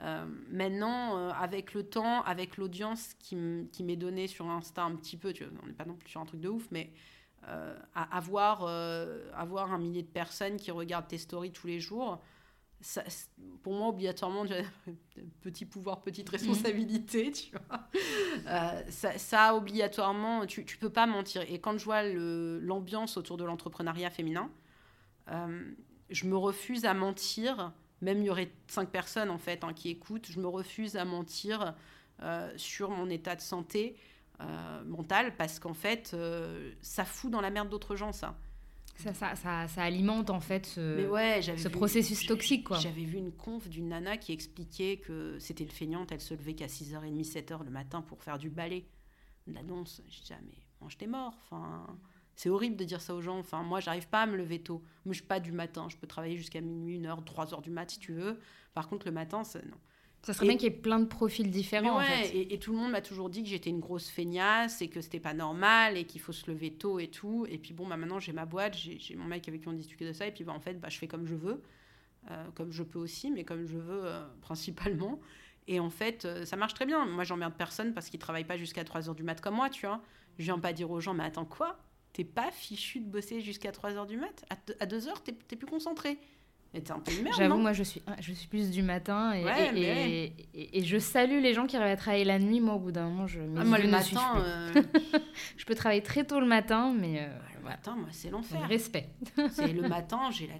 Euh, 0.00 0.26
maintenant, 0.50 1.16
euh, 1.16 1.30
avec 1.30 1.74
le 1.74 1.84
temps, 1.84 2.22
avec 2.22 2.56
l'audience 2.56 3.14
qui 3.20 3.36
m'est 3.36 3.96
donnée 3.96 4.26
sur 4.26 4.46
Insta 4.50 4.82
un 4.82 4.96
petit 4.96 5.16
peu, 5.16 5.32
tu 5.32 5.44
vois, 5.44 5.52
on 5.62 5.66
n'est 5.66 5.72
pas 5.72 5.84
non 5.84 5.94
plus 5.94 6.10
sur 6.10 6.20
un 6.20 6.26
truc 6.26 6.40
de 6.40 6.48
ouf, 6.48 6.66
mais 6.70 6.90
avoir, 7.94 8.64
avoir 9.34 9.70
un 9.72 9.78
millier 9.78 10.02
de 10.02 10.08
personnes 10.08 10.56
qui 10.56 10.70
regardent 10.70 11.08
tes 11.08 11.18
stories 11.18 11.52
tous 11.52 11.66
les 11.66 11.78
jours, 11.78 12.18
pour 13.62 13.74
moi, 13.74 13.88
obligatoirement, 13.88 14.44
petit 15.42 15.64
pouvoir, 15.64 16.02
petite 16.02 16.28
responsabilité, 16.28 17.32
tu 17.32 17.50
vois. 17.52 17.88
Euh, 18.46 18.82
ça, 18.88 19.18
ça, 19.18 19.54
obligatoirement, 19.54 20.46
tu, 20.46 20.64
tu 20.64 20.76
peux 20.76 20.90
pas 20.90 21.06
mentir. 21.06 21.42
Et 21.50 21.60
quand 21.60 21.78
je 21.78 21.84
vois 21.84 22.02
l'ambiance 22.02 23.16
autour 23.16 23.36
de 23.36 23.44
l'entrepreneuriat 23.44 24.10
féminin, 24.10 24.50
euh, 25.30 25.72
je 26.10 26.26
me 26.26 26.36
refuse 26.36 26.84
à 26.84 26.94
mentir. 26.94 27.72
Même 28.00 28.20
il 28.20 28.26
y 28.26 28.30
aurait 28.30 28.50
cinq 28.66 28.90
personnes 28.90 29.30
en 29.30 29.38
fait 29.38 29.64
hein, 29.64 29.72
qui 29.72 29.88
écoutent, 29.88 30.26
je 30.30 30.38
me 30.38 30.48
refuse 30.48 30.96
à 30.96 31.04
mentir 31.04 31.74
euh, 32.22 32.52
sur 32.56 32.90
mon 32.90 33.08
état 33.08 33.34
de 33.34 33.40
santé 33.40 33.96
mentale 34.84 35.34
parce 35.36 35.58
qu'en 35.58 35.72
fait, 35.72 36.14
ça 36.82 37.04
fout 37.06 37.30
dans 37.30 37.40
la 37.40 37.50
merde 37.50 37.70
d'autres 37.70 37.96
gens, 37.96 38.12
ça. 38.12 38.36
Ça, 38.96 39.12
ça, 39.12 39.34
ça, 39.34 39.66
ça, 39.66 39.82
alimente 39.82 40.30
en 40.30 40.40
fait 40.40 40.66
ce, 40.66 41.08
ouais, 41.08 41.42
ce 41.42 41.68
processus 41.68 42.26
toxique. 42.26 42.68
J'avais 42.80 43.04
vu 43.04 43.18
une 43.18 43.32
conf 43.32 43.68
d'une 43.68 43.88
nana 43.88 44.16
qui 44.16 44.32
expliquait 44.32 44.98
que 44.98 45.36
c'était 45.40 45.64
le 45.64 45.70
feignante, 45.70 46.12
elle 46.12 46.20
se 46.20 46.34
levait 46.34 46.54
qu'à 46.54 46.66
6h30, 46.66 47.24
7h 47.24 47.64
le 47.64 47.70
matin 47.70 48.02
pour 48.02 48.22
faire 48.22 48.38
du 48.38 48.50
ballet, 48.50 48.86
de 49.46 49.54
la 49.54 49.62
danse. 49.62 50.00
Je 50.08 50.20
disais, 50.20 50.34
ah, 50.38 50.42
mais 50.46 50.54
mange 50.80 50.96
tes 50.96 51.08
morts. 51.08 51.34
Enfin, 51.44 51.86
c'est 52.36 52.48
horrible 52.48 52.76
de 52.76 52.84
dire 52.84 53.00
ça 53.00 53.14
aux 53.14 53.20
gens. 53.20 53.38
Enfin, 53.38 53.62
moi, 53.62 53.80
j'arrive 53.80 54.08
pas 54.08 54.22
à 54.22 54.26
me 54.26 54.36
lever 54.36 54.58
tôt. 54.58 54.82
Moi, 55.04 55.12
je 55.12 55.18
suis 55.18 55.26
pas 55.26 55.40
du 55.40 55.52
matin. 55.52 55.86
Je 55.88 55.96
peux 55.96 56.06
travailler 56.06 56.36
jusqu'à 56.36 56.60
minuit, 56.60 56.98
1h, 56.98 57.24
3h 57.24 57.62
du 57.62 57.70
mat 57.70 57.90
si 57.90 57.98
tu 57.98 58.12
veux. 58.12 58.38
Par 58.74 58.88
contre, 58.88 59.06
le 59.06 59.12
matin, 59.12 59.42
non. 59.54 59.76
Ça 60.24 60.32
serait 60.32 60.46
bien 60.46 60.56
qu'il 60.56 60.72
y 60.72 60.74
ait 60.74 60.78
plein 60.78 61.00
de 61.00 61.04
profils 61.04 61.50
différents. 61.50 61.98
en 61.98 62.00
fait. 62.00 62.34
et, 62.34 62.58
tout 62.58 62.72
le 62.72 62.78
monde 62.78 62.92
m'a 62.92 63.02
toujours 63.02 63.28
dit 63.28 63.42
que 63.42 63.48
j'étais 63.48 63.68
une 63.68 63.80
grosse 63.80 64.08
feignasse 64.08 64.80
et 64.80 64.88
que 64.88 65.02
c'était 65.02 65.20
pas 65.20 65.34
normal 65.34 65.98
et 65.98 66.04
qu'il 66.04 66.20
faut 66.20 66.32
se 66.32 66.50
lever 66.50 66.72
tôt 66.72 66.98
et 66.98 67.08
tout. 67.08 67.46
Et 67.50 67.58
puis 67.58 67.74
bon, 67.74 67.86
bah, 67.86 67.98
maintenant 67.98 68.18
j'ai 68.18 68.32
ma 68.32 68.46
boîte, 68.46 68.74
j'ai 68.74 69.16
mon 69.16 69.26
mec 69.26 69.46
avec 69.48 69.60
qui 69.60 69.68
on 69.68 69.74
discute 69.74 70.00
de 70.00 70.14
ça. 70.14 70.26
Et 70.26 70.32
puis 70.32 70.42
bah, 70.42 70.54
en 70.54 70.60
fait, 70.60 70.80
bah, 70.80 70.88
je 70.88 70.96
fais 70.96 71.06
comme 71.06 71.26
je 71.26 71.34
veux, 71.34 71.62
euh, 72.30 72.44
comme 72.54 72.72
je 72.72 72.82
peux 72.82 72.98
aussi, 72.98 73.30
mais 73.30 73.44
comme 73.44 73.66
je 73.66 73.76
veux 73.76 74.06
euh, 74.06 74.26
principalement. 74.40 75.20
Et 75.66 75.78
en 75.78 75.90
fait, 75.90 76.24
euh, 76.24 76.46
ça 76.46 76.56
marche 76.56 76.72
très 76.72 76.86
bien. 76.86 77.04
Moi, 77.04 77.24
j'emmerde 77.24 77.54
personne 77.58 77.92
parce 77.92 78.08
qu'ils 78.08 78.20
travaillent 78.20 78.46
pas 78.46 78.56
jusqu'à 78.56 78.84
3 78.84 79.02
h 79.02 79.14
du 79.14 79.24
mat 79.24 79.40
comme 79.42 79.56
moi, 79.56 79.68
tu 79.68 79.86
vois. 79.86 80.00
Je 80.38 80.44
viens 80.44 80.58
pas 80.58 80.72
dire 80.72 80.90
aux 80.90 81.00
gens, 81.00 81.12
mais 81.12 81.24
attends 81.24 81.44
quoi? 81.44 81.78
T'es 82.14 82.24
pas 82.24 82.50
fichu 82.50 83.00
de 83.00 83.06
bosser 83.06 83.40
jusqu'à 83.40 83.72
3 83.72 83.90
h 83.90 84.06
du 84.06 84.16
mat 84.16 84.46
À 84.80 84.86
2 84.86 84.98
h 84.98 85.12
t'es 85.22 85.56
plus 85.56 85.66
concentré. 85.66 86.18
J'avoue, 87.36 87.56
moi, 87.56 87.72
je 87.72 87.82
suis, 87.82 88.02
je 88.20 88.32
suis 88.32 88.48
plus 88.48 88.70
du 88.70 88.82
matin 88.82 89.32
et, 89.34 90.32
et, 90.54 90.84
je 90.84 90.98
salue 90.98 91.40
les 91.40 91.54
gens 91.54 91.66
qui 91.66 91.76
arrivent 91.76 91.92
à 91.92 91.96
travailler 91.96 92.24
la 92.24 92.38
nuit. 92.38 92.60
Moi, 92.60 92.74
au 92.74 92.78
bout 92.78 92.92
d'un 92.92 93.08
moment, 93.08 93.26
je. 93.26 93.40
Ah, 93.56 93.64
moi, 93.64 93.78
le 93.78 93.88
matin. 93.88 94.38
Euh, 94.38 94.82
je 95.56 95.64
peux 95.66 95.74
travailler 95.74 96.02
très 96.02 96.24
tôt 96.24 96.40
le 96.40 96.46
matin, 96.46 96.92
mais. 96.92 97.20
Euh, 97.20 97.28
le 97.58 97.64
matin, 97.64 97.94
moi, 97.96 98.08
c'est 98.10 98.30
l'enfer. 98.30 98.66
Respect. 98.68 99.08
c'est 99.52 99.72
le 99.72 99.82
matin, 99.88 100.30
j'ai 100.30 100.48
la, 100.48 100.54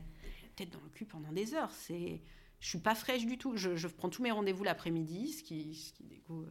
tête 0.55 0.71
dans 0.71 0.81
le 0.85 0.91
cul 0.91 1.05
pendant 1.05 1.33
des 1.33 1.55
heures. 1.55 1.71
C'est, 1.73 2.23
je 2.61 2.69
suis 2.69 2.79
pas 2.79 2.95
fraîche 2.95 3.27
du 3.27 3.37
tout. 3.37 3.57
Je, 3.57 3.75
je 3.75 3.89
prends 3.89 4.09
tous 4.09 4.23
mes 4.23 4.31
rendez-vous 4.31 4.63
l'après-midi, 4.63 5.33
ce 5.33 5.43
qui, 5.43 5.75
ce 5.75 5.93
qui, 5.93 6.05
du 6.05 6.21
coup, 6.21 6.45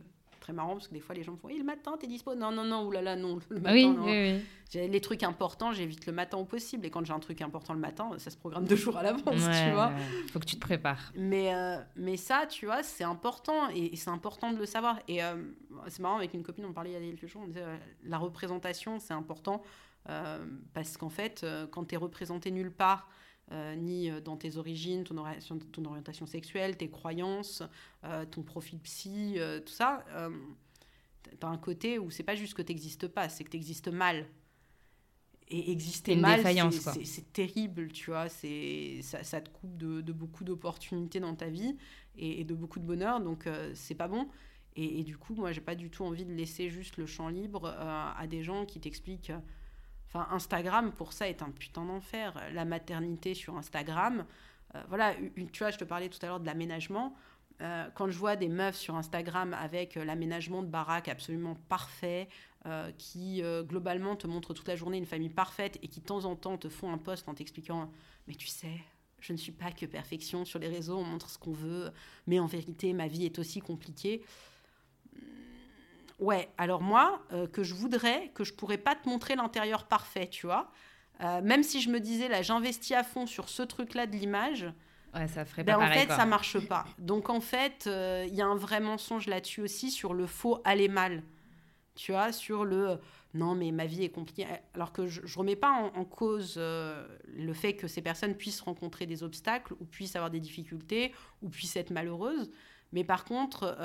très 0.43 0.53
marrant 0.53 0.73
parce 0.73 0.89
que 0.89 0.93
des 0.93 0.99
fois 0.99 1.15
les 1.15 1.23
gens 1.23 1.31
me 1.31 1.37
font 1.37 1.47
le 1.47 1.63
matin 1.63 1.95
t'es 1.99 2.07
dispo. 2.07 2.35
Non 2.35 2.51
non 2.51 2.65
non 2.65 2.85
oulala 2.85 3.15
non 3.15 3.39
le 3.49 3.59
matin 3.59 3.73
oui, 3.73 3.87
non. 3.87 4.03
Oui, 4.03 4.41
oui. 4.73 4.87
les 4.89 5.01
trucs 5.01 5.23
importants 5.23 5.71
j'évite 5.71 6.05
le 6.05 6.11
matin 6.11 6.37
au 6.37 6.43
possible. 6.43 6.85
Et 6.85 6.89
quand 6.89 7.03
j'ai 7.05 7.13
un 7.13 7.19
truc 7.19 7.41
important 7.41 7.73
le 7.73 7.79
matin 7.79 8.09
ça 8.17 8.29
se 8.29 8.37
programme 8.37 8.65
deux 8.65 8.75
jours 8.75 8.97
à 8.97 9.03
l'avance 9.03 9.23
tu 9.25 9.71
vois. 9.71 9.91
faut 10.31 10.39
que 10.39 10.45
tu 10.45 10.55
te 10.55 10.61
prépares. 10.61 11.13
Mais 11.15 11.55
euh, 11.55 11.77
mais 11.95 12.17
ça 12.17 12.45
tu 12.47 12.65
vois 12.65 12.83
c'est 12.83 13.05
important 13.05 13.69
et, 13.69 13.95
c'est 13.95 14.09
important 14.09 14.51
de 14.51 14.57
le 14.57 14.65
savoir. 14.65 14.99
Et 15.07 15.23
euh, 15.23 15.35
c'est 15.87 16.01
marrant 16.01 16.17
avec 16.17 16.33
une 16.33 16.43
copine 16.43 16.65
on 16.65 16.73
parlait 16.73 16.91
il 16.91 16.93
y 16.93 16.97
a 16.97 17.11
quelques 17.11 17.31
jours 17.31 17.43
on 17.45 17.47
disait 17.47 17.63
euh, 17.63 17.77
la 18.03 18.17
représentation 18.17 18.99
c'est 18.99 19.13
important 19.13 19.63
parce 20.73 20.97
qu'en 20.97 21.09
fait 21.09 21.45
quand 21.71 21.85
tu 21.85 21.95
es 21.95 21.97
représenté 21.97 22.51
nulle 22.51 22.71
part 22.71 23.07
euh, 23.51 23.75
ni 23.75 24.09
euh, 24.09 24.21
dans 24.21 24.37
tes 24.37 24.57
origines, 24.57 25.03
ton, 25.03 25.17
orientation, 25.17 25.59
ton 25.59 25.83
orientation 25.85 26.25
sexuelle, 26.25 26.77
tes 26.77 26.89
croyances, 26.89 27.61
euh, 28.05 28.25
ton 28.25 28.41
profil 28.41 28.79
psy, 28.79 29.37
tout 29.65 29.73
ça. 29.73 30.05
tu 31.23 31.45
as 31.45 31.49
un 31.49 31.57
côté 31.57 31.99
où 31.99 32.09
c'est 32.09 32.23
pas 32.23 32.35
juste 32.35 32.53
que 32.53 32.61
tu 32.61 32.71
n'existes 32.71 33.07
pas, 33.07 33.29
c'est 33.29 33.43
que 33.43 33.49
tu 33.49 33.57
existes 33.57 33.89
mal. 33.89 34.27
Et 35.49 35.71
exister 35.71 36.15
mal, 36.15 36.41
c'est 37.03 37.33
terrible, 37.33 37.91
tu 37.91 38.11
vois. 38.11 38.29
Ça, 38.29 39.23
ça 39.23 39.41
te 39.41 39.49
coupe 39.49 39.77
de, 39.77 40.11
beaucoup 40.13 40.45
d'opportunités 40.45 41.19
dans 41.19 41.35
ta 41.35 41.49
vie 41.49 41.75
et, 42.15 42.45
de 42.45 42.55
beaucoup 42.55 42.79
de 42.79 42.85
bonheur, 42.85 43.19
donc 43.19 43.47
c'est 43.73 43.95
pas 43.95 44.07
bon. 44.07 44.29
Et, 44.75 45.01
et, 45.01 45.03
du 45.03 45.17
coup, 45.17 45.35
moi, 45.35 45.51
j'ai 45.51 45.61
pas 45.61 45.75
du 45.75 45.91
tout 45.91 46.05
envie 46.05 46.25
de 46.25 46.33
laisser 46.33 46.69
juste 46.69 46.97
le 46.97 47.05
champ 47.05 47.27
libre 47.27 47.67
à 47.67 48.25
des 48.25 48.41
gens 48.41 48.65
qui 48.65 48.79
t'expliquent 48.79 49.33
Instagram, 50.13 50.91
pour 50.91 51.13
ça, 51.13 51.27
est 51.27 51.41
un 51.41 51.49
putain 51.51 51.85
d'enfer. 51.85 52.33
La 52.53 52.65
maternité 52.65 53.33
sur 53.33 53.57
Instagram, 53.57 54.25
euh, 54.75 54.81
voilà, 54.89 55.15
tu 55.51 55.59
vois, 55.59 55.71
je 55.71 55.77
te 55.77 55.83
parlais 55.83 56.09
tout 56.09 56.19
à 56.21 56.27
l'heure 56.27 56.39
de 56.39 56.45
l'aménagement. 56.45 57.15
Euh, 57.61 57.87
quand 57.93 58.09
je 58.09 58.17
vois 58.17 58.35
des 58.35 58.49
meufs 58.49 58.75
sur 58.75 58.95
Instagram 58.95 59.53
avec 59.53 59.95
euh, 59.95 60.03
l'aménagement 60.03 60.63
de 60.63 60.67
baraque 60.67 61.07
absolument 61.07 61.55
parfait, 61.69 62.27
qui 62.97 63.43
globalement 63.63 64.15
te 64.15 64.25
montrent 64.25 64.53
toute 64.53 64.69
la 64.69 64.77
journée 64.77 64.97
une 64.97 65.05
famille 65.05 65.27
parfaite 65.27 65.77
et 65.83 65.89
qui 65.89 65.99
de 65.99 66.05
temps 66.05 66.23
en 66.23 66.37
temps 66.37 66.57
te 66.57 66.69
font 66.69 66.93
un 66.93 66.97
post 66.97 67.27
en 67.27 67.33
t'expliquant 67.33 67.91
Mais 68.25 68.35
tu 68.35 68.47
sais, 68.47 68.79
je 69.19 69.33
ne 69.33 69.37
suis 69.37 69.51
pas 69.51 69.73
que 69.73 69.85
perfection 69.85 70.45
sur 70.45 70.59
les 70.59 70.69
réseaux, 70.69 70.97
on 70.97 71.03
montre 71.03 71.29
ce 71.29 71.37
qu'on 71.37 71.51
veut, 71.51 71.91
mais 72.25 72.39
en 72.39 72.45
vérité, 72.45 72.93
ma 72.93 73.07
vie 73.07 73.25
est 73.25 73.37
aussi 73.37 73.59
compliquée. 73.59 74.23
Ouais, 76.19 76.49
alors 76.57 76.81
moi, 76.81 77.21
euh, 77.31 77.47
que 77.47 77.63
je 77.63 77.73
voudrais, 77.73 78.31
que 78.33 78.43
je 78.43 78.53
pourrais 78.53 78.77
pas 78.77 78.95
te 78.95 79.07
montrer 79.07 79.35
l'intérieur 79.35 79.85
parfait, 79.85 80.27
tu 80.27 80.45
vois. 80.45 80.71
Euh, 81.21 81.41
même 81.41 81.63
si 81.63 81.81
je 81.81 81.89
me 81.89 81.99
disais, 81.99 82.27
là, 82.27 82.41
j'investis 82.41 82.95
à 82.95 83.03
fond 83.03 83.25
sur 83.25 83.49
ce 83.49 83.63
truc-là 83.63 84.07
de 84.07 84.15
l'image. 84.15 84.67
Ouais, 85.13 85.27
ça 85.27 85.45
ferait 85.45 85.63
ben, 85.63 85.77
pas 85.77 85.85
En 85.85 85.91
fait, 85.91 86.07
ça 86.07 86.25
marche 86.25 86.59
pas. 86.67 86.85
Donc, 86.97 87.29
en 87.29 87.39
fait, 87.39 87.85
euh, 87.87 88.25
il 88.27 88.33
y 88.33 88.41
a 88.41 88.47
un 88.47 88.55
vrai 88.55 88.79
mensonge 88.79 89.27
là-dessus 89.27 89.61
aussi 89.61 89.91
sur 89.91 90.13
le 90.13 90.25
faux 90.25 90.59
aller 90.63 90.87
mal. 90.87 91.23
Tu 91.95 92.11
vois, 92.11 92.31
sur 92.31 92.65
le 92.65 92.99
non, 93.35 93.53
mais 93.53 93.71
ma 93.71 93.85
vie 93.85 94.03
est 94.03 94.09
compliquée. 94.09 94.47
Alors 94.73 94.91
que 94.91 95.05
je, 95.05 95.21
ne 95.21 95.37
remets 95.37 95.55
pas 95.55 95.71
en, 95.71 95.99
en 95.99 96.05
cause 96.05 96.57
le 96.57 97.53
fait 97.53 97.75
que 97.75 97.87
ces 97.87 98.01
personnes 98.01 98.35
puissent 98.35 98.61
rencontrer 98.61 99.05
des 99.05 99.23
obstacles 99.23 99.73
ou 99.79 99.85
puissent 99.85 100.15
avoir 100.15 100.31
des 100.31 100.39
difficultés 100.39 101.13
ou 101.43 101.49
puissent 101.49 101.75
être 101.75 101.91
malheureuses. 101.91 102.51
Mais 102.91 103.03
par 103.03 103.25
contre, 103.25 103.77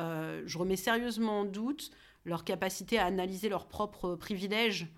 je 0.47 0.59
remets 0.59 0.77
sérieusement 0.77 1.41
en 1.41 1.45
doute 1.45 1.91
leur 2.29 2.45
capacité 2.45 2.99
à 2.99 3.07
analyser 3.07 3.49
leurs 3.49 3.67
propres 3.67 4.15
privilèges 4.15 4.89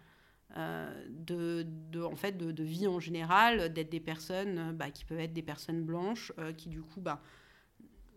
euh, 0.56 1.06
de, 1.08 1.64
de, 1.92 2.02
en 2.02 2.16
fait, 2.16 2.36
de, 2.36 2.62
vie 2.64 2.88
en 2.88 2.98
général, 2.98 3.72
d'être 3.72 3.90
des 3.90 4.00
personnes 4.00 4.58
euh, 4.58 4.72
bah, 4.72 4.90
qui 4.90 5.04
peuvent 5.04 5.20
être 5.20 5.32
des 5.32 5.42
personnes 5.42 5.84
blanches, 5.84 6.32
euh, 6.38 6.52
qui 6.52 6.68
du 6.68 6.82
coup, 6.82 7.00
bah, 7.00 7.20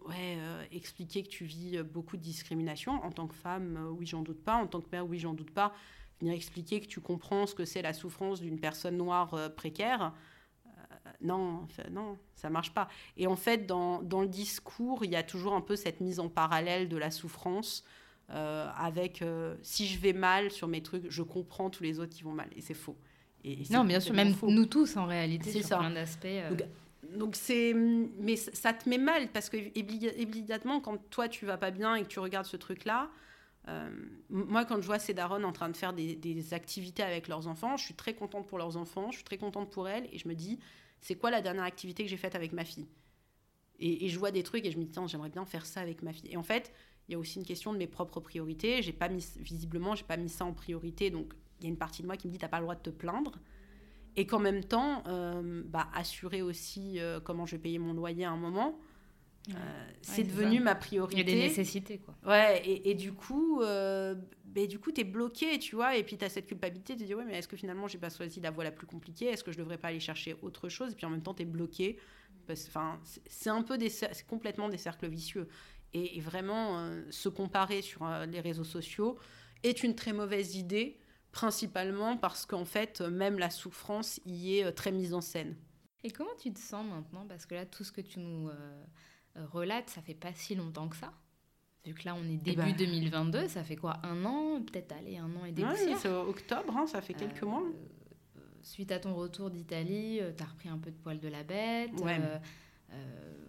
ouais, 0.07 0.38
expliquer 0.72 1.22
que 1.22 1.30
tu 1.30 1.45
vis 1.45 1.84
beaucoup 1.84 2.18
de 2.18 2.24
discrimination. 2.24 2.93
En 3.03 3.11
tant 3.11 3.28
que 3.28 3.36
femme, 3.36 3.80
oui, 3.97 4.07
j'en 4.07 4.24
doute 4.24 4.43
pas. 4.43 4.55
En 4.55 4.68
tant 4.68 4.82
que 4.82 4.89
mère, 4.91 5.05
oui, 5.05 5.20
j'en 5.20 5.34
doute 5.34 5.51
pas. 5.51 5.74
Venir 6.20 6.34
expliquer 6.34 6.82
que 6.82 6.88
tu 6.88 7.01
comprends 7.01 7.45
ce 7.45 7.53
que 7.53 7.66
c'est 7.66 7.84
la 7.84 7.93
souffrance 7.93 8.41
d'une 8.41 8.59
personne 8.59 8.97
noire 8.97 9.51
précaire. 9.55 10.14
non, 11.22 11.68
non, 11.91 12.18
ça 12.36 12.49
marche 12.49 12.74
pas. 12.74 12.88
Et 13.18 13.28
en 13.28 13.36
fait, 13.36 13.68
dans, 13.68 14.01
dans, 14.01 14.22
le 14.22 14.28
discours, 14.28 15.05
il 15.05 15.11
y 15.11 15.16
a 15.16 15.24
toujours 15.24 15.53
un 15.53 15.61
peu 15.61 15.76
cette 15.76 16.01
mise 16.01 16.20
en 16.20 16.30
parallèle 16.30 16.89
de 16.89 16.97
la 16.97 17.11
souffrance, 17.11 17.84
euh, 18.30 18.69
avec 18.78 19.21
euh, 19.21 19.55
si 19.61 19.86
je 19.86 19.99
vais 19.99 20.13
mal 20.13 20.49
sur 20.49 20.67
mes 20.67 20.82
trucs, 20.82 21.09
je 21.09 21.21
comprends 21.21 21.69
tous 21.69 21.84
les 21.84 21.99
autres 21.99 22.13
qui 22.13 22.24
vont 22.24 22.32
mal. 22.32 22.49
Et 22.55 22.61
c'est 22.61 22.74
faux. 22.74 22.95
Et, 23.43 23.59
non, 23.69 23.84
bien 23.84 23.99
sûr, 23.99 24.13
même 24.13 24.34
nous 24.41 24.65
tous 24.65 24.95
en 24.95 25.05
réalité, 25.05 25.51
c'est 25.51 25.63
ça. 25.63 25.78
plein 25.78 25.91
d'aspects. 25.91 26.26
Euh. 26.26 26.55
Donc, 27.15 27.36
c'est. 27.36 27.74
Mais 27.74 28.38
ça 28.38 28.74
te 28.74 28.88
met 28.88 28.97
mal 28.97 29.28
parce 29.28 29.49
que, 29.49 29.57
évidemment, 29.78 30.80
quand 30.80 30.97
toi 31.09 31.28
tu 31.28 31.45
vas 31.45 31.57
pas 31.57 31.71
bien 31.71 31.95
et 31.95 32.03
que 32.03 32.07
tu 32.07 32.19
regardes 32.19 32.45
ce 32.45 32.55
truc-là, 32.55 33.09
moi, 34.30 34.65
quand 34.65 34.82
je 34.82 34.86
vois 34.86 34.99
ces 34.99 35.13
darons 35.13 35.43
en 35.43 35.51
train 35.51 35.69
de 35.69 35.78
faire 35.78 35.93
des, 35.93 36.15
des, 36.15 36.53
activités 36.53 37.03
avec 37.03 37.28
leurs 37.28 37.47
enfants, 37.47 37.78
je 37.78 37.84
suis 37.84 37.93
très 37.93 38.13
contente 38.13 38.47
pour 38.47 38.57
leurs 38.57 38.78
enfants, 38.78 39.11
je 39.11 39.17
suis 39.17 39.24
très 39.24 39.38
contente 39.38 39.69
pour 39.69 39.88
elles, 39.88 40.07
et 40.11 40.17
je 40.17 40.28
me 40.28 40.34
dis, 40.34 40.59
c'est 41.01 41.15
quoi 41.15 41.30
la 41.32 41.41
dernière 41.41 41.63
activité 41.63 42.03
que 42.03 42.09
j'ai 42.09 42.17
faite 42.17 42.36
avec 42.36 42.51
ma 42.53 42.65
fille? 42.65 42.88
Et, 43.80 44.05
et, 44.05 44.09
je 44.09 44.19
vois 44.19 44.32
des 44.32 44.43
trucs 44.43 44.65
et 44.65 44.71
je 44.71 44.78
me 44.78 44.84
dis, 44.84 44.91
tiens, 44.91 45.07
j'aimerais 45.07 45.30
bien 45.30 45.45
faire 45.45 45.65
ça 45.65 45.82
avec 45.82 46.03
ma 46.03 46.13
fille. 46.13 46.30
Et 46.32 46.38
en 46.38 46.43
fait, 46.43 46.71
il 47.08 47.14
y 47.14 47.16
a 47.16 47.20
aussi 47.20 47.39
une 47.39 47.45
question 47.45 47.74
de 47.74 47.78
mes 47.78 47.88
propres 47.88 48.20
priorités. 48.20 48.82
J'ai 48.82 48.93
pas 48.93 49.10
mis, 49.10 49.26
visiblement, 49.39 49.95
j'ai 49.95 50.06
pas 50.06 50.18
mis 50.18 50.30
ça 50.30 50.45
en 50.45 50.54
priorité. 50.54 51.10
Donc, 51.10 51.34
il 51.60 51.66
y 51.66 51.68
a 51.68 51.70
une 51.70 51.78
partie 51.78 52.01
de 52.01 52.08
moi 52.08 52.18
qui 52.18 52.28
me 52.28 52.32
dit, 52.32 52.38
t'as 52.38 52.47
pas 52.47 52.60
le 52.60 52.64
droit 52.64 52.76
de 52.76 52.82
te 52.82 52.89
plaindre. 52.89 53.39
Et 54.16 54.26
qu'en 54.28 54.39
même 54.39 54.64
temps, 54.64 55.04
euh, 55.08 55.64
bah, 55.66 55.89
assurer 55.93 56.41
aussi 56.41 56.99
euh, 56.99 57.20
comment 57.20 57.45
je 57.45 57.56
vais 57.56 57.62
payer 57.62 57.80
mon 57.80 57.93
loyer 57.93 58.26
à 58.26 58.32
un 58.32 58.38
moment, 58.38 58.80
euh, 59.49 59.54
c'est 60.01 60.24
devenu 60.24 60.60
ma 60.60 60.76
priorité. 60.76 61.22
Il 61.22 61.30
y 61.30 61.32
a 61.32 61.36
des 61.36 61.41
nécessités, 61.47 61.97
quoi. 61.97 62.16
Ouais, 62.26 62.62
et, 62.66 62.91
et 62.91 62.93
du 62.93 63.12
coup, 63.12 63.60
bah, 63.60 64.68
du 64.68 64.80
coup, 64.80 64.91
tu 64.91 65.01
es 65.01 65.04
bloqué, 65.04 65.58
tu 65.60 65.76
vois, 65.76 65.97
et 65.97 66.04
puis 66.04 66.18
tu 66.18 66.24
as 66.24 66.30
cette 66.30 66.45
culpabilité, 66.45 66.93
tu 66.93 67.01
te 67.01 67.06
dis, 67.06 67.16
ouais, 67.16 67.26
mais 67.26 67.38
est-ce 67.39 67.47
que 67.47 67.58
finalement, 67.58 67.88
j'ai 67.88 67.97
pas 67.97 68.10
choisi 68.10 68.39
la 68.39 68.51
voie 68.51 68.64
la 68.64 68.72
plus 68.72 68.88
compliquée? 68.88 69.26
Est-ce 69.26 69.43
que 69.43 69.51
je 69.51 69.58
devrais 69.58 69.78
pas 69.80 69.89
aller 69.89 69.99
chercher 69.99 70.36
autre 70.41 70.70
chose? 70.70 70.93
Et 70.93 70.95
puis 70.95 71.06
en 71.06 71.10
même 71.10 71.24
temps, 71.24 71.34
tu 71.34 71.41
es 71.41 71.45
bloqué. 71.45 71.97
Enfin, 72.49 72.99
c'est 73.26 73.49
un 73.49 73.64
peu 73.64 73.78
des, 73.78 73.89
complètement 74.28 74.70
des 74.70 74.78
cercles 74.78 75.08
vicieux 75.08 75.47
et, 75.94 76.20
vraiment 76.20 76.80
euh, 76.80 77.04
se 77.12 77.30
comparer 77.30 77.82
sur 77.82 78.06
euh, 78.06 78.26
les 78.26 78.39
réseaux 78.39 78.64
sociaux 78.64 79.18
est 79.64 79.84
une 79.84 79.96
très 79.96 80.14
mauvaise 80.14 80.56
idée, 80.56 81.00
principalement 81.32 82.18
parce 82.18 82.46
qu'en 82.46 82.66
fait, 82.66 83.02
même 83.02 83.39
la 83.39 83.50
souffrance 83.50 84.20
y 84.26 84.58
est 84.58 84.66
euh, 84.66 84.72
très 84.72 84.91
mise 84.91 85.14
en 85.14 85.22
scène. 85.22 85.56
Et 86.04 86.12
comment 86.12 86.36
tu 86.41 86.52
te 86.52 86.60
sens 86.60 86.86
maintenant? 86.86 87.26
Parce 87.28 87.46
que 87.46 87.56
là, 87.56 87.66
tout 87.66 87.84
ce 87.84 87.91
que 87.91 88.02
tu 88.02 88.20
nous 88.20 88.50
relates, 89.36 89.89
ça 89.89 90.02
fait 90.02 90.14
pas 90.14 90.34
si 90.34 90.54
longtemps 90.54 90.89
que 90.89 90.98
ça. 90.98 91.14
Vu 91.86 91.94
que 91.94 92.04
là, 92.04 92.14
on 92.16 92.24
est 92.26 92.34
eh 92.34 92.56
début 92.56 92.74
2022, 92.74 93.39
ben. 93.39 93.48
ça 93.48 93.64
fait 93.64 93.78
quoi 93.78 94.00
Un 94.04 94.26
an? 94.26 94.62
Peut-être 94.62 94.91
aller 94.91 95.18
un 95.18 95.34
an 95.38 95.46
et 95.46 95.54
des 95.54 95.64
ouais, 95.64 95.96
c'est 95.98 96.10
octobre, 96.10 96.76
hein, 96.76 96.88
ça 96.88 97.02
fait 97.02 97.14
quelques 97.14 97.44
mois. 97.44 97.64
Suite 98.62 98.91
à 98.91 99.00
ton 99.00 99.16
retour 99.16 99.50
d'Italie, 99.50 100.20
tu 100.36 100.44
as 100.44 100.46
repris 100.46 100.68
un 100.68 100.78
peu 100.78 100.91
de 100.91 100.98
poil 100.98 101.22
de 101.22 101.30
la 101.30 101.44
bête. 101.44 101.91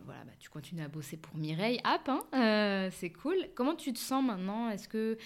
Voilà, 0.05 0.25
bah, 0.25 0.33
tu 0.39 0.51
continues 0.51 0.83
à 0.83 0.89
bosser 0.89 1.17
pour 1.17 1.37
Mireille. 1.37 1.81
App, 1.85 2.09
hein 2.09 2.91
c'est 2.93 3.11
cool. 3.11 3.37
Comment 3.55 3.75
tu 3.75 3.93
te 3.93 3.99
sens 3.99 4.25
maintenant? 4.25 4.71
Est-ce 4.71 4.89
que 4.89 5.17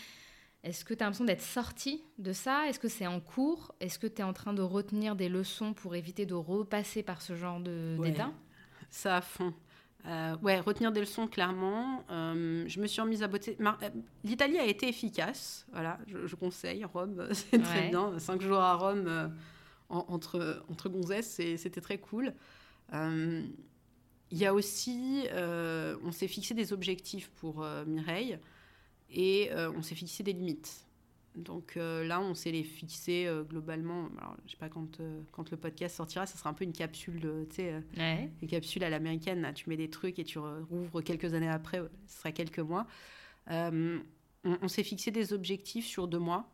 est-ce 0.65 0.85
que 0.85 0.93
tu 0.93 1.03
as 1.03 1.07
l'impression 1.07 1.25
d'être 1.25 1.43
sorti 1.43 2.03
de 2.19 2.33
ça? 2.33 2.69
Est-ce 2.69 2.81
que 2.81 2.89
c'est 2.89 3.07
en 3.07 3.21
cours? 3.21 3.75
Est-ce 3.81 3.99
que 3.99 4.07
tu 4.07 4.21
es 4.21 4.25
en 4.25 4.33
train 4.33 4.53
de 4.53 4.63
retenir 4.63 5.15
des 5.15 5.29
leçons 5.29 5.73
pour 5.73 5.95
éviter 5.95 6.27
de 6.27 6.35
repasser 6.35 7.03
par 7.03 7.23
ce 7.23 7.37
genre 7.37 7.61
d'état? 7.61 8.33
Ça 8.91 9.17
à 9.17 9.21
fond. 9.21 9.55
Euh, 10.07 10.37
ouais, 10.43 10.59
retenir 10.59 10.91
des 10.91 11.01
leçons 11.01 11.29
clairement. 11.29 12.05
Euh, 12.11 12.65
je 12.67 12.81
me 12.81 12.87
suis 12.87 13.01
remise 13.01 13.23
à 13.23 13.29
botter. 13.29 13.57
Euh, 13.61 13.89
L'Italie 14.25 14.59
a 14.59 14.65
été 14.65 14.89
efficace. 14.89 15.67
Voilà, 15.73 15.99
je, 16.07 16.35
conseille. 16.35 16.85
Rome, 16.85 17.29
c'est 17.33 17.63
très 17.63 17.89
bien. 17.89 18.19
Cinq 18.19 18.43
jours 18.43 18.59
à 18.59 18.75
Rome 18.75 19.33
entre, 19.89 20.65
entre 20.69 20.89
gonzesses, 20.89 21.41
c'était 21.57 21.81
très 21.81 21.99
cool. 21.99 22.33
Il 24.31 24.39
y 24.39 24.47
a 24.47 24.53
aussi, 24.53 25.25
on 25.35 26.13
s'est 26.13 26.29
fixé 26.29 26.55
des 26.55 26.73
objectifs 26.73 27.31
pour 27.31 27.67
Mireille 27.87 28.39
et 29.11 29.51
euh, 29.53 29.71
on 29.75 29.83
s'est 29.83 29.95
fixé 29.95 30.23
des 30.23 30.33
limites. 30.33 30.85
Donc 31.35 31.77
euh, 31.77 32.05
là, 32.05 32.21
on 32.21 32.35
s'est 32.35 32.51
les 32.51 32.65
fixé 32.65 33.27
euh, 33.27 33.45
globalement. 33.45 34.09
Alors, 34.19 34.37
je 34.47 34.53
sais 34.53 34.57
pas 34.57 34.69
quand, 34.69 35.01
quand 35.31 35.51
le 35.51 35.57
podcast 35.57 35.97
sortira, 35.97 36.27
ça 36.27 36.37
sera 36.37 36.51
un 36.51 36.55
peu 36.55 36.65
une 36.65 36.73
capsule, 36.73 37.47
tu 37.51 37.57
sais, 37.57 37.75
une 37.97 38.49
capsule 38.49 38.85
à 38.85 38.91
l'américaine. 38.91 39.51
Tu 39.55 39.69
mets 39.69 39.77
des 39.77 39.91
trucs 39.91 40.19
et 40.19 40.25
tu 40.25 40.39
rouvres 40.39 41.01
quelques 41.03 41.35
années 41.35 41.49
après, 41.49 41.81
ce 42.07 42.19
sera 42.19 42.33
quelques 42.33 42.59
mois. 42.59 42.87
on, 43.49 44.69
s'est 44.69 44.85
fixé 44.85 45.11
des 45.11 45.33
objectifs 45.33 45.87
sur 45.87 46.09
deux 46.09 46.19
mois. 46.19 46.51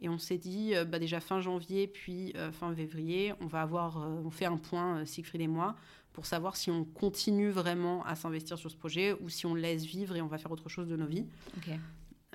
Et 0.00 0.08
on 0.08 0.18
s'est 0.18 0.38
dit, 0.38 0.74
bah 0.88 0.98
déjà 0.98 1.20
fin 1.20 1.40
janvier, 1.40 1.86
puis 1.86 2.34
fin 2.52 2.74
février, 2.74 3.32
on 3.40 3.46
va 3.46 3.62
avoir, 3.62 3.96
on 3.98 4.30
fait 4.30 4.44
un 4.44 4.56
point, 4.56 5.04
Siegfried 5.06 5.40
et 5.40 5.46
moi, 5.46 5.76
pour 6.14 6.26
savoir 6.26 6.56
si 6.56 6.70
on 6.70 6.84
continue 6.84 7.50
vraiment 7.50 8.04
à 8.04 8.14
s'investir 8.14 8.56
sur 8.56 8.70
ce 8.70 8.76
projet 8.76 9.14
ou 9.20 9.28
si 9.28 9.46
on 9.46 9.54
laisse 9.54 9.84
vivre 9.84 10.16
et 10.16 10.22
on 10.22 10.28
va 10.28 10.38
faire 10.38 10.52
autre 10.52 10.68
chose 10.68 10.88
de 10.88 10.96
nos 10.96 11.06
vies. 11.06 11.26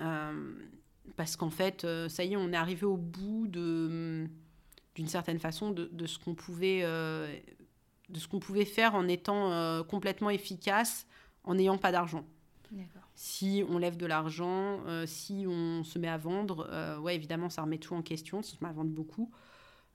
Euh, 0.00 0.52
parce 1.16 1.34
qu'en 1.34 1.50
fait, 1.50 1.84
euh, 1.84 2.08
ça 2.08 2.22
y 2.22 2.34
est, 2.34 2.36
on 2.36 2.52
est 2.52 2.56
arrivé 2.56 2.84
au 2.84 2.98
bout 2.98 3.46
de, 3.48 4.26
d'une 4.94 5.08
certaine 5.08 5.38
façon 5.38 5.70
de, 5.70 5.88
de 5.92 6.06
ce 6.06 6.18
qu'on 6.18 6.34
pouvait, 6.34 6.80
euh, 6.82 7.34
de 8.10 8.18
ce 8.18 8.28
qu'on 8.28 8.38
pouvait 8.38 8.66
faire 8.66 8.94
en 8.94 9.08
étant 9.08 9.82
complètement 9.84 10.30
efficace, 10.30 11.06
en 11.44 11.54
n'ayant 11.54 11.78
pas 11.78 11.90
d'argent. 11.90 12.26
Si 13.22 13.62
on 13.68 13.76
lève 13.76 13.98
de 13.98 14.06
l'argent, 14.06 14.80
si 15.04 15.44
on 15.46 15.84
se 15.84 15.98
met 15.98 16.08
à 16.08 16.16
vendre, 16.16 16.98
ouais, 17.02 17.14
évidemment, 17.14 17.50
ça 17.50 17.60
remet 17.60 17.76
tout 17.76 17.94
en 17.94 18.00
question. 18.00 18.42
Si 18.42 18.54
on 18.54 18.56
se 18.56 18.64
met 18.64 18.70
à 18.70 18.72
vendre 18.72 18.88
beaucoup, 18.88 19.30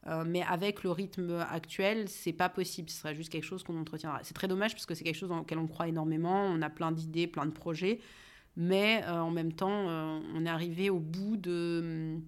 euh, 0.07 0.23
mais 0.25 0.43
avec 0.43 0.83
le 0.83 0.91
rythme 0.91 1.43
actuel, 1.49 2.07
c'est 2.09 2.33
pas 2.33 2.49
possible. 2.49 2.89
Ce 2.89 2.99
serait 2.99 3.15
juste 3.15 3.31
quelque 3.31 3.43
chose 3.43 3.63
qu'on 3.63 3.79
entretiendra. 3.79 4.19
C'est 4.23 4.35
très 4.35 4.47
dommage 4.47 4.73
parce 4.73 4.85
que 4.85 4.93
c'est 4.93 5.03
quelque 5.03 5.17
chose 5.17 5.29
dans 5.29 5.39
lequel 5.39 5.57
on 5.57 5.67
croit 5.67 5.87
énormément. 5.87 6.43
On 6.45 6.61
a 6.61 6.69
plein 6.69 6.91
d'idées, 6.91 7.27
plein 7.27 7.45
de 7.45 7.51
projets. 7.51 7.99
Mais 8.55 9.03
euh, 9.05 9.19
en 9.19 9.31
même 9.31 9.51
temps, 9.51 9.89
euh, 9.89 10.19
on 10.35 10.45
est 10.45 10.49
arrivé 10.49 10.89
au 10.89 10.99
bout 10.99 11.37
de, 11.37 12.19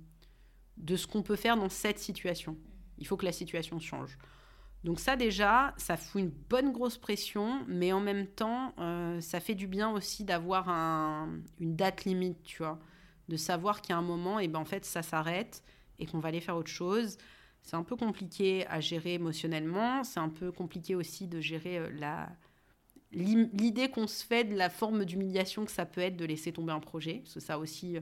de 0.78 0.96
ce 0.96 1.06
qu'on 1.06 1.22
peut 1.22 1.36
faire 1.36 1.56
dans 1.56 1.70
cette 1.70 2.00
situation. 2.00 2.58
Il 2.98 3.06
faut 3.06 3.16
que 3.16 3.26
la 3.26 3.32
situation 3.32 3.80
change. 3.80 4.18
Donc 4.88 5.00
ça 5.00 5.16
déjà, 5.16 5.76
ça 5.78 5.98
fout 5.98 6.22
une 6.22 6.32
bonne 6.50 6.72
grosse 6.72 6.98
pression, 6.98 7.64
mais 7.68 7.92
en 7.92 8.00
même 8.00 8.26
temps, 8.26 8.74
ça 9.20 9.40
fait 9.40 9.54
du 9.54 9.68
bien 9.68 9.92
aussi 9.92 10.24
d'avoir 10.24 10.70
un, 10.70 11.30
une 11.60 11.76
date 11.76 12.06
limite, 12.06 12.42
tu 12.44 12.64
vois, 12.64 12.80
de 13.28 13.36
savoir 13.36 13.82
a 13.90 13.96
un 13.96 14.02
moment, 14.02 14.40
et 14.40 14.48
ben 14.48 14.60
en 14.60 14.66
fait 14.66 14.86
ça 14.86 15.04
s'arrête 15.04 15.62
et 16.00 16.06
qu'on 16.06 16.20
va 16.20 16.30
aller 16.30 16.42
faire 16.42 16.56
autre 16.56 16.72
chose 16.72 17.18
c'est 17.68 17.76
un 17.76 17.84
peu 17.84 17.98
compliqué 17.98 18.66
à 18.68 18.80
gérer 18.80 19.16
émotionnellement. 19.16 20.06
C'est 20.06 20.22
un 20.22 20.30
peu 20.30 20.54
compliqué 20.54 20.96
aussi 20.96 21.28
de 21.28 21.42
gérer 21.42 21.80
euh, 21.80 21.90
la 22.00 22.30
l'idée 23.12 23.90
qu'on 23.90 24.08
se 24.08 24.26
fait 24.26 24.44
de 24.44 24.56
la 24.56 24.70
forme 24.70 25.06
d'humiliation 25.06 25.64
que 25.64 25.72
ça 25.72 25.86
peut 25.86 26.02
être 26.02 26.18
de 26.18 26.26
laisser 26.26 26.54
tomber 26.54 26.72
un 26.72 26.80
projet. 26.80 27.20
Parce 27.24 27.34
que 27.36 27.40
ça 27.42 27.60
aussi, 27.60 27.98
euh, 27.98 28.02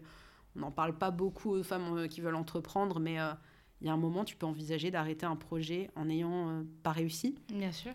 on 0.56 0.60
n'en 0.60 0.72
parle 0.72 0.96
pas 0.96 1.10
beaucoup 1.10 1.52
aux 1.52 1.64
femmes 1.64 1.98
euh, 1.98 2.08
qui 2.08 2.22
veulent 2.22 2.36
entreprendre, 2.36 3.00
mais 3.00 3.18
il 3.82 3.88
y 3.88 3.90
a 3.90 3.94
un 3.94 3.98
moment, 3.98 4.24
tu 4.24 4.36
peux 4.36 4.46
envisager 4.46 4.92
d'arrêter 4.92 5.26
un 5.26 5.36
projet 5.36 5.90
en 5.96 6.06
n'ayant 6.06 6.64
pas 6.84 6.92
réussi. 6.92 7.36
Bien 7.54 7.72
sûr. 7.72 7.94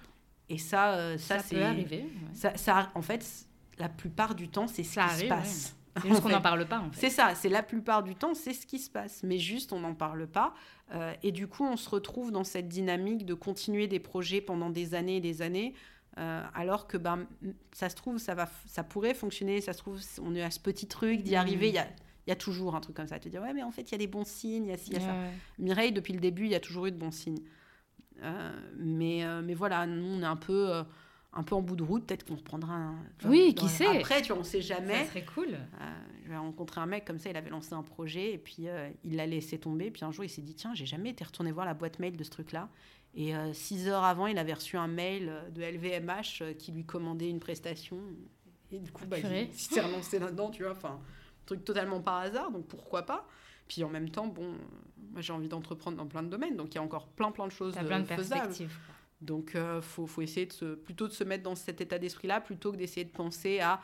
Et 0.49 0.59
ça, 0.59 1.16
ça, 1.18 1.39
ça 1.39 1.57
peut 1.57 1.62
arriver. 1.62 2.05
Ça, 2.35 2.57
ça, 2.57 2.91
en 2.95 3.03
fait, 3.03 3.24
la 3.78 3.89
plupart 3.89 4.35
du 4.35 4.49
temps, 4.49 4.66
c'est 4.66 4.85
ça 4.85 5.09
qui 5.09 5.20
se 5.20 5.24
passe. 5.26 5.76
C'est 6.01 6.09
juste 6.09 6.22
qu'on 6.22 6.28
n'en 6.28 6.41
parle 6.41 6.66
pas. 6.66 6.78
En 6.78 6.91
fait. 6.91 7.01
C'est 7.01 7.11
ça, 7.11 7.35
c'est 7.35 7.49
la 7.49 7.62
plupart 7.62 8.03
du 8.03 8.14
temps, 8.14 8.35
c'est 8.35 8.53
ce 8.53 8.66
qui 8.66 8.78
se 8.78 8.91
passe. 8.91 9.22
Mais 9.24 9.39
juste, 9.39 9.72
on 9.72 9.81
n'en 9.81 9.95
parle 9.95 10.26
pas. 10.26 10.55
Euh, 10.93 11.12
et 11.22 11.33
du 11.33 11.49
coup, 11.49 11.64
on 11.64 11.76
se 11.76 11.89
retrouve 11.89 12.31
dans 12.31 12.45
cette 12.45 12.68
dynamique 12.68 13.26
de 13.26 13.35
continuer 13.35 13.87
des 13.89 14.01
projets 14.01 14.41
pendant 14.41 14.70
des 14.70 14.95
années 14.95 15.16
et 15.16 15.20
des 15.20 15.43
années. 15.43 15.74
Euh, 16.18 16.43
alors 16.55 16.87
que 16.87 16.97
ben, 16.97 17.26
ça 17.72 17.89
se 17.89 17.97
trouve, 17.97 18.18
ça, 18.18 18.35
va, 18.35 18.49
ça 18.66 18.83
pourrait 18.83 19.14
fonctionner, 19.14 19.61
ça 19.61 19.72
se 19.72 19.78
trouve, 19.78 20.01
on 20.20 20.35
est 20.35 20.43
à 20.43 20.51
ce 20.51 20.61
petit 20.61 20.87
truc 20.87 21.22
d'y 21.22 21.37
arriver. 21.37 21.68
Il 21.68 21.74
y 21.74 21.78
a, 21.78 21.87
y 22.31 22.33
a, 22.33 22.37
toujours 22.37 22.74
un 22.74 22.81
truc 22.81 22.97
comme 22.97 23.09
ça. 23.09 23.18
Te 23.18 23.28
dire, 23.28 23.43
ouais, 23.43 23.53
mais 23.53 23.62
en 23.62 23.70
fait, 23.70 23.83
il 23.83 23.93
y 23.93 23.95
a 23.95 23.99
des 23.99 24.07
bons 24.07 24.26
signes, 24.26 24.64
il 24.64 24.70
y 24.70 24.72
a, 24.72 24.93
y 24.93 24.97
a 24.97 25.01
ça. 25.01 25.14
Mireille, 25.59 25.93
depuis 25.93 26.12
le 26.12 26.20
début, 26.20 26.45
il 26.45 26.51
y 26.51 26.55
a 26.55 26.61
toujours 26.61 26.87
eu 26.87 26.93
de 26.93 26.97
bons 26.97 27.11
signes. 27.11 27.43
Euh, 28.22 28.53
mais, 28.78 29.24
mais 29.43 29.55
voilà, 29.55 29.87
nous, 29.87 30.18
on 30.18 30.22
est 30.22 30.26
un 30.26 30.37
peu 30.37 30.85
un 31.33 31.43
peu 31.43 31.55
en 31.55 31.62
bout 31.62 31.76
de 31.76 31.83
route, 31.83 32.07
peut-être 32.07 32.26
qu'on 32.26 32.37
se 32.37 32.43
prendra 32.43 32.74
un. 32.74 32.95
oui, 33.24 33.55
qui 33.55 33.68
sait 33.68 33.87
Après, 33.87 34.20
tu 34.22 34.33
vois, 34.33 34.41
on 34.41 34.45
sait 34.45 34.61
jamais. 34.61 35.05
Ça 35.05 35.11
serait 35.11 35.24
cool. 35.24 35.55
Euh, 35.55 35.91
j'ai 36.26 36.37
rencontré 36.37 36.81
un 36.81 36.87
mec 36.87 37.05
comme 37.05 37.18
ça, 37.18 37.31
il 37.31 37.37
avait 37.37 37.51
lancé 37.51 37.72
un 37.72 37.83
projet 37.83 38.33
et 38.33 38.39
puis 38.39 38.68
euh, 38.68 38.91
il 39.05 39.16
l'a 39.16 39.26
laissé 39.26 39.59
tomber. 39.59 39.91
Puis 39.91 40.05
un 40.05 40.11
jour, 40.11 40.24
il 40.24 40.28
s'est 40.28 40.43
dit 40.43 40.55
tiens, 40.55 40.74
j'ai 40.74 40.87
jamais 40.87 41.11
été 41.11 41.24
retourné 41.24 41.53
voir 41.53 41.66
la 41.66 41.74
boîte 41.74 41.99
mail 41.99 42.16
de 42.16 42.24
ce 42.24 42.31
truc-là. 42.31 42.68
Et 43.14 43.35
euh, 43.35 43.53
six 43.53 43.89
heures 43.89 44.05
avant, 44.05 44.26
il 44.26 44.39
avait 44.39 44.55
reçu 44.55 44.76
un 44.76 44.87
mail 44.87 45.33
de 45.55 45.62
LVMH 45.62 46.57
qui 46.59 46.72
lui 46.72 46.85
commandait 46.85 47.28
une 47.28 47.41
prestation. 47.41 47.99
Et 48.72 48.78
du 48.78 48.91
coup, 48.93 49.05
bah, 49.07 49.18
il, 49.18 49.53
s'est 49.53 49.81
relancé 49.81 50.18
là-dedans, 50.18 50.51
tu 50.51 50.62
vois. 50.62 50.72
Enfin, 50.72 51.01
truc 51.47 51.64
totalement 51.64 52.01
par 52.01 52.16
hasard, 52.16 52.51
donc 52.51 52.66
pourquoi 52.66 53.03
pas 53.03 53.26
Puis 53.68 53.84
en 53.84 53.88
même 53.88 54.11
temps, 54.11 54.26
bon, 54.26 54.55
moi 55.12 55.20
j'ai 55.20 55.32
envie 55.32 55.49
d'entreprendre 55.49 55.97
dans 55.97 56.07
plein 56.07 56.22
de 56.22 56.28
domaines, 56.28 56.57
donc 56.57 56.74
il 56.74 56.76
y 56.76 56.78
a 56.78 56.82
encore 56.82 57.09
plein 57.09 57.30
plein 57.30 57.47
de 57.47 57.53
choses 57.53 57.76
As 57.76 57.84
plein 57.84 58.01
de 58.01 58.07
perspectives. 58.07 58.76
Donc, 59.20 59.51
il 59.55 59.61
euh, 59.61 59.82
faut, 59.82 60.07
faut, 60.07 60.22
essayer 60.22 60.47
de 60.47 60.53
se, 60.53 60.74
plutôt 60.74 61.07
de 61.07 61.12
se 61.12 61.24
mettre 61.24 61.43
dans 61.43 61.55
cet 61.55 61.80
état 61.80 61.99
d'esprit-là, 61.99 62.41
plutôt 62.41 62.72
que 62.72 62.76
d'essayer 62.76 63.05
de 63.05 63.11
penser 63.11 63.61
à 63.61 63.80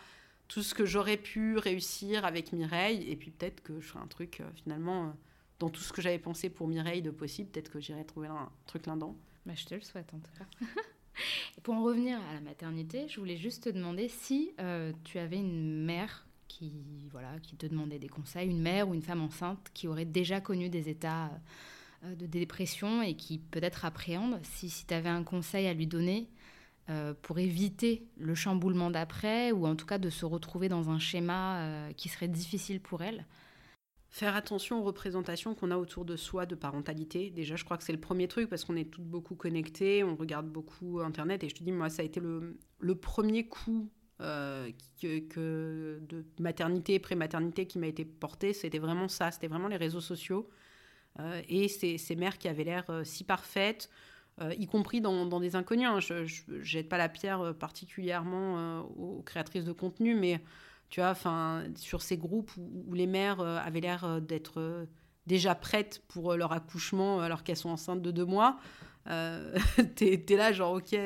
tout 0.49 0.63
ce 0.63 0.75
que 0.75 0.87
j'aurais 0.87 1.17
pu 1.17 1.59
réussir 1.59 2.25
avec 2.25 2.53
Mireille. 2.53 3.09
Et 3.11 3.17
puis 3.17 3.31
peut-être 3.31 3.63
que 3.63 3.81
je 3.81 3.87
ferai 3.87 4.01
un 4.01 4.07
truc, 4.07 4.41
euh, 4.41 4.51
finalement, 4.63 5.07
euh, 5.07 5.11
dans 5.59 5.69
tout 5.69 5.81
ce 5.81 5.93
que 5.93 6.01
j'avais 6.01 6.19
pensé 6.19 6.49
pour 6.49 6.69
Mireille 6.69 7.03
de 7.03 7.11
possible, 7.11 7.51
peut-être 7.51 7.71
que 7.71 7.81
j'irai 7.81 8.05
trouver 8.05 8.29
un, 8.29 8.51
truc 8.67 8.87
là-dedans. 8.87 9.17
Bah, 9.45 9.53
je 9.55 9.65
te 9.67 9.75
le 9.75 9.81
souhaite, 9.83 10.13
en 10.15 10.19
tout 10.19 10.31
cas. 10.39 10.47
et 11.59 11.61
pour 11.61 11.75
en 11.75 11.83
revenir 11.83 12.19
à 12.31 12.35
la 12.35 12.41
maternité, 12.41 13.07
je 13.09 13.21
voulais 13.21 13.37
juste 13.37 13.65
te 13.65 13.69
demander 13.69 14.09
si 14.09 14.55
tu 15.05 15.19
avais 15.19 15.39
une 15.39 15.85
mère 15.85 16.26
qui, 16.49 17.09
voilà, 17.11 17.39
qui 17.41 17.57
te 17.57 17.67
demandait 17.67 17.99
des 17.99 18.09
conseils, 18.09 18.49
une 18.49 18.61
mère 18.61 18.89
ou 18.89 18.95
une 18.95 19.03
femme 19.03 19.23
enceinte 19.23 19.71
qui 19.75 19.89
aurait 19.89 20.05
déjà 20.05 20.41
connu 20.41 20.69
des 20.69 20.89
états 20.89 21.31
euh, 22.05 22.15
de 22.15 22.27
dépression 22.27 23.03
et 23.03 23.15
qui 23.15 23.39
peut-être 23.39 23.85
appréhende, 23.85 24.39
si, 24.43 24.69
si 24.69 24.87
tu 24.87 24.95
avais 24.95 25.09
un 25.09 25.25
conseil 25.25 25.67
à 25.67 25.75
lui 25.75 25.87
donner 25.87 26.29
euh, 26.89 27.15
pour 27.23 27.39
éviter 27.39 28.07
le 28.17 28.35
chamboulement 28.35 28.91
d'après, 28.91 29.51
ou 29.51 29.67
en 29.67 29.75
tout 29.75 29.87
cas 29.87 29.99
de 29.99 30.11
se 30.11 30.25
retrouver 30.25 30.69
dans 30.69 30.91
un 30.91 30.99
schéma 30.99 31.59
euh, 31.59 31.93
qui 31.93 32.09
serait 32.09 32.29
difficile 32.29 32.81
pour 32.81 33.03
elle 33.03 33.27
Faire 34.09 34.37
attention 34.37 34.81
aux 34.81 34.83
représentations 34.83 35.55
qu'on 35.55 35.71
a 35.71 35.77
autour 35.77 36.05
de 36.05 36.17
soi 36.17 36.47
de 36.47 36.55
parentalité. 36.55 37.29
Déjà, 37.31 37.57
je 37.57 37.65
crois 37.65 37.77
que 37.77 37.83
c'est 37.85 37.93
le 37.93 38.01
premier 38.01 38.29
truc 38.29 38.49
parce 38.49 38.65
qu'on 38.65 38.77
est 38.77 38.91
toutes 38.91 39.05
beaucoup 39.05 39.35
connectées, 39.35 40.05
on 40.05 40.17
regarde 40.17 40.47
beaucoup 40.47 41.01
Internet. 41.01 41.45
Et 41.45 41.49
je 41.49 41.55
te 41.55 41.63
dis, 41.63 41.73
moi, 41.73 41.91
ça 41.91 42.01
a 42.03 42.05
été 42.05 42.21
le, 42.21 42.57
le 42.79 42.95
premier 42.95 43.47
coup 43.47 43.91
que, 44.19 45.19
que, 45.21 46.01
de 46.09 46.25
maternité, 46.41 46.99
pré-maternité 46.99 47.67
qui 47.67 47.79
m'a 47.79 47.87
été 47.87 48.05
porté. 48.05 48.53
C'était 48.53 48.79
vraiment 48.79 49.09
ça, 49.09 49.31
c'était 49.31 49.49
vraiment 49.49 49.69
les 49.69 49.77
réseaux 49.77 50.01
sociaux. 50.01 50.49
Euh, 51.19 51.43
et 51.49 51.69
ces, 51.69 52.17
mères 52.17 52.39
qui 52.39 52.49
avaient 52.49 52.65
l'air 52.65 52.85
euh, 52.91 53.05
si 53.05 53.25
parfaites, 53.25 53.91
euh, 54.41 54.53
y 54.55 54.67
compris 54.67 55.01
dans, 55.01 55.41
des 55.41 55.57
inconnus. 55.57 55.87
Hein. 55.87 56.01
Je 56.01 56.25
jette 56.63 56.89
pas 56.89 56.99
la 56.99 57.09
pierre 57.09 57.55
particulièrement 57.55 58.81
aux 58.97 59.23
créatrices 59.23 59.65
de 59.65 59.73
contenu, 59.73 60.15
mais 60.15 60.43
tu 60.91 61.01
vois, 61.01 61.15
sur 61.77 62.03
ces 62.03 62.19
groupes 62.19 62.51
où, 62.57 62.93
les 62.95 63.07
mères 63.07 63.41
avaient 63.41 63.81
l'air 63.81 64.21
d'être 64.21 64.87
déjà 65.27 65.55
prêtes 65.55 66.03
pour 66.07 66.35
leur 66.35 66.53
accouchement 66.53 67.21
alors 67.21 67.43
qu'elles 67.43 67.57
sont 67.57 67.71
enceintes 67.71 68.03
de 68.03 68.11
deux 68.11 68.27
mois, 68.27 68.59
euh, 69.09 69.57
t'es 69.97 70.25
es 70.29 70.37
là 70.37 70.53
genre 70.53 70.75
ok, 70.75 70.97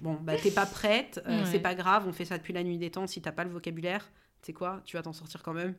bon 0.00 0.14
bah 0.14 0.36
t'es 0.36 0.50
pas 0.50 0.66
prête, 0.66 1.20
c'est 1.44 1.60
pas 1.60 1.74
grave, 1.74 2.06
on 2.06 2.12
fait 2.12 2.24
ça 2.24 2.38
depuis 2.38 2.52
la 2.52 2.62
nuit 2.62 2.78
des 2.78 2.90
temps. 2.90 3.06
Si 3.06 3.20
t'as 3.20 3.32
pas 3.32 3.44
le 3.44 3.50
vocabulaire, 3.50 4.10
tu 4.42 4.46
sais 4.46 4.52
quoi, 4.52 4.80
tu 4.84 4.96
vas 4.96 5.02
t'en 5.02 5.12
sortir 5.12 5.42
quand 5.42 5.54
même. 5.54 5.74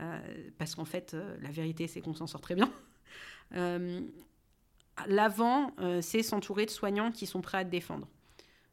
Euh, 0.00 0.50
parce 0.58 0.74
qu'en 0.74 0.84
fait, 0.84 1.14
euh, 1.14 1.36
la 1.40 1.50
vérité, 1.50 1.86
c'est 1.86 2.00
qu'on 2.00 2.14
s'en 2.14 2.26
sort 2.26 2.40
très 2.40 2.54
bien. 2.54 2.70
Euh, 3.54 4.00
l'avant, 5.06 5.70
c'est 6.00 6.24
s'entourer 6.24 6.66
de 6.66 6.70
soignants 6.70 7.12
qui 7.12 7.26
sont 7.26 7.40
prêts 7.40 7.58
à 7.58 7.64
te 7.64 7.70
défendre. 7.70 8.08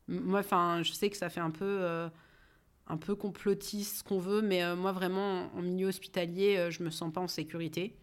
Moi, 0.08 0.40
enfin, 0.40 0.82
je 0.82 0.92
sais 0.94 1.12
que 1.12 1.16
ça 1.16 1.30
fait 1.30 1.42
un 1.42 1.52
peu 1.52 2.10
un 2.88 2.98
peu 2.98 3.14
complotiste, 3.14 3.98
ce 3.98 4.04
qu'on 4.04 4.18
veut, 4.18 4.42
mais 4.42 4.76
moi, 4.76 4.92
vraiment, 4.92 5.56
en 5.56 5.62
milieu 5.62 5.90
hospitalier, 5.90 6.72
je 6.72 6.82
me 6.82 6.90
sens 6.90 7.14
pas 7.14 7.22
en 7.22 7.28
sécurité. 7.28 7.96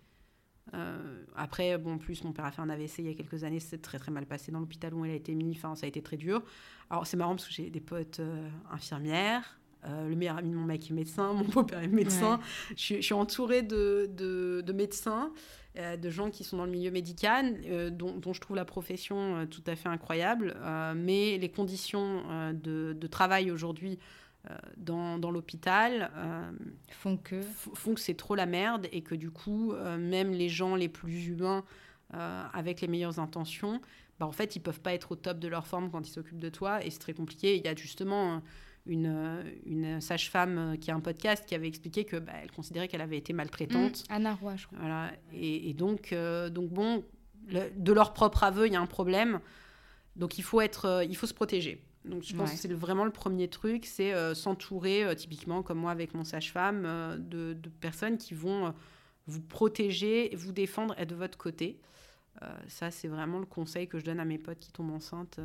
Euh, 0.74 1.22
après, 1.36 1.76
bon, 1.78 1.98
plus 1.98 2.22
mon 2.24 2.32
père 2.32 2.44
a 2.44 2.50
fait 2.50 2.62
un 2.62 2.68
AVC 2.68 2.98
il 2.98 3.06
y 3.06 3.10
a 3.10 3.14
quelques 3.14 3.44
années, 3.44 3.60
c'est 3.60 3.82
très 3.82 3.98
très 3.98 4.12
mal 4.12 4.26
passé 4.26 4.52
dans 4.52 4.60
l'hôpital 4.60 4.94
où 4.94 5.04
elle 5.04 5.12
a 5.12 5.14
été 5.14 5.34
mise. 5.34 5.56
Enfin, 5.56 5.74
ça 5.74 5.86
a 5.86 5.88
été 5.88 6.02
très 6.02 6.16
dur. 6.16 6.42
Alors 6.90 7.06
c'est 7.06 7.16
marrant 7.16 7.34
parce 7.34 7.46
que 7.46 7.52
j'ai 7.52 7.70
des 7.70 7.80
potes 7.80 8.20
euh, 8.20 8.48
infirmières. 8.70 9.58
Euh, 9.86 10.08
le 10.08 10.14
meilleur 10.14 10.36
ami 10.36 10.50
de 10.50 10.56
mon 10.56 10.66
mec 10.66 10.90
est 10.90 10.94
médecin, 10.94 11.32
mon 11.34 11.44
beau-père 11.44 11.80
est 11.80 11.88
médecin. 11.88 12.38
Je, 12.76 13.00
suis 13.00 13.14
entourée 13.14 13.62
de, 13.62 14.10
de, 14.14 14.72
médecins, 14.72 15.32
de 15.74 16.10
gens 16.10 16.30
qui 16.30 16.44
sont 16.44 16.58
dans 16.58 16.66
le 16.66 16.70
milieu 16.70 16.90
médical, 16.90 17.56
dont, 17.96 18.18
dont, 18.18 18.34
je 18.34 18.40
trouve 18.42 18.56
la 18.56 18.66
profession 18.66 19.46
tout 19.46 19.62
à 19.66 19.76
fait 19.76 19.88
incroyable. 19.88 20.54
mais 20.96 21.38
les 21.38 21.48
conditions 21.48 22.52
de, 22.52 22.92
de 22.92 23.06
travail 23.06 23.50
aujourd'hui 23.50 23.98
dans, 24.78 25.18
dans 25.18 25.30
l'hôpital 25.30 26.10
euh, 26.16 26.50
font 26.88 27.18
que 27.18 27.42
font 27.42 27.94
que 27.94 28.00
c'est 28.00 28.14
trop 28.14 28.34
la 28.34 28.46
merde 28.46 28.86
et 28.90 29.02
que 29.02 29.14
du 29.14 29.30
coup 29.30 29.72
euh, 29.72 29.98
même 29.98 30.32
les 30.32 30.48
gens 30.48 30.76
les 30.76 30.88
plus 30.88 31.26
humains 31.26 31.64
avec 32.12 32.80
les 32.80 32.88
meilleures 32.88 33.20
intentions 33.20 33.80
bah, 34.18 34.26
en 34.26 34.32
fait 34.32 34.56
ils 34.56 34.60
peuvent 34.60 34.80
pas 34.80 34.94
être 34.94 35.12
au 35.12 35.14
top 35.14 35.38
de 35.38 35.46
leur 35.46 35.64
forme 35.66 35.92
quand 35.92 36.08
ils 36.08 36.10
s'occupent 36.10 36.40
de 36.40 36.48
toi 36.48 36.84
et 36.84 36.90
c'est 36.90 36.98
très 36.98 37.12
compliqué 37.12 37.56
il 37.56 37.64
y 37.64 37.68
a 37.68 37.76
justement 37.76 38.42
une, 38.86 39.44
une 39.64 40.00
sage-femme 40.00 40.76
qui 40.80 40.90
a 40.90 40.94
un 40.96 41.00
podcast 41.00 41.44
qui 41.46 41.54
avait 41.54 41.68
expliqué 41.68 42.04
que 42.04 42.16
bah, 42.16 42.32
elle 42.42 42.50
considérait 42.50 42.88
qu'elle 42.88 43.02
avait 43.02 43.18
été 43.18 43.32
maltraitante. 43.32 44.00
Mmh, 44.08 44.12
Anna 44.12 44.34
Roy, 44.34 44.56
je 44.56 44.66
crois. 44.66 44.78
Voilà. 44.80 45.12
Et, 45.32 45.72
donc, 45.74 46.12
donc 46.50 46.70
bon, 46.70 47.04
de 47.76 47.92
leur 47.92 48.12
propre 48.12 48.42
aveu, 48.42 48.66
il 48.66 48.72
y 48.72 48.76
a 48.76 48.80
un 48.80 48.86
problème. 48.86 49.38
Donc 50.16 50.38
il 50.38 50.42
faut 50.42 50.60
être, 50.60 51.04
il 51.08 51.14
faut 51.14 51.28
se 51.28 51.34
protéger. 51.34 51.84
Donc 52.04 52.22
je 52.22 52.34
pense 52.34 52.50
que 52.50 52.56
c'est 52.56 52.72
vraiment 52.72 53.04
le 53.04 53.10
premier 53.10 53.48
truc, 53.48 53.84
c'est 53.84 54.14
euh, 54.14 54.34
s'entourer, 54.34 55.04
euh, 55.04 55.14
typiquement 55.14 55.62
comme 55.62 55.78
moi 55.78 55.90
avec 55.90 56.14
mon 56.14 56.24
sage-femme, 56.24 56.84
euh, 56.86 57.16
de, 57.18 57.68
personnes 57.80 58.16
qui 58.16 58.32
vont 58.32 58.74
vous 59.26 59.42
protéger, 59.42 60.34
vous 60.34 60.52
défendre, 60.52 60.94
être 60.98 61.10
de 61.10 61.14
votre 61.14 61.36
côté. 61.36 61.78
ça, 62.68 62.90
c'est 62.90 63.06
vraiment 63.06 63.38
le 63.38 63.44
conseil 63.44 63.86
que 63.86 63.98
je 63.98 64.04
donne 64.04 64.18
à 64.18 64.24
mes 64.24 64.38
potes 64.38 64.58
qui 64.58 64.72
tombent 64.72 64.92
enceintes. 64.92 65.40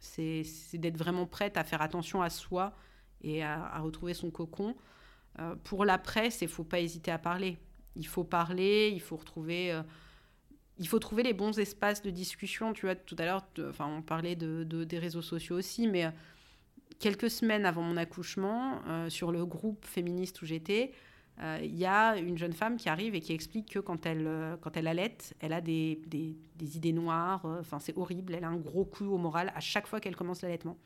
c'est 0.00 0.44
d'être 0.74 0.98
vraiment 0.98 1.26
prête 1.26 1.56
à 1.56 1.62
faire 1.64 1.80
attention 1.80 2.22
à 2.22 2.28
soi 2.28 2.74
et 3.22 3.42
à, 3.42 3.64
à 3.66 3.80
retrouver 3.80 4.14
son 4.14 4.30
cocon. 4.30 4.74
pour 5.62 5.84
l'après, 5.84 6.28
il 6.40 6.44
ne 6.44 6.48
faut 6.48 6.64
pas 6.64 6.80
hésiter 6.80 7.12
à 7.12 7.18
parler. 7.18 7.56
Il 7.94 8.06
faut 8.06 8.24
parler, 8.24 8.90
il 8.92 9.00
faut 9.00 9.16
retrouver 9.16 9.80
il 10.78 10.88
faut 10.88 10.98
trouver 10.98 11.22
les 11.22 11.32
bons 11.32 11.58
espaces 11.58 12.02
de 12.02 12.10
discussion. 12.10 12.72
Tu 12.72 12.86
vois, 12.86 12.94
tout 12.94 13.16
à 13.18 13.24
l'heure, 13.24 13.46
enfin, 13.68 13.86
on 13.86 14.02
parlait 14.02 14.36
de, 14.36 14.64
des 14.84 14.98
réseaux 14.98 15.22
sociaux 15.22 15.56
aussi, 15.56 15.86
mais 15.86 16.06
euh, 16.06 16.10
quelques 16.98 17.30
semaines 17.30 17.64
avant 17.64 17.82
mon 17.82 17.96
accouchement, 17.96 18.80
euh, 18.88 19.08
sur 19.08 19.30
le 19.30 19.46
groupe 19.46 19.84
féministe 19.84 20.42
où 20.42 20.46
j'étais, 20.46 20.92
euh, 21.40 21.58
il 21.62 21.76
y 21.76 21.86
a 21.86 22.16
une 22.16 22.38
jeune 22.38 22.52
femme 22.52 22.76
qui 22.76 22.88
arrive 22.88 23.14
et 23.14 23.20
qui 23.20 23.32
explique 23.32 23.72
que 23.72 23.78
quand 23.78 24.06
elle, 24.06 24.58
quand 24.60 24.76
elle 24.76 24.86
elle 25.40 25.52
a 25.52 25.60
des, 25.60 26.00
des, 26.06 26.76
idées 26.76 26.92
noires. 26.92 27.44
Enfin, 27.60 27.78
c'est 27.78 27.96
horrible. 27.96 28.34
Elle 28.34 28.44
a 28.44 28.48
un 28.48 28.56
gros 28.56 28.84
coup 28.84 29.06
au 29.06 29.18
moral 29.18 29.52
à 29.54 29.60
chaque 29.60 29.86
fois 29.86 30.00
qu'elle 30.00 30.16
commence 30.16 30.42
l'allaitement. 30.42 30.78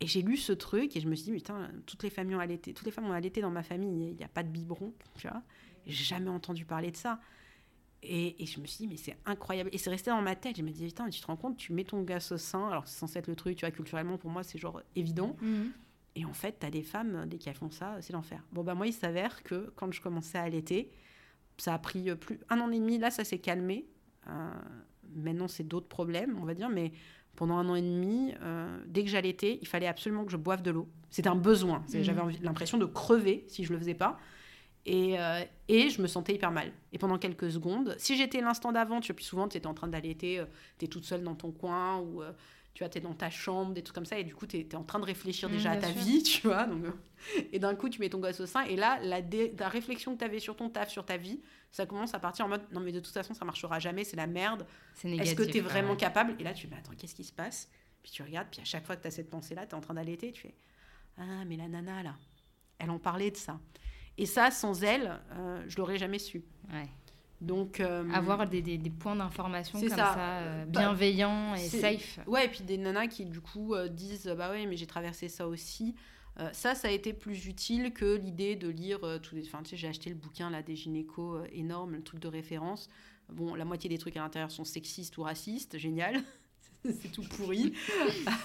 Et 0.00 0.06
j'ai 0.06 0.22
lu 0.22 0.36
ce 0.36 0.52
truc 0.52 0.96
et 0.96 1.00
je 1.00 1.08
me 1.08 1.16
suis 1.16 1.24
dit, 1.24 1.32
putain, 1.32 1.70
toutes 1.86 2.04
les 2.04 2.10
familles 2.10 2.36
ont 2.36 2.40
allaité, 2.40 2.72
toutes 2.72 2.86
les 2.86 2.92
femmes 2.92 3.06
ont 3.06 3.12
allaité 3.12 3.40
dans 3.40 3.50
ma 3.50 3.64
famille. 3.64 4.10
Il 4.10 4.16
n'y 4.16 4.24
a 4.24 4.28
pas 4.28 4.44
de 4.44 4.48
biberon, 4.48 4.92
tu 5.16 5.26
vois. 5.26 5.42
J'ai 5.86 6.04
jamais 6.04 6.30
entendu 6.30 6.64
parler 6.64 6.92
de 6.92 6.96
ça. 6.96 7.18
Et, 8.02 8.46
je 8.46 8.60
me 8.60 8.66
suis 8.66 8.84
dit, 8.84 8.86
mais 8.86 8.96
c'est 8.96 9.16
incroyable. 9.26 9.70
Et 9.72 9.78
c'est 9.78 9.90
resté 9.90 10.10
dans 10.10 10.22
ma 10.22 10.36
tête. 10.36 10.56
Je 10.56 10.62
me 10.62 10.70
dit, 10.70 10.86
putain, 10.86 11.08
tu 11.08 11.20
te 11.20 11.26
rends 11.26 11.36
compte, 11.36 11.56
tu 11.56 11.72
mets 11.72 11.84
ton 11.84 12.02
gosse 12.02 12.32
au 12.32 12.38
sein. 12.38 12.68
Alors, 12.68 12.86
c'est 12.86 12.98
censé 12.98 13.18
être 13.18 13.26
le 13.26 13.36
truc, 13.36 13.56
tu 13.56 13.64
vois, 13.64 13.72
culturellement, 13.72 14.16
pour 14.18 14.30
moi, 14.30 14.42
c'est 14.42 14.58
genre 14.58 14.80
évident. 14.94 15.36
Mhm. 15.40 15.72
Et 16.14 16.24
en 16.24 16.32
fait, 16.32 16.58
tu 16.60 16.66
as 16.66 16.70
des 16.70 16.82
femmes, 16.82 17.26
dès 17.26 17.38
qu'elles 17.38 17.54
font 17.54 17.70
ça, 17.70 17.96
c'est 18.00 18.12
l'enfer. 18.12 18.42
Bon, 18.52 18.62
bah, 18.62 18.74
moi, 18.74 18.86
il 18.86 18.92
s'avère 18.92 19.42
que 19.42 19.72
quand 19.76 19.90
je 19.92 20.00
commençais 20.00 20.38
à 20.38 20.42
allaiter, 20.42 20.90
ça 21.58 21.74
a 21.74 21.78
pris 21.78 22.14
plus 22.16 22.38
un 22.50 22.60
an 22.60 22.70
et 22.70 22.78
demi. 22.78 22.98
Là, 22.98 23.10
ça 23.10 23.24
s'est 23.24 23.38
calmé. 23.38 23.86
Euh, 24.28 24.50
maintenant, 25.14 25.48
c'est 25.48 25.66
d'autres 25.66 25.88
problèmes, 25.88 26.38
on 26.40 26.44
va 26.44 26.54
dire. 26.54 26.68
Mais 26.68 26.92
pendant 27.34 27.56
un 27.56 27.68
an 27.68 27.74
et 27.74 27.82
demi, 27.82 28.32
euh, 28.42 28.80
dès 28.86 29.04
que 29.04 29.10
j'allaitais, 29.10 29.58
il 29.60 29.66
fallait 29.66 29.86
absolument 29.86 30.24
que 30.24 30.30
je 30.32 30.36
boive 30.36 30.62
de 30.62 30.70
l'eau. 30.70 30.88
C'était 31.10 31.28
un 31.28 31.36
besoin. 31.36 31.84
Mhm. 31.92 32.02
J'avais 32.02 32.22
l'impression 32.42 32.78
de 32.78 32.84
crever 32.84 33.44
si 33.48 33.64
je 33.64 33.72
le 33.72 33.78
faisais 33.78 33.94
pas. 33.94 34.18
Et, 34.88 35.20
euh, 35.20 35.44
et, 35.68 35.90
je 35.90 36.00
me 36.00 36.06
sentais 36.06 36.34
hyper 36.34 36.50
mal. 36.50 36.72
Et 36.92 36.98
pendant 36.98 37.18
quelques 37.18 37.50
secondes, 37.52 37.94
si 37.98 38.16
j'étais 38.16 38.40
l'instant 38.40 38.72
d'avant, 38.72 39.00
tu 39.00 39.08
vois, 39.08 39.16
plus 39.16 39.24
souvent, 39.24 39.46
tu 39.46 39.58
étais 39.58 39.66
en 39.66 39.74
train 39.74 39.88
d'allaiter, 39.88 40.38
euh, 40.38 40.46
tu 40.78 40.86
es 40.86 40.88
toute 40.88 41.04
seule 41.04 41.22
dans 41.22 41.34
ton 41.34 41.52
coin, 41.52 41.98
ou 41.98 42.22
euh, 42.22 42.32
tu 42.72 42.82
vois, 42.82 42.88
tu 42.88 42.96
es 42.96 43.00
dans 43.02 43.12
ta 43.12 43.28
chambre, 43.28 43.74
des 43.74 43.82
trucs 43.82 43.94
comme 43.94 44.06
ça, 44.06 44.18
et 44.18 44.24
du 44.24 44.34
coup, 44.34 44.46
tu 44.46 44.56
es, 44.56 44.74
en 44.74 44.84
train 44.84 44.98
de 44.98 45.04
réfléchir 45.04 45.50
mmh, 45.50 45.52
déjà 45.52 45.72
à 45.72 45.76
ta 45.76 45.90
vie, 45.90 46.22
tu 46.22 46.46
vois. 46.46 46.64
Donc, 46.64 46.86
et 47.52 47.58
d'un 47.58 47.74
coup, 47.74 47.90
tu 47.90 48.00
mets 48.00 48.08
ton 48.08 48.18
gosse 48.18 48.40
au 48.40 48.46
sein, 48.46 48.62
et 48.62 48.76
là, 48.76 48.98
la, 49.02 49.20
la 49.20 49.68
réflexion 49.68 50.14
que 50.14 50.20
tu 50.20 50.24
avais 50.24 50.38
sur 50.38 50.56
ton 50.56 50.70
taf, 50.70 50.88
sur 50.88 51.04
ta 51.04 51.18
vie, 51.18 51.42
ça 51.70 51.84
commence 51.84 52.14
à 52.14 52.18
partir 52.18 52.46
en 52.46 52.48
mode 52.48 52.62
non, 52.72 52.80
mais 52.80 52.92
de 52.92 53.00
toute 53.00 53.12
façon, 53.12 53.34
ça 53.34 53.44
marchera 53.44 53.78
jamais, 53.78 54.04
c'est 54.04 54.16
la 54.16 54.26
merde. 54.26 54.64
Est-ce 55.04 55.34
que 55.34 55.42
tu 55.42 55.58
es 55.58 55.60
vraiment 55.60 55.96
capable? 55.96 56.34
Et 56.38 56.44
là, 56.44 56.54
tu 56.54 56.66
dis, 56.66 56.74
attends, 56.74 56.92
qu'est-ce 56.96 57.14
qui 57.14 57.24
se 57.24 57.32
passe? 57.32 57.68
Puis 58.02 58.10
tu 58.10 58.22
regardes, 58.22 58.48
puis 58.50 58.62
à 58.62 58.64
chaque 58.64 58.86
fois 58.86 58.96
que 58.96 59.02
tu 59.02 59.08
as 59.08 59.10
cette 59.10 59.28
pensée-là, 59.28 59.66
tu 59.66 59.72
es 59.72 59.74
en 59.74 59.80
train 59.80 59.94
d'allaiter, 59.94 60.32
tu 60.32 60.40
fais 60.40 60.54
ah, 61.18 61.44
mais 61.46 61.56
la 61.56 61.68
nana, 61.68 62.02
là, 62.02 62.14
elle 62.78 62.90
en 62.90 62.98
parlait 62.98 63.30
de 63.30 63.36
ça. 63.36 63.58
Et 64.18 64.26
ça, 64.26 64.50
sans 64.50 64.82
elle, 64.82 65.20
euh, 65.32 65.62
je 65.68 65.76
l'aurais 65.78 65.96
jamais 65.96 66.18
su. 66.18 66.42
Donc 67.40 67.78
euh, 67.78 68.10
avoir 68.10 68.48
des, 68.48 68.60
des, 68.60 68.90
points 68.90 69.14
d'information 69.14 69.78
comme 69.78 69.88
ça, 69.88 70.18
euh, 70.18 70.64
bah, 70.64 70.80
bienveillants 70.80 71.54
et 71.54 71.68
safe. 71.68 72.18
Ouais, 72.26 72.46
et 72.46 72.48
puis 72.48 72.64
des 72.64 72.76
nanas 72.76 73.06
qui 73.06 73.24
du 73.26 73.40
coup 73.40 73.76
disent 73.90 74.26
bah 74.36 74.50
ouais, 74.50 74.66
mais 74.66 74.76
j'ai 74.76 74.88
traversé 74.88 75.28
ça 75.28 75.46
aussi. 75.46 75.94
ça, 76.50 76.74
ça 76.74 76.88
a 76.88 76.90
été 76.90 77.12
plus 77.12 77.46
utile 77.46 77.92
que 77.92 78.16
l'idée 78.16 78.56
de 78.56 78.68
lire 78.68 78.98
tous 79.22 79.36
les. 79.36 79.46
Enfin, 79.46 79.62
tu 79.62 79.70
sais, 79.70 79.76
j'ai 79.76 79.86
acheté 79.86 80.10
le 80.10 80.16
bouquin 80.16 80.50
là 80.50 80.62
des 80.64 80.74
gynécos 80.74 81.40
énorme, 81.52 81.94
le 81.94 82.02
truc 82.02 82.18
de 82.18 82.26
référence. 82.26 82.88
Bon, 83.28 83.54
la 83.54 83.64
moitié 83.64 83.88
des 83.88 83.98
trucs 83.98 84.16
à 84.16 84.20
l'intérieur 84.20 84.50
sont 84.50 84.64
sexistes 84.64 85.16
ou 85.16 85.22
racistes, 85.22 85.78
génial. 85.78 86.20
c'est 86.84 87.12
tout 87.12 87.22
pourri. 87.22 87.72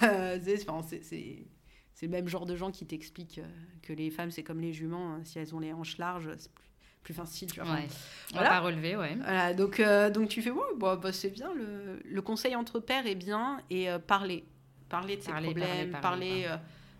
c'est 0.40 1.46
c'est 1.94 2.06
le 2.06 2.12
même 2.12 2.28
genre 2.28 2.44
de 2.44 2.56
gens 2.56 2.72
qui 2.72 2.84
t'expliquent 2.86 3.38
euh, 3.38 3.48
que 3.82 3.92
les 3.92 4.10
femmes, 4.10 4.30
c'est 4.30 4.42
comme 4.42 4.60
les 4.60 4.72
juments, 4.72 5.14
hein. 5.14 5.20
si 5.24 5.38
elles 5.38 5.54
ont 5.54 5.60
les 5.60 5.72
hanches 5.72 5.96
larges, 5.98 6.28
c'est 6.36 6.52
plus, 6.52 6.68
plus 7.04 7.14
facile. 7.14 7.50
Tu 7.52 7.60
vois. 7.60 7.72
Ouais. 7.72 7.88
On 8.32 8.38
va 8.38 8.48
pas 8.48 8.60
relever, 8.60 8.96
ouais. 8.96 9.14
Voilà, 9.14 9.54
donc, 9.54 9.78
euh, 9.78 10.10
donc 10.10 10.28
tu 10.28 10.42
fais, 10.42 10.50
ouais, 10.50 10.62
bah, 10.76 10.96
bah, 10.96 11.12
c'est 11.12 11.30
bien, 11.30 11.54
le, 11.54 12.00
le, 12.04 12.22
conseil 12.22 12.56
entre 12.56 12.80
pères 12.80 13.06
est 13.06 13.14
bien, 13.14 13.60
et 13.70 13.88
euh, 13.88 14.00
parler. 14.00 14.44
Parler 14.88 15.16
de 15.16 15.22
ses 15.22 15.32
problèmes, 15.32 15.92
parler, 16.02 16.46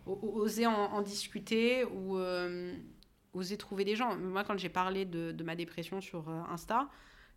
oser 0.07 0.67
en, 0.67 1.03
discuter, 1.03 1.85
ou 1.85 2.19
oser 3.35 3.57
trouver 3.57 3.85
des 3.85 3.95
gens. 3.95 4.17
Moi, 4.17 4.43
quand 4.43 4.59
j'ai 4.59 4.69
parlé 4.69 5.05
de, 5.05 5.33
de, 5.33 5.45
ma 5.45 5.55
dépression 5.55 6.01
sur 6.01 6.29
Insta, 6.51 6.89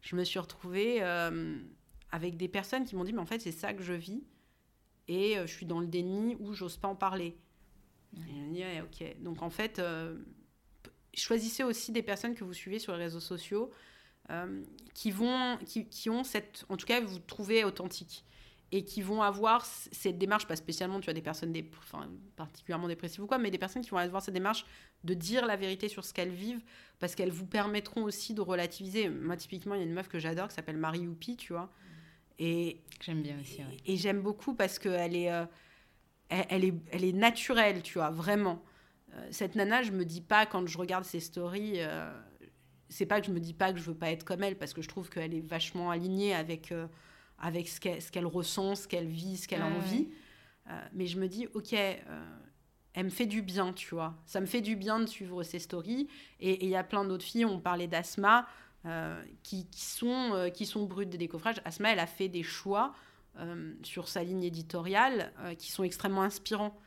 je 0.02 0.16
me 0.16 0.24
suis 0.24 0.40
retrouvée 0.40 1.02
avec 2.12 2.38
des 2.38 2.48
personnes 2.48 2.86
qui 2.86 2.96
m'ont 2.96 3.04
dit, 3.04 3.14
mais 3.14 3.22
en 3.22 3.26
fait, 3.28 3.40
c'est 3.40 3.52
ça 3.52 3.74
que 3.74 3.84
je 3.84 3.94
vis, 3.94 4.24
et 5.08 5.36
je 5.42 5.52
suis 5.52 5.66
dans 5.66 5.80
le 5.80 5.86
déni 5.86 6.38
ou 6.40 6.54
j'ose 6.54 6.78
pas 6.78 6.88
en 6.88 6.96
parler. 6.96 7.38
Et 8.56 8.82
ok. 8.82 9.22
Donc 9.22 9.42
en 9.42 9.50
fait, 9.50 9.80
euh, 9.80 10.18
choisissez 11.14 11.64
aussi 11.64 11.92
des 11.92 12.04
personnes 12.04 12.36
que 12.36 12.44
vous 12.44 12.54
suivez 12.54 12.80
sur 12.80 12.94
les 12.94 13.04
réseaux 13.04 13.20
sociaux 13.20 13.72
euh, 14.30 14.64
qui 14.94 15.12
vont, 15.12 15.58
qui, 15.66 15.88
qui, 15.88 16.10
ont 16.10 16.24
cette, 16.24 16.66
en 16.70 16.78
tout 16.78 16.86
cas, 16.86 17.02
vous 17.02 17.20
trouvez 17.20 17.64
authentique 17.64 18.26
et 18.72 18.84
qui 18.84 19.02
vont 19.02 19.22
avoir 19.22 19.66
cette 19.66 20.18
démarche, 20.18 20.46
pas 20.46 20.58
spécialement, 20.58 21.00
tu 21.00 21.10
as 21.10 21.14
des 21.14 21.22
personnes 21.22 21.54
enfin, 21.78 22.10
particulièrement 22.36 22.90
dépressives 22.90 23.24
ou 23.24 23.28
quoi, 23.28 23.38
mais 23.38 23.50
des 23.50 23.58
personnes 23.58 23.82
qui 23.82 23.92
vont 23.92 23.98
avoir 23.98 24.22
cette 24.22 24.34
démarche 24.34 24.66
de 25.06 25.14
dire 25.14 25.46
la 25.46 25.56
vérité 25.56 25.88
sur 25.88 26.04
ce 26.04 26.14
qu'elles 26.14 26.34
vivent, 26.34 26.60
parce 27.00 27.16
qu'elles 27.16 27.32
vous 27.32 27.46
permettront 27.46 28.04
aussi 28.04 28.34
de 28.34 28.42
relativiser. 28.42 29.08
Moi, 29.08 29.38
typiquement, 29.38 29.76
il 29.76 29.78
y 29.78 29.82
a 29.82 29.86
une 29.86 29.94
meuf 29.94 30.10
que 30.10 30.20
j'adore 30.20 30.50
qui 30.50 30.56
s'appelle 30.56 30.76
Marie 30.76 31.02
Youpi, 31.02 31.38
tu 31.38 31.54
vois. 31.54 31.72
Et 32.40 32.82
j'aime 33.02 33.22
bien 33.22 33.40
aussi. 33.40 33.62
Et, 33.86 33.96
j'aime 33.96 34.22
beaucoup 34.22 34.54
parce 34.54 34.80
qu'elle 34.80 35.16
est, 35.16 35.32
euh, 35.32 35.46
elle, 36.30 36.66
est, 36.66 36.74
elle 36.92 37.04
est 37.04 37.14
naturelle, 37.14 37.82
tu 37.82 37.96
vois, 37.96 38.10
vraiment. 38.10 38.62
Euh, 39.14 39.28
cette 39.32 39.56
nana, 39.56 39.84
je 39.84 39.92
me 39.92 40.06
dis 40.06 40.22
pas 40.22 40.46
quand 40.46 40.68
je 40.68 40.78
regarde 40.78 41.06
ses 41.06 41.20
stories, 41.20 41.76
euh, 41.78 42.10
c'est 42.90 43.06
pas 43.06 43.22
que 43.22 43.28
je 43.28 43.32
me 43.32 43.40
dis 43.40 43.54
pas 43.54 43.74
que 43.74 43.80
je 43.80 43.84
veux 43.84 43.96
pas 43.96 44.12
être 44.12 44.24
comme 44.24 44.44
elle, 44.44 44.58
parce 44.58 44.74
que 44.74 44.82
je 44.82 44.88
trouve 44.88 45.10
qu'elle 45.10 45.34
est 45.34 45.48
vachement 45.48 45.92
alignée 45.92 46.34
avec, 46.34 46.72
euh, 46.72 46.88
avec 47.40 47.68
ce 47.68 47.80
qu'elle 47.80 48.26
ressent, 48.26 48.76
ce 48.76 48.88
qu'elle 48.88 49.08
vit, 49.08 49.38
ce 49.38 49.48
qu'elle 49.48 49.62
a 49.62 49.68
envie. 49.68 50.10
mais 50.94 51.08
je 51.08 51.20
me 51.20 51.28
dis, 51.28 51.48
ok, 51.54 51.74
elle 51.74 53.06
me 53.06 53.10
fait 53.10 53.26
du 53.26 53.42
bien, 53.42 53.74
tu 53.74 53.94
vois. 53.94 54.16
Ça 54.26 54.42
me 54.42 54.46
fait 54.46 54.62
du 54.62 54.76
bien 54.76 55.00
de 55.00 55.06
suivre 55.06 55.44
ses 55.44 55.60
stories. 55.60 56.10
Et 56.40 56.66
il 56.66 56.70
y 56.70 56.76
a 56.76 56.84
plein 56.84 57.06
d'autres 57.06 57.24
filles, 57.24 57.46
on 57.46 57.60
parlait 57.60 57.88
d'Asma, 57.88 58.48
qui, 59.44 59.68
qui, 59.68 59.86
sont, 59.86 60.50
qui 60.54 60.66
sont 60.66 60.86
brutes 60.86 61.10
de 61.10 61.18
décoffrage. 61.18 61.62
Asma, 61.64 61.92
elle 61.92 62.00
a 62.00 62.08
fait 62.08 62.28
des 62.28 62.44
choix 62.44 62.94
euh, 63.40 63.74
sur 63.84 64.08
sa 64.08 64.24
ligne 64.24 64.44
éditoriale 64.44 65.32
euh, 65.40 65.54
qui 65.56 65.72
sont 65.72 65.84
extrêmement 65.84 66.24
inspirants. 66.24 66.80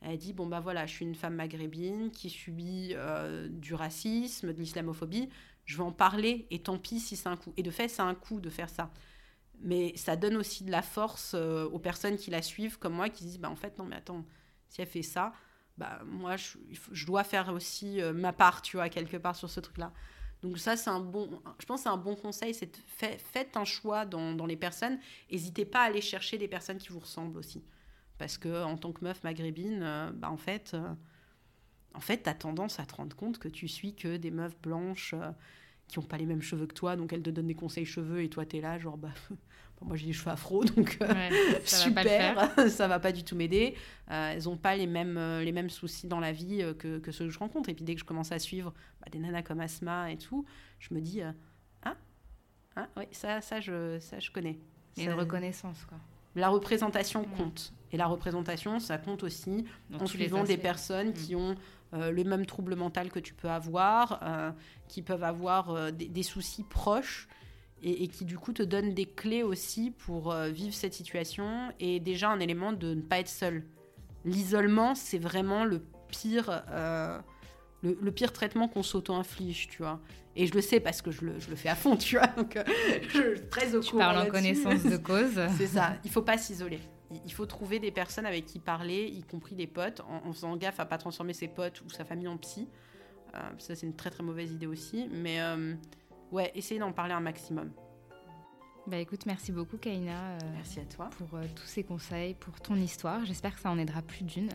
Elle 0.00 0.18
dit 0.18 0.32
bon 0.32 0.46
bah 0.46 0.60
voilà, 0.60 0.84
je 0.86 0.92
suis 0.92 1.04
une 1.04 1.14
femme 1.14 1.34
maghrébine 1.34 2.10
qui 2.10 2.28
subit 2.28 2.90
euh, 2.92 3.48
du 3.48 3.74
racisme, 3.74 4.52
de 4.52 4.58
l'islamophobie. 4.58 5.30
Je 5.64 5.76
vais 5.78 5.82
en 5.82 5.92
parler 5.92 6.46
et 6.50 6.60
tant 6.60 6.78
pis 6.78 7.00
si 7.00 7.16
c'est 7.16 7.28
un 7.28 7.36
coup. 7.36 7.54
Et 7.56 7.62
de 7.62 7.70
fait, 7.70 7.88
c'est 7.88 8.02
un 8.02 8.14
coup 8.14 8.40
de 8.40 8.50
faire 8.50 8.68
ça. 8.68 8.90
Mais 9.60 9.96
ça 9.96 10.16
donne 10.16 10.36
aussi 10.36 10.64
de 10.64 10.70
la 10.70 10.82
force 10.82 11.32
aux 11.34 11.78
personnes 11.78 12.16
qui 12.16 12.30
la 12.30 12.42
suivent, 12.42 12.78
comme 12.78 12.92
moi, 12.92 13.08
qui 13.08 13.24
disent 13.24 13.38
bah, 13.38 13.48
en 13.48 13.56
fait, 13.56 13.78
non, 13.78 13.86
mais 13.86 13.96
attends, 13.96 14.26
si 14.68 14.82
elle 14.82 14.88
fait 14.88 15.02
ça, 15.02 15.32
bah, 15.78 16.02
moi, 16.04 16.36
je, 16.36 16.58
je 16.92 17.06
dois 17.06 17.24
faire 17.24 17.48
aussi 17.50 18.00
ma 18.14 18.34
part, 18.34 18.60
tu 18.60 18.76
vois, 18.76 18.90
quelque 18.90 19.16
part 19.16 19.36
sur 19.36 19.48
ce 19.48 19.60
truc-là. 19.60 19.92
Donc 20.44 20.58
ça, 20.58 20.76
c'est 20.76 20.90
un 20.90 21.00
bon, 21.00 21.40
je 21.58 21.64
pense 21.64 21.82
c'est 21.84 21.88
un 21.88 21.96
bon 21.96 22.14
conseil, 22.14 22.52
c'est 22.52 22.76
fait, 22.76 23.18
faites 23.18 23.56
un 23.56 23.64
choix 23.64 24.04
dans, 24.04 24.34
dans 24.34 24.44
les 24.44 24.56
personnes. 24.56 24.98
N'hésitez 25.32 25.64
pas 25.64 25.80
à 25.80 25.84
aller 25.84 26.02
chercher 26.02 26.36
des 26.36 26.48
personnes 26.48 26.76
qui 26.76 26.90
vous 26.90 27.00
ressemblent 27.00 27.38
aussi. 27.38 27.64
Parce 28.18 28.36
que 28.36 28.62
en 28.62 28.76
tant 28.76 28.92
que 28.92 29.02
meuf 29.02 29.24
maghrébine, 29.24 29.80
euh, 29.82 30.10
bah, 30.12 30.30
en 30.30 30.36
fait, 30.36 30.76
en 31.94 32.00
fait, 32.00 32.24
tu 32.24 32.28
as 32.28 32.34
tendance 32.34 32.78
à 32.78 32.84
te 32.84 32.94
rendre 32.94 33.16
compte 33.16 33.38
que 33.38 33.48
tu 33.48 33.68
suis 33.68 33.94
que 33.94 34.18
des 34.18 34.30
meufs 34.30 34.60
blanches 34.60 35.14
qui 35.88 35.98
n'ont 35.98 36.04
pas 36.04 36.18
les 36.18 36.26
mêmes 36.26 36.42
cheveux 36.42 36.66
que 36.66 36.74
toi, 36.74 36.94
donc 36.94 37.14
elles 37.14 37.22
te 37.22 37.30
donnent 37.30 37.46
des 37.46 37.54
conseils 37.54 37.86
cheveux 37.86 38.22
et 38.22 38.28
toi 38.28 38.44
tu 38.44 38.58
es 38.58 38.60
là, 38.60 38.78
genre, 38.78 38.98
bah, 38.98 39.14
moi 39.82 39.96
j'ai 39.96 40.06
des 40.06 40.12
cheveux 40.12 40.30
afro, 40.30 40.64
donc 40.76 40.98
euh, 41.00 41.30
super, 41.64 42.50
ça 42.68 42.88
va 42.88 42.98
pas 42.98 43.12
du 43.12 43.24
tout 43.24 43.36
m'aider. 43.36 43.74
Euh, 44.10 44.32
elles 44.32 44.44
n'ont 44.44 44.56
pas 44.56 44.76
les 44.76 44.86
mêmes, 44.86 45.16
euh, 45.18 45.42
les 45.42 45.52
mêmes 45.52 45.70
soucis 45.70 46.06
dans 46.06 46.20
la 46.20 46.32
vie 46.32 46.64
que, 46.78 46.98
que, 46.98 47.12
ceux 47.12 47.26
que 47.26 47.30
je 47.30 47.38
rencontre. 47.38 47.68
Et 47.68 47.74
puis 47.74 47.84
dès 47.84 47.94
que 47.94 48.00
je 48.00 48.04
commence 48.04 48.32
à 48.32 48.38
suivre 48.38 48.72
bah, 49.00 49.08
des 49.10 49.18
nanas 49.18 49.42
comme 49.42 49.60
Asma 49.60 50.10
et 50.10 50.16
tout, 50.16 50.44
je 50.78 50.94
me 50.94 51.00
dis, 51.00 51.20
ah, 51.22 51.96
ah 52.76 52.88
oui, 52.96 53.04
ça, 53.12 53.40
ça, 53.40 53.60
je, 53.60 53.98
ça 54.00 54.18
je 54.20 54.30
connais. 54.30 54.58
Et 54.96 55.04
une 55.04 55.12
reconnaissance, 55.12 55.84
quoi. 55.86 55.98
La 56.36 56.48
représentation 56.48 57.24
compte. 57.24 57.72
Et 57.92 57.96
la 57.96 58.06
représentation, 58.06 58.80
ça 58.80 58.98
compte 58.98 59.22
aussi 59.22 59.64
en 59.92 60.06
suivant 60.06 60.42
des 60.42 60.56
personnes 60.56 61.12
qui 61.12 61.36
mm. 61.36 61.38
ont 61.38 61.54
euh, 61.94 62.10
le 62.10 62.24
même 62.24 62.44
trouble 62.44 62.74
mental 62.74 63.10
que 63.10 63.20
tu 63.20 63.34
peux 63.34 63.48
avoir, 63.48 64.20
euh, 64.22 64.50
qui 64.88 65.00
peuvent 65.02 65.22
avoir 65.22 65.70
euh, 65.70 65.90
des, 65.92 66.22
soucis 66.24 66.64
proches 66.64 67.28
et, 67.84 68.08
qui 68.08 68.24
du 68.24 68.38
coup 68.38 68.52
te 68.52 68.62
donnent 68.62 68.94
des 68.94 69.06
clés 69.06 69.42
aussi 69.42 69.90
pour 69.90 70.34
vivre 70.34 70.74
cette 70.74 70.94
situation 70.94 71.70
et 71.80 72.00
déjà 72.00 72.30
un 72.30 72.40
élément 72.40 72.72
de 72.72 72.94
ne 72.94 73.02
pas 73.02 73.18
être 73.18 73.28
seul. 73.28 73.64
L'isolement, 74.24 74.94
c'est 74.94 75.18
vraiment 75.18 75.64
le 75.64 75.82
pire, 76.08 76.62
le, 77.82 78.10
pire 78.10 78.32
traitement 78.32 78.68
qu'on 78.68 78.82
s'auto-inflige, 78.82 79.68
tu 79.68 79.78
vois. 79.82 80.00
Et 80.34 80.46
je 80.46 80.54
le 80.54 80.62
sais 80.62 80.80
parce 80.80 81.02
que 81.02 81.10
je 81.10 81.26
le, 81.26 81.38
fais 81.38 81.68
à 81.68 81.74
fond, 81.74 81.96
tu 81.98 82.16
vois. 82.16 82.28
Donc, 82.28 82.58
je 83.08 83.36
suis 83.36 83.48
très 83.50 83.74
au 83.74 83.80
tu 83.80 83.96
parles 83.96 84.26
en 84.26 84.30
connaissance 84.30 84.82
de 84.82 84.96
cause. 84.96 85.38
c'est 85.58 85.66
ça. 85.66 85.96
Il 86.04 86.10
faut 86.10 86.22
pas 86.22 86.38
s'isoler 86.38 86.80
il 87.24 87.32
faut 87.32 87.46
trouver 87.46 87.78
des 87.78 87.90
personnes 87.90 88.26
avec 88.26 88.46
qui 88.46 88.58
parler, 88.58 89.06
y 89.06 89.22
compris 89.22 89.54
des 89.54 89.66
potes, 89.66 90.00
en, 90.00 90.32
faisant 90.32 90.56
gaffe 90.56 90.80
à 90.80 90.86
pas 90.86 90.98
transformer 90.98 91.32
ses 91.32 91.48
potes 91.48 91.82
ou 91.82 91.90
sa 91.90 92.04
famille 92.04 92.28
en 92.28 92.36
psy. 92.38 92.68
Euh, 93.34 93.38
ça, 93.58 93.74
c'est 93.74 93.86
une 93.86 93.96
très 93.96 94.10
très 94.10 94.22
mauvaise 94.22 94.52
idée 94.52 94.66
aussi. 94.66 95.08
Mais 95.10 95.40
euh, 95.40 95.74
ouais, 96.34 96.52
essayez 96.54 96.80
d'en 96.80 96.92
parler 96.92 97.14
un 97.14 97.20
maximum. 97.20 97.70
Bah 98.86 98.98
écoute, 98.98 99.24
merci 99.24 99.50
beaucoup 99.50 99.78
Kaina. 99.78 100.12
Euh, 100.12 100.38
merci 100.52 100.80
à 100.80 100.84
toi. 100.84 101.08
Pour 101.16 101.28
tous 101.54 101.66
ces 101.66 101.84
conseils, 101.84 102.34
pour 102.34 102.60
ton 102.60 102.74
histoire. 102.76 103.24
J'espère 103.24 103.54
que 103.54 103.60
ça 103.60 103.70
en 103.70 103.78
aidera 103.78 104.02
plus 104.02 104.24
d'une. 104.24 104.50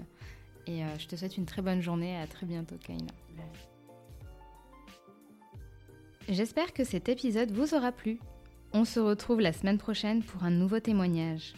Et 0.68 0.84
je 1.00 1.08
te 1.08 1.16
souhaite 1.16 1.36
une 1.36 1.48
très 1.48 1.64
bonne 1.64 1.82
journée. 1.82 2.16
À 2.16 2.28
très 2.28 2.46
bientôt 2.46 2.76
Kaina. 2.76 3.12
J'espère 6.28 6.74
que 6.74 6.84
cet 6.84 7.10
épisode 7.10 7.50
vous 7.50 7.74
aura 7.74 7.92
plu. 7.92 8.20
On 8.72 8.86
se 8.86 9.00
retrouve 9.00 9.42
la 9.42 9.52
semaine 9.52 9.80
prochaine 9.80 10.22
pour 10.22 10.44
un 10.44 10.52
nouveau 10.52 10.80
témoignage. 10.80 11.56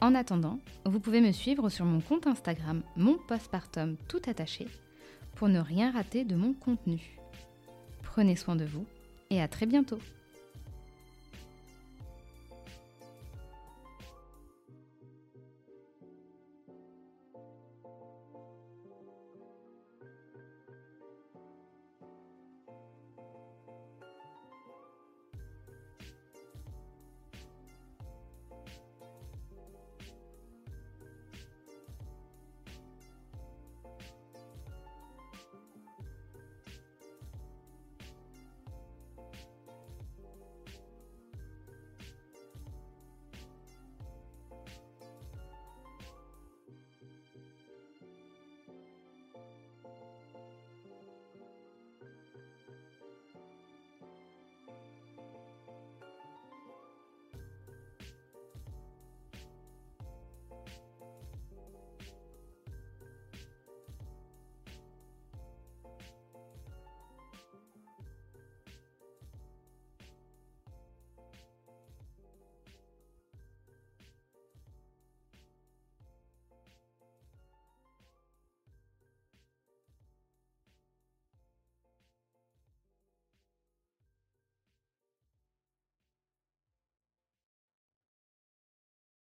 En 0.00 0.14
attendant, 0.14 0.60
vous 0.86 0.98
pouvez 0.98 1.20
me 1.20 1.32
suivre 1.32 1.68
sur 1.68 1.84
mon 1.84 2.00
compte 2.00 2.26
Instagram, 2.26 2.82
mon 2.96 3.18
postpartum 3.18 3.96
tout 4.08 4.22
attaché, 4.26 4.66
pour 5.34 5.48
ne 5.48 5.60
rien 5.60 5.90
rater 5.90 6.24
de 6.24 6.36
mon 6.36 6.54
contenu. 6.54 7.18
Prenez 8.02 8.34
soin 8.34 8.56
de 8.56 8.64
vous 8.64 8.86
et 9.30 9.40
à 9.40 9.48
très 9.48 9.66
bientôt 9.66 9.98